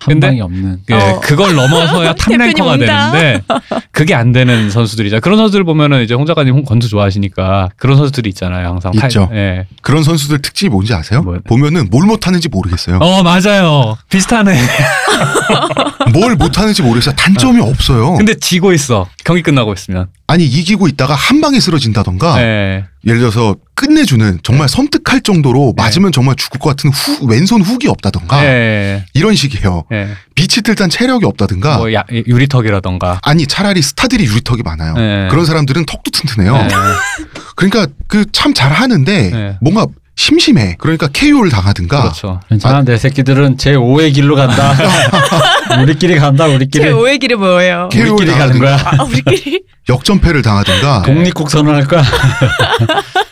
한 0.00 0.14
근데- 0.14 0.26
방이 0.28 0.40
없는. 0.40 0.78
예, 0.90 0.94
어. 0.94 1.20
그걸 1.20 1.54
넘어서야 1.56 2.14
탑랭커가. 2.18 2.76
되는데 2.78 3.42
그게 3.90 4.14
안 4.14 4.30
되는 4.32 4.70
선수들이죠. 4.70 5.20
그런 5.20 5.36
선수들 5.38 5.64
보면은 5.64 6.02
이제 6.04 6.14
홍 6.14 6.24
작가님 6.24 6.54
홍 6.54 6.64
권투 6.64 6.88
좋아하시니까 6.88 7.70
그런 7.76 7.96
선수들이 7.96 8.28
있잖아요. 8.30 8.68
항상 8.68 8.92
있죠. 8.94 9.28
예. 9.32 9.66
그런 9.82 10.04
선수들 10.04 10.40
특징이 10.40 10.70
뭔지 10.70 10.94
아세요? 10.94 11.22
뭐요? 11.22 11.40
보면은 11.48 11.88
뭘 11.90 12.06
못하는지 12.06 12.48
모르겠어요. 12.48 12.98
어 12.98 13.22
맞아요. 13.24 13.96
비슷하네. 14.08 14.56
뭘 16.12 16.34
못하는지 16.36 16.82
모르겠어요. 16.82 17.14
단점이 17.16 17.60
없어요. 17.60 18.14
근데 18.14 18.34
지고 18.34 18.72
있어. 18.72 19.08
경기 19.24 19.42
끝나고 19.42 19.72
있으면. 19.74 20.08
아니 20.26 20.44
이기고 20.44 20.88
있다가 20.88 21.14
한 21.14 21.40
방에 21.40 21.58
쓰러진다던가 21.60 22.40
예. 22.42 22.84
예를 23.06 23.20
들어서 23.20 23.56
끝내주는 23.74 24.40
정말 24.42 24.68
섬뜩할 24.68 25.22
정도로 25.22 25.72
맞으면 25.76 26.12
정말 26.12 26.34
죽을 26.36 26.58
것 26.60 26.68
같은 26.70 26.90
후, 26.90 27.26
왼손 27.26 27.62
훅이 27.62 27.88
없다던가 27.88 28.44
예. 28.44 29.04
이런 29.14 29.34
식이에요. 29.34 29.84
예. 29.92 30.08
빛이 30.34 30.62
뜰단 30.64 30.90
체력이 30.90 31.24
없다든가 31.24 31.78
뭐 31.78 31.92
야, 31.94 32.04
유리턱이라던가. 32.10 33.20
아니 33.22 33.46
차라리 33.46 33.80
스타들이 33.82 34.24
유리턱이 34.26 34.62
많아요. 34.64 34.94
예. 34.98 35.28
그런 35.30 35.44
사람들은 35.46 35.86
턱도 35.86 36.10
튼튼해요. 36.10 36.54
예. 36.56 36.68
그러니까 37.56 37.86
그 38.06 38.24
참 38.32 38.52
잘하는데 38.54 39.30
예. 39.34 39.56
뭔가 39.60 39.86
심심해. 40.18 40.74
그러니까 40.80 41.06
KO를 41.06 41.48
당하든가 41.48 42.02
그렇죠. 42.02 42.40
괜찮아 42.48 42.82
내 42.82 42.96
새끼들은 42.98 43.56
제 43.56 43.74
5의 43.74 44.12
길로 44.12 44.34
간다. 44.34 44.74
우리끼리 45.80 46.16
간다 46.16 46.46
우리끼리. 46.46 46.82
제 46.84 46.90
5의 46.90 47.20
길이 47.20 47.36
뭐예요? 47.36 47.88
KO를 47.92 48.10
우리끼리 48.10 48.36
가는 48.36 48.58
거야. 48.58 48.76
아, 48.84 49.04
우리끼리 49.04 49.62
역전패를 49.88 50.42
당하든가 50.42 51.02
독립국 51.02 51.48
선언할 51.48 51.86
거야. 51.86 52.02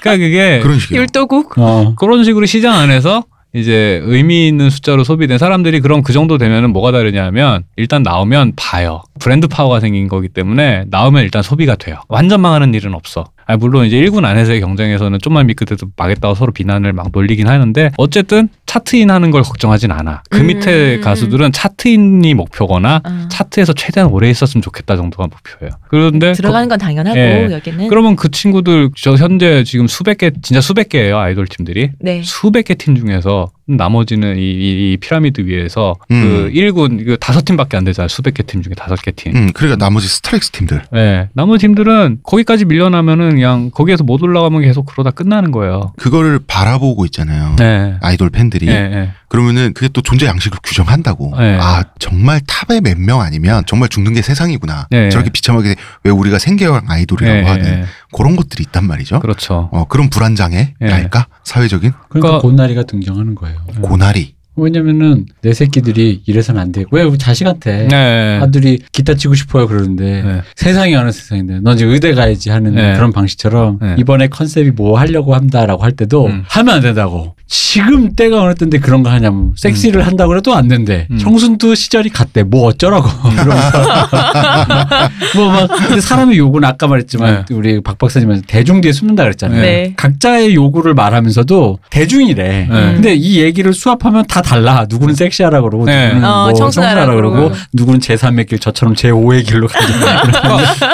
그러니까 0.01 0.25
그게 0.25 0.61
그런 0.63 0.79
식이에요. 0.79 1.01
율도국. 1.03 1.55
어. 1.59 1.95
그런 1.99 2.23
식으로 2.23 2.47
시장 2.47 2.75
안에서 2.79 3.25
이제 3.57 4.01
의미 4.05 4.47
있는 4.49 4.69
숫자로 4.69 5.03
소비된 5.03 5.39
사람들이 5.39 5.81
그럼 5.81 6.03
그 6.03 6.13
정도 6.13 6.37
되면은 6.37 6.73
뭐가 6.73 6.93
다르냐면 6.93 7.65
일단 7.77 8.03
나오면 8.03 8.53
봐요. 8.57 9.03
브랜드 9.19 9.49
파워가 9.49 9.81
생긴 9.81 10.09
거기 10.09 10.29
때문에 10.29 10.85
나오면 10.91 11.23
일단 11.25 11.43
소비가 11.43 11.75
돼요. 11.75 12.01
완전 12.09 12.43
망하는 12.43 12.75
일은 12.75 12.95
없어. 12.95 13.25
아, 13.47 13.57
물론 13.57 13.87
이제 13.87 13.97
1군 13.99 14.25
안에서의 14.25 14.61
경쟁에서는 14.61 15.19
좀만 15.23 15.47
미끄러도 15.47 15.87
망했다고 15.97 16.35
서로 16.35 16.53
비난을 16.53 16.93
막 16.93 17.09
놀리긴 17.13 17.49
하는데 17.49 17.93
어쨌든 17.97 18.49
chart 18.77 19.01
in 19.01 19.11
하는 19.11 19.31
걸 19.31 19.43
걱정하진 19.43 19.91
않아. 19.91 20.23
그 20.29 20.41
음. 20.41 20.47
밑에 20.49 21.01
가수들은 21.01 21.53
chart 21.53 22.04
in이 22.04 22.35
목표거나 22.35 23.01
아. 23.03 23.29
차트에서 23.31 23.73
최대한 23.73 24.11
오래 24.11 24.29
있었으면 24.29 24.61
좋겠다 24.63 24.97
정도가 24.97 25.29
목표예요. 25.29 25.73
그런데 25.89 26.33
들어가는 26.33 26.69
건 26.69 26.79
당연하고 26.79 27.19
예. 27.19 27.49
여기는 27.51 27.89
그러면 27.89 28.17
그 28.17 28.31
친구들 28.31 28.91
저 28.97 29.15
현재 29.15 29.65
지금 29.65 29.87
수백 29.87 30.19
개 30.19 30.31
진짜 30.43 30.61
수백 30.61 30.91
개예요 30.91 31.19
아이돌 31.19 31.47
팀들이 31.47 31.91
네. 32.01 32.23
수백 32.23 32.65
개 32.67 32.75
팀 32.75 32.95
중에서 32.97 33.49
나머지는 33.69 34.37
이, 34.39 34.41
이- 34.43 34.93
이 34.93 34.97
피라미드 35.01 35.41
위에서 35.43 35.97
음. 36.11 36.23
그 36.23 36.51
1군 36.55 37.05
그 37.05 37.17
다섯 37.19 37.45
팀밖에 37.45 37.77
안 37.77 37.85
되잖아요 37.85 38.09
수백 38.09 38.35
개 38.35 38.43
팀 38.43 38.63
중에 38.63 38.75
다섯 38.77 39.01
개 39.03 39.11
팀. 39.11 39.35
음, 39.35 39.51
그러니까 39.53 39.77
나머지 39.85 40.07
스트라이크 40.09 40.49
팀들. 40.51 40.83
네, 40.93 41.29
나머지 41.35 41.63
팀들은 41.67 42.21
거기까지 42.23 42.65
밀려나면은 42.65 43.31
그냥 43.31 43.71
거기에서 43.73 44.05
못 44.05 44.23
올라가면 44.23 44.63
계속 44.63 44.87
그러다 44.87 45.11
끝나는 45.11 45.51
거예요. 45.51 45.93
그거를 45.97 46.39
바라보고 46.47 47.05
있잖아요. 47.07 47.57
네. 47.59 47.97
아이돌 48.03 48.31
팬들이. 48.31 48.67
네, 48.67 48.89
네. 48.89 49.11
그러면은 49.29 49.73
그게 49.75 49.89
또 49.89 50.01
존재 50.03 50.27
양식을 50.27 50.59
규정한다고. 50.63 51.35
네. 51.37 51.59
아, 51.61 51.83
정말 51.99 52.41
탑에 52.47 52.81
몇 52.81 52.97
명 52.97 53.21
아니면 53.21 53.63
정말 53.67 53.89
죽는 53.89 54.15
게 54.15 54.23
세상이구나. 54.23 54.87
네. 54.91 55.11
저렇게 55.11 55.31
비참하게 55.31 55.75
왜 56.05 56.11
우리가 56.13 56.39
생계형 56.39 56.83
아이돌이라고 56.89 57.41
네, 57.41 57.45
하는 57.45 57.63
네. 57.65 57.85
그런 58.17 58.35
것들이 58.35 58.63
있단 58.67 58.87
말이죠. 58.87 59.21
그렇죠. 59.21 59.69
어, 59.73 59.85
그런 59.89 60.09
불안장애, 60.09 60.75
네. 60.81 60.89
랄까? 60.89 61.27
사회적인 61.45 61.93
그러니까 62.09 62.09
그러니까- 62.09 62.39
고나리가 62.41 62.83
등장하는 62.85 63.35
거예요. 63.35 63.59
고나리. 63.83 64.35
왜냐면은 64.59 65.27
내 65.43 65.53
새끼들이 65.53 66.23
이래서는 66.25 66.59
안 66.59 66.73
돼. 66.73 66.85
왜 66.91 67.03
우리 67.03 67.19
자식한테 67.19 67.89
네. 67.89 68.39
아들이 68.43 68.79
기타 68.91 69.13
치고 69.13 69.35
싶어요 69.35 69.67
그러는데 69.69 70.23
네. 70.23 70.41
세상이 70.55 70.95
어느 70.95 71.13
세상인데 71.13 71.61
넌 71.61 71.75
이제 71.77 71.85
의대 71.85 72.15
가야지 72.15 72.49
하는 72.49 72.75
네. 72.75 72.95
그런 72.95 73.13
방식처럼 73.13 73.79
네. 73.83 73.97
이번에 73.99 74.29
컨셉이 74.29 74.71
뭐 74.71 74.99
하려고 74.99 75.35
한다라고 75.35 75.83
할 75.85 75.93
때도 75.93 76.29
음. 76.29 76.43
하면 76.49 76.77
안 76.77 76.81
된다고 76.81 77.37
지금 77.49 78.15
때가 78.15 78.43
어느 78.43 78.55
때인데 78.55 78.81
그런 78.81 79.03
거 79.03 79.11
하냐면 79.11 79.53
섹시를 79.57 80.07
한다고 80.07 80.37
해도 80.37 80.55
안 80.55 80.67
된대 80.67 81.07
음. 81.11 81.19
청순도 81.19 81.75
시절이 81.75 82.11
갔대 82.11 82.43
뭐 82.43 82.67
어쩌라고 82.67 83.07
뭐막 85.37 85.69
근데 85.69 86.01
사람의 86.01 86.39
요구는 86.39 86.69
아까 86.69 86.89
말했지만 86.89 87.47
우리 87.53 87.81
박 87.83 87.99
박사님은 87.99 88.43
대중 88.47 88.81
뒤에 88.81 88.93
숨는다 88.93 89.25
그랬잖아요 89.25 89.61
네. 89.61 89.93
각자의 89.97 90.55
요구를 90.55 90.95
말하면서도 90.95 91.79
대중이래 91.91 92.67
네. 92.69 92.69
근데 92.69 93.15
이 93.15 93.41
얘기를 93.41 93.73
수합하면 93.73 94.27
다 94.27 94.43
달라 94.43 94.87
누구는 94.89 95.15
섹시하라 95.15 95.61
그러고 95.61 95.85
네. 95.85 96.09
누구는 96.09 96.29
어, 96.29 96.45
뭐 96.45 96.53
청순하라 96.53 97.07
그러고. 97.07 97.53
누구는 97.73 98.01
제3의 98.01 98.49
길 98.49 98.59
저처럼 98.59 98.95
제5의 98.95 99.47
길로 99.47 99.69
가자. 99.69 100.23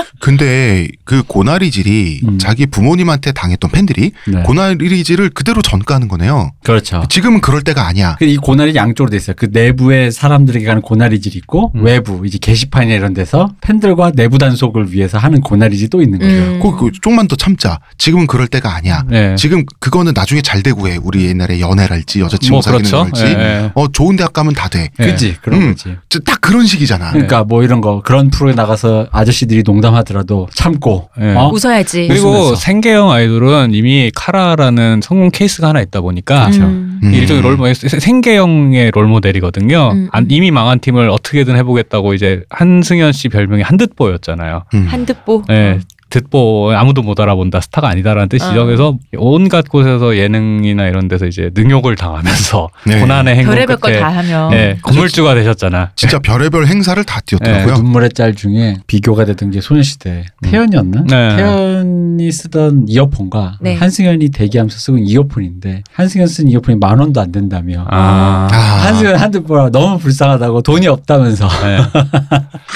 근데 0.23 0.87
그 1.05 1.25
고나리질이 1.25 2.20
음. 2.29 2.39
자기 2.39 2.66
부모님한테 2.66 3.33
당했던 3.33 3.73
팬들이 3.73 4.12
네. 4.29 4.43
고나리질을 4.45 5.31
그대로 5.31 5.62
전가하는 5.62 6.07
거네요. 6.07 6.53
그렇죠. 6.62 7.03
지금은 7.09 7.41
그럴 7.41 7.62
때가 7.62 7.89
아니야. 7.89 8.14
그이 8.20 8.37
고나리 8.37 8.77
양쪽으로 8.77 9.11
돼 9.11 9.16
있어요. 9.16 9.35
그 9.37 9.49
내부에 9.51 10.12
사람들에게 10.12 10.64
가는 10.64 10.81
고나리질이 10.81 11.37
있고 11.39 11.73
음. 11.75 11.83
외부 11.85 12.25
이제 12.25 12.39
게시판이나 12.41 12.95
이런 12.95 13.14
데서 13.14 13.53
팬들과 13.62 14.12
내부 14.14 14.39
단속을 14.39 14.93
위해서 14.93 15.18
하는 15.18 15.41
고나리질이 15.41 15.89
또 15.91 16.01
있는 16.01 16.20
거죠. 16.20 16.31
음. 16.33 16.61
그, 16.62 16.77
그 16.77 16.93
좀만 17.03 17.27
더 17.27 17.35
참자. 17.35 17.81
지금은 17.99 18.29
그럴 18.29 18.47
때가 18.47 18.77
아니야. 18.77 19.03
네. 19.09 19.35
지금 19.35 19.64
그거는 19.81 20.12
나중에 20.14 20.41
잘 20.41 20.62
되고 20.62 20.87
해. 20.89 20.99
우리 21.03 21.27
옛날에 21.27 21.59
연애랄지 21.59 22.20
여자친구 22.20 22.53
뭐 22.55 22.62
사귀는 22.62 22.85
그렇죠. 22.85 23.11
거랄지. 23.11 23.25
예, 23.25 23.41
예. 23.41 23.70
어 23.75 23.89
좋은 23.89 24.14
대학 24.14 24.33
가면 24.33 24.55
다 24.55 24.68
돼. 24.68 24.89
네. 24.99 25.07
그지 25.07 25.39
그런 25.43 25.62
음. 25.62 25.68
거지. 25.70 25.97
저- 26.09 26.20
딱 26.20 26.41
그런 26.41 26.64
식이잖아. 26.64 27.11
그러니까 27.11 27.43
뭐 27.43 27.64
이런 27.64 27.81
거 27.81 28.03
그런 28.03 28.31
프로에 28.31 28.55
나가서 28.55 29.09
아저씨들이 29.11 29.64
농담하더라 29.66 30.11
도 30.22 30.46
참고 30.54 31.08
네. 31.18 31.34
어? 31.34 31.50
웃어야지. 31.52 32.06
그리고 32.08 32.28
웃으면서. 32.30 32.54
생계형 32.56 33.10
아이돌은 33.10 33.72
이미 33.74 34.10
카라라는 34.14 35.00
성공 35.02 35.30
케이스가 35.30 35.68
하나 35.68 35.80
있다 35.80 36.00
보니까 36.02 36.48
음. 36.48 37.01
음. 37.02 37.14
일종의 37.14 37.43
롤모델 37.43 37.74
생계형의 37.74 38.90
롤모델이거든요. 38.93 39.90
음, 39.93 40.09
안- 40.12 40.26
이미 40.30 40.51
망한 40.51 40.80
팀을 40.80 41.09
어떻게든 41.10 41.56
해보겠다고 41.56 42.14
이제 42.14 42.43
한승연 42.51 43.12
씨 43.12 43.28
별명이 43.28 43.62
한듣보였잖아요. 43.62 44.64
음. 44.74 44.84
한듣보. 44.89 45.44
네. 45.48 45.80
듣보 46.12 46.72
아무도 46.76 47.02
못 47.02 47.18
알아본다 47.18 47.60
스타가 47.60 47.89
아니다라는 47.89 48.28
뜻이죠. 48.28 48.60
어. 48.60 48.64
그래서 48.64 48.98
온갖 49.16 49.66
곳에서 49.68 50.16
예능이나 50.16 50.86
이런 50.86 51.09
데서 51.09 51.26
이제 51.26 51.51
능욕을 51.55 51.97
당하면서 51.97 52.68
네. 52.86 53.01
고난의 53.01 53.36
행군 53.36 53.55
별의별 53.55 53.76
걸 53.78 53.93
끝에 53.93 54.01
다 54.01 54.09
하면 54.10 54.51
네, 54.51 54.78
건물주가 54.82 55.34
되셨잖아. 55.34 55.93
진짜 55.97 56.18
별의별 56.18 56.66
행사를 56.66 57.02
다 57.05 57.20
뛰었더라고요. 57.24 57.76
눈물의 57.76 58.10
짤 58.10 58.34
중에 58.34 58.76
비교가 58.86 59.24
되던 59.24 59.51
게 59.51 59.62
소녀시대 59.62 60.26
태연이었나? 60.43 61.05
네. 61.09 61.36
태연이 61.36 62.30
쓰던 62.30 62.86
이어폰과 62.89 63.59
네. 63.62 63.74
한승연이 63.74 64.28
대기하면서 64.30 64.78
쓰고 64.78 64.98
있는 64.98 65.10
이어폰인데 65.10 65.82
한승연 65.94 66.26
쓴 66.26 66.48
이어폰이 66.48 66.76
만 66.78 66.98
원도 66.98 67.22
안 67.22 67.32
된다며 67.32 67.86
아, 67.89 68.48
아, 68.52 68.56
한승연 68.56 69.18
번 69.47 69.72
너무 69.72 69.98
불쌍하다고 69.98 70.60
돈이 70.60 70.86
없다면서 70.89 71.48
네. 71.48 71.78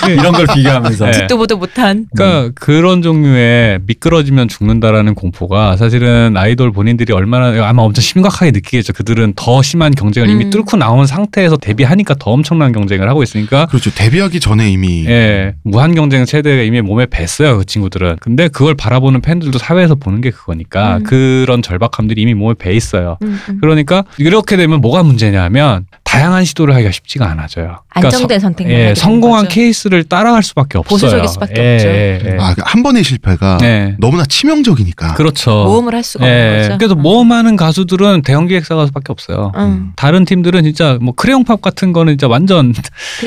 이런 0.14 0.32
걸 0.32 0.46
비교하면서 0.46 1.04
네. 1.04 1.10
듣도 1.12 1.36
보도 1.36 1.58
못한 1.58 2.06
그러니까 2.16 2.52
그런 2.54 3.02
종류 3.02 3.25
의 3.26 3.80
미끄러지면 3.86 4.48
죽는다라는 4.48 5.14
공포가 5.14 5.76
사실은 5.76 6.36
아이돌 6.36 6.72
본인들이 6.72 7.12
얼마나 7.12 7.66
아마 7.66 7.82
엄청 7.82 8.02
심각하게 8.02 8.52
느끼겠죠. 8.52 8.92
그들은 8.92 9.32
더 9.36 9.62
심한 9.62 9.92
경쟁을 9.92 10.28
이미 10.28 10.46
음. 10.46 10.50
뚫고 10.50 10.76
나온 10.76 11.06
상태에서 11.06 11.56
데뷔하니까 11.56 12.14
더 12.18 12.30
엄청난 12.30 12.72
경쟁을 12.72 13.08
하고 13.08 13.22
있으니까 13.22 13.66
그렇죠. 13.66 13.90
데뷔하기 13.90 14.40
전에 14.40 14.70
이미 14.70 15.06
예, 15.06 15.54
무한 15.62 15.94
경쟁 15.94 16.24
체대가 16.24 16.62
이미 16.62 16.80
몸에 16.80 17.06
뱄어요, 17.06 17.58
그 17.58 17.64
친구들은. 17.64 18.16
근데 18.20 18.48
그걸 18.48 18.74
바라보는 18.74 19.20
팬들도 19.20 19.58
사회에서 19.58 19.94
보는 19.96 20.20
게 20.20 20.30
그거니까 20.30 20.98
음. 20.98 21.02
그런 21.04 21.62
절박함들이 21.62 22.22
이미 22.22 22.34
몸에 22.34 22.54
배 22.58 22.74
있어요. 22.74 23.18
음, 23.22 23.38
음. 23.48 23.58
그러니까 23.60 24.04
이렇게 24.18 24.56
되면 24.56 24.80
뭐가 24.80 25.02
문제냐면 25.02 25.86
다양한 26.16 26.44
시도를 26.46 26.74
하기가 26.74 26.90
쉽지가 26.92 27.28
않아져요. 27.30 27.80
그러니까 27.90 28.16
안정된 28.16 28.40
선택만 28.40 28.74
예, 28.74 28.94
성공한 28.94 29.44
거죠. 29.44 29.54
케이스를 29.54 30.04
따라갈 30.04 30.42
수밖에 30.42 30.78
없어요. 30.78 30.88
보수적일 30.88 31.28
수밖에 31.28 31.54
예, 31.62 31.74
없죠. 31.74 31.88
예, 31.88 32.20
예. 32.24 32.36
아, 32.40 32.54
한 32.58 32.82
번의 32.82 33.04
실패가 33.04 33.58
네. 33.60 33.94
너무나 33.98 34.24
치명적이니까. 34.24 35.14
그렇죠. 35.14 35.50
모험을 35.50 35.94
할 35.94 36.02
수가 36.02 36.24
없는 36.24 36.38
예, 36.38 36.62
거죠. 36.62 36.78
그래서 36.78 36.94
음. 36.94 37.02
모험하는 37.02 37.56
가수들은 37.56 38.22
대형 38.22 38.46
기획사 38.46 38.74
가수밖에 38.74 39.12
없어요. 39.12 39.52
음. 39.56 39.92
다른 39.96 40.24
팀들은 40.24 40.62
진짜 40.64 40.96
뭐 41.02 41.14
크레용팝 41.14 41.60
같은 41.60 41.92
거는 41.92 42.14
진짜 42.14 42.28
완전 42.28 42.72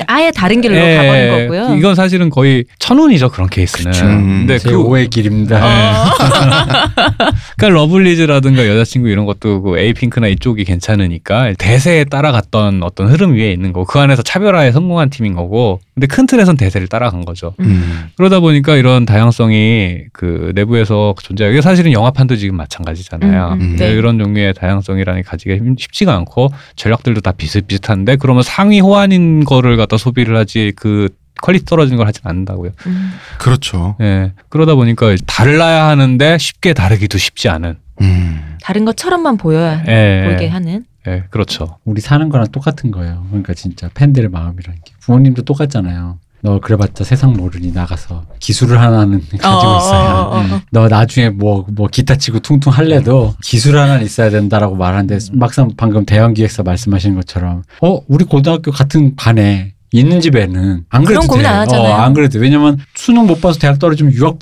아예 0.07 0.31
다른 0.31 0.61
길로 0.61 0.75
예, 0.75 0.97
가버린 0.97 1.49
거고요. 1.49 1.77
이건 1.77 1.93
사실은 1.93 2.31
거의 2.31 2.65
천운이죠 2.79 3.29
그런 3.29 3.49
케이스는. 3.49 3.91
그쵸. 3.91 4.05
음. 4.05 4.45
근데 4.47 4.57
제그 4.57 4.77
5의 4.77 5.11
길입니다. 5.11 5.57
어. 5.63 6.09
그러니까 7.55 7.69
러블리즈라든가 7.69 8.67
여자친구 8.67 9.09
이런 9.09 9.25
것도 9.25 9.61
그 9.61 9.77
에이핑크나 9.77 10.27
이쪽이 10.27 10.63
괜찮으니까 10.63 11.53
대세에 11.57 12.05
따라갔던 12.05 12.78
어떤 12.83 13.07
흐름 13.09 13.33
위에 13.35 13.51
있는 13.51 13.73
거고 13.73 13.85
그 13.85 13.99
안에서 13.99 14.21
차별화에 14.21 14.71
성공한 14.71 15.09
팀인 15.09 15.33
거고 15.33 15.79
근데 15.95 16.07
큰 16.07 16.25
틀에선 16.27 16.57
대세를 16.57 16.87
따라간 16.87 17.25
거죠. 17.25 17.53
음. 17.59 18.07
그러다 18.17 18.39
보니까 18.39 18.75
이런 18.75 19.05
다양성이 19.05 20.03
그 20.13 20.51
내부에서 20.55 21.13
존재하고 21.21 21.53
이게 21.53 21.61
사실은 21.61 21.91
영화판도 21.91 22.35
지금 22.37 22.55
마찬가지잖아요. 22.57 23.47
음, 23.53 23.61
음, 23.61 23.75
네, 23.77 23.89
네. 23.89 23.93
이런 23.93 24.17
종류의 24.19 24.53
다양성이라는 24.53 25.21
게 25.21 25.27
가지기가 25.27 25.55
힘- 25.57 25.75
쉽지가 25.77 26.15
않고 26.15 26.51
전략들도 26.75 27.21
다 27.21 27.31
비슷비슷한데 27.31 28.15
그러면 28.17 28.43
상위 28.43 28.79
호환인 28.79 29.43
거를 29.45 29.77
갖다 29.77 29.97
소비를 29.97 30.35
하지 30.37 30.73
그 30.75 31.09
quality 31.41 31.63
떨어지는 31.65 31.97
걸 31.97 32.05
하진 32.07 32.21
않는다고요. 32.25 32.71
음. 32.87 33.13
그렇죠. 33.37 33.95
예. 34.01 34.33
그러다 34.49 34.75
보니까 34.75 35.15
달라야 35.25 35.85
하는데 35.87 36.37
쉽게 36.37 36.73
다르기도 36.73 37.17
쉽지 37.17 37.47
않은. 37.49 37.77
음. 38.01 38.48
다른 38.61 38.85
것처럼만 38.85 39.37
보여야 39.37 39.83
예. 39.87 40.23
보이게 40.25 40.47
하는. 40.47 40.85
예, 41.07 41.23
그렇죠. 41.29 41.77
우리 41.85 42.01
사는 42.01 42.27
거랑 42.29 42.47
똑같은 42.51 42.91
거예요. 42.91 43.25
그러니까 43.29 43.53
진짜 43.53 43.89
팬들의 43.93 44.29
마음이라는 44.29 44.79
게 44.83 44.93
부모님도 44.99 45.43
똑같잖아요. 45.43 46.19
너 46.41 46.59
그래봤자 46.59 47.03
세상 47.03 47.33
모르니 47.33 47.71
나가서 47.73 48.25
기술을 48.39 48.79
하나는 48.79 49.19
가지고 49.37 49.77
있어야. 49.77 50.13
어, 50.13 50.29
어, 50.29 50.39
어. 50.39 50.61
너 50.71 50.87
나중에 50.87 51.29
뭐, 51.29 51.65
뭐 51.69 51.87
기타 51.87 52.15
치고 52.15 52.39
퉁퉁 52.39 52.71
할래도 52.71 53.33
기술 53.43 53.77
하나는 53.77 54.05
있어야 54.05 54.29
된다라고 54.29 54.75
말하는데 54.75 55.17
막상 55.33 55.71
방금 55.75 56.05
대형 56.05 56.33
기획사 56.33 56.63
말씀하신 56.63 57.15
것처럼 57.15 57.63
어, 57.81 57.99
우리 58.07 58.23
고등학교 58.23 58.71
같은 58.71 59.15
반에 59.15 59.73
있는 59.91 60.21
집 60.21 60.43
애는 60.43 60.85
안 60.87 61.03
그래도 61.03 61.21
그런 61.21 61.27
고민 61.27 61.43
돼. 61.43 61.49
안 61.49 61.59
하잖아요. 61.61 61.93
어, 61.93 61.95
안 61.95 62.13
그래도 62.13 62.33
돼. 62.33 62.39
왜냐면 62.39 62.77
수능 62.95 63.25
못 63.27 63.41
봐서 63.41 63.59
대학 63.59 63.79
떨어지면 63.79 64.13
유학 64.13 64.37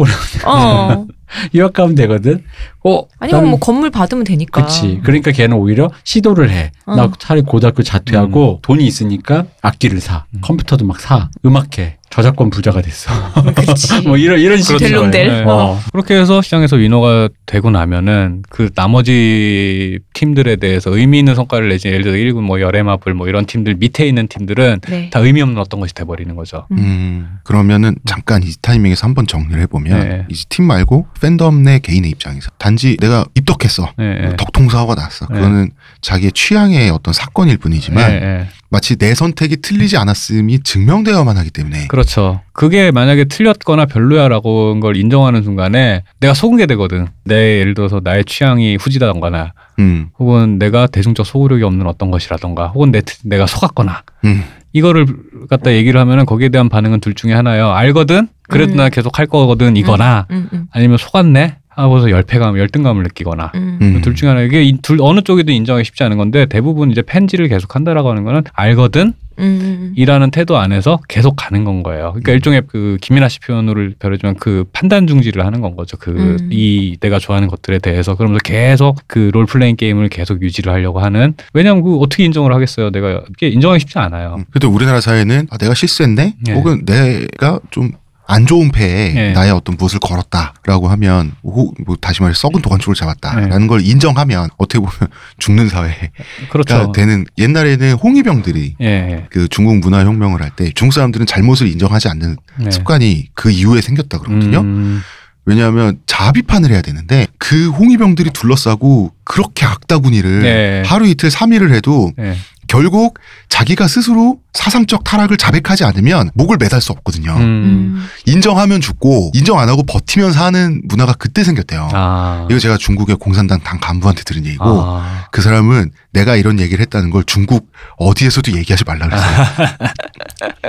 어. 0.46 1.08
유학 1.54 1.74
가면 1.74 1.96
되거든. 1.96 2.44
어, 2.84 3.04
아니면 3.20 3.42
난- 3.42 3.50
뭐 3.50 3.60
건물 3.60 3.90
받으면 3.90 4.24
되니까. 4.24 4.64
그치. 4.66 5.00
그러니까 5.04 5.32
걔는 5.32 5.58
오히려 5.58 5.90
시도를 6.04 6.50
해. 6.50 6.72
어. 6.86 6.96
나 6.96 7.12
차라리 7.20 7.42
고등학교 7.44 7.84
자퇴하고 7.84 8.60
돈이 8.62 8.86
있으니까 8.86 9.46
악기를 9.62 10.00
사. 10.00 10.26
음. 10.34 10.40
컴퓨터도 10.42 10.86
막 10.86 11.00
사. 11.00 11.30
음악해. 11.46 11.98
저작권 12.10 12.50
부자가 12.50 12.82
됐어. 12.82 13.12
그렇지. 13.54 14.02
뭐 14.08 14.16
이런 14.16 14.40
이런 14.40 14.58
식으로. 14.58 14.80
델롱델. 14.80 15.28
네. 15.28 15.44
어. 15.46 15.78
그렇게 15.92 16.16
해서 16.18 16.42
시장에서 16.42 16.78
위너가 16.78 17.28
되고 17.46 17.70
나면은 17.70 18.44
그 18.50 18.70
나머지 18.74 20.00
팀들에 20.14 20.56
대해서 20.56 20.96
의미 20.96 21.20
있는 21.20 21.36
성과를 21.36 21.68
내지 21.68 21.90
예를 21.90 22.04
들어 22.04 22.14
1군 22.14 22.42
뭐 22.44 22.62
열애마블 22.62 23.14
뭐 23.14 23.28
이런 23.28 23.46
팀들 23.46 23.76
밑에 23.76 24.08
있는 24.08 24.28
팀들은 24.30 24.80
네. 24.88 25.10
다 25.10 25.20
의미 25.20 25.42
없는 25.42 25.58
어떤 25.60 25.82
것이 25.82 25.94
돼 25.94 26.06
버리는 26.06 26.34
거죠. 26.36 26.66
음. 26.72 27.28
그러면은 27.44 27.96
잠깐 28.06 28.42
이 28.42 28.52
타이밍에서 28.62 29.06
한번 29.06 29.28
정리를 29.28 29.60
해 29.62 29.66
보면 29.68 30.00
네. 30.00 30.26
이제 30.30 30.46
팀 30.48 30.64
말고 30.66 31.08
팬덤 31.20 31.64
내 31.64 31.80
개인의 31.80 32.12
입장에서 32.12 32.50
단지 32.58 32.98
내가 32.98 33.26
입덕했어. 33.36 33.92
예, 34.00 34.04
예. 34.04 34.36
덕통사화가 34.38 34.96
났어. 34.96 35.28
네. 35.30 35.36
그거는 35.36 35.72
자기의 36.02 36.32
취향의 36.32 36.90
어떤 36.90 37.14
사건일 37.14 37.58
뿐이지만 37.58 38.12
예, 38.12 38.16
예. 38.16 38.48
마치 38.70 38.98
내 38.98 39.16
선택이 39.16 39.58
틀리지 39.58 39.98
않았음이 39.98 40.60
증명되어야만 40.60 41.38
하기 41.38 41.52
때문에 41.52 41.88
그렇죠. 41.88 42.42
그게 42.54 42.92
만약에 42.92 43.26
틀렸거나 43.26 43.86
별로야라고 43.86 44.80
걸 44.80 44.98
인정하는 44.98 45.44
순간에 45.44 46.04
내가 46.20 46.34
속은 46.34 46.58
게 46.58 46.66
되거든. 46.66 47.08
내 47.24 47.60
예를 47.60 47.74
들어서 47.74 48.02
나의 48.04 48.26
취향이 48.26 48.76
후지다거나 48.78 49.54
음, 49.80 50.10
혹은 50.18 50.58
내가 50.60 50.88
대중적 50.88 51.26
소구력이 51.26 51.64
없는 51.64 51.88
어떤 51.88 52.12
것이라던가 52.12 52.68
혹은 52.68 52.92
내, 52.92 53.02
내가 53.24 53.46
속았거나 53.46 54.04
음, 54.26 54.44
이거를 54.74 55.06
갖다 55.50 55.74
얘기를 55.74 56.00
하면은 56.00 56.26
거기에 56.26 56.50
대한 56.50 56.70
반응은 56.70 57.00
둘 57.00 57.14
중에 57.14 57.34
하나예요. 57.34 57.70
알거든? 57.72 58.28
그래도 58.50 58.74
음. 58.74 58.78
나 58.78 58.90
계속 58.90 59.20
할 59.20 59.26
거거든 59.26 59.76
이거나 59.76 60.28
음, 60.32 60.48
음, 60.54 60.68
아니면 60.72 60.98
속았네? 60.98 61.57
하고서 61.78 62.10
열패감, 62.10 62.58
열등감을 62.58 63.04
느끼거나 63.04 63.52
음. 63.56 63.80
음. 63.82 64.02
둘 64.02 64.16
중에 64.16 64.30
하나 64.30 64.42
이게 64.42 64.64
이 64.64 64.78
둘 64.82 64.98
어느 65.02 65.22
쪽이든 65.22 65.54
인정하기 65.54 65.86
쉽지 65.86 66.04
않은 66.04 66.18
건데 66.18 66.46
대부분 66.48 66.92
이제 66.92 67.02
팬지를 67.02 67.48
계속 67.48 67.76
한다라고 67.76 68.10
하는 68.10 68.24
거는 68.24 68.44
알거든 68.54 69.14
음. 69.40 69.94
이라는 69.96 70.32
태도 70.32 70.58
안에서 70.58 71.00
계속 71.08 71.36
가는 71.36 71.64
건 71.64 71.84
거예요. 71.84 72.10
그러니까 72.14 72.32
음. 72.32 72.34
일종의 72.36 72.62
그 72.68 72.98
김이나 73.02 73.30
씨 73.30 73.40
표현으로 73.40 73.92
별해주면 74.00 74.38
그 74.40 74.66
판단 74.74 75.06
중지를 75.06 75.46
하는 75.46 75.62
건 75.62 75.76
거죠. 75.76 75.98
그 75.98 76.12
음. 76.42 76.50
이 76.52 76.98
내가 77.00 77.20
좋아하는 77.20 77.48
것들에 77.48 77.78
대해서 77.80 78.16
그러면서 78.16 78.40
계속 78.44 79.00
그 79.06 79.30
롤플레잉 79.34 79.76
게임을 79.76 80.10
계속 80.10 80.42
유지를 80.42 80.74
하려고 80.74 81.00
하는 81.00 81.36
왜냐면 81.54 81.84
그 81.84 81.98
어떻게 81.98 82.24
인정을 82.26 82.52
하겠어요. 82.54 82.90
내가 82.92 83.22
이게 83.30 83.50
인정하기 83.50 83.82
쉽지 83.82 84.00
않아요. 84.00 84.36
음. 84.40 84.46
그래도 84.50 84.70
우리나라 84.70 85.02
사회는 85.02 85.48
아, 85.52 85.58
내가 85.58 85.76
실수했네 85.76 86.34
예. 86.48 86.54
혹은 86.54 86.84
내가 86.86 87.60
좀 87.70 87.92
안 88.28 88.46
좋은 88.46 88.72
패에 88.72 89.16
예. 89.16 89.32
나의 89.32 89.52
어떤 89.52 89.78
무엇을 89.78 90.00
걸었다라고 90.00 90.90
하면 90.90 91.32
혹뭐 91.44 91.96
다시 92.02 92.22
말해 92.22 92.34
썩은 92.36 92.62
도관초를 92.62 92.96
잡았다라는 92.96 93.64
예. 93.64 93.68
걸 93.68 93.82
인정하면 93.82 94.50
어떻게 94.58 94.80
보면 94.80 94.92
죽는 95.40 95.70
사회가 95.70 96.08
그렇죠. 96.52 96.92
되는 96.92 97.26
옛날에는 97.38 97.94
홍위병들이 97.94 98.76
예, 98.82 98.86
예. 98.86 99.26
그 99.32 99.48
중국 99.48 99.78
문화 99.80 100.04
혁명을 100.04 100.42
할 100.42 100.52
때 100.58 100.72
중국 100.76 100.94
사람들은 100.94 101.26
잘못을 101.26 101.68
인정하지 101.68 102.08
않는 102.10 102.36
네. 102.60 102.72
습관이 102.72 103.28
그 103.34 103.50
이후에 103.52 103.82
생겼다 103.82 104.18
그러거든요. 104.20 104.62
음, 104.62 105.02
왜냐하면 105.46 106.00
자비판을 106.08 106.72
해야 106.72 106.82
되는데 106.82 107.28
그 107.38 107.70
홍위병들이 107.70 108.32
둘러싸고 108.32 109.14
그렇게 109.24 109.66
악다구니를 109.66 110.42
네. 110.42 110.84
하루 110.86 111.08
이틀 111.08 111.30
삼일을 111.32 111.74
해도 111.74 112.12
예. 112.20 112.36
결국 112.68 113.20
자기가 113.50 113.88
스스로 113.88 114.40
사상적 114.54 115.04
타락을 115.04 115.38
자백하지 115.38 115.84
않으면 115.86 116.30
목을 116.34 116.58
매달 116.60 116.82
수 116.82 116.92
없거든요. 116.92 117.32
음. 117.36 117.42
음. 117.42 118.08
인정하면 118.26 118.82
죽고 118.82 119.32
인정 119.34 119.60
안 119.60 119.70
하고 119.70 119.84
버티면 119.84 120.34
사는 120.34 120.82
문화가 120.86 121.14
그때 121.14 121.44
생겼대요. 121.44 121.90
아. 121.94 122.48
이거 122.50 122.60
제가 122.60 122.78
중국의 122.78 123.18
공산당 123.18 123.60
당 123.62 123.80
간부한테 123.80 124.24
들은 124.24 124.46
얘기고 124.46 124.66
아. 124.66 125.28
그 125.32 125.42
사람은 125.42 125.92
내가 126.18 126.36
이런 126.36 126.60
얘기를 126.60 126.82
했다는 126.82 127.12
걸 127.12 127.24
중국 127.26 127.72
어디에서도 127.98 128.52
얘기하지 128.58 128.84
말라 128.86 129.08
그랬어요. 129.08 129.46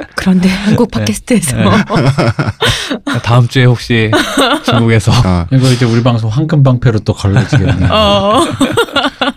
그런데 0.17 0.49
한국 0.49 0.91
팟캐스트에서 0.91 1.57
네. 1.57 1.65
다음 3.25 3.49
주에 3.49 3.65
혹시 3.65 4.11
중국에서 4.65 5.11
아, 5.25 5.47
이거 5.51 5.71
이제 5.73 5.87
우리 5.87 6.03
방송 6.03 6.29
황금 6.29 6.63
방패로 6.63 7.01
또 7.01 7.15
걸러지겠네. 7.15 7.87
어. 7.87 8.43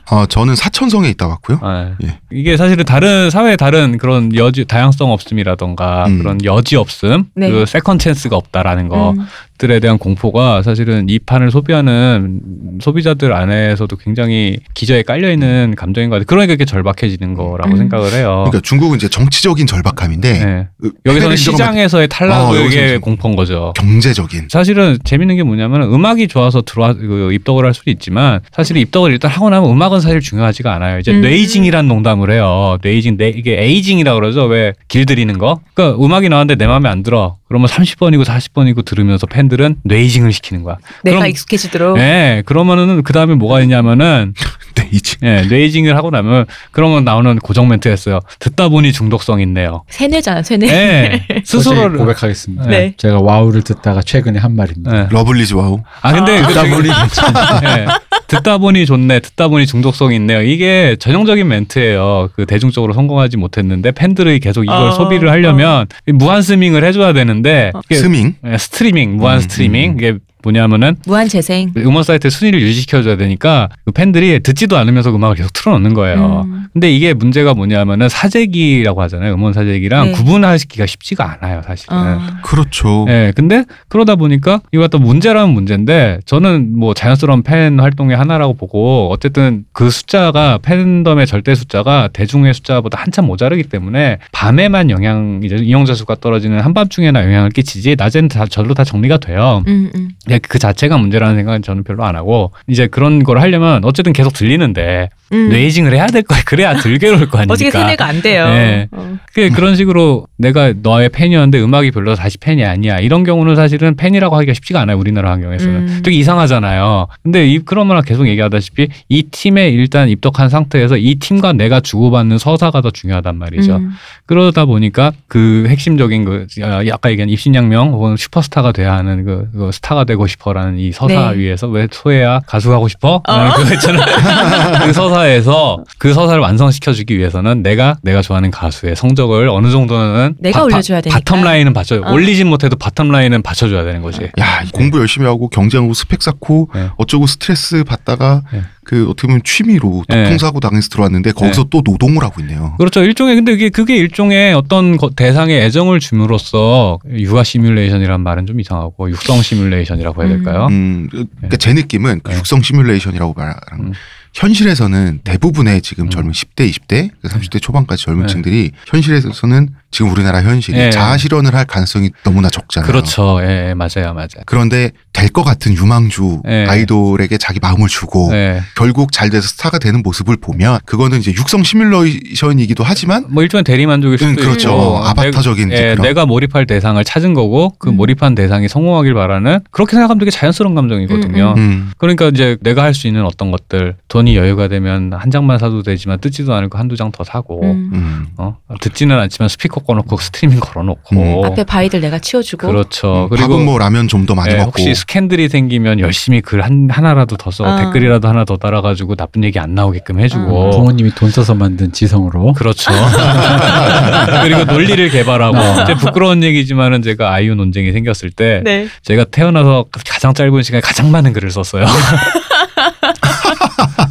아, 0.07 0.25
저는 0.27 0.55
사천성에 0.55 1.07
있다 1.09 1.27
왔고요. 1.27 1.59
아, 1.61 1.95
예. 2.03 2.19
이게 2.31 2.57
사실은 2.57 2.83
다른 2.83 3.29
사회에 3.29 3.55
다른 3.55 3.97
그런 3.97 4.35
여지 4.35 4.65
다양성 4.65 5.11
없음이라던가 5.11 6.07
음. 6.07 6.19
그런 6.19 6.43
여지 6.43 6.75
없음, 6.75 7.25
네. 7.35 7.49
그 7.49 7.65
second 7.65 7.99
chance가 7.99 8.35
없다라는 8.35 8.89
거. 8.89 9.11
음. 9.11 9.25
자식들에 9.61 9.79
대한 9.79 9.97
공포가 9.99 10.63
사실은 10.63 11.07
이 11.07 11.19
판을 11.19 11.51
소비하는 11.51 12.41
소비자들 12.81 13.31
안에서도 13.31 13.95
굉장히 13.97 14.57
기저에 14.73 15.03
깔려 15.03 15.31
있는 15.31 15.75
감정인 15.77 16.09
것 16.09 16.15
같아요. 16.15 16.25
그러니까 16.25 16.53
이렇게 16.53 16.65
절박해지는 16.65 17.35
거라고 17.35 17.71
음. 17.71 17.77
생각을 17.77 18.11
해요. 18.13 18.45
그러니까 18.47 18.61
중국은 18.61 18.97
이제 18.97 19.07
정치적인 19.07 19.67
절박함인데 19.67 20.45
네. 20.45 20.67
그 20.81 20.91
여기서는 21.05 21.35
시장에서의 21.35 22.05
어, 22.05 22.07
탈락을 22.07 22.59
여기서는 22.61 22.67
이게 22.87 22.93
좀- 22.93 23.01
공포인 23.01 23.35
거죠. 23.35 23.73
경제적인 23.77 24.47
사실은 24.49 24.97
재밌는 25.03 25.35
게 25.35 25.43
뭐냐면 25.43 25.83
음악이 25.83 26.27
좋아서 26.27 26.61
들어와 26.61 26.93
그 26.93 27.31
입덕을 27.33 27.65
할 27.65 27.73
수도 27.73 27.91
있지만 27.91 28.39
사실 28.51 28.77
입덕을 28.77 29.11
일단 29.11 29.29
하고 29.29 29.49
나면 29.49 29.69
음악은 29.69 29.99
사실 30.01 30.21
중요하지가 30.21 30.73
않아요. 30.75 30.99
이제 30.99 31.11
음. 31.11 31.21
뇌이징이라는 31.21 31.87
농담을 31.87 32.31
해요. 32.31 32.77
뇌이징, 32.81 33.17
뇌, 33.17 33.29
이게 33.29 33.61
에이징이라 33.61 34.15
그러죠. 34.15 34.45
왜 34.45 34.73
길들이는 34.87 35.37
거? 35.37 35.59
그러니까 35.73 36.03
음악이 36.03 36.29
나왔는데 36.29 36.55
내 36.55 36.67
마음에 36.67 36.89
안 36.89 37.03
들어. 37.03 37.37
그러면 37.51 37.67
30번이고 37.67 38.23
40번이고 38.23 38.85
들으면서 38.85 39.27
팬들은 39.27 39.75
뇌이징을 39.83 40.31
시키는 40.31 40.63
거야. 40.63 40.77
내가 41.03 41.17
그럼- 41.17 41.29
익숙해지도록. 41.31 41.97
네, 41.97 42.43
그러면은 42.45 43.03
그 43.03 43.11
다음에 43.11 43.35
뭐가 43.35 43.59
있냐면은 43.59 44.33
네, 44.81 44.89
이지 44.91 45.17
예, 45.23 45.43
뇌이징을 45.49 45.95
하고 45.95 46.09
나면 46.09 46.45
그러면 46.71 47.03
나오는 47.03 47.37
고정 47.39 47.67
멘트였어요. 47.67 48.19
듣다 48.39 48.69
보니 48.69 48.91
중독성 48.91 49.41
있네요. 49.41 49.83
세뇌잖아, 49.89 50.43
세뇌. 50.43 50.67
예, 50.67 51.41
스스로 51.43 51.61
스스로를 51.75 51.97
고백하겠습니다. 51.97 52.65
네. 52.67 52.93
제가 52.97 53.21
와우를 53.21 53.63
듣다가 53.63 54.01
최근에 54.01 54.39
한 54.39 54.55
말입니다. 54.55 54.97
예. 54.97 55.07
러블리즈 55.09 55.53
와우 55.53 55.81
아 56.01 56.13
근데 56.13 56.41
그 56.41 56.47
듣다 56.47 56.63
보니 56.63 56.89
예. 56.89 57.85
듣다 58.27 58.57
보니 58.57 58.85
좋네. 58.85 59.19
듣다 59.19 59.47
보니 59.49 59.65
중독성이 59.67 60.15
있네요. 60.15 60.41
이게 60.41 60.95
전형적인 60.99 61.47
멘트예요. 61.47 62.29
그 62.35 62.45
대중적으로 62.45 62.93
성공하지 62.93 63.37
못했는데 63.37 63.91
팬들이 63.91 64.39
계속 64.39 64.63
이걸 64.63 64.75
어, 64.75 64.91
소비를 64.91 65.29
하려면 65.29 65.87
무한 66.13 66.41
스밍을 66.41 66.83
해줘야 66.85 67.11
되는데 67.13 67.71
이게 67.85 67.95
스밍 67.95 68.35
예, 68.45 68.57
스트리밍, 68.57 69.17
무한 69.17 69.37
음, 69.37 69.41
스트리밍 69.41 69.91
음. 69.91 69.97
이게 69.97 70.17
뭐냐면은 70.43 70.95
무한 71.05 71.27
재생. 71.27 71.71
음원 71.77 72.03
사이트 72.03 72.29
순위를 72.29 72.61
유지시켜줘야 72.61 73.17
되니까 73.17 73.69
그 73.85 73.91
팬들이 73.91 74.41
듣지도 74.41 74.77
않으면서 74.77 75.13
음악을 75.13 75.35
계속 75.35 75.53
틀어놓는 75.53 75.93
거예요. 75.93 76.45
음. 76.45 76.65
근데 76.73 76.91
이게 76.91 77.13
문제가 77.13 77.53
뭐냐면은 77.53 78.07
사재기라고 78.07 79.01
하잖아요. 79.03 79.33
음원 79.33 79.53
사재기랑 79.53 80.07
네. 80.07 80.11
구분하기가 80.13 80.85
쉽지가 80.85 81.37
않아요, 81.41 81.61
사실은. 81.65 81.97
어. 81.97 82.19
그렇죠 82.43 83.05
예, 83.09 83.33
근데 83.35 83.65
그러다 83.89 84.15
보니까 84.15 84.61
이거 84.71 84.81
갖다 84.81 84.97
문제라면 84.97 85.53
문제인데 85.53 86.19
저는 86.25 86.77
뭐 86.77 86.93
자연스러운 86.93 87.43
팬 87.43 87.79
활동의 87.79 88.15
하나라고 88.15 88.53
보고 88.53 89.09
어쨌든 89.11 89.65
그 89.73 89.89
숫자가 89.89 90.59
팬덤의 90.61 91.27
절대 91.27 91.55
숫자가 91.55 92.09
대중의 92.13 92.53
숫자보다 92.53 92.99
한참 93.01 93.25
모자르기 93.25 93.63
때문에 93.63 94.19
밤에만 94.31 94.89
영향 94.89 95.41
이제 95.43 95.55
이용자 95.55 95.93
수가 95.93 96.15
떨어지는 96.15 96.59
한밤중에나 96.61 97.23
영향을 97.23 97.49
끼치지 97.49 97.95
낮에는 97.97 98.29
다 98.29 98.45
절로 98.45 98.73
다 98.73 98.83
정리가 98.83 99.17
돼요. 99.17 99.63
음, 99.67 99.91
음. 99.95 100.09
예, 100.31 100.39
그 100.39 100.59
자체가 100.59 100.97
문제라는 100.97 101.35
생각은 101.35 101.61
저는 101.61 101.83
별로 101.83 102.03
안 102.03 102.15
하고 102.15 102.51
이제 102.67 102.87
그런 102.87 103.23
걸 103.23 103.39
하려면 103.39 103.83
어쨌든 103.85 104.13
계속 104.13 104.33
들리는데 104.33 105.09
음. 105.33 105.49
뇌이징을 105.49 105.93
해야 105.93 106.07
될 106.07 106.23
거야. 106.23 106.41
그래야 106.45 106.75
들게 106.75 107.09
올거 107.09 107.37
아닙니까? 107.39 107.53
어떻게 107.53 107.71
세뇌가 107.71 108.05
안 108.05 108.21
돼요. 108.21 108.49
네. 108.49 108.87
어. 108.91 109.17
그 109.33 109.49
그런 109.49 109.75
식으로 109.75 110.27
내가 110.37 110.73
너의 110.81 111.09
팬이었는데 111.09 111.61
음악이 111.61 111.91
별로 111.91 112.15
다시 112.15 112.37
팬이 112.37 112.65
아니야 112.65 112.99
이런 112.99 113.23
경우는 113.23 113.55
사실은 113.55 113.95
팬이라고 113.95 114.35
하기가 114.35 114.53
쉽지가 114.53 114.81
않아요 114.81 114.97
우리나라 114.97 115.31
환경에서는 115.31 115.75
음. 115.75 116.01
되게 116.03 116.17
이상하잖아요 116.17 117.07
근데 117.23 117.47
이 117.47 117.59
그러면 117.59 118.01
계속 118.01 118.27
얘기하다시피 118.27 118.87
이 119.07 119.23
팀에 119.23 119.69
일단 119.69 120.09
입덕한 120.09 120.49
상태에서 120.49 120.97
이 120.97 121.15
팀과 121.15 121.53
내가 121.53 121.79
주고받는 121.79 122.37
서사가 122.39 122.81
더 122.81 122.91
중요하단 122.91 123.37
말이죠 123.37 123.77
음. 123.77 123.91
그러다 124.25 124.65
보니까 124.65 125.13
그 125.27 125.65
핵심적인 125.69 126.25
그 126.25 126.47
아, 126.63 126.83
아까 126.91 127.09
얘기한 127.11 127.29
입신양명 127.29 127.93
혹은 127.93 128.17
슈퍼스타가 128.17 128.71
돼야 128.71 128.93
하는 128.95 129.23
그, 129.23 129.49
그 129.53 129.71
스타가 129.71 130.03
되고 130.03 130.20
싶어라는 130.27 130.77
이 130.79 130.91
서사 130.91 131.31
네. 131.31 131.37
위에서 131.37 131.67
왜 131.67 131.87
소혜야 131.91 132.41
가수 132.45 132.71
하고 132.73 132.87
싶어? 132.87 133.21
라는 133.27 133.51
그거 133.53 133.73
있잖아요. 133.75 134.05
그 134.85 134.93
서사에서 134.93 135.83
그 135.97 136.13
서사를 136.13 136.39
완성시켜주기 136.41 137.17
위해서는 137.17 137.63
내가 137.63 137.97
내가 138.03 138.21
좋아하는 138.21 138.51
가수의 138.51 138.95
성적을 138.95 139.49
어느 139.49 139.71
정도는 139.71 140.35
내가 140.39 140.63
올려줘야 140.63 141.01
되니까. 141.01 141.19
bottom 141.19 141.43
line은 141.43 141.73
받쳐 141.73 142.01
어. 142.03 142.11
올리진 142.11 142.47
못해도 142.47 142.75
bottom 142.77 143.11
line은 143.11 143.41
받쳐줘야 143.41 143.83
되는 143.83 144.01
거지. 144.01 144.29
야 144.39 144.63
공부 144.73 144.99
열심히 144.99 145.27
하고 145.27 145.47
경쟁하고 145.49 145.93
스펙 145.93 146.21
쌓고 146.21 146.69
네. 146.73 146.89
어쩌고 146.97 147.27
스트레스 147.27 147.83
받다가 147.83 148.41
네. 148.51 148.61
그 148.91 149.05
어떻게 149.09 149.27
보면 149.27 149.41
취미로 149.45 150.03
네. 150.09 150.23
교통사고 150.25 150.59
당해서 150.59 150.89
들어왔는데 150.89 151.31
거기서 151.31 151.63
또 151.69 151.81
노동을 151.85 152.23
하고 152.23 152.41
있네요 152.41 152.75
그렇죠. 152.77 153.01
일종의 153.01 153.35
근데 153.35 153.53
그게 153.53 153.69
그게 153.69 153.95
일종의 153.95 154.53
어떤 154.53 154.97
거- 154.97 155.09
대상에 155.11 155.53
애정을 155.61 156.01
줌으로써 156.01 156.99
육아 157.09 157.45
시뮬레이션이란 157.45 158.19
말은 158.19 158.47
좀 158.47 158.59
이상하고 158.59 159.09
육성 159.09 159.43
시뮬레이션이라고 159.43 160.23
해야 160.23 160.31
음. 160.31 160.35
될까요? 160.43 160.67
음, 160.71 161.07
그러니까 161.09 161.55
제 161.55 161.73
느낌은 161.73 162.19
그 162.21 162.31
네. 162.31 162.37
육성 162.39 162.61
시뮬레이션이라고 162.63 163.33
말하는 163.33 163.61
음. 163.79 163.93
현실에서는 164.33 165.21
대부분의 165.23 165.81
지금 165.81 166.05
음. 166.05 166.09
젊은 166.09 166.33
10대, 166.33 166.69
20대, 166.69 167.11
30대 167.23 167.61
초반까지 167.61 168.03
젊은 168.03 168.27
네. 168.27 168.33
층들이 168.33 168.71
현실에서는 168.87 169.69
지금 169.91 170.11
우리나라 170.11 170.41
현실이 170.41 170.77
네. 170.77 170.89
자아 170.89 171.17
실현을 171.17 171.53
할 171.53 171.65
가능성이 171.65 172.11
너무나 172.23 172.49
적잖아요. 172.49 172.87
그렇죠. 172.89 173.39
예, 173.43 173.69
예, 173.69 173.73
맞아요, 173.73 174.13
맞아요. 174.13 174.43
그런데 174.45 174.91
될 175.13 175.29
것 175.31 175.43
같은 175.43 175.73
유망주 175.75 176.41
네. 176.45 176.65
아이돌에게 176.67 177.37
자기 177.37 177.59
마음을 177.61 177.87
주고 177.87 178.29
네. 178.31 178.61
결국 178.75 179.11
잘 179.11 179.29
돼서 179.29 179.47
스타가 179.47 179.77
되는 179.79 180.01
모습을 180.01 180.35
보면 180.37 180.79
그거는 180.85 181.19
이제 181.19 181.31
육성 181.31 181.63
시뮬레이션이기도 181.63 182.83
하지만 182.83 183.25
뭐 183.29 183.43
일종의 183.43 183.63
대리만족일 183.63 184.17
수도 184.17 184.29
음, 184.31 184.35
그렇죠. 184.35 184.69
있고 184.69 184.97
아바타적인 185.05 185.69
내, 185.69 185.75
예, 185.75 185.81
그런. 185.95 186.01
내가 186.07 186.25
몰입할 186.25 186.65
대상을 186.65 187.01
찾은 187.03 187.33
거고 187.33 187.73
그 187.79 187.89
음. 187.89 187.97
몰입한 187.97 188.35
대상이 188.35 188.67
성공하길 188.67 189.13
바라는 189.13 189.59
그렇게 189.71 189.91
생각하면 189.91 190.19
되게 190.19 190.31
자연스러운 190.31 190.75
감정이거든요. 190.75 191.53
음, 191.57 191.91
그러니까 191.97 192.27
이제 192.27 192.57
내가 192.61 192.83
할 192.83 192.91
수 192.93 193.07
있는 193.07 193.23
어떤 193.25 193.51
것들 193.51 193.95
돈이 194.09 194.35
여유가 194.35 194.67
되면 194.67 195.13
한 195.13 195.31
장만 195.31 195.57
사도 195.59 195.81
되지만 195.81 196.19
뜯지도 196.19 196.53
않을 196.53 196.69
거 196.69 196.77
한두 196.77 196.95
장 196.97 197.11
더 197.11 197.23
사고 197.23 197.61
음. 197.63 197.89
음. 197.93 198.27
어? 198.37 198.57
듣지는 198.79 199.17
않지만 199.19 199.47
스피커 199.49 199.80
꺼놓고 199.85 200.17
스트리밍 200.17 200.59
걸어놓고 200.59 201.45
앞에 201.45 201.63
바위들 201.63 202.01
내가 202.01 202.19
치워주고. 202.19 202.67
그렇죠. 202.67 203.25
음, 203.25 203.29
그리고 203.29 203.49
밥은 203.49 203.65
뭐 203.65 203.77
라면 203.77 204.07
좀 204.07 204.21
더 204.25 204.35
많이 204.35 204.53
예, 204.53 204.57
먹고 204.57 204.69
혹시 204.69 204.93
스캔들이 204.93 205.49
생기면 205.49 205.99
열심히 205.99 206.41
글 206.41 206.61
한, 206.63 206.87
하나라도 206.91 207.37
더 207.37 207.49
써, 207.49 207.63
어. 207.63 207.75
댓글이라도 207.77 208.27
하나 208.27 208.45
더 208.45 208.55
달아가지고 208.57 209.15
나쁜 209.15 209.43
얘기 209.43 209.57
안 209.57 209.73
나오게끔 209.73 210.19
해주고. 210.19 210.67
어. 210.67 210.69
부모님이 210.69 211.11
돈 211.15 211.31
써서 211.31 211.55
만든 211.55 211.91
지성으로 211.91 212.53
그렇죠. 212.53 212.91
그리고 214.43 214.65
논리를 214.65 215.09
개발하고 215.09 215.57
어. 215.57 215.83
이제 215.83 215.95
부끄러운 215.95 216.43
얘기지만은 216.43 217.01
제가 217.01 217.33
아이유 217.33 217.55
논쟁이 217.55 217.91
생겼을 217.91 218.29
때 218.31 218.61
네. 218.63 218.87
제가 219.03 219.25
태어나서 219.25 219.85
가장 220.07 220.33
짧은 220.33 220.61
시간에 220.63 220.81
가장 220.81 221.11
많은 221.11 221.33
글을 221.33 221.49
썼어요. 221.51 221.85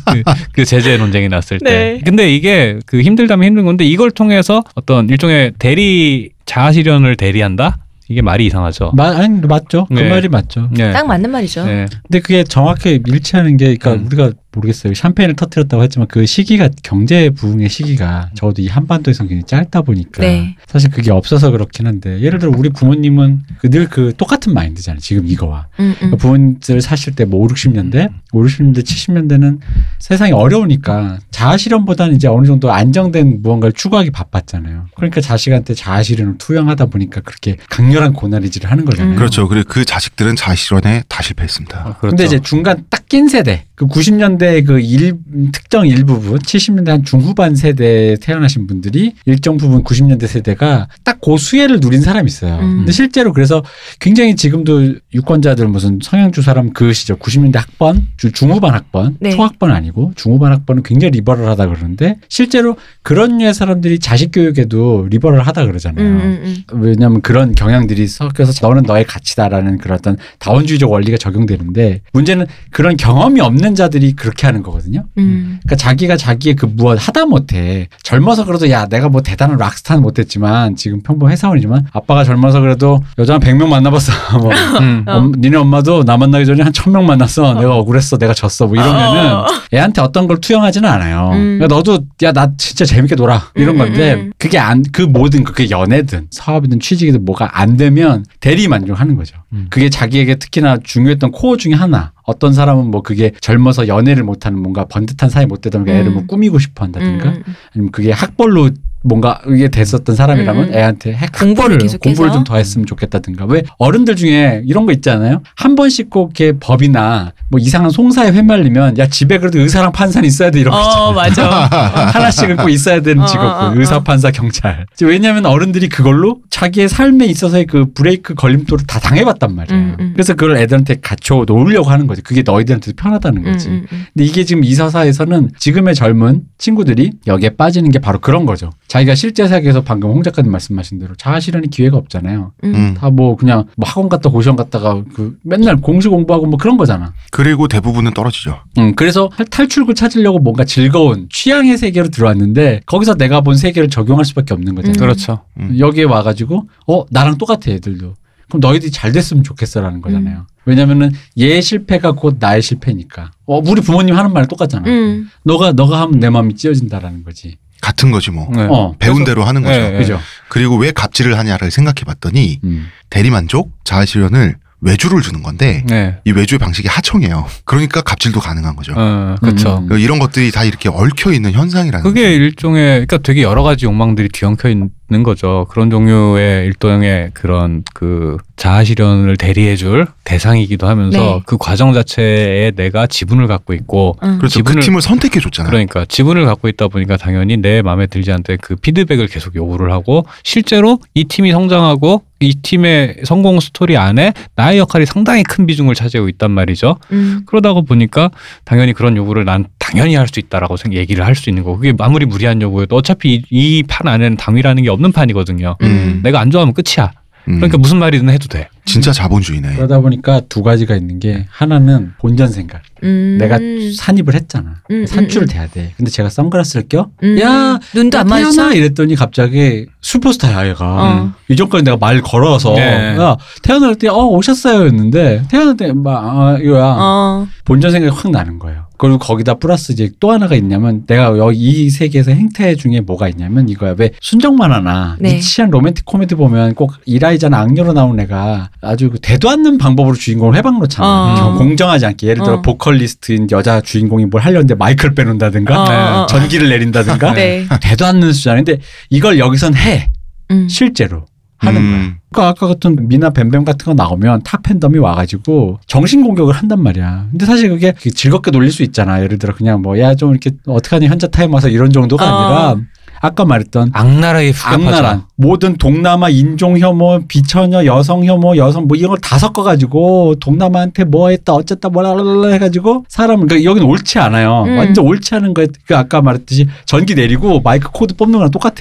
그, 0.04 0.22
그 0.52 0.64
제재 0.64 0.96
논쟁이 0.96 1.28
났을 1.28 1.58
때. 1.58 1.70
네. 1.70 2.00
근데 2.04 2.34
이게 2.34 2.78
그 2.86 3.00
힘들다면 3.00 3.46
힘든 3.46 3.64
건데 3.64 3.84
이걸 3.84 4.10
통해서 4.10 4.62
어떤 4.74 5.08
일종의 5.08 5.52
대리 5.58 6.30
자아 6.46 6.72
실현을 6.72 7.16
대리한다? 7.16 7.78
이게 8.08 8.22
말이 8.22 8.44
이상하죠. 8.46 8.90
마, 8.96 9.10
아니 9.10 9.40
맞죠 9.40 9.86
그 9.86 9.94
네. 9.94 10.08
말이 10.08 10.28
맞죠 10.28 10.68
네. 10.72 10.90
딱 10.90 11.06
맞는 11.06 11.30
말이죠. 11.30 11.64
네. 11.64 11.86
근데 12.02 12.18
그게 12.18 12.42
정확히 12.42 13.00
일치하는 13.06 13.56
게 13.56 13.76
그러니까 13.76 13.92
음. 13.92 14.06
우리가 14.06 14.32
모르겠어요 14.52 14.92
샴페인을 14.94 15.36
터뜨렸다고 15.36 15.82
했지만 15.84 16.08
그 16.08 16.26
시기가 16.26 16.68
경제 16.82 17.30
부흥의 17.30 17.68
시기가 17.68 18.30
적어도 18.34 18.60
이 18.60 18.68
한반도에서 18.68 19.24
굉장히 19.24 19.44
짧다 19.44 19.82
보니까 19.82 20.22
네. 20.22 20.56
사실 20.66 20.90
그게 20.90 21.10
없어서 21.10 21.50
그렇긴 21.50 21.86
한데 21.86 22.20
예를 22.20 22.38
들어 22.38 22.52
우리 22.54 22.68
부모님은 22.68 23.44
늘그 23.64 24.14
똑같은 24.18 24.52
마인드잖아요 24.52 25.00
지금 25.00 25.26
이거와 25.26 25.68
음, 25.78 25.84
음. 25.84 25.94
그러니까 25.96 26.16
부모님들 26.18 26.82
사실 26.82 27.14
때 27.14 27.30
뭐 27.30 27.40
5, 27.44 27.48
60년대, 27.48 28.10
5, 28.32 28.42
60년대, 28.42 28.82
70년대는 28.82 29.60
세상이 29.98 30.32
어려우니까 30.32 31.18
자아 31.30 31.56
실현보다는 31.56 32.16
이제 32.16 32.28
어느 32.28 32.46
정도 32.46 32.72
안정된 32.72 33.40
무언가를 33.42 33.72
추구하기 33.72 34.10
바빴잖아요. 34.10 34.86
그러니까 34.96 35.20
자식한테 35.20 35.74
자아 35.74 36.02
실현을 36.02 36.38
투영하다 36.38 36.86
보니까 36.86 37.20
그렇게 37.20 37.56
강렬한 37.70 38.12
고난이질을 38.12 38.70
하는 38.70 38.84
거잖아요. 38.84 39.14
음. 39.14 39.16
그렇죠. 39.16 39.48
그리고 39.48 39.68
그 39.68 39.84
자식들은 39.84 40.36
자아 40.36 40.54
실현에 40.54 41.04
다 41.08 41.22
실패했습니다. 41.22 41.78
어, 41.78 41.96
그렇죠. 41.98 42.16
근데 42.16 42.24
이제 42.24 42.38
중간 42.40 42.84
딱 42.90 43.00
낀 43.10 43.26
세대, 43.26 43.64
그 43.74 43.88
90년 43.88 44.38
대 44.40 44.62
그 44.62 44.80
일, 44.80 45.14
특정 45.52 45.86
일부분, 45.86 46.38
70년대 46.40 46.88
한 46.88 47.04
중후반 47.04 47.54
세대에 47.54 48.16
태어나신 48.16 48.66
분들이 48.66 49.12
일정 49.26 49.56
부분 49.56 49.84
90년대 49.84 50.26
세대가 50.26 50.88
딱 51.04 51.20
그 51.20 51.36
수혜를 51.36 51.80
누린 51.80 52.00
사람이 52.00 52.26
있어요. 52.28 52.54
음. 52.60 52.78
근데 52.78 52.92
실제로 52.92 53.32
그래서 53.34 53.62
굉장히 54.00 54.34
지금도 54.36 54.94
유권자들 55.14 55.68
무슨 55.68 55.98
성향주 56.02 56.40
사람 56.40 56.72
그 56.72 56.94
시절 56.94 57.18
90년대 57.18 57.56
학번, 57.56 58.08
주- 58.16 58.32
중후반 58.32 58.72
학번, 58.72 59.16
네. 59.20 59.30
초학번 59.30 59.70
아니고 59.70 60.12
중후반 60.16 60.50
학번은 60.52 60.82
굉장히 60.82 61.10
리버럴하다 61.12 61.66
그러는데 61.66 62.16
실제로 62.30 62.76
그런 63.02 63.36
류의 63.36 63.52
사람들이 63.52 63.98
자식 63.98 64.30
교육에도 64.32 65.06
리버럴하다 65.10 65.66
그러잖아요. 65.66 66.06
음, 66.06 66.20
음, 66.42 66.64
음. 66.72 66.82
왜냐하면 66.82 67.20
그런 67.20 67.54
경향들이 67.54 68.06
섞여서 68.08 68.66
너는 68.66 68.84
너의 68.84 69.04
가치다라는 69.04 69.76
그런 69.76 69.98
어떤 69.98 70.16
다원주의적 70.38 70.90
원리가 70.90 71.18
적용되는데 71.18 72.00
문제는 72.14 72.46
그런 72.70 72.96
경험이 72.96 73.42
없는 73.42 73.74
자들이 73.74 74.12
그렇게 74.14 74.29
그렇게 74.30 74.46
하는 74.46 74.62
거거든요. 74.62 75.04
음. 75.18 75.58
그러니까 75.64 75.76
자기가 75.76 76.16
자기의 76.16 76.54
그 76.54 76.66
무엇 76.66 76.96
하다 77.00 77.26
못해 77.26 77.88
젊어서 78.04 78.44
그래도 78.44 78.70
야 78.70 78.86
내가 78.86 79.08
뭐 79.08 79.22
대단한 79.22 79.58
락스타는 79.58 80.02
못했지만 80.02 80.76
지금 80.76 81.02
평범 81.02 81.30
회사원이지만 81.30 81.86
아빠가 81.92 82.22
젊어서 82.24 82.60
그래도 82.60 83.02
여자 83.18 83.34
한 83.34 83.40
100명 83.40 83.68
만나봤어 83.68 84.12
뭐 84.38 84.52
음. 84.80 85.04
어. 85.06 85.16
엄- 85.16 85.32
니네 85.32 85.56
엄마도 85.56 86.04
나 86.04 86.16
만나기 86.16 86.46
전에 86.46 86.62
한 86.62 86.72
1000명 86.72 87.02
만났어 87.04 87.54
내가 87.54 87.76
억울했어 87.76 88.18
내가 88.18 88.32
졌어 88.34 88.66
뭐 88.66 88.76
이러면은 88.76 89.32
어. 89.34 89.46
애한테 89.74 90.00
어떤 90.00 90.28
걸 90.28 90.40
투영하지는 90.40 90.88
않아요 90.88 91.30
음. 91.32 91.58
그러니까 91.58 91.66
너도 91.74 92.04
야 92.22 92.30
나 92.32 92.52
진짜 92.56 92.84
재밌게 92.84 93.16
놀아 93.16 93.42
이런 93.56 93.74
음, 93.74 93.78
건데 93.78 94.14
음, 94.14 94.18
음. 94.20 94.32
그게 94.38 94.58
안 94.58 94.84
그 94.92 95.02
모든 95.02 95.42
그- 95.44 95.50
그게 95.52 95.68
연애든 95.70 96.28
사업이든 96.30 96.78
취직이든 96.80 97.24
뭐가 97.24 97.58
안 97.60 97.76
되면 97.76 98.24
대리 98.40 98.68
만족하는 98.68 99.16
거죠 99.16 99.36
음. 99.52 99.66
그게 99.70 99.90
자기에게 99.90 100.36
특히나 100.36 100.78
중요했던 100.82 101.32
코어 101.32 101.56
중에 101.56 101.74
하나 101.74 102.12
어떤 102.30 102.52
사람은 102.52 102.86
뭐 102.86 103.02
그게 103.02 103.32
젊어서 103.40 103.88
연애를 103.88 104.22
못하는 104.22 104.60
뭔가 104.60 104.84
번듯한 104.84 105.30
사이 105.30 105.46
못 105.46 105.60
되던 105.60 105.84
게 105.84 105.98
애를 105.98 106.12
뭐 106.12 106.22
음. 106.22 106.26
꾸미고 106.28 106.60
싶어 106.60 106.84
한다든가 106.84 107.30
음. 107.30 107.42
아니면 107.74 107.90
그게 107.90 108.12
학벌로 108.12 108.70
뭔가 109.02 109.40
이게 109.48 109.68
됐었던 109.68 110.14
사람이라면 110.14 110.68
음. 110.68 110.74
애한테 110.74 111.12
학- 111.14 111.32
공부를 111.32 111.62
학벌을 111.62 111.78
계속해서? 111.78 111.98
공부를 112.02 112.32
좀 112.32 112.44
더 112.44 112.56
했으면 112.56 112.86
좋겠다든가 112.86 113.44
왜 113.46 113.62
어른들 113.78 114.16
중에 114.16 114.62
이런 114.66 114.86
거 114.86 114.92
있잖아요 114.92 115.42
한 115.56 115.74
번씩 115.74 116.08
꼭 116.10 116.32
이렇게 116.38 116.58
법이나 116.58 117.32
뭐 117.48 117.60
이상한 117.60 117.90
송사에 117.90 118.30
휘말리면 118.30 118.98
야 118.98 119.06
집에 119.08 119.38
그래도 119.38 119.58
의사랑 119.60 119.92
판사는 119.92 120.26
있어야 120.26 120.50
돼 120.50 120.60
이런 120.60 120.72
거 120.72 120.78
어, 120.78 121.26
있잖아요 121.28 121.50
맞아. 121.50 121.76
하나씩은 122.14 122.56
꼭 122.56 122.68
있어야 122.70 123.00
되는 123.02 123.22
어, 123.22 123.26
직업고 123.26 123.46
어, 123.48 123.68
어, 123.68 123.72
의사 123.76 123.96
어. 123.96 124.02
판사 124.02 124.30
경찰 124.30 124.86
왜냐하면 125.02 125.46
어른들이 125.46 125.88
그걸로 125.88 126.40
자기의 126.50 126.88
삶에 126.88 127.26
있어서의 127.26 127.66
그 127.66 127.92
브레이크 127.92 128.34
걸림돌을 128.34 128.86
다 128.86 128.98
당해봤단 129.00 129.54
말이에요 129.54 129.80
음, 129.80 129.96
음. 130.00 130.10
그래서 130.14 130.34
그걸 130.34 130.56
애들한테 130.56 130.96
갖춰 131.02 131.44
놓으려고 131.46 131.90
하는 131.90 132.06
거지 132.06 132.22
그게 132.22 132.42
너희들한테 132.42 132.92
편하다는 132.94 133.46
음, 133.46 133.52
거지 133.52 133.68
음, 133.68 133.86
음. 133.92 134.04
근데 134.14 134.24
이게 134.24 134.44
지금 134.44 134.64
이 134.64 134.74
서사에서는 134.74 135.50
지금의 135.58 135.94
젊은 135.94 136.42
친구들이 136.58 137.12
여기에 137.26 137.50
빠지는 137.50 137.90
게 137.90 137.98
바로 137.98 138.18
그런 138.18 138.46
거죠. 138.46 138.70
자기가 138.90 139.14
실제 139.14 139.46
세계에서 139.46 139.82
방금 139.82 140.10
홍 140.10 140.20
작가님 140.24 140.50
말씀하신 140.50 140.98
대로 140.98 141.14
자아 141.14 141.38
실현의 141.38 141.68
기회가 141.70 141.96
없잖아요. 141.96 142.50
음. 142.64 142.74
음. 142.74 142.94
다뭐 142.94 143.36
그냥 143.36 143.66
뭐 143.76 143.88
학원 143.88 144.08
갔다 144.08 144.30
고시원 144.30 144.56
갔다가 144.56 145.00
그 145.14 145.38
맨날 145.44 145.76
공시 145.76 146.08
공부하고 146.08 146.46
뭐 146.46 146.58
그런 146.58 146.76
거잖아. 146.76 147.12
그리고 147.30 147.68
대부분은 147.68 148.14
떨어지죠. 148.14 148.58
음, 148.78 148.96
그래서 148.96 149.28
탈- 149.36 149.46
탈출구 149.46 149.94
찾으려고 149.94 150.40
뭔가 150.40 150.64
즐거운 150.64 151.28
취향의 151.30 151.78
세계로 151.78 152.08
들어왔는데 152.08 152.80
거기서 152.86 153.14
내가 153.14 153.42
본 153.42 153.54
세계를 153.56 153.88
적용할 153.90 154.24
수밖에 154.24 154.54
없는 154.54 154.74
거잖아. 154.74 154.92
음. 154.92 154.98
그렇죠. 154.98 155.44
음. 155.60 155.76
여기에 155.78 156.04
와가지고 156.04 156.68
어 156.88 157.04
나랑 157.10 157.38
똑같아 157.38 157.70
애들도. 157.70 158.14
그럼 158.48 158.58
너희들이 158.60 158.90
잘 158.90 159.12
됐으면 159.12 159.44
좋겠어라는 159.44 160.00
거잖아요. 160.00 160.46
왜냐면은 160.64 161.12
얘의 161.38 161.62
실패가 161.62 162.12
곧 162.16 162.38
나의 162.40 162.60
실패니까. 162.60 163.30
어 163.46 163.58
우리 163.64 163.80
부모님 163.82 164.16
하는 164.16 164.32
말 164.32 164.48
똑같잖아. 164.48 164.90
음. 164.90 165.28
너가 165.44 165.70
너가 165.74 166.00
하면 166.00 166.18
내 166.18 166.28
마음이 166.28 166.56
찢어진다라는 166.56 167.22
거지. 167.22 167.58
같은 167.80 168.10
거지 168.10 168.30
뭐. 168.30 168.48
네. 168.54 168.66
어 168.68 168.94
배운 168.98 169.24
대로 169.24 169.44
하는 169.44 169.62
거죠. 169.62 169.78
네, 169.78 169.90
네. 169.90 169.98
그죠. 169.98 170.20
그리고 170.48 170.76
왜 170.76 170.90
갑질을 170.90 171.38
하냐를 171.38 171.70
생각해 171.70 172.04
봤더니 172.06 172.60
음. 172.64 172.88
대리만족, 173.10 173.70
자아실현을 173.84 174.56
외주를 174.82 175.20
주는 175.20 175.42
건데 175.42 175.84
네. 175.88 176.16
이 176.24 176.30
외주의 176.32 176.58
방식이 176.58 176.88
하청이에요. 176.88 177.46
그러니까 177.64 178.00
갑질도 178.00 178.40
가능한 178.40 178.76
거죠. 178.76 178.94
어, 178.96 179.34
그렇죠. 179.40 179.84
음. 179.90 179.98
이런 179.98 180.18
것들이 180.18 180.50
다 180.50 180.64
이렇게 180.64 180.88
얽혀 180.88 181.32
있는 181.32 181.52
현상이라는 181.52 182.02
그게 182.02 182.22
거죠. 182.22 182.32
일종의 182.34 182.84
그러니까 183.06 183.18
되게 183.18 183.42
여러 183.42 183.62
가지 183.62 183.84
욕망들이 183.86 184.28
뒤엉켜 184.32 184.70
있는 184.70 184.90
거죠. 185.22 185.66
그런 185.70 185.90
종류의 185.90 186.66
일종의 186.66 187.30
그런 187.34 187.84
그 187.94 188.38
자아 188.56 188.84
실현을 188.84 189.36
대리해 189.36 189.76
줄 189.76 190.06
대상이기도 190.24 190.86
하면서 190.88 191.18
네. 191.18 191.42
그 191.46 191.58
과정 191.58 191.92
자체에 191.92 192.70
내가 192.72 193.06
지분을 193.06 193.46
갖고 193.48 193.74
있고 193.74 194.16
음. 194.22 194.38
그렇죠. 194.38 194.62
그 194.62 194.72
지분을- 194.74 194.82
팀을 194.82 195.02
선택해 195.02 195.40
줬잖아요. 195.40 195.70
그러니까 195.70 196.06
지분을 196.08 196.46
갖고 196.46 196.68
있다 196.68 196.88
보니까 196.88 197.16
당연히 197.18 197.58
내 197.58 197.82
마음에 197.82 198.06
들지 198.06 198.32
않을 198.32 198.42
때그 198.44 198.76
피드백을 198.76 199.26
계속 199.26 199.54
요구를 199.54 199.92
하고 199.92 200.24
실제로 200.42 200.98
이 201.14 201.24
팀이 201.24 201.52
성장하고 201.52 202.22
이 202.42 202.54
팀의 202.62 203.16
성공 203.24 203.60
스토리 203.60 203.96
안에 203.98 204.32
나의 204.56 204.78
역할이 204.78 205.04
상당히 205.04 205.42
큰 205.42 205.66
비중을 205.66 205.94
차지하고 205.94 206.28
있단 206.30 206.50
말이죠. 206.50 206.96
음. 207.12 207.42
그러다가 207.46 207.82
보니까 207.82 208.30
당연히 208.64 208.94
그런 208.94 209.14
요구를 209.16 209.44
난 209.44 209.66
당연히 209.78 210.14
할 210.14 210.26
수 210.26 210.40
있다라고 210.40 210.76
생- 210.78 210.94
얘기를 210.94 211.24
할 211.26 211.34
수 211.34 211.50
있는 211.50 211.62
거고 211.64 211.76
그게 211.76 211.92
아무리 211.98 212.24
무리한 212.24 212.62
요구여도 212.62 212.96
어차피 212.96 213.42
이 213.50 213.82
판 213.88 214.08
안에는 214.08 214.36
당위라는 214.38 214.82
게 214.84 214.88
없는 214.88 215.12
판이거든요. 215.12 215.76
음. 215.82 216.20
내가 216.22 216.40
안 216.40 216.50
좋아하면 216.50 216.72
끝이야. 216.74 217.10
음. 217.48 217.56
그러니까 217.56 217.76
무슨 217.78 217.98
말이든 217.98 218.28
해도 218.30 218.48
돼. 218.48 218.68
진짜 218.90 219.12
자본주의네. 219.12 219.76
그러다 219.76 220.00
보니까 220.00 220.40
두 220.48 220.62
가지가 220.62 220.96
있는 220.96 221.18
게 221.20 221.46
하나는 221.50 222.12
본전 222.18 222.48
생각. 222.48 222.82
음. 223.02 223.38
내가 223.40 223.58
산입을 223.96 224.34
했잖아. 224.34 224.82
음, 224.90 225.06
산출을 225.06 225.46
음, 225.46 225.48
돼야 225.48 225.66
돼. 225.68 225.92
근데 225.96 226.10
제가 226.10 226.28
선글라스를 226.28 226.88
껴? 226.88 227.08
음. 227.22 227.40
야, 227.40 227.78
눈도 227.94 228.18
안 228.18 228.26
태연아 228.26 228.44
마주쳐. 228.44 228.74
이랬더니 228.74 229.14
갑자기 229.14 229.86
슈퍼스타야 230.02 230.68
얘가. 230.68 230.84
어. 230.84 231.32
이전까지 231.48 231.84
내가 231.84 231.96
말 231.96 232.20
걸어서 232.20 232.74
네. 232.74 233.16
야 233.18 233.36
태어날 233.62 233.94
때 233.94 234.08
어 234.10 234.26
오셨어요 234.26 234.86
했는데 234.86 235.42
태어날 235.48 235.76
때막 235.76 236.06
아, 236.06 236.58
이거야 236.60 236.96
어. 236.98 237.46
본전 237.64 237.92
생각이 237.92 238.14
확 238.14 238.30
나는 238.32 238.58
거예요. 238.58 238.86
그리고 238.98 239.16
거기다 239.18 239.54
플러스 239.54 239.92
이제 239.92 240.10
또 240.20 240.30
하나가 240.32 240.54
있냐면 240.56 241.04
내가 241.06 241.38
여기 241.38 241.58
이 241.58 241.88
세계에서 241.90 242.32
행태 242.32 242.74
중에 242.74 243.00
뭐가 243.00 243.28
있냐면 243.28 243.68
이거야 243.70 243.94
왜 243.96 244.10
순정 244.20 244.56
만화나 244.56 245.16
네. 245.18 245.34
니치한 245.36 245.70
로맨틱 245.70 246.04
코미디 246.04 246.34
보면 246.34 246.74
꼭 246.74 246.92
이라이자나 247.06 247.60
악녀로 247.60 247.94
나온 247.94 248.20
애가 248.20 248.68
아주 248.82 249.10
그 249.10 249.18
되도 249.20 249.50
않는 249.50 249.78
방법으로 249.78 250.14
주인공을 250.16 250.56
훼방 250.56 250.78
놓잖아. 250.78 251.46
어. 251.48 251.54
공정하지 251.58 252.06
않게 252.06 252.26
예를 252.28 252.42
들어 252.42 252.56
어. 252.56 252.62
보컬리스트인 252.62 253.48
여자 253.50 253.80
주인공이 253.80 254.26
뭘 254.26 254.42
하려는데 254.42 254.74
마이크를 254.74 255.14
빼놓는다든가 255.14 255.82
어, 255.82 255.84
어, 255.84 256.22
어. 256.22 256.26
전기를 256.26 256.68
내린다든가 256.68 257.32
네. 257.34 257.66
되도 257.82 258.06
않는 258.06 258.32
수준인데 258.32 258.72
근데 258.72 258.82
이걸 259.10 259.38
여기선 259.38 259.74
해 259.76 260.10
음. 260.50 260.68
실제로 260.68 261.26
하는 261.58 261.80
거야. 261.82 261.90
음. 262.00 262.16
그러니까 262.32 262.48
아까 262.50 262.66
같은 262.68 263.08
미나 263.08 263.30
뱀뱀 263.30 263.64
같은 263.64 263.84
거 263.84 263.92
나오면 263.94 264.42
탑 264.44 264.62
팬덤이 264.62 264.96
와가지고 264.98 265.80
정신 265.86 266.22
공격을 266.22 266.54
한단 266.54 266.82
말이야. 266.82 267.26
근데 267.30 267.44
사실 267.44 267.68
그게 267.68 267.92
즐겁게 268.14 268.50
놀릴 268.50 268.72
수 268.72 268.82
있잖아. 268.82 269.22
예를 269.22 269.38
들어 269.38 269.54
그냥 269.54 269.82
뭐 269.82 269.98
야 269.98 270.14
좀 270.14 270.30
이렇게 270.30 270.52
어떡하니 270.66 271.06
현자 271.06 271.26
타임 271.26 271.52
와서 271.52 271.68
이런 271.68 271.92
정도가 271.92 272.24
어. 272.24 272.38
아니라 272.74 272.76
아까 273.22 273.44
말했던 273.44 273.90
악랄하게 273.92 274.52
후려패죠. 274.52 275.24
모든 275.36 275.76
동남아 275.76 276.30
인종 276.30 276.78
혐오, 276.78 277.20
비처녀 277.28 277.84
여성 277.84 278.24
혐오, 278.24 278.56
여성 278.56 278.86
뭐 278.86 278.96
이런 278.96 279.10
걸 279.10 279.18
다 279.20 279.38
섞어 279.38 279.62
가지고 279.62 280.34
동남아한테 280.40 281.04
뭐 281.04 281.28
했다 281.28 281.52
어쨌다 281.52 281.88
뭐라 281.90 282.48
해 282.50 282.58
가지고 282.58 283.04
사람을 283.08 283.46
그러니까 283.46 283.70
여기는 283.70 283.86
옳지 283.86 284.18
않아요. 284.18 284.64
음. 284.66 284.78
완전 284.78 285.04
옳지 285.06 285.34
않은 285.34 285.54
거에 285.54 285.68
그 285.86 285.96
아까 285.96 286.20
말했듯이 286.22 286.66
전기 286.86 287.14
내리고 287.14 287.60
마이크 287.60 287.90
코드 287.92 288.16
뽑는 288.16 288.38
거랑 288.38 288.50
똑같아. 288.50 288.74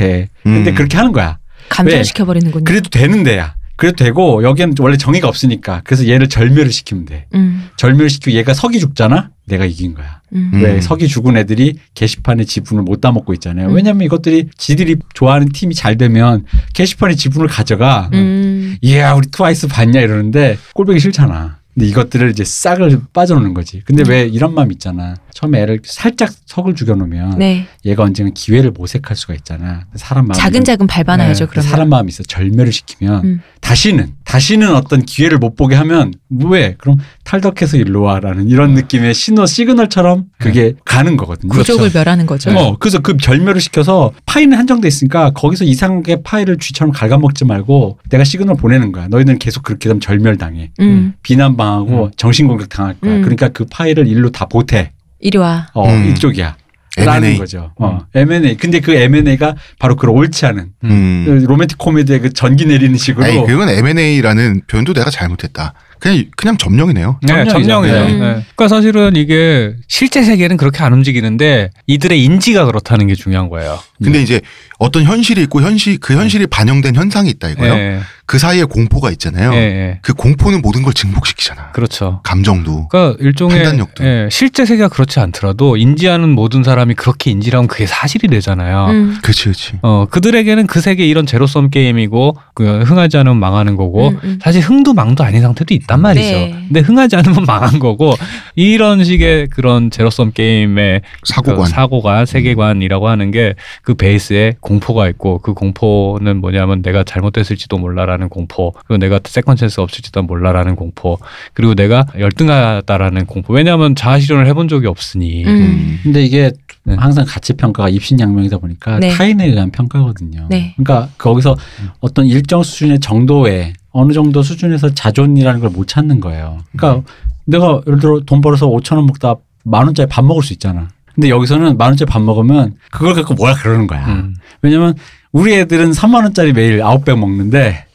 근데 0.44 0.72
음. 0.72 0.76
그렇게 0.76 0.98
하는 0.98 1.12
거야. 1.12 1.38
감정시켜 1.70 2.26
버리는군요. 2.26 2.64
그래도 2.64 2.90
되는 2.90 3.24
데야. 3.24 3.54
그래도 3.76 4.04
되고 4.04 4.44
여기는 4.44 4.76
원래 4.80 4.98
정의가 4.98 5.28
없으니까 5.28 5.82
그래서 5.84 6.08
얘를 6.08 6.28
절멸을 6.30 6.72
시키면 6.72 7.06
돼. 7.06 7.26
음. 7.36 7.70
절멸시키고 7.78 8.32
얘가 8.36 8.54
석이 8.54 8.80
죽잖아. 8.80 9.30
내가 9.46 9.66
이긴 9.66 9.94
거야. 9.94 10.19
음. 10.34 10.52
음. 10.54 10.64
왜 10.64 10.82
석이 10.82 11.08
죽은 11.08 11.38
애들이 11.38 11.76
게시판에 11.94 12.44
지분을 12.44 12.84
못 12.84 13.02
따먹고 13.02 13.34
있잖아요. 13.36 13.70
음. 13.70 13.76
왜냐면 13.76 14.06
이것들이 14.06 14.50
지들이 14.58 14.98
좋아하는 15.14 15.50
팀이 15.50 15.76
잘 15.76 15.98
되면 15.98 16.46
게시판에 16.74 17.16
지분을 17.16 17.48
가져가. 17.48 18.10
음. 18.14 18.78
이야 18.82 19.14
우리 19.14 19.28
트와이스 19.30 19.68
봤냐 19.68 20.02
이러는데 20.02 20.58
꼴보기 20.74 21.00
싫잖아. 21.00 21.59
근데 21.80 21.88
이것들을 21.92 22.30
이제 22.32 22.44
싹을 22.44 23.00
빠져놓는 23.14 23.54
거지. 23.54 23.82
근데 23.86 24.04
음. 24.04 24.10
왜 24.10 24.26
이런 24.28 24.54
마음 24.54 24.70
있잖아. 24.74 25.16
처음에 25.34 25.62
애를 25.62 25.80
살짝 25.86 26.30
석을 26.46 26.76
죽여놓으면 26.76 27.40
네. 27.40 27.68
얘가 27.86 28.04
언젠가 28.04 28.32
기회를 28.36 28.72
모색할 28.72 29.16
수가 29.16 29.34
있잖아. 29.36 29.86
사람 29.96 30.28
마음 30.28 30.38
자근자근 30.38 30.88
밟아놔야죠. 30.88 31.46
네, 31.46 31.50
그러면. 31.50 31.70
사람 31.70 31.88
마음이 31.88 32.10
있어. 32.10 32.24
절멸을 32.24 32.74
시키면 32.74 33.24
음. 33.24 33.42
다시는 33.62 34.14
다시는 34.26 34.76
어떤 34.76 35.04
기회를 35.04 35.38
못 35.38 35.56
보게 35.56 35.76
하면 35.76 36.14
왜? 36.30 36.76
그럼 36.78 36.98
탈덕해서 37.24 37.78
일로 37.78 38.02
와라는 38.02 38.50
이런 38.50 38.74
느낌의 38.74 39.14
신호 39.14 39.46
시그널처럼 39.46 40.26
그게 40.38 40.74
가는 40.84 41.16
거거든요. 41.16 41.52
구족을 41.52 41.92
멸하는 41.94 42.26
거죠. 42.26 42.52
어, 42.52 42.78
그래서 42.78 43.00
그 43.00 43.16
절멸을 43.16 43.62
시켜서 43.62 44.12
파이는 44.26 44.58
한정돼 44.58 44.88
있으니까 44.88 45.32
거기서 45.32 45.64
이상하게 45.64 46.24
파이를 46.24 46.58
쥐처럼 46.58 46.92
갉아먹지 46.92 47.46
말고 47.46 48.00
내가 48.10 48.24
시그널 48.24 48.58
보내는 48.58 48.92
거야. 48.92 49.08
너희들은 49.08 49.40
계속 49.40 49.64
그렇게 49.64 49.88
되면 49.88 50.02
절멸당해. 50.02 50.72
음. 50.82 51.14
비난 51.24 51.56
당하고 51.70 52.06
음. 52.06 52.12
정신공격 52.18 52.70
당할 52.70 52.96
거야. 53.00 53.16
음. 53.16 53.22
그러니까 53.22 53.50
그 53.50 53.66
파이를 53.70 54.08
일로 54.08 54.32
다 54.32 54.46
보태. 54.46 54.92
이리 55.20 55.38
와. 55.38 55.68
어, 55.74 55.88
음. 55.90 56.12
이쪽이야. 56.12 56.56
라는 56.98 57.30
M&A. 57.30 57.38
거죠. 57.38 57.72
어, 57.78 58.00
M&A. 58.14 58.58
근데 58.58 58.80
그 58.80 58.94
M&A가 58.94 59.56
바로 59.78 59.96
그런 59.96 60.16
옳지 60.16 60.46
않은 60.48 60.72
음. 60.84 61.24
그 61.26 61.46
로맨틱 61.46 61.78
코미디의 61.78 62.20
그 62.20 62.34
전기 62.34 62.66
내리는 62.66 62.98
식으로 62.98 63.26
아니 63.26 63.46
그건 63.46 63.70
M&A라는 63.70 64.64
표현도 64.68 64.94
내가 64.94 65.10
잘못했다. 65.10 65.74
그냥 66.00 66.26
그냥 66.36 66.58
점령이네요. 66.58 67.20
네, 67.22 67.28
점령이죠. 67.28 67.52
점령이죠. 67.52 67.94
네. 67.94 68.12
네. 68.14 68.18
그러니까 68.20 68.68
사실은 68.70 69.16
이게 69.16 69.76
실제 69.88 70.24
세계는 70.24 70.58
그렇게 70.58 70.82
안 70.84 70.94
움직이는데 70.94 71.70
이들의 71.88 72.24
인지가 72.24 72.66
그렇다는 72.66 73.08
게 73.08 73.16
중요한 73.16 73.50
거예요. 73.50 73.80
근데 74.02 74.22
이제 74.22 74.42
어떤 74.78 75.04
현실이 75.04 75.42
있고 75.44 75.62
현실 75.62 76.00
그 76.00 76.14
현실이 76.16 76.48
반영된 76.48 76.96
현상이 76.96 77.30
있다 77.30 77.50
이거요. 77.50 78.02
네. 78.30 78.32
그 78.32 78.38
사이에 78.38 78.64
공포가 78.64 79.10
있잖아요. 79.12 79.52
예, 79.54 79.58
예. 79.58 80.00
그 80.04 80.14
공포는 80.14 80.62
모든 80.62 80.84
걸 80.84 80.94
증폭시키잖아. 80.94 81.72
그렇죠. 81.72 82.22
감정도. 82.24 82.88
그러니까 82.88 83.18
일종의 83.20 83.58
판단력도. 83.58 84.06
예, 84.06 84.30
실제 84.32 84.66
세계가 84.66 84.90
그렇지 84.90 85.20
않더라도 85.20 85.78
인지하는 85.78 86.30
모든 86.30 86.64
사람이 86.64 86.94
그렇게 86.94 87.32
인지를 87.32 87.58
하면 87.58 87.68
그게 87.68 87.86
사실이 87.88 88.28
되잖아요. 88.28 88.86
음. 88.92 89.18
그렇지, 89.24 89.44
그렇지. 89.46 89.80
어, 89.82 90.06
그들에게는 90.10 90.68
그 90.68 90.80
세계 90.80 91.08
이런 91.08 91.26
제로섬 91.26 91.72
게임이고 91.72 92.38
그 92.54 92.82
흥하지 92.84 93.18
않으면 93.18 93.38
망하는 93.40 93.76
거고 93.76 94.10
음, 94.10 94.20
음. 94.24 94.40
사실 94.42 94.62
흥도 94.62 94.94
망도 94.94 95.24
아닌 95.24 95.42
상태도 95.42 95.74
있단 95.74 96.00
말이죠. 96.02 96.32
네. 96.32 96.52
근데 96.68 96.80
흥하지 96.82 97.16
않으면 97.16 97.46
망한 97.46 97.80
거고 97.80 98.14
이런 98.56 99.04
식의 99.04 99.48
그런 99.48 99.90
제로섬 99.90 100.34
게임의 100.34 101.02
사고관. 101.24 101.64
그 101.64 101.70
사고관, 101.70 102.26
세계관이라고 102.26 103.08
하는 103.08 103.32
게 103.32 103.56
그 103.84 103.94
베이스에 103.96 104.56
공포가 104.60 105.08
있고 105.10 105.40
그 105.40 105.54
공포는 105.54 106.38
뭐냐면 106.42 106.82
내가 106.82 107.04
잘못됐을지도 107.04 107.78
몰라라는 108.20 108.30
공포 108.30 108.74
그리고 108.86 108.98
내가 108.98 109.20
second 109.24 109.56
chance 109.56 109.80
없을지도 109.80 110.22
몰라라는 110.24 110.76
공포 110.76 111.18
그리고 111.54 111.74
내가 111.74 112.06
열등하다라는 112.18 113.26
공포 113.26 113.54
왜냐하면 113.54 113.96
자아 113.96 114.20
실현을 114.20 114.46
해본 114.48 114.68
적이 114.68 114.88
없으니 114.88 115.46
음. 115.46 115.50
음. 115.50 116.00
근데 116.04 116.24
이게 116.24 116.52
네. 116.84 116.96
항상 116.96 117.26
가치 117.28 117.54
평가가 117.54 117.90
입신양명이다 117.90 118.58
보니까 118.58 119.00
네. 119.00 119.10
타인에 119.10 119.48
의한 119.48 119.72
평가거든요. 119.72 120.48
네. 120.50 120.76
그러니까 120.78 121.10
거기서 121.18 121.56
어떤 122.02 122.26
일정 122.28 122.62
수준의 122.62 123.00
정도의 123.00 123.74
어느 123.92 124.14
정도 124.14 124.44
수준에서 124.44 124.94
자존이라는 124.94 125.62
걸 125.62 125.70
못 125.70 125.88
찾는 125.88 126.20
거예요. 126.20 126.60
그러니까 126.76 127.04
내가 127.46 127.82
예를 127.88 128.00
들어 128.00 128.20
돈 128.26 128.42
벌어서 128.42 128.68
5천 128.68 128.96
원 128.98 129.06
먹다 129.06 129.36
만 129.64 129.86
원짜리 129.86 130.08
밥 130.10 130.26
먹을 130.26 130.44
수 130.44 130.54
있잖아. 130.54 130.88
근데 131.14 131.30
여기서는 131.30 131.78
만 131.78 131.90
원짜리 131.90 132.10
밥 132.10 132.22
먹으면 132.22 132.76
그걸 132.92 133.14
갖고 133.14 133.34
뭐라 133.36 133.54
그러는 133.56 133.88
거야. 133.88 134.06
음. 134.08 134.36
왜냐면 134.62 134.96
우리 135.32 135.54
애들은 135.54 135.92
3만 135.92 136.24
원짜리 136.24 136.54
매일 136.54 136.80
9배 136.80 137.16
먹는데 137.16 137.86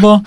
뭐 0.00 0.22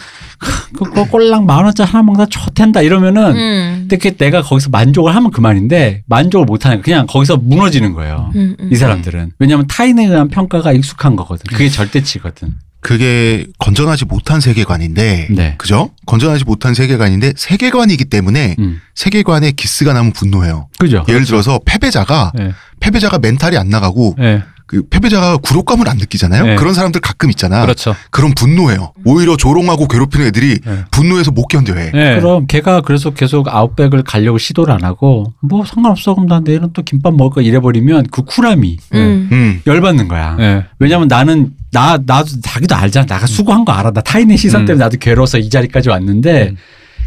그거 0.74 1.06
꼴랑 1.06 1.46
만 1.46 1.66
원짜리 1.66 1.90
하나 1.90 2.04
먹다 2.04 2.26
좋텐다 2.28 2.82
이러면은 2.82 3.36
음. 3.36 3.76
근데 3.82 3.98
그게 3.98 4.12
내가 4.12 4.42
거기서 4.42 4.70
만족을 4.70 5.16
하면 5.16 5.32
그만인데 5.32 6.04
만족을 6.06 6.46
못 6.46 6.66
하는 6.66 6.78
거야. 6.78 6.84
그냥 6.84 7.08
거기서 7.08 7.38
무너지는 7.38 7.94
거예요. 7.94 8.32
음, 8.36 8.56
음. 8.60 8.70
이 8.72 8.76
사람들은 8.76 9.32
왜냐하면 9.40 9.66
타인에 9.68 10.06
의한 10.06 10.28
평가가 10.28 10.74
익숙한 10.74 11.16
거거든. 11.16 11.44
그게 11.50 11.70
절대치거든. 11.70 12.54
그게 12.82 13.48
건전하지 13.60 14.04
못한 14.06 14.42
세계관인데, 14.42 15.30
네. 15.32 15.56
그죠? 15.58 15.92
건전하지 16.06 16.44
못한 16.44 16.74
세계관인데 16.74 17.34
세계관이기 17.38 18.06
때문에 18.06 18.58
음. 18.60 18.82
세계관에 18.94 19.54
기스가 19.54 19.94
나면 19.94 20.12
분노해요. 20.12 20.68
그죠. 20.78 21.06
예를 21.08 21.24
들어서 21.24 21.62
패배자가 21.66 22.34
네. 22.36 22.52
패배자가 22.82 23.20
멘탈이 23.20 23.58
안 23.58 23.70
나가고 23.70 24.16
네. 24.20 24.44
그 24.74 24.82
패배자가 24.90 25.38
굴욕감을 25.38 25.88
안 25.88 25.98
느끼잖아요. 25.98 26.45
네. 26.45 26.56
그런 26.56 26.74
사람들 26.74 27.00
가끔 27.00 27.30
있잖아. 27.30 27.62
그렇죠. 27.62 27.95
그럼 28.10 28.34
분노해요. 28.36 28.94
오히려 29.06 29.38
조롱하고 29.38 29.88
괴롭히는 29.88 30.26
애들이 30.28 30.60
네. 30.66 30.86
분노해서 30.90 31.30
못 31.30 31.48
견뎌해. 31.48 31.91
네. 31.91 32.20
그럼 32.20 32.48
걔가 32.48 32.82
그래서 32.82 33.12
계속 33.12 33.48
아웃백을 33.48 34.04
가려고 34.04 34.40
시도를 34.40 34.74
안 34.74 34.84
하고 34.84 35.32
뭐 35.41 35.64
상관없어 35.64 36.16
그럼 36.16 36.28
나 36.28 36.40
내일은 36.40 36.72
또 36.74 36.82
김밥 36.82 37.14
먹을 37.14 37.36
거 37.36 37.41
이래버리면 37.41 38.08
그 38.12 38.24
쿨함이 38.24 38.78
음. 38.95 39.30
음. 39.32 39.62
열받는 39.68 40.08
거야. 40.08 40.36
네. 40.38 40.66
왜냐면 40.80 41.08
나는 41.08 41.52
나 41.72 42.00
나도 42.04 42.41
자기도 42.41 42.76
알잖아. 42.76 43.06
나가 43.06 43.28
수고한 43.28 43.66
거 43.66 43.72
알아. 43.74 43.91
나 43.91 44.02
타인의 44.02 44.38
시선 44.38 44.62
음. 44.62 44.66
때문에 44.66 44.84
나도 44.86 44.98
괴로워서 44.98 45.38
이 45.38 45.50
자리까지 45.50 45.90
왔는데 45.90 46.50
음. 46.50 46.58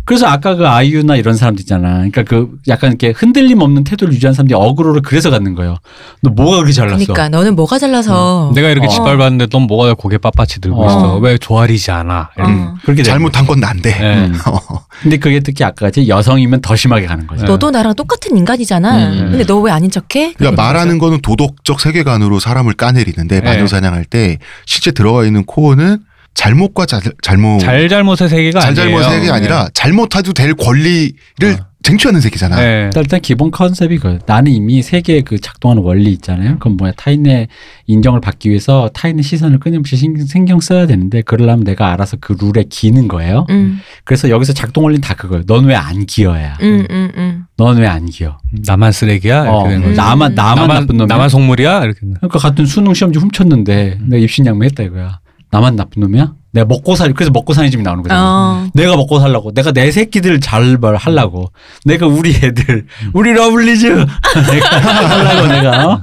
그래서 0.06 0.26
아까 0.26 0.54
그 0.54 0.66
아이유나 0.66 1.16
이런 1.16 1.36
사람들 1.36 1.60
있잖아. 1.60 1.94
그러니까 1.96 2.22
그 2.22 2.52
약간 2.68 2.90
이렇게 2.90 3.10
흔들림 3.10 3.60
없는 3.60 3.84
태도를 3.84 4.14
유지한 4.14 4.32
사람들이 4.32 4.56
어그로를 4.58 5.02
그래서 5.02 5.30
갖는 5.30 5.54
거예요. 5.56 5.76
너 6.22 6.30
뭐가 6.30 6.56
그렇게 6.58 6.72
잘났어? 6.72 6.96
그러니까 7.04 7.28
너는 7.28 7.56
뭐가 7.56 7.78
잘나서 7.78 8.52
내가 8.54 8.70
이렇게 8.70 8.86
어. 8.86 8.90
짓밟았는데 8.90 9.48
넌 9.48 9.62
뭐가 9.62 9.94
고개 9.94 10.16
빳빳이 10.16 10.62
들고 10.62 10.80
어. 10.82 10.86
있어. 10.86 11.16
왜 11.18 11.36
조아리지 11.36 11.90
않아. 11.90 12.30
어. 12.38 12.74
그렇게 12.84 13.02
잘못한 13.02 13.46
건 13.46 13.60
난데. 13.60 13.98
네. 13.98 14.26
음. 14.28 14.34
근데 15.02 15.18
그게 15.18 15.40
특히 15.40 15.64
아까 15.64 15.86
같이 15.86 16.08
여성이면 16.08 16.62
더 16.62 16.74
심하게 16.76 17.06
가는 17.06 17.26
거죠. 17.26 17.42
네. 17.44 17.48
너도 17.50 17.70
나랑 17.70 17.94
똑같은 17.94 18.36
인간이잖아. 18.36 19.08
음. 19.12 19.28
근데 19.32 19.44
너 19.44 19.56
왜 19.66 19.72
아닌 19.72 19.90
척해? 19.90 20.34
그러니까 20.34 20.62
말하는 20.62 20.98
거는 20.98 21.20
도덕적 21.22 21.80
세계관으로 21.80 22.38
사람을 22.38 22.74
까내리는데 22.74 23.40
네. 23.40 23.44
마녀 23.44 23.66
사냥할 23.66 24.04
때 24.04 24.38
실제 24.66 24.92
들어가 24.92 25.24
있는 25.24 25.44
코어는 25.44 25.98
잘못과 26.36 26.86
자, 26.86 27.00
잘못 27.22 27.58
잘잘못의 27.60 28.28
세계가 28.28 28.60
잘잘못의 28.60 29.04
아니에요. 29.04 29.10
세계가 29.20 29.34
아니라 29.34 29.68
잘못해도 29.74 30.32
될 30.34 30.54
권리를 30.54 31.10
어. 31.58 31.66
쟁취하는 31.82 32.20
세계잖아. 32.20 32.56
네. 32.56 32.82
일단, 32.86 33.04
일단 33.04 33.20
기본 33.20 33.52
컨셉이 33.52 33.98
그 33.98 34.18
나는 34.26 34.50
이미 34.50 34.82
세계의 34.82 35.22
그 35.22 35.38
작동하는 35.40 35.84
원리 35.84 36.10
있잖아요. 36.14 36.54
그건 36.54 36.76
뭐야 36.76 36.92
타인의 36.96 37.46
인정을 37.86 38.20
받기 38.20 38.48
위해서 38.50 38.90
타인의 38.92 39.22
시선을 39.22 39.60
끊임없이 39.60 39.96
신경, 39.96 40.58
써야 40.60 40.86
되는데 40.86 41.22
그러려면 41.22 41.62
내가 41.64 41.92
알아서 41.92 42.16
그 42.20 42.36
룰에 42.40 42.64
기는 42.68 43.06
거예요. 43.06 43.46
음, 43.50 43.78
그래서 44.04 44.30
여기서 44.30 44.52
작동 44.52 44.82
원리는 44.84 45.00
다 45.00 45.14
그거예요. 45.14 45.44
넌 45.46 45.66
왜 45.66 45.74
안 45.76 46.06
기어야? 46.06 46.58
음, 46.60 46.86
음, 46.90 47.10
음. 47.16 47.44
넌왜 47.56 47.86
안 47.86 48.06
기어? 48.06 48.38
나만 48.66 48.90
쓰레기야. 48.90 49.42
이렇게 49.44 49.74
어. 49.76 49.90
나만 49.94 50.34
나만, 50.34 50.68
나쁜 50.68 50.96
놈이야. 50.96 51.06
나만 51.06 51.28
속물이야. 51.28 51.84
이렇게. 51.84 52.00
그러니까 52.02 52.38
같은 52.40 52.66
수능 52.66 52.94
시험지 52.94 53.20
훔쳤는데 53.20 53.98
내가 54.02 54.20
입신양매했다 54.22 54.82
이거야. 54.82 55.20
나만 55.56 55.74
나쁜 55.74 56.02
놈이야? 56.02 56.34
내가 56.52 56.66
먹고 56.66 56.96
살 56.96 57.14
그래서 57.14 57.30
먹고 57.30 57.54
사는 57.54 57.70
집이 57.70 57.82
나오는 57.82 58.02
거잖아. 58.02 58.20
어. 58.22 58.70
내가 58.74 58.94
먹고 58.94 59.20
살라고. 59.20 59.52
내가 59.54 59.72
내 59.72 59.90
새끼들 59.90 60.40
잘 60.40 60.76
하려고. 60.98 61.50
내가 61.86 62.06
우리 62.06 62.34
애들, 62.34 62.86
우리 63.14 63.32
러블리즈 63.32 63.86
내가 64.52 64.78
하려고 64.78 65.46
내가. 65.48 65.86
어? 65.86 66.02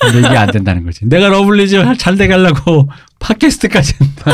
근데 0.00 0.18
이게 0.20 0.36
안 0.36 0.48
된다는 0.48 0.84
거지. 0.84 1.00
내가 1.06 1.28
러블리즈 1.28 1.96
잘 1.98 2.16
되게 2.16 2.34
하려고 2.34 2.88
팟캐스트까지 3.18 3.94
한다. 3.98 4.32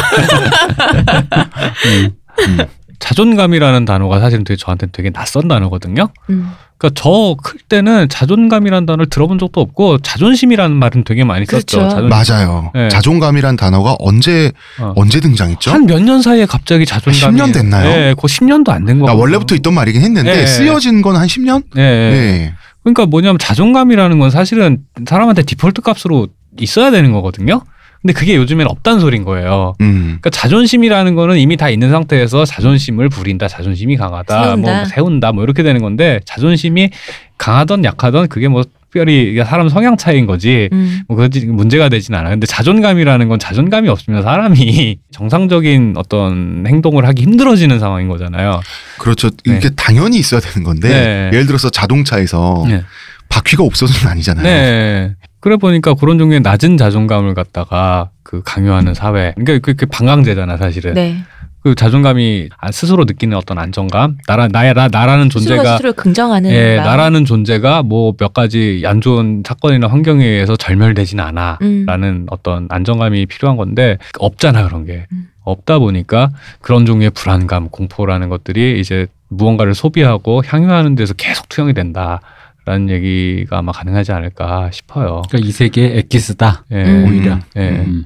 음. 2.46 2.58
자존감이라는 3.00 3.84
단어가 3.84 4.20
사실은 4.20 4.44
되게 4.44 4.56
저한테 4.56 4.86
되게 4.92 5.10
낯선 5.10 5.48
단어거든요. 5.48 6.08
음. 6.30 6.50
그러니까 6.78 6.98
저 7.02 7.36
클 7.42 7.60
때는 7.68 8.08
자존감이라는 8.08 8.86
단어를 8.86 9.06
들어본 9.10 9.38
적도 9.38 9.60
없고 9.60 9.98
자존심이라는 9.98 10.74
말은 10.76 11.04
되게 11.04 11.24
많이 11.24 11.44
썼죠. 11.44 11.78
그렇죠. 11.78 11.90
자존심. 11.90 12.08
맞아요. 12.08 12.70
네. 12.74 12.88
자존감이란 12.88 13.56
단어가 13.56 13.96
언제 13.98 14.52
어. 14.80 14.92
언제 14.96 15.20
등장했죠? 15.20 15.70
한 15.72 15.84
몇 15.86 16.00
년 16.00 16.22
사이에 16.22 16.46
갑자기 16.46 16.86
자존감이 16.86 17.38
10년 17.38 17.52
됐나요? 17.52 17.84
네, 17.90 18.14
그 18.14 18.22
10년도 18.26 18.70
안 18.70 18.86
된 18.86 18.98
거. 19.00 19.10
아, 19.10 19.14
원래부터 19.14 19.54
있던 19.56 19.74
말이긴 19.74 20.00
했는데 20.02 20.32
네. 20.34 20.46
쓰여진 20.46 21.02
건 21.02 21.16
한 21.16 21.26
10년? 21.26 21.64
네. 21.74 22.10
네. 22.10 22.54
그러니까 22.82 23.04
뭐냐면 23.06 23.38
자존감이라는 23.38 24.18
건 24.18 24.30
사실은 24.30 24.78
사람한테 25.06 25.42
디폴트 25.42 25.82
값으로 25.82 26.28
있어야 26.58 26.90
되는 26.90 27.12
거거든요. 27.12 27.60
근데 28.02 28.14
그게 28.14 28.34
요즘엔 28.36 28.66
없다는 28.66 29.00
소린 29.00 29.24
거예요. 29.24 29.74
음. 29.82 30.02
그러니까 30.20 30.30
자존심이라는 30.30 31.14
거는 31.14 31.38
이미 31.38 31.56
다 31.56 31.68
있는 31.68 31.90
상태에서 31.90 32.46
자존심을 32.46 33.10
부린다, 33.10 33.46
자존심이 33.46 33.96
강하다, 33.96 34.42
세운다. 34.42 34.56
뭐 34.56 34.84
세운다, 34.86 35.32
뭐 35.32 35.44
이렇게 35.44 35.62
되는 35.62 35.82
건데 35.82 36.20
자존심이 36.24 36.90
강하던 37.36 37.84
약하던 37.84 38.28
그게 38.28 38.48
뭐 38.48 38.64
특별히 38.90 39.40
사람 39.44 39.68
성향 39.68 39.96
차이인 39.96 40.26
거지. 40.26 40.68
음. 40.72 41.02
뭐 41.08 41.16
그게 41.16 41.46
문제가 41.46 41.88
되진 41.88 42.14
않아요. 42.14 42.30
근데 42.30 42.46
자존감이라는 42.46 43.28
건 43.28 43.38
자존감이 43.38 43.88
없으면 43.88 44.22
사람이 44.22 44.98
정상적인 45.12 45.94
어떤 45.96 46.64
행동을 46.66 47.06
하기 47.06 47.22
힘들어지는 47.22 47.78
상황인 47.78 48.08
거잖아요. 48.08 48.60
그렇죠. 48.98 49.30
네. 49.46 49.56
이게 49.56 49.70
당연히 49.76 50.18
있어야 50.18 50.40
되는 50.40 50.64
건데 50.64 50.88
네. 50.88 51.30
예를 51.32 51.46
들어서 51.46 51.70
자동차에서 51.70 52.64
네. 52.66 52.82
바퀴가 53.28 53.62
없어서는 53.62 54.10
아니잖아요. 54.10 55.14
네. 55.40 55.42
그래 55.42 55.56
보니까 55.56 55.94
그런 55.94 56.18
종류의 56.18 56.40
낮은 56.40 56.76
자존감을 56.76 57.34
갖다가 57.34 58.10
그 58.22 58.42
강요하는 58.44 58.94
사회. 58.94 59.32
그러니까 59.36 59.58
그, 59.64 59.74
그 59.74 59.86
방강제잖아, 59.86 60.56
사실은. 60.58 60.94
네. 60.94 61.16
그 61.62 61.74
자존감이 61.74 62.48
아, 62.58 62.72
스스로 62.72 63.04
느끼는 63.04 63.36
어떤 63.36 63.58
안정감, 63.58 64.16
나라 64.26 64.48
나야 64.48 64.72
나 64.72 64.88
나라는 64.88 65.28
존재가 65.28 65.62
스스로를 65.72 65.92
긍정하는 65.92 66.50
예, 66.50 66.76
마음. 66.76 66.86
나라는 66.86 67.24
존재가 67.26 67.82
뭐 67.82 68.14
몇 68.18 68.32
가지 68.32 68.82
안 68.86 69.02
좋은 69.02 69.42
사건이나 69.46 69.86
환경에 69.88 70.24
의해서 70.24 70.56
절멸되진 70.56 71.20
않아. 71.20 71.58
음. 71.60 71.84
라는 71.86 72.26
어떤 72.30 72.66
안정감이 72.70 73.26
필요한 73.26 73.58
건데 73.58 73.98
없잖아 74.18 74.66
그런 74.66 74.86
게 74.86 75.06
음. 75.12 75.28
없다 75.44 75.78
보니까 75.80 76.30
그런 76.62 76.86
종류의 76.86 77.10
불안감 77.10 77.68
공포라는 77.68 78.30
것들이 78.30 78.80
이제 78.80 79.06
무언가를 79.28 79.74
소비하고 79.74 80.42
향유하는 80.46 80.94
데서 80.94 81.12
계속 81.12 81.48
투영이 81.50 81.74
된다 81.74 82.20
라는 82.64 82.88
얘기가 82.90 83.58
아마 83.58 83.72
가능하지 83.72 84.12
않을까 84.12 84.70
싶어요. 84.72 85.22
그러니까 85.28 85.48
이 85.48 85.52
세계의 85.52 85.98
엑기스다. 85.98 86.64
예, 86.72 86.84
음. 86.84 87.04
오히려. 87.08 87.38
예. 87.56 87.68
음. 87.70 88.04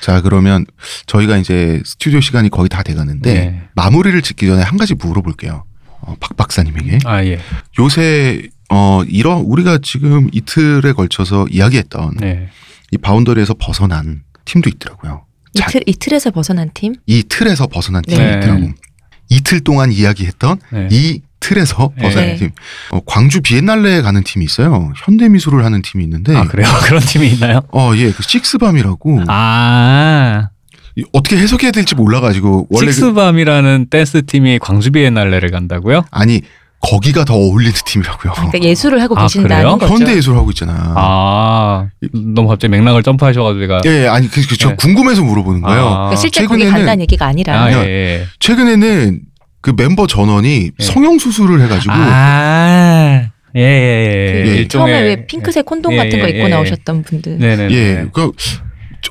자 0.00 0.22
그러면 0.22 0.64
저희가 1.06 1.36
이제 1.36 1.82
스튜디오 1.84 2.20
시간이 2.20 2.48
거의 2.48 2.68
다 2.70 2.82
돼가는데 2.82 3.34
네. 3.34 3.62
마무리를 3.74 4.20
짓기 4.22 4.46
전에 4.46 4.62
한 4.62 4.78
가지 4.78 4.94
물어볼게요. 4.94 5.64
어, 6.00 6.16
박 6.18 6.34
박사님에게 6.36 7.00
아 7.04 7.22
예, 7.24 7.38
요새 7.78 8.48
어 8.70 9.02
이런 9.06 9.42
우리가 9.42 9.78
지금 9.82 10.30
이틀에 10.32 10.92
걸쳐서 10.92 11.46
이야기했던 11.50 12.16
네, 12.18 12.48
이 12.90 12.96
바운더리에서 12.96 13.54
벗어난 13.58 14.22
팀도 14.46 14.70
있더라고요. 14.70 15.26
자, 15.54 15.66
이틀 15.68 15.82
이틀에서 15.84 16.30
벗어난 16.30 16.70
팀. 16.72 16.94
이 17.06 17.22
틀에서 17.24 17.66
벗어난 17.66 18.02
팀이 18.02 18.18
네. 18.18 18.38
있더라고. 18.38 18.68
이틀 19.28 19.60
동안 19.60 19.92
이야기했던 19.92 20.58
네. 20.72 20.88
이 20.90 21.20
틀에서 21.40 21.90
네. 21.96 22.02
벗어난 22.02 22.28
네. 22.28 22.36
팀. 22.36 22.50
어, 22.90 23.00
광주 23.06 23.40
비엔날레에 23.40 24.02
가는 24.02 24.22
팀이 24.22 24.44
있어요. 24.44 24.92
현대미술을 25.04 25.64
하는 25.64 25.82
팀이 25.82 26.04
있는데 26.04 26.36
아 26.36 26.44
그래요? 26.44 26.68
그런 26.84 27.00
팀이 27.00 27.28
있나요? 27.28 27.60
어, 27.72 27.92
예, 27.96 28.12
그 28.12 28.22
식스밤이라고 28.22 29.22
아 29.28 30.48
이- 30.96 31.04
어떻게 31.12 31.36
해석해야 31.38 31.70
될지 31.70 31.94
몰라가지고 31.94 32.66
원래 32.70 32.86
그, 32.86 32.92
식스밤이라는 32.92 33.86
댄스 33.90 34.22
팀이 34.26 34.58
광주 34.60 34.90
비엔날레를 34.90 35.50
간다고요? 35.50 36.04
아니 36.10 36.42
거기가 36.82 37.24
더 37.26 37.34
어울리는 37.34 37.72
팀이라고요. 37.84 38.32
그러니까 38.32 38.60
예술을 38.62 39.02
하고 39.02 39.14
아, 39.18 39.22
계신다는 39.22 39.56
그래요? 39.64 39.76
거죠. 39.78 39.92
현대 39.94 40.16
예술 40.16 40.36
하고 40.36 40.50
있잖아. 40.50 40.94
아 40.96 41.88
너무 42.12 42.48
갑자기 42.48 42.70
맥락을 42.70 43.02
점프하셔가지고 43.02 43.60
제가 43.60 43.80
예, 43.86 44.04
예, 44.04 44.08
아니 44.08 44.28
그, 44.30 44.40
그, 44.46 44.56
저 44.56 44.70
네. 44.70 44.76
궁금해서 44.76 45.22
물어보는 45.22 45.60
거예요. 45.60 45.80
아, 45.86 45.92
그러니까 45.94 46.16
실제 46.16 46.46
거기 46.46 46.64
최근에는- 46.64 46.70
간다는 46.72 47.00
얘기가 47.02 47.26
아니라 47.26 47.62
아, 47.64 47.72
야, 47.72 47.84
예, 47.84 47.88
예. 48.20 48.26
최근에는 48.40 49.20
그 49.60 49.72
멤버 49.76 50.06
전원이 50.06 50.70
예. 50.78 50.82
성형 50.84 51.18
수술을 51.18 51.60
해가지고 51.62 51.92
아, 51.94 53.30
예, 53.56 53.60
예, 53.60 54.44
예. 54.46 54.58
예. 54.60 54.68
처음에 54.68 54.90
일종의 54.92 55.02
왜 55.02 55.26
핑크색 55.26 55.66
콘돔 55.66 55.92
예, 55.92 55.96
같은 55.96 56.18
거 56.20 56.26
예, 56.26 56.30
입고 56.30 56.44
예. 56.44 56.48
나오셨던 56.48 57.02
분들. 57.02 57.38
네네. 57.38 57.68
예, 57.74 58.06
그 58.12 58.32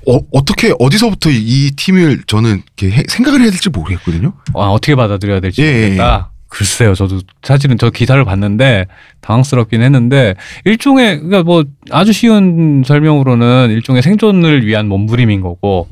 어, 0.07 0.19
어떻게 0.31 0.73
어디서부터 0.79 1.29
이 1.31 1.71
팀을 1.75 2.21
저는 2.27 2.61
이렇게 2.77 2.95
해- 2.95 3.03
생각을 3.07 3.41
해야 3.41 3.49
될지 3.51 3.69
모르겠거든요. 3.69 4.33
아, 4.53 4.59
어떻게 4.69 4.95
받아들여야 4.95 5.39
될지 5.39 5.61
예, 5.61 5.65
예, 5.67 5.81
모르겠다. 5.81 6.31
글쎄요, 6.47 6.95
저도 6.95 7.19
사실은 7.43 7.77
저 7.77 7.91
기사를 7.91 8.23
봤는데 8.25 8.87
당황스럽긴 9.21 9.83
했는데 9.83 10.33
일종의 10.65 11.17
그러니까 11.19 11.43
뭐 11.43 11.63
아주 11.91 12.11
쉬운 12.11 12.83
설명으로는 12.87 13.69
일종의 13.69 14.01
생존을 14.01 14.65
위한 14.65 14.87
몸부림인 14.87 15.41
거고 15.41 15.87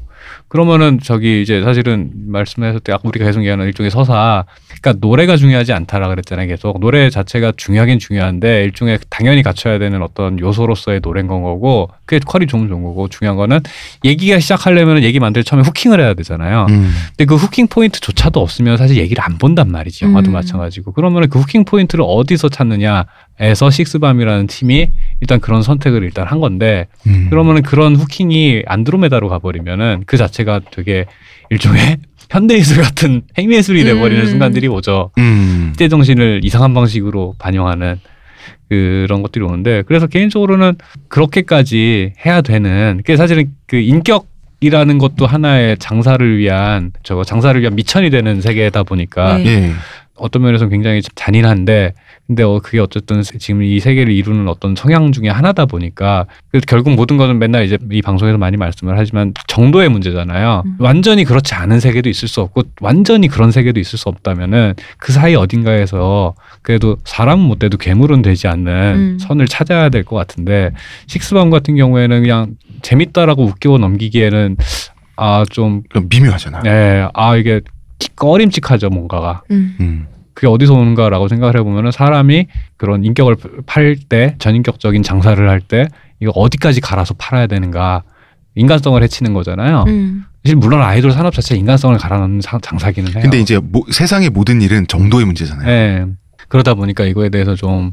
그러면은 0.48 1.00
저기 1.04 1.42
이제 1.42 1.62
사실은 1.62 2.12
말씀하셨을 2.28 2.80
때 2.80 2.94
아까 2.94 3.02
우리가 3.06 3.26
계속 3.26 3.42
얘기하는 3.42 3.66
일종의 3.66 3.92
서사. 3.92 4.46
그러니까 4.80 5.06
노래가 5.06 5.36
중요하지 5.36 5.74
않다라 5.74 6.08
그랬잖아요 6.08 6.48
계속. 6.48 6.80
노래 6.80 7.10
자체가 7.10 7.54
중요하긴 7.58 8.00
중요한데 8.00 8.64
일종의 8.64 9.00
당연히 9.10 9.44
갖춰야 9.44 9.78
되는 9.80 10.02
어떤 10.02 10.40
요소로서의 10.40 11.02
노래인 11.04 11.28
건 11.28 11.44
거고 11.44 11.90
그게 12.06 12.22
퀄이 12.26 12.48
좋으면 12.48 12.70
좋은 12.70 12.84
거고 12.84 13.10
중요한 13.10 13.36
거는 13.36 13.60
얘기가 14.06 14.40
시작하려면 14.40 15.04
얘기 15.04 15.20
만들 15.20 15.44
처음에 15.44 15.64
후킹을 15.64 16.00
해야 16.00 16.14
되잖아요. 16.14 16.68
음. 16.70 16.94
근데 17.10 17.26
그 17.26 17.36
후킹 17.36 17.68
포인트조차도 17.68 18.40
없으면 18.40 18.78
사실 18.78 18.98
얘기를 18.98 19.22
안 19.24 19.38
본단 19.38 19.70
말이지 19.70 20.06
영화도 20.06 20.32
음. 20.32 20.34
마찬가지고. 20.34 20.94
그러면 20.94 21.28
그 21.30 21.40
후킹 21.40 21.66
포인트를 21.66 22.06
어디서 22.08 22.50
찾느냐 22.50 23.06
에서 23.40 23.70
식스밤이라는 23.70 24.48
팀이 24.48 24.90
일단 25.22 25.40
그런 25.40 25.62
선택을 25.62 26.04
일단 26.04 26.26
한 26.26 26.40
건데 26.40 26.88
음. 27.06 27.28
그러면은 27.30 27.62
그런 27.62 27.96
후킹이 27.96 28.64
안드로메다로 28.66 29.30
가버리면은 29.30 30.04
그 30.08 30.18
자체가 30.18 30.62
되게 30.72 31.06
일종의 31.52 31.98
현대예술 32.32 32.82
같은 32.82 33.22
행미예술이 33.38 33.84
돼버리는 33.84 34.24
음. 34.24 34.28
순간들이 34.28 34.68
오죠 34.68 35.12
음. 35.20 35.70
시대 35.74 35.88
정신을 35.88 36.42
이상한 36.44 36.74
방식으로 36.74 37.36
반영하는 37.38 38.00
그런 38.70 39.22
것들이 39.22 39.46
오는데 39.46 39.84
그래서 39.88 40.08
개인적으로는 40.08 40.76
그렇게까지 41.08 42.14
해야 42.26 42.42
되는 42.42 42.98
그게 42.98 43.16
사실은 43.16 43.54
그 43.66 43.78
인격 43.78 44.28
이라는 44.60 44.98
것도 44.98 45.28
하나의 45.28 45.78
장사를 45.78 46.38
위한 46.38 46.92
저거 47.04 47.24
장사를 47.24 47.60
위한 47.62 47.76
미천이 47.76 48.10
되는 48.10 48.42
세계다 48.42 48.84
보니까 48.84 49.38
네. 49.38 49.46
예. 49.46 49.72
어떤 50.16 50.42
면에서 50.42 50.68
굉장히 50.68 51.02
잔인한데 51.14 51.94
근데 52.28 52.44
어 52.44 52.60
그게 52.62 52.80
어쨌든 52.80 53.22
지금 53.22 53.64
이 53.64 53.80
세계를 53.80 54.12
이루는 54.12 54.50
어떤 54.50 54.76
성향 54.76 55.14
중에 55.14 55.30
하나다 55.30 55.66
보니까 55.66 56.26
그 56.52 56.60
결국 56.60 56.94
모든 56.94 57.16
거는 57.16 57.40
맨날 57.40 57.64
이제 57.64 57.78
이 57.90 58.02
방송에서 58.02 58.38
많이 58.38 58.58
말씀을 58.58 58.98
하지만 58.98 59.34
정도의 59.48 59.88
문제잖아요. 59.88 60.64
음. 60.66 60.76
완전히 60.80 61.24
그렇지 61.24 61.56
않은 61.56 61.80
세계도 61.80 62.10
있을 62.10 62.28
수 62.28 62.42
없고 62.42 62.64
완전히 62.82 63.30
그런 63.30 63.52
세계도 63.52 63.80
있을 63.80 63.98
수 63.98 64.10
없다면은 64.10 64.74
그 64.98 65.14
사이 65.14 65.36
어딘가에서 65.36 66.36
그래도 66.64 66.98
사람은 67.06 67.46
못 67.46 67.60
돼도 67.60 67.78
괴물은 67.78 68.22
되지 68.24 68.48
않는 68.50 68.72
음. 68.74 69.18
선을 69.20 69.48
찾아야 69.48 69.88
될 69.90 70.04
것 70.04 70.16
같은데 70.18 70.72
식스밤 71.08 71.50
같은 71.50 71.76
경우에는 71.78 72.22
그냥 72.22 72.56
재밌다라고 72.82 73.44
웃기고 73.46 73.78
넘기기에는 73.78 74.58
아좀 75.16 75.84
좀 75.94 76.08
미묘하잖아. 76.10 76.62
네, 76.64 77.08
아 77.14 77.36
이게 77.38 77.62
꺼림칙하죠 78.18 78.90
뭔가가. 78.90 79.44
음. 79.52 80.08
음. 80.38 80.40
그게 80.40 80.48
어디서 80.48 80.74
오는가라고 80.76 81.28
생각을 81.28 81.58
해보면은 81.58 81.92
사람이 81.92 82.46
그런 82.78 83.04
인격을 83.04 83.36
팔 83.66 83.96
때 84.08 84.36
전인격적인 84.40 85.02
장사를 85.04 85.50
할 85.50 85.62
때 85.62 85.88
이거 86.20 86.32
어디까지 86.36 86.80
갈아서 86.82 87.14
팔아야 87.18 87.48
되는가 87.48 88.04
인간성을 88.56 89.02
해치는 89.04 89.34
거잖아요. 89.34 89.86
음. 89.88 90.24
사실 90.44 90.56
물론 90.56 90.82
아이돌 90.82 91.12
산업 91.12 91.34
자체가 91.34 91.58
인간성을 91.60 91.98
갈아넣는 91.98 92.42
사- 92.42 92.60
장사기는 92.62 93.14
해요. 93.14 93.20
근데 93.22 93.40
이제 93.40 93.60
모- 93.60 93.86
세상의 93.92 94.30
모든 94.30 94.62
일은 94.62 94.88
정도의 94.88 95.26
문제잖아요. 95.26 95.66
네. 95.68 96.06
그러다 96.48 96.74
보니까 96.76 97.04
이거에 97.06 97.30
대해서 97.30 97.56
좀 97.56 97.92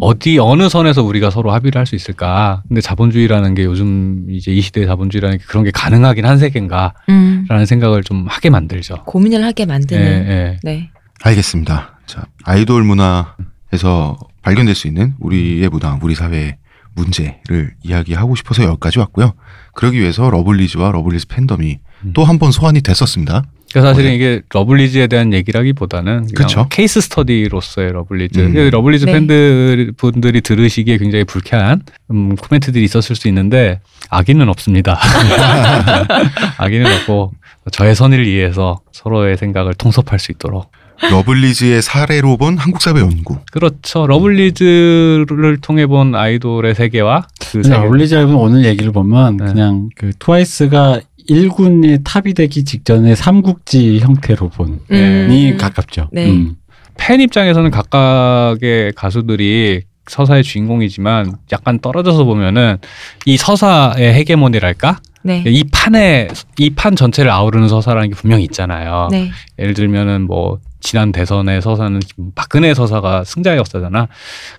어디 0.00 0.38
어느 0.38 0.68
선에서 0.70 1.02
우리가 1.02 1.30
서로 1.30 1.52
합의를 1.52 1.78
할 1.78 1.86
수 1.86 1.94
있을까? 1.94 2.62
근데 2.66 2.80
자본주의라는 2.80 3.54
게 3.54 3.64
요즘 3.64 4.24
이제 4.30 4.50
이 4.50 4.60
시대의 4.62 4.86
자본주의라는 4.86 5.38
게 5.38 5.44
그런 5.46 5.64
게 5.64 5.70
가능하긴 5.70 6.24
한 6.26 6.38
세계인가라는 6.38 6.92
음. 7.10 7.64
생각을 7.66 8.02
좀 8.02 8.26
하게 8.28 8.48
만들죠. 8.50 9.04
고민을 9.04 9.44
하게 9.44 9.66
만드는. 9.66 10.02
예, 10.02 10.30
예. 10.30 10.56
네. 10.62 10.90
알겠습니다. 11.22 11.98
자, 12.06 12.26
아이돌 12.44 12.82
문화에서 12.84 14.18
발견될 14.42 14.74
수 14.74 14.88
있는 14.88 15.14
우리의 15.20 15.68
문화, 15.68 15.98
우리 16.02 16.14
사회의 16.14 16.56
문제를 16.94 17.74
이야기하고 17.82 18.34
싶어서 18.36 18.64
여기까지 18.64 18.98
왔고요. 18.98 19.32
그러기 19.74 19.98
위해서 19.98 20.28
러블리즈와 20.28 20.92
러블리즈 20.92 21.26
팬덤이 21.28 21.78
음. 22.04 22.12
또 22.14 22.26
한 22.26 22.38
번 22.38 22.52
소환이 22.52 22.82
됐었습니다. 22.82 23.44
그러니까 23.70 23.90
사실은 23.90 24.10
네. 24.10 24.16
이게 24.16 24.42
러블리즈에 24.52 25.06
대한 25.06 25.32
얘기라기보다는 25.32 26.26
그냥 26.34 26.34
그쵸. 26.34 26.66
case 26.68 27.00
study로서의 27.00 27.92
러블리즈. 27.92 28.38
음. 28.38 28.70
러블리즈 28.70 29.06
네. 29.06 29.12
팬들 29.12 29.92
분들이 29.96 30.42
들으시기에 30.42 30.98
굉장히 30.98 31.24
불쾌한 31.24 31.82
음, 32.10 32.36
코멘트들이 32.36 32.84
있었을 32.84 33.16
수 33.16 33.28
있는데 33.28 33.80
악의는 34.10 34.50
없습니다. 34.50 34.98
악의는 36.58 36.92
없고 36.98 37.32
저의 37.70 37.94
선의를 37.94 38.26
위해서 38.26 38.80
서로의 38.92 39.38
생각을 39.38 39.72
통섭할 39.72 40.18
수 40.18 40.32
있도록. 40.32 40.70
러블리즈의 41.10 41.82
사례로 41.82 42.36
본 42.36 42.58
한국 42.58 42.80
사회 42.80 43.00
연구. 43.00 43.38
그렇죠. 43.50 44.06
러블리즈를 44.06 45.58
통해 45.60 45.86
본 45.86 46.14
아이돌의 46.14 46.74
세계와 46.74 47.26
그 47.50 47.62
세계. 47.62 47.76
어울리지 47.76 48.14
앨범 48.14 48.36
오늘 48.36 48.64
얘기를 48.64 48.92
보면 48.92 49.36
네. 49.36 49.44
그냥 49.46 49.88
그 49.96 50.12
트와이스가 50.18 51.00
1군의 51.28 52.02
top이 52.04 52.34
되기 52.34 52.64
직전에 52.64 53.14
삼국지 53.14 54.00
형태로 54.00 54.48
본이 54.50 54.78
음. 54.90 55.56
가깝죠. 55.58 56.08
네. 56.12 56.30
음. 56.30 56.56
팬 56.96 57.20
입장에서는 57.20 57.70
각각의 57.70 58.92
가수들이 58.94 59.82
서사의 60.08 60.42
주인공이지만 60.42 61.36
약간 61.52 61.78
떨어져서 61.78 62.24
보면은 62.24 62.78
이 63.24 63.36
서사의 63.36 64.14
헤게모니랄까? 64.14 64.98
네. 65.22 65.42
이 65.46 65.64
판에 65.64 66.28
이 66.58 66.70
판 66.70 66.96
전체를 66.96 67.30
아우르는 67.30 67.68
서사라는 67.68 68.08
게 68.10 68.14
분명히 68.14 68.44
있잖아요. 68.44 69.08
네. 69.10 69.30
예를 69.58 69.74
들면은 69.74 70.22
뭐 70.22 70.58
지난 70.80 71.12
대선의 71.12 71.62
서사는 71.62 72.00
박근혜 72.34 72.74
서사가 72.74 73.22
승자의 73.22 73.56
역사잖아. 73.58 74.08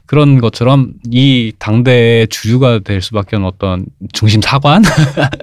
그런 0.06 0.40
것처럼 0.40 0.94
이 1.12 1.52
당대의 1.60 2.28
주류가 2.30 2.80
될 2.80 3.02
수밖에 3.02 3.36
없는 3.36 3.48
어떤 3.50 3.86
중심 4.14 4.42
사관이 4.42 4.86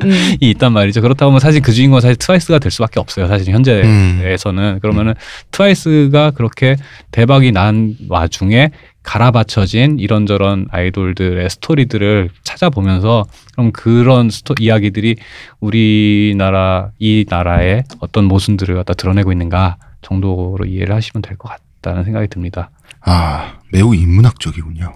음. 0.05 0.37
있단 0.41 0.73
말이죠. 0.73 1.03
그렇다 1.03 1.27
보면 1.27 1.39
사실 1.41 1.61
그 1.61 1.73
주인공은 1.73 2.01
사실 2.01 2.17
트와이스가 2.17 2.59
될 2.61 2.71
수밖에 2.71 2.99
없어요. 2.99 3.29
사실 3.29 3.53
현재 3.53 3.83
음. 3.83 4.23
에서는 4.25 4.79
그러면은 4.81 5.13
트와이스가 5.51 6.31
그렇게 6.31 6.77
대박이 7.11 7.53
난 7.53 7.95
와중에 8.09 8.71
갈아받쳐진 9.03 9.99
이런저런 9.99 10.67
아이돌들의 10.71 11.49
스토리들을 11.49 12.31
찾아보면서 12.45 13.25
그럼 13.53 13.73
그런 13.73 14.31
스토 14.31 14.55
이야기들이 14.59 15.17
우리나라 15.61 16.91
이 16.99 17.25
나라의 17.29 17.85
어떤 18.01 18.25
모순들을 18.27 18.75
갖다 18.77 18.95
드러내고 18.95 19.33
있는가 19.33 19.77
정도로 20.03 20.65
이해를 20.67 20.95
하시면 20.95 21.23
될 21.23 21.37
것 21.37 21.49
같다는 21.49 22.05
생각이 22.05 22.29
듭니다. 22.29 22.71
아, 23.03 23.55
매우 23.73 23.95
인문학적이군요. 23.95 24.95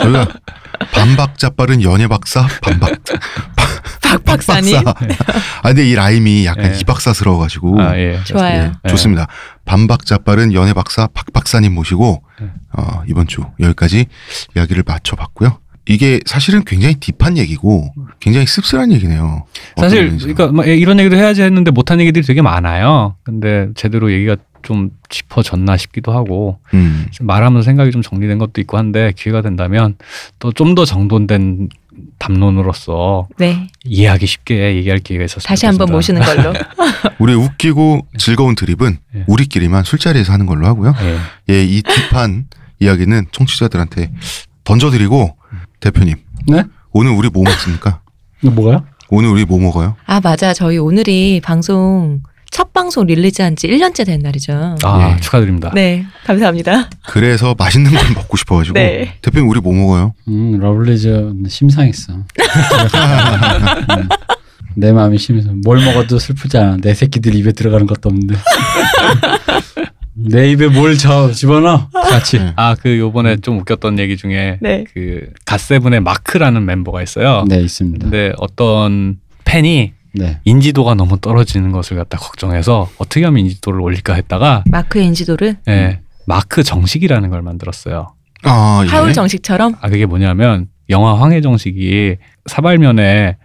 저희가 0.00 0.26
반박자 0.92 1.50
빠른 1.50 1.82
연예 1.82 2.06
박사, 2.06 2.46
반박. 2.62 2.90
박 4.10 4.24
박사님. 4.24 4.82
박사. 4.84 5.04
아, 5.62 5.68
근데 5.68 5.86
이 5.88 5.94
라임이 5.94 6.46
약간 6.46 6.72
네. 6.72 6.78
이박사스러워가지고. 6.80 7.80
아 7.80 7.98
예. 7.98 8.18
좋아요. 8.24 8.72
예, 8.84 8.88
좋습니다. 8.88 9.26
반박자 9.64 10.18
빠른 10.18 10.52
연예 10.52 10.72
박사 10.72 11.06
박 11.08 11.32
박사님 11.32 11.74
모시고 11.74 12.22
네. 12.40 12.48
어, 12.72 13.02
이번 13.08 13.26
주 13.26 13.42
여기까지 13.60 14.06
이야기를 14.56 14.84
마쳐봤고요. 14.86 15.58
이게 15.88 16.18
사실은 16.26 16.64
굉장히 16.64 16.96
딥한 16.96 17.38
얘기고 17.38 17.92
굉장히 18.18 18.46
씁쓸한 18.46 18.90
얘기네요. 18.92 19.44
사실. 19.76 20.16
그러니까 20.18 20.48
뭐 20.48 20.64
이런 20.64 20.98
얘기도 20.98 21.16
해야지 21.16 21.42
했는데 21.42 21.70
못한 21.70 22.00
얘기들이 22.00 22.24
되게 22.24 22.42
많아요. 22.42 23.14
근데 23.22 23.68
제대로 23.76 24.10
얘기가 24.12 24.36
좀 24.62 24.90
짚어졌나 25.08 25.76
싶기도 25.76 26.12
하고 26.12 26.58
음, 26.74 27.06
말하면서 27.20 27.64
생각이 27.64 27.92
좀 27.92 28.02
정리된 28.02 28.38
것도 28.38 28.60
있고 28.60 28.78
한데 28.78 29.12
기회가 29.14 29.40
된다면 29.42 29.94
또 30.40 30.50
좀 30.50 30.74
더 30.74 30.84
정돈된 30.84 31.68
담론으로서 32.18 33.28
네. 33.38 33.68
이해하기 33.84 34.26
쉽게 34.26 34.76
얘기할 34.76 34.98
기회가 34.98 35.24
있었습니다. 35.24 35.48
다시 35.48 35.66
한번 35.66 35.90
모시는 35.90 36.22
걸로. 36.22 36.54
우리 37.18 37.34
웃기고 37.34 38.06
즐거운 38.18 38.54
드립은 38.54 38.98
예. 39.14 39.24
우리끼리만 39.26 39.84
술자리에서 39.84 40.32
하는 40.32 40.46
걸로 40.46 40.66
하고요. 40.66 40.94
예. 41.02 41.54
예, 41.54 41.64
이 41.64 41.82
deep한 41.82 42.46
이야기는 42.80 43.26
청취자들한테 43.32 44.12
던져드리고 44.64 45.36
대표님. 45.80 46.16
네? 46.48 46.64
오늘 46.92 47.12
우리 47.12 47.28
뭐 47.28 47.44
먹습니까? 47.44 48.00
뭐가요? 48.42 48.84
오늘 49.08 49.30
우리 49.30 49.44
뭐 49.44 49.58
먹어요? 49.60 49.96
아, 50.06 50.20
맞아. 50.20 50.52
저희 50.52 50.78
오늘이 50.78 51.40
방송, 51.42 52.22
첫 52.50 52.72
방송 52.72 53.06
release한 53.06 53.56
지 53.56 53.66
1년째 53.68 54.06
된 54.06 54.20
날이죠. 54.20 54.76
아 54.82 55.14
예. 55.16 55.20
축하드립니다. 55.20 55.70
네. 55.74 56.06
감사합니다. 56.24 56.88
그래서 57.06 57.54
맛있는 57.58 57.90
걸 57.90 58.00
먹고 58.14 58.36
싶어가지고 58.36 58.74
네. 58.74 59.14
대표님 59.22 59.48
우리 59.48 59.60
뭐 59.60 59.72
먹어요? 59.74 60.14
음, 60.28 60.58
러블리즈 60.58 61.32
심상했어. 61.48 62.14
음, 62.14 62.24
내 64.74 64.92
마음이 64.92 65.18
심해서 65.18 65.50
뭘 65.64 65.84
먹어도 65.84 66.18
슬프지 66.18 66.56
않아. 66.58 66.78
내 66.80 66.94
새끼들 66.94 67.34
입에 67.34 67.52
들어가는 67.52 67.86
것도 67.86 68.08
없는데. 68.08 68.36
내 70.14 70.50
입에 70.50 70.68
뭘 70.68 70.96
저 70.96 71.30
집어넣어? 71.30 71.88
같이. 71.92 72.38
네. 72.38 72.52
아그 72.56 72.98
요번에 72.98 73.36
좀 73.36 73.58
웃겼던 73.58 73.98
얘기 73.98 74.16
중에 74.16 74.58
네. 74.62 74.84
그 74.94 75.28
갓세븐의 75.44 76.00
마크라는 76.00 76.64
멤버가 76.64 77.02
있어요. 77.02 77.44
네, 77.48 77.60
있습니다. 77.60 78.04
근데 78.04 78.32
어떤 78.38 79.18
팬이 79.44 79.92
네. 80.16 80.38
인지도가 80.44 80.94
너무 80.94 81.18
떨어지는 81.20 81.72
것을 81.72 81.96
갖다 81.96 82.18
걱정해서 82.18 82.88
어떻게 82.98 83.24
하면 83.24 83.40
인지도를 83.40 83.80
올릴까 83.80 84.14
했다가 84.14 84.64
마크의 84.70 85.06
인지도를 85.06 85.56
예, 85.68 86.00
마크 86.26 86.62
정식이라는 86.62 87.30
걸 87.30 87.42
만들었어요. 87.42 88.14
아, 88.44 88.82
예. 88.84 88.88
하울 88.88 89.12
정식처럼 89.12 89.74
아 89.80 89.88
그게 89.88 90.06
뭐냐면 90.06 90.68
영화 90.90 91.20
황해 91.20 91.40
정식이 91.40 92.16
사발면에 92.46 93.36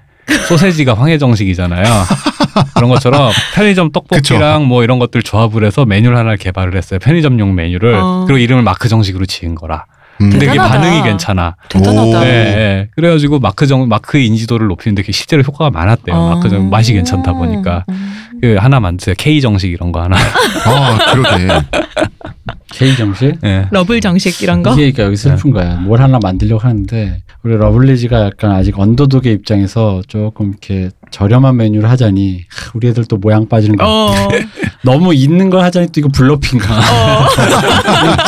소세지가 0.47 0.93
황해 0.93 1.17
정식이잖아요. 1.17 1.83
그런 2.75 2.89
것처럼 2.89 3.31
편의점 3.55 3.91
떡볶이랑 3.91 4.65
뭐 4.65 4.83
이런 4.83 4.99
것들 4.99 5.23
조합을 5.23 5.65
해서 5.65 5.85
메뉴를 5.85 6.17
하나 6.17 6.35
개발을 6.35 6.75
했어요. 6.75 6.99
편의점용 6.99 7.55
메뉴를 7.55 7.95
어. 7.95 8.25
그리고 8.27 8.37
이름을 8.37 8.63
마크 8.63 8.87
정식으로 8.87 9.25
지은 9.25 9.55
거라. 9.55 9.85
음. 10.21 10.29
근데 10.29 10.45
이게 10.45 10.53
대단하다. 10.53 10.79
반응이 10.79 11.03
괜찮아. 11.03 11.55
대단하다. 11.69 12.19
오. 12.19 12.23
예, 12.23 12.27
예. 12.27 12.87
그래가지고 12.95 13.39
마크 13.39 13.67
정 13.67 13.87
마크의 13.87 14.25
인지도를 14.27 14.67
높이는데 14.67 15.01
그게 15.01 15.11
실제로 15.11 15.41
효과가 15.41 15.71
많았대요. 15.71 16.15
어. 16.15 16.35
마크 16.35 16.49
정 16.49 16.69
맛이 16.69 16.93
괜찮다 16.93 17.33
보니까 17.33 17.85
음. 17.89 18.13
그 18.41 18.55
하나 18.59 18.79
만드세요. 18.79 19.15
K 19.17 19.41
정식 19.41 19.71
이런 19.71 19.91
거 19.91 20.01
하나. 20.01 20.15
아, 20.17 21.13
그러게. 21.13 21.47
K 22.73 22.95
정식? 22.95 23.37
예. 23.43 23.65
러블 23.71 23.99
정식 24.01 24.41
이런 24.41 24.63
거. 24.63 24.71
이게 24.71 24.91
그러니까 24.91 25.03
여기 25.03 25.15
슬픈 25.17 25.51
거야. 25.51 25.75
뭘 25.75 26.01
하나 26.01 26.19
만들려고 26.21 26.61
하는데 26.63 27.21
우리 27.43 27.55
러블리즈가 27.57 28.25
약간 28.25 28.51
아직 28.51 28.79
underdog의 28.79 29.33
입장에서 29.33 30.01
조금 30.07 30.49
이렇게 30.49 30.89
저렴한 31.11 31.55
메뉴를 31.57 31.89
하자니 31.89 32.45
하, 32.49 32.71
우리 32.73 32.87
애들 32.89 33.05
또 33.05 33.17
모양 33.17 33.47
빠지는 33.47 33.77
거. 33.77 33.85
어. 33.85 34.11
너무 34.83 35.13
있는 35.13 35.49
걸 35.49 35.61
하자니 35.63 35.87
또 35.87 35.99
이거 35.99 36.09
bluffing가. 36.09 36.65
어. 36.77 37.27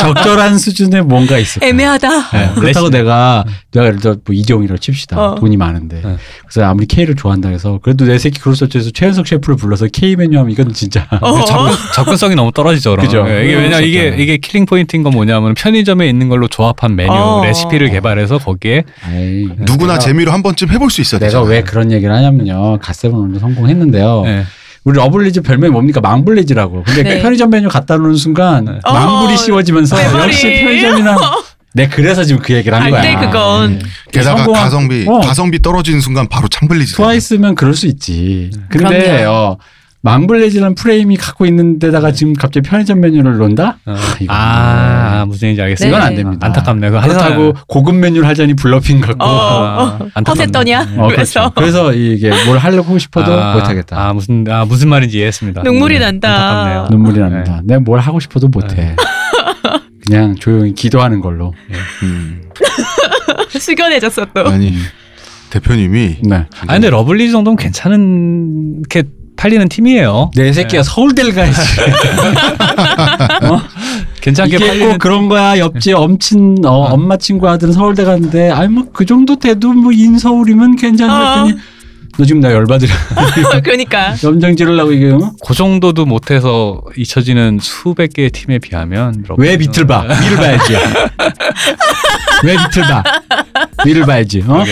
적절한 0.00 0.58
수준의 0.58 1.02
뭔가 1.02 1.36
거야. 1.38 1.60
애매하다. 1.62 2.08
예. 2.34 2.60
그렇다고 2.60 2.90
내가 2.90 3.44
내가 3.72 3.86
예를 3.86 3.98
들어 3.98 4.16
뭐 4.24 4.34
이재용이라고 4.34 4.78
칩시다 4.78 5.20
어. 5.20 5.34
돈이 5.34 5.56
많은데 5.56 6.00
네. 6.04 6.16
그래서 6.46 6.64
아무리 6.68 6.86
K를 6.86 7.14
좋아한다 7.16 7.48
해서 7.48 7.80
그래도 7.82 8.04
내 8.04 8.18
새끼 8.18 8.38
크로스처에서 8.40 8.90
최현석 8.90 9.26
셰프를 9.26 9.56
불러서 9.56 9.86
K 9.92 10.16
메뉴 10.16 10.38
하면 10.38 10.50
이건 10.50 10.72
진짜 10.72 11.06
어. 11.20 11.44
접근, 11.44 11.72
접근 11.94 12.16
성이 12.16 12.34
너무 12.34 12.52
떨어지죠. 12.52 12.96
그죠. 12.96 13.24
예, 13.28 13.44
이게 13.44 13.54
왜냐 13.56 13.80
이게 13.80 13.98
그렇잖아요. 13.98 14.22
이게 14.22 14.36
killing 14.36 14.66
point인 14.66 15.02
건 15.02 15.12
뭐냐면 15.12 15.54
편의점에 15.54 16.08
있는 16.08 16.28
걸로 16.28 16.48
조합한 16.48 16.94
메뉴 16.96 17.10
어. 17.10 17.42
레시피를 17.44 17.90
개발해서 17.90 18.38
거기에 18.38 18.84
에이, 19.12 19.48
누구나 19.58 19.94
내가, 19.94 19.98
재미로 19.98 20.32
한 20.32 20.42
번쯤 20.42 20.70
해볼 20.70 20.90
수 20.90 21.00
있어야 21.00 21.18
내가 21.18 21.28
되잖아요. 21.30 21.48
왜 21.50 21.62
그런 21.62 21.90
얘기를 21.90 22.14
하냐면요 22.14 22.73
갓세븐 22.78 23.16
오늘 23.18 23.40
성공했는데요 23.40 24.22
예. 24.26 24.44
우리 24.84 24.96
러블리즈 24.98 25.40
별명이 25.42 25.72
뭡니까 25.72 26.00
망블리즈라고 26.00 26.82
근데 26.84 27.02
네. 27.02 27.22
편의점 27.22 27.50
메뉴 27.50 27.68
갖다 27.68 27.96
놓는 27.96 28.16
순간 28.16 28.64
네. 28.66 28.80
망불이 28.84 29.34
어, 29.34 29.36
씌워지면서 29.36 29.96
내 29.96 30.08
머리. 30.10 30.22
역시 30.24 30.46
편의점이나 30.60 31.16
내 31.76 31.88
그래서 31.88 32.22
지금 32.22 32.40
그 32.40 32.54
얘기를 32.54 32.76
한안 32.76 32.90
거야 32.90 33.02
돼, 33.02 33.26
그건. 33.26 33.78
네. 33.78 33.84
게다가 34.12 34.46
가성비 34.46 35.06
어. 35.08 35.18
가성비 35.20 35.60
떨어지는 35.60 36.00
순간 36.00 36.28
바로 36.28 36.46
참블리지. 36.46 36.94
트와이스면 36.94 37.56
그럴 37.56 37.74
수 37.74 37.86
있지. 37.88 38.50
근데 38.68 39.22
그럼요. 39.24 39.30
어, 39.30 39.58
망블레지라는 40.04 40.74
프레임이 40.74 41.16
갖고 41.16 41.46
있는 41.46 41.78
데다가 41.78 42.12
지금 42.12 42.34
갑자기 42.34 42.68
편의점 42.68 43.00
메뉴를 43.00 43.38
놓는다? 43.38 43.78
어. 43.86 43.96
이거. 44.20 44.34
아, 44.34 45.24
무슨 45.26 45.48
얘기인지 45.48 45.62
알겠습니다. 45.62 45.96
이건 45.96 46.06
안 46.06 46.14
네. 46.14 46.22
됩니다. 46.22 46.46
안타깝네요. 46.46 46.90
그렇다고 46.90 47.54
고급 47.66 47.94
메뉴를 47.96 48.28
하자니 48.28 48.52
블러핑 48.54 49.00
같고. 49.00 49.24
어, 49.24 49.26
아, 49.26 49.82
어. 49.82 50.08
안타깝네. 50.12 50.28
허세 50.28 50.46
떠냐? 50.52 50.80
어, 50.98 51.08
그래서 51.08 51.40
그렇죠. 51.40 51.52
그래서 51.54 51.92
이게 51.94 52.30
뭘 52.44 52.58
하려고 52.58 52.98
싶어도 52.98 53.32
아, 53.32 53.54
못하겠다. 53.54 53.98
아 53.98 54.12
무슨 54.12 54.44
아 54.50 54.66
무슨 54.66 54.90
말인지 54.90 55.16
이해했습니다. 55.16 55.62
눈물이 55.62 55.98
네, 55.98 56.04
난다. 56.04 56.28
안타깝네요. 56.28 56.86
눈물이 56.90 57.14
네. 57.14 57.20
납니다. 57.20 57.60
내가 57.64 57.80
뭘 57.80 57.98
하고 58.00 58.20
싶어도 58.20 58.48
못해. 58.48 58.94
그냥 60.06 60.34
조용히 60.34 60.74
기도하는 60.74 61.22
걸로. 61.22 61.54
음. 62.02 62.42
숙연해졌어 63.48 64.26
또. 64.34 64.46
아니 64.48 64.74
대표님이 65.48 66.16
네. 66.24 66.46
아 66.66 66.72
근데 66.74 66.90
러블리즈 66.90 67.32
정도면 67.32 67.56
괜찮은 67.56 68.82
게 68.82 69.04
팔리는 69.44 69.68
팀이에요. 69.68 70.30
내 70.34 70.54
새끼가 70.54 70.82
서울대를 70.82 71.34
가야지. 71.34 71.60
어? 73.42 73.60
괜찮게 74.22 74.78
꼭 74.78 74.98
그런 74.98 75.28
거야. 75.28 75.58
옆집 75.58 75.94
엄친 75.96 76.64
어, 76.64 76.70
어. 76.70 76.94
엄마 76.94 77.18
친구 77.18 77.46
아들은 77.46 77.74
서울대 77.74 78.04
갔는데 78.04 78.50
아니 78.50 78.68
뭐그 78.68 79.04
정도 79.04 79.36
돼도 79.36 79.74
뭐 79.74 79.92
in서울이면 79.92 80.76
괜찮다 80.76 81.44
어. 81.44 81.48
너 82.16 82.24
지금 82.24 82.40
나 82.40 82.50
열받으려. 82.52 82.90
그러니까 83.62 84.14
염정 84.24 84.56
지르려고 84.56 84.92
이게 84.92 85.10
어? 85.10 85.32
그 85.46 85.52
정도도 85.52 86.06
못해서 86.06 86.80
잊혀지는 86.96 87.58
수백 87.60 88.14
개의 88.14 88.30
팀에 88.30 88.58
비하면 88.60 89.24
왜 89.36 89.58
밑을 89.58 89.86
봐? 89.86 90.06
위를 90.22 90.36
봐야지. 90.38 90.74
왜 92.44 92.56
밑을 92.56 92.82
봐? 92.82 93.02
위를 93.84 94.06
봐야지. 94.06 94.42
어? 94.46 94.64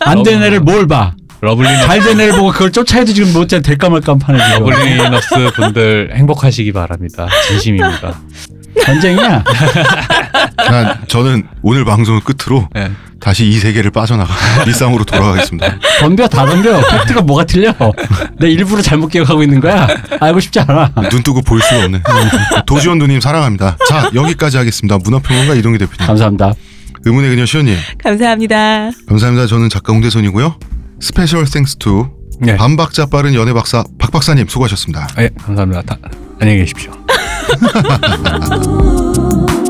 안 0.00 0.22
되는 0.22 0.42
애를 0.44 0.60
뭘 0.60 0.86
봐? 0.86 1.12
러블리너 1.40 1.86
잘 1.86 2.00
되는 2.00 2.20
애를 2.20 2.34
보고 2.36 2.50
그걸 2.52 2.70
쫓아야도 2.70 3.12
지금 3.12 3.32
못해 3.32 3.60
될까 3.62 3.88
말까 3.88 4.16
판에 4.16 4.38
지금. 4.54 4.68
러블리너스 4.70 5.28
분들 5.54 6.12
행복하시기 6.14 6.72
바랍니다. 6.72 7.26
진심입니다. 7.48 8.20
전쟁이야. 8.84 9.44
난 10.56 10.98
저는 11.08 11.46
오늘 11.62 11.84
방송을 11.84 12.20
끝으로 12.20 12.68
네. 12.74 12.90
다시 13.20 13.46
이 13.46 13.58
세계를 13.58 13.90
빠져나가 13.90 14.32
일상으로 14.66 15.04
돌아가겠습니다. 15.04 15.78
덤벼 16.00 16.28
다 16.28 16.46
덤벼. 16.46 16.80
fact가 16.90 17.22
뭐가 17.22 17.44
틀려? 17.44 17.74
내 18.38 18.48
일부러 18.50 18.80
잘못 18.80 19.08
기억하고 19.08 19.42
있는 19.42 19.60
거야. 19.60 19.86
알고 20.20 20.40
싶지 20.40 20.60
않아. 20.60 20.92
눈 21.10 21.22
뜨고 21.22 21.42
볼 21.42 21.60
수가 21.60 21.84
없네. 21.84 22.02
도지원 22.66 22.98
누님 22.98 23.20
사랑합니다. 23.20 23.76
자 23.88 24.10
여기까지 24.14 24.56
하겠습니다. 24.56 24.98
문화평론가 25.02 25.54
이동희 25.54 25.78
대표님, 25.78 26.06
감사합니다. 26.06 26.52
의문의 27.04 27.30
그녀 27.30 27.44
시연님, 27.46 27.76
감사합니다. 28.02 28.90
감사합니다. 29.08 29.46
저는 29.46 29.68
작가 29.68 29.92
홍대선이고요. 29.92 30.56
special 31.00 31.44
thanks 31.46 31.76
to 31.76 32.08
네. 32.40 32.56
반박자 32.56 33.06
빠른 33.06 33.34
연애 33.34 33.52
박사 33.52 33.84
박 33.98 34.10
박사님 34.10 34.48
수고하셨습니다. 34.48 35.06
네, 35.16 35.28
감사합니다. 35.38 35.82
다- 35.82 35.98
안녕히 36.40 36.60
계십시오. 36.60 36.90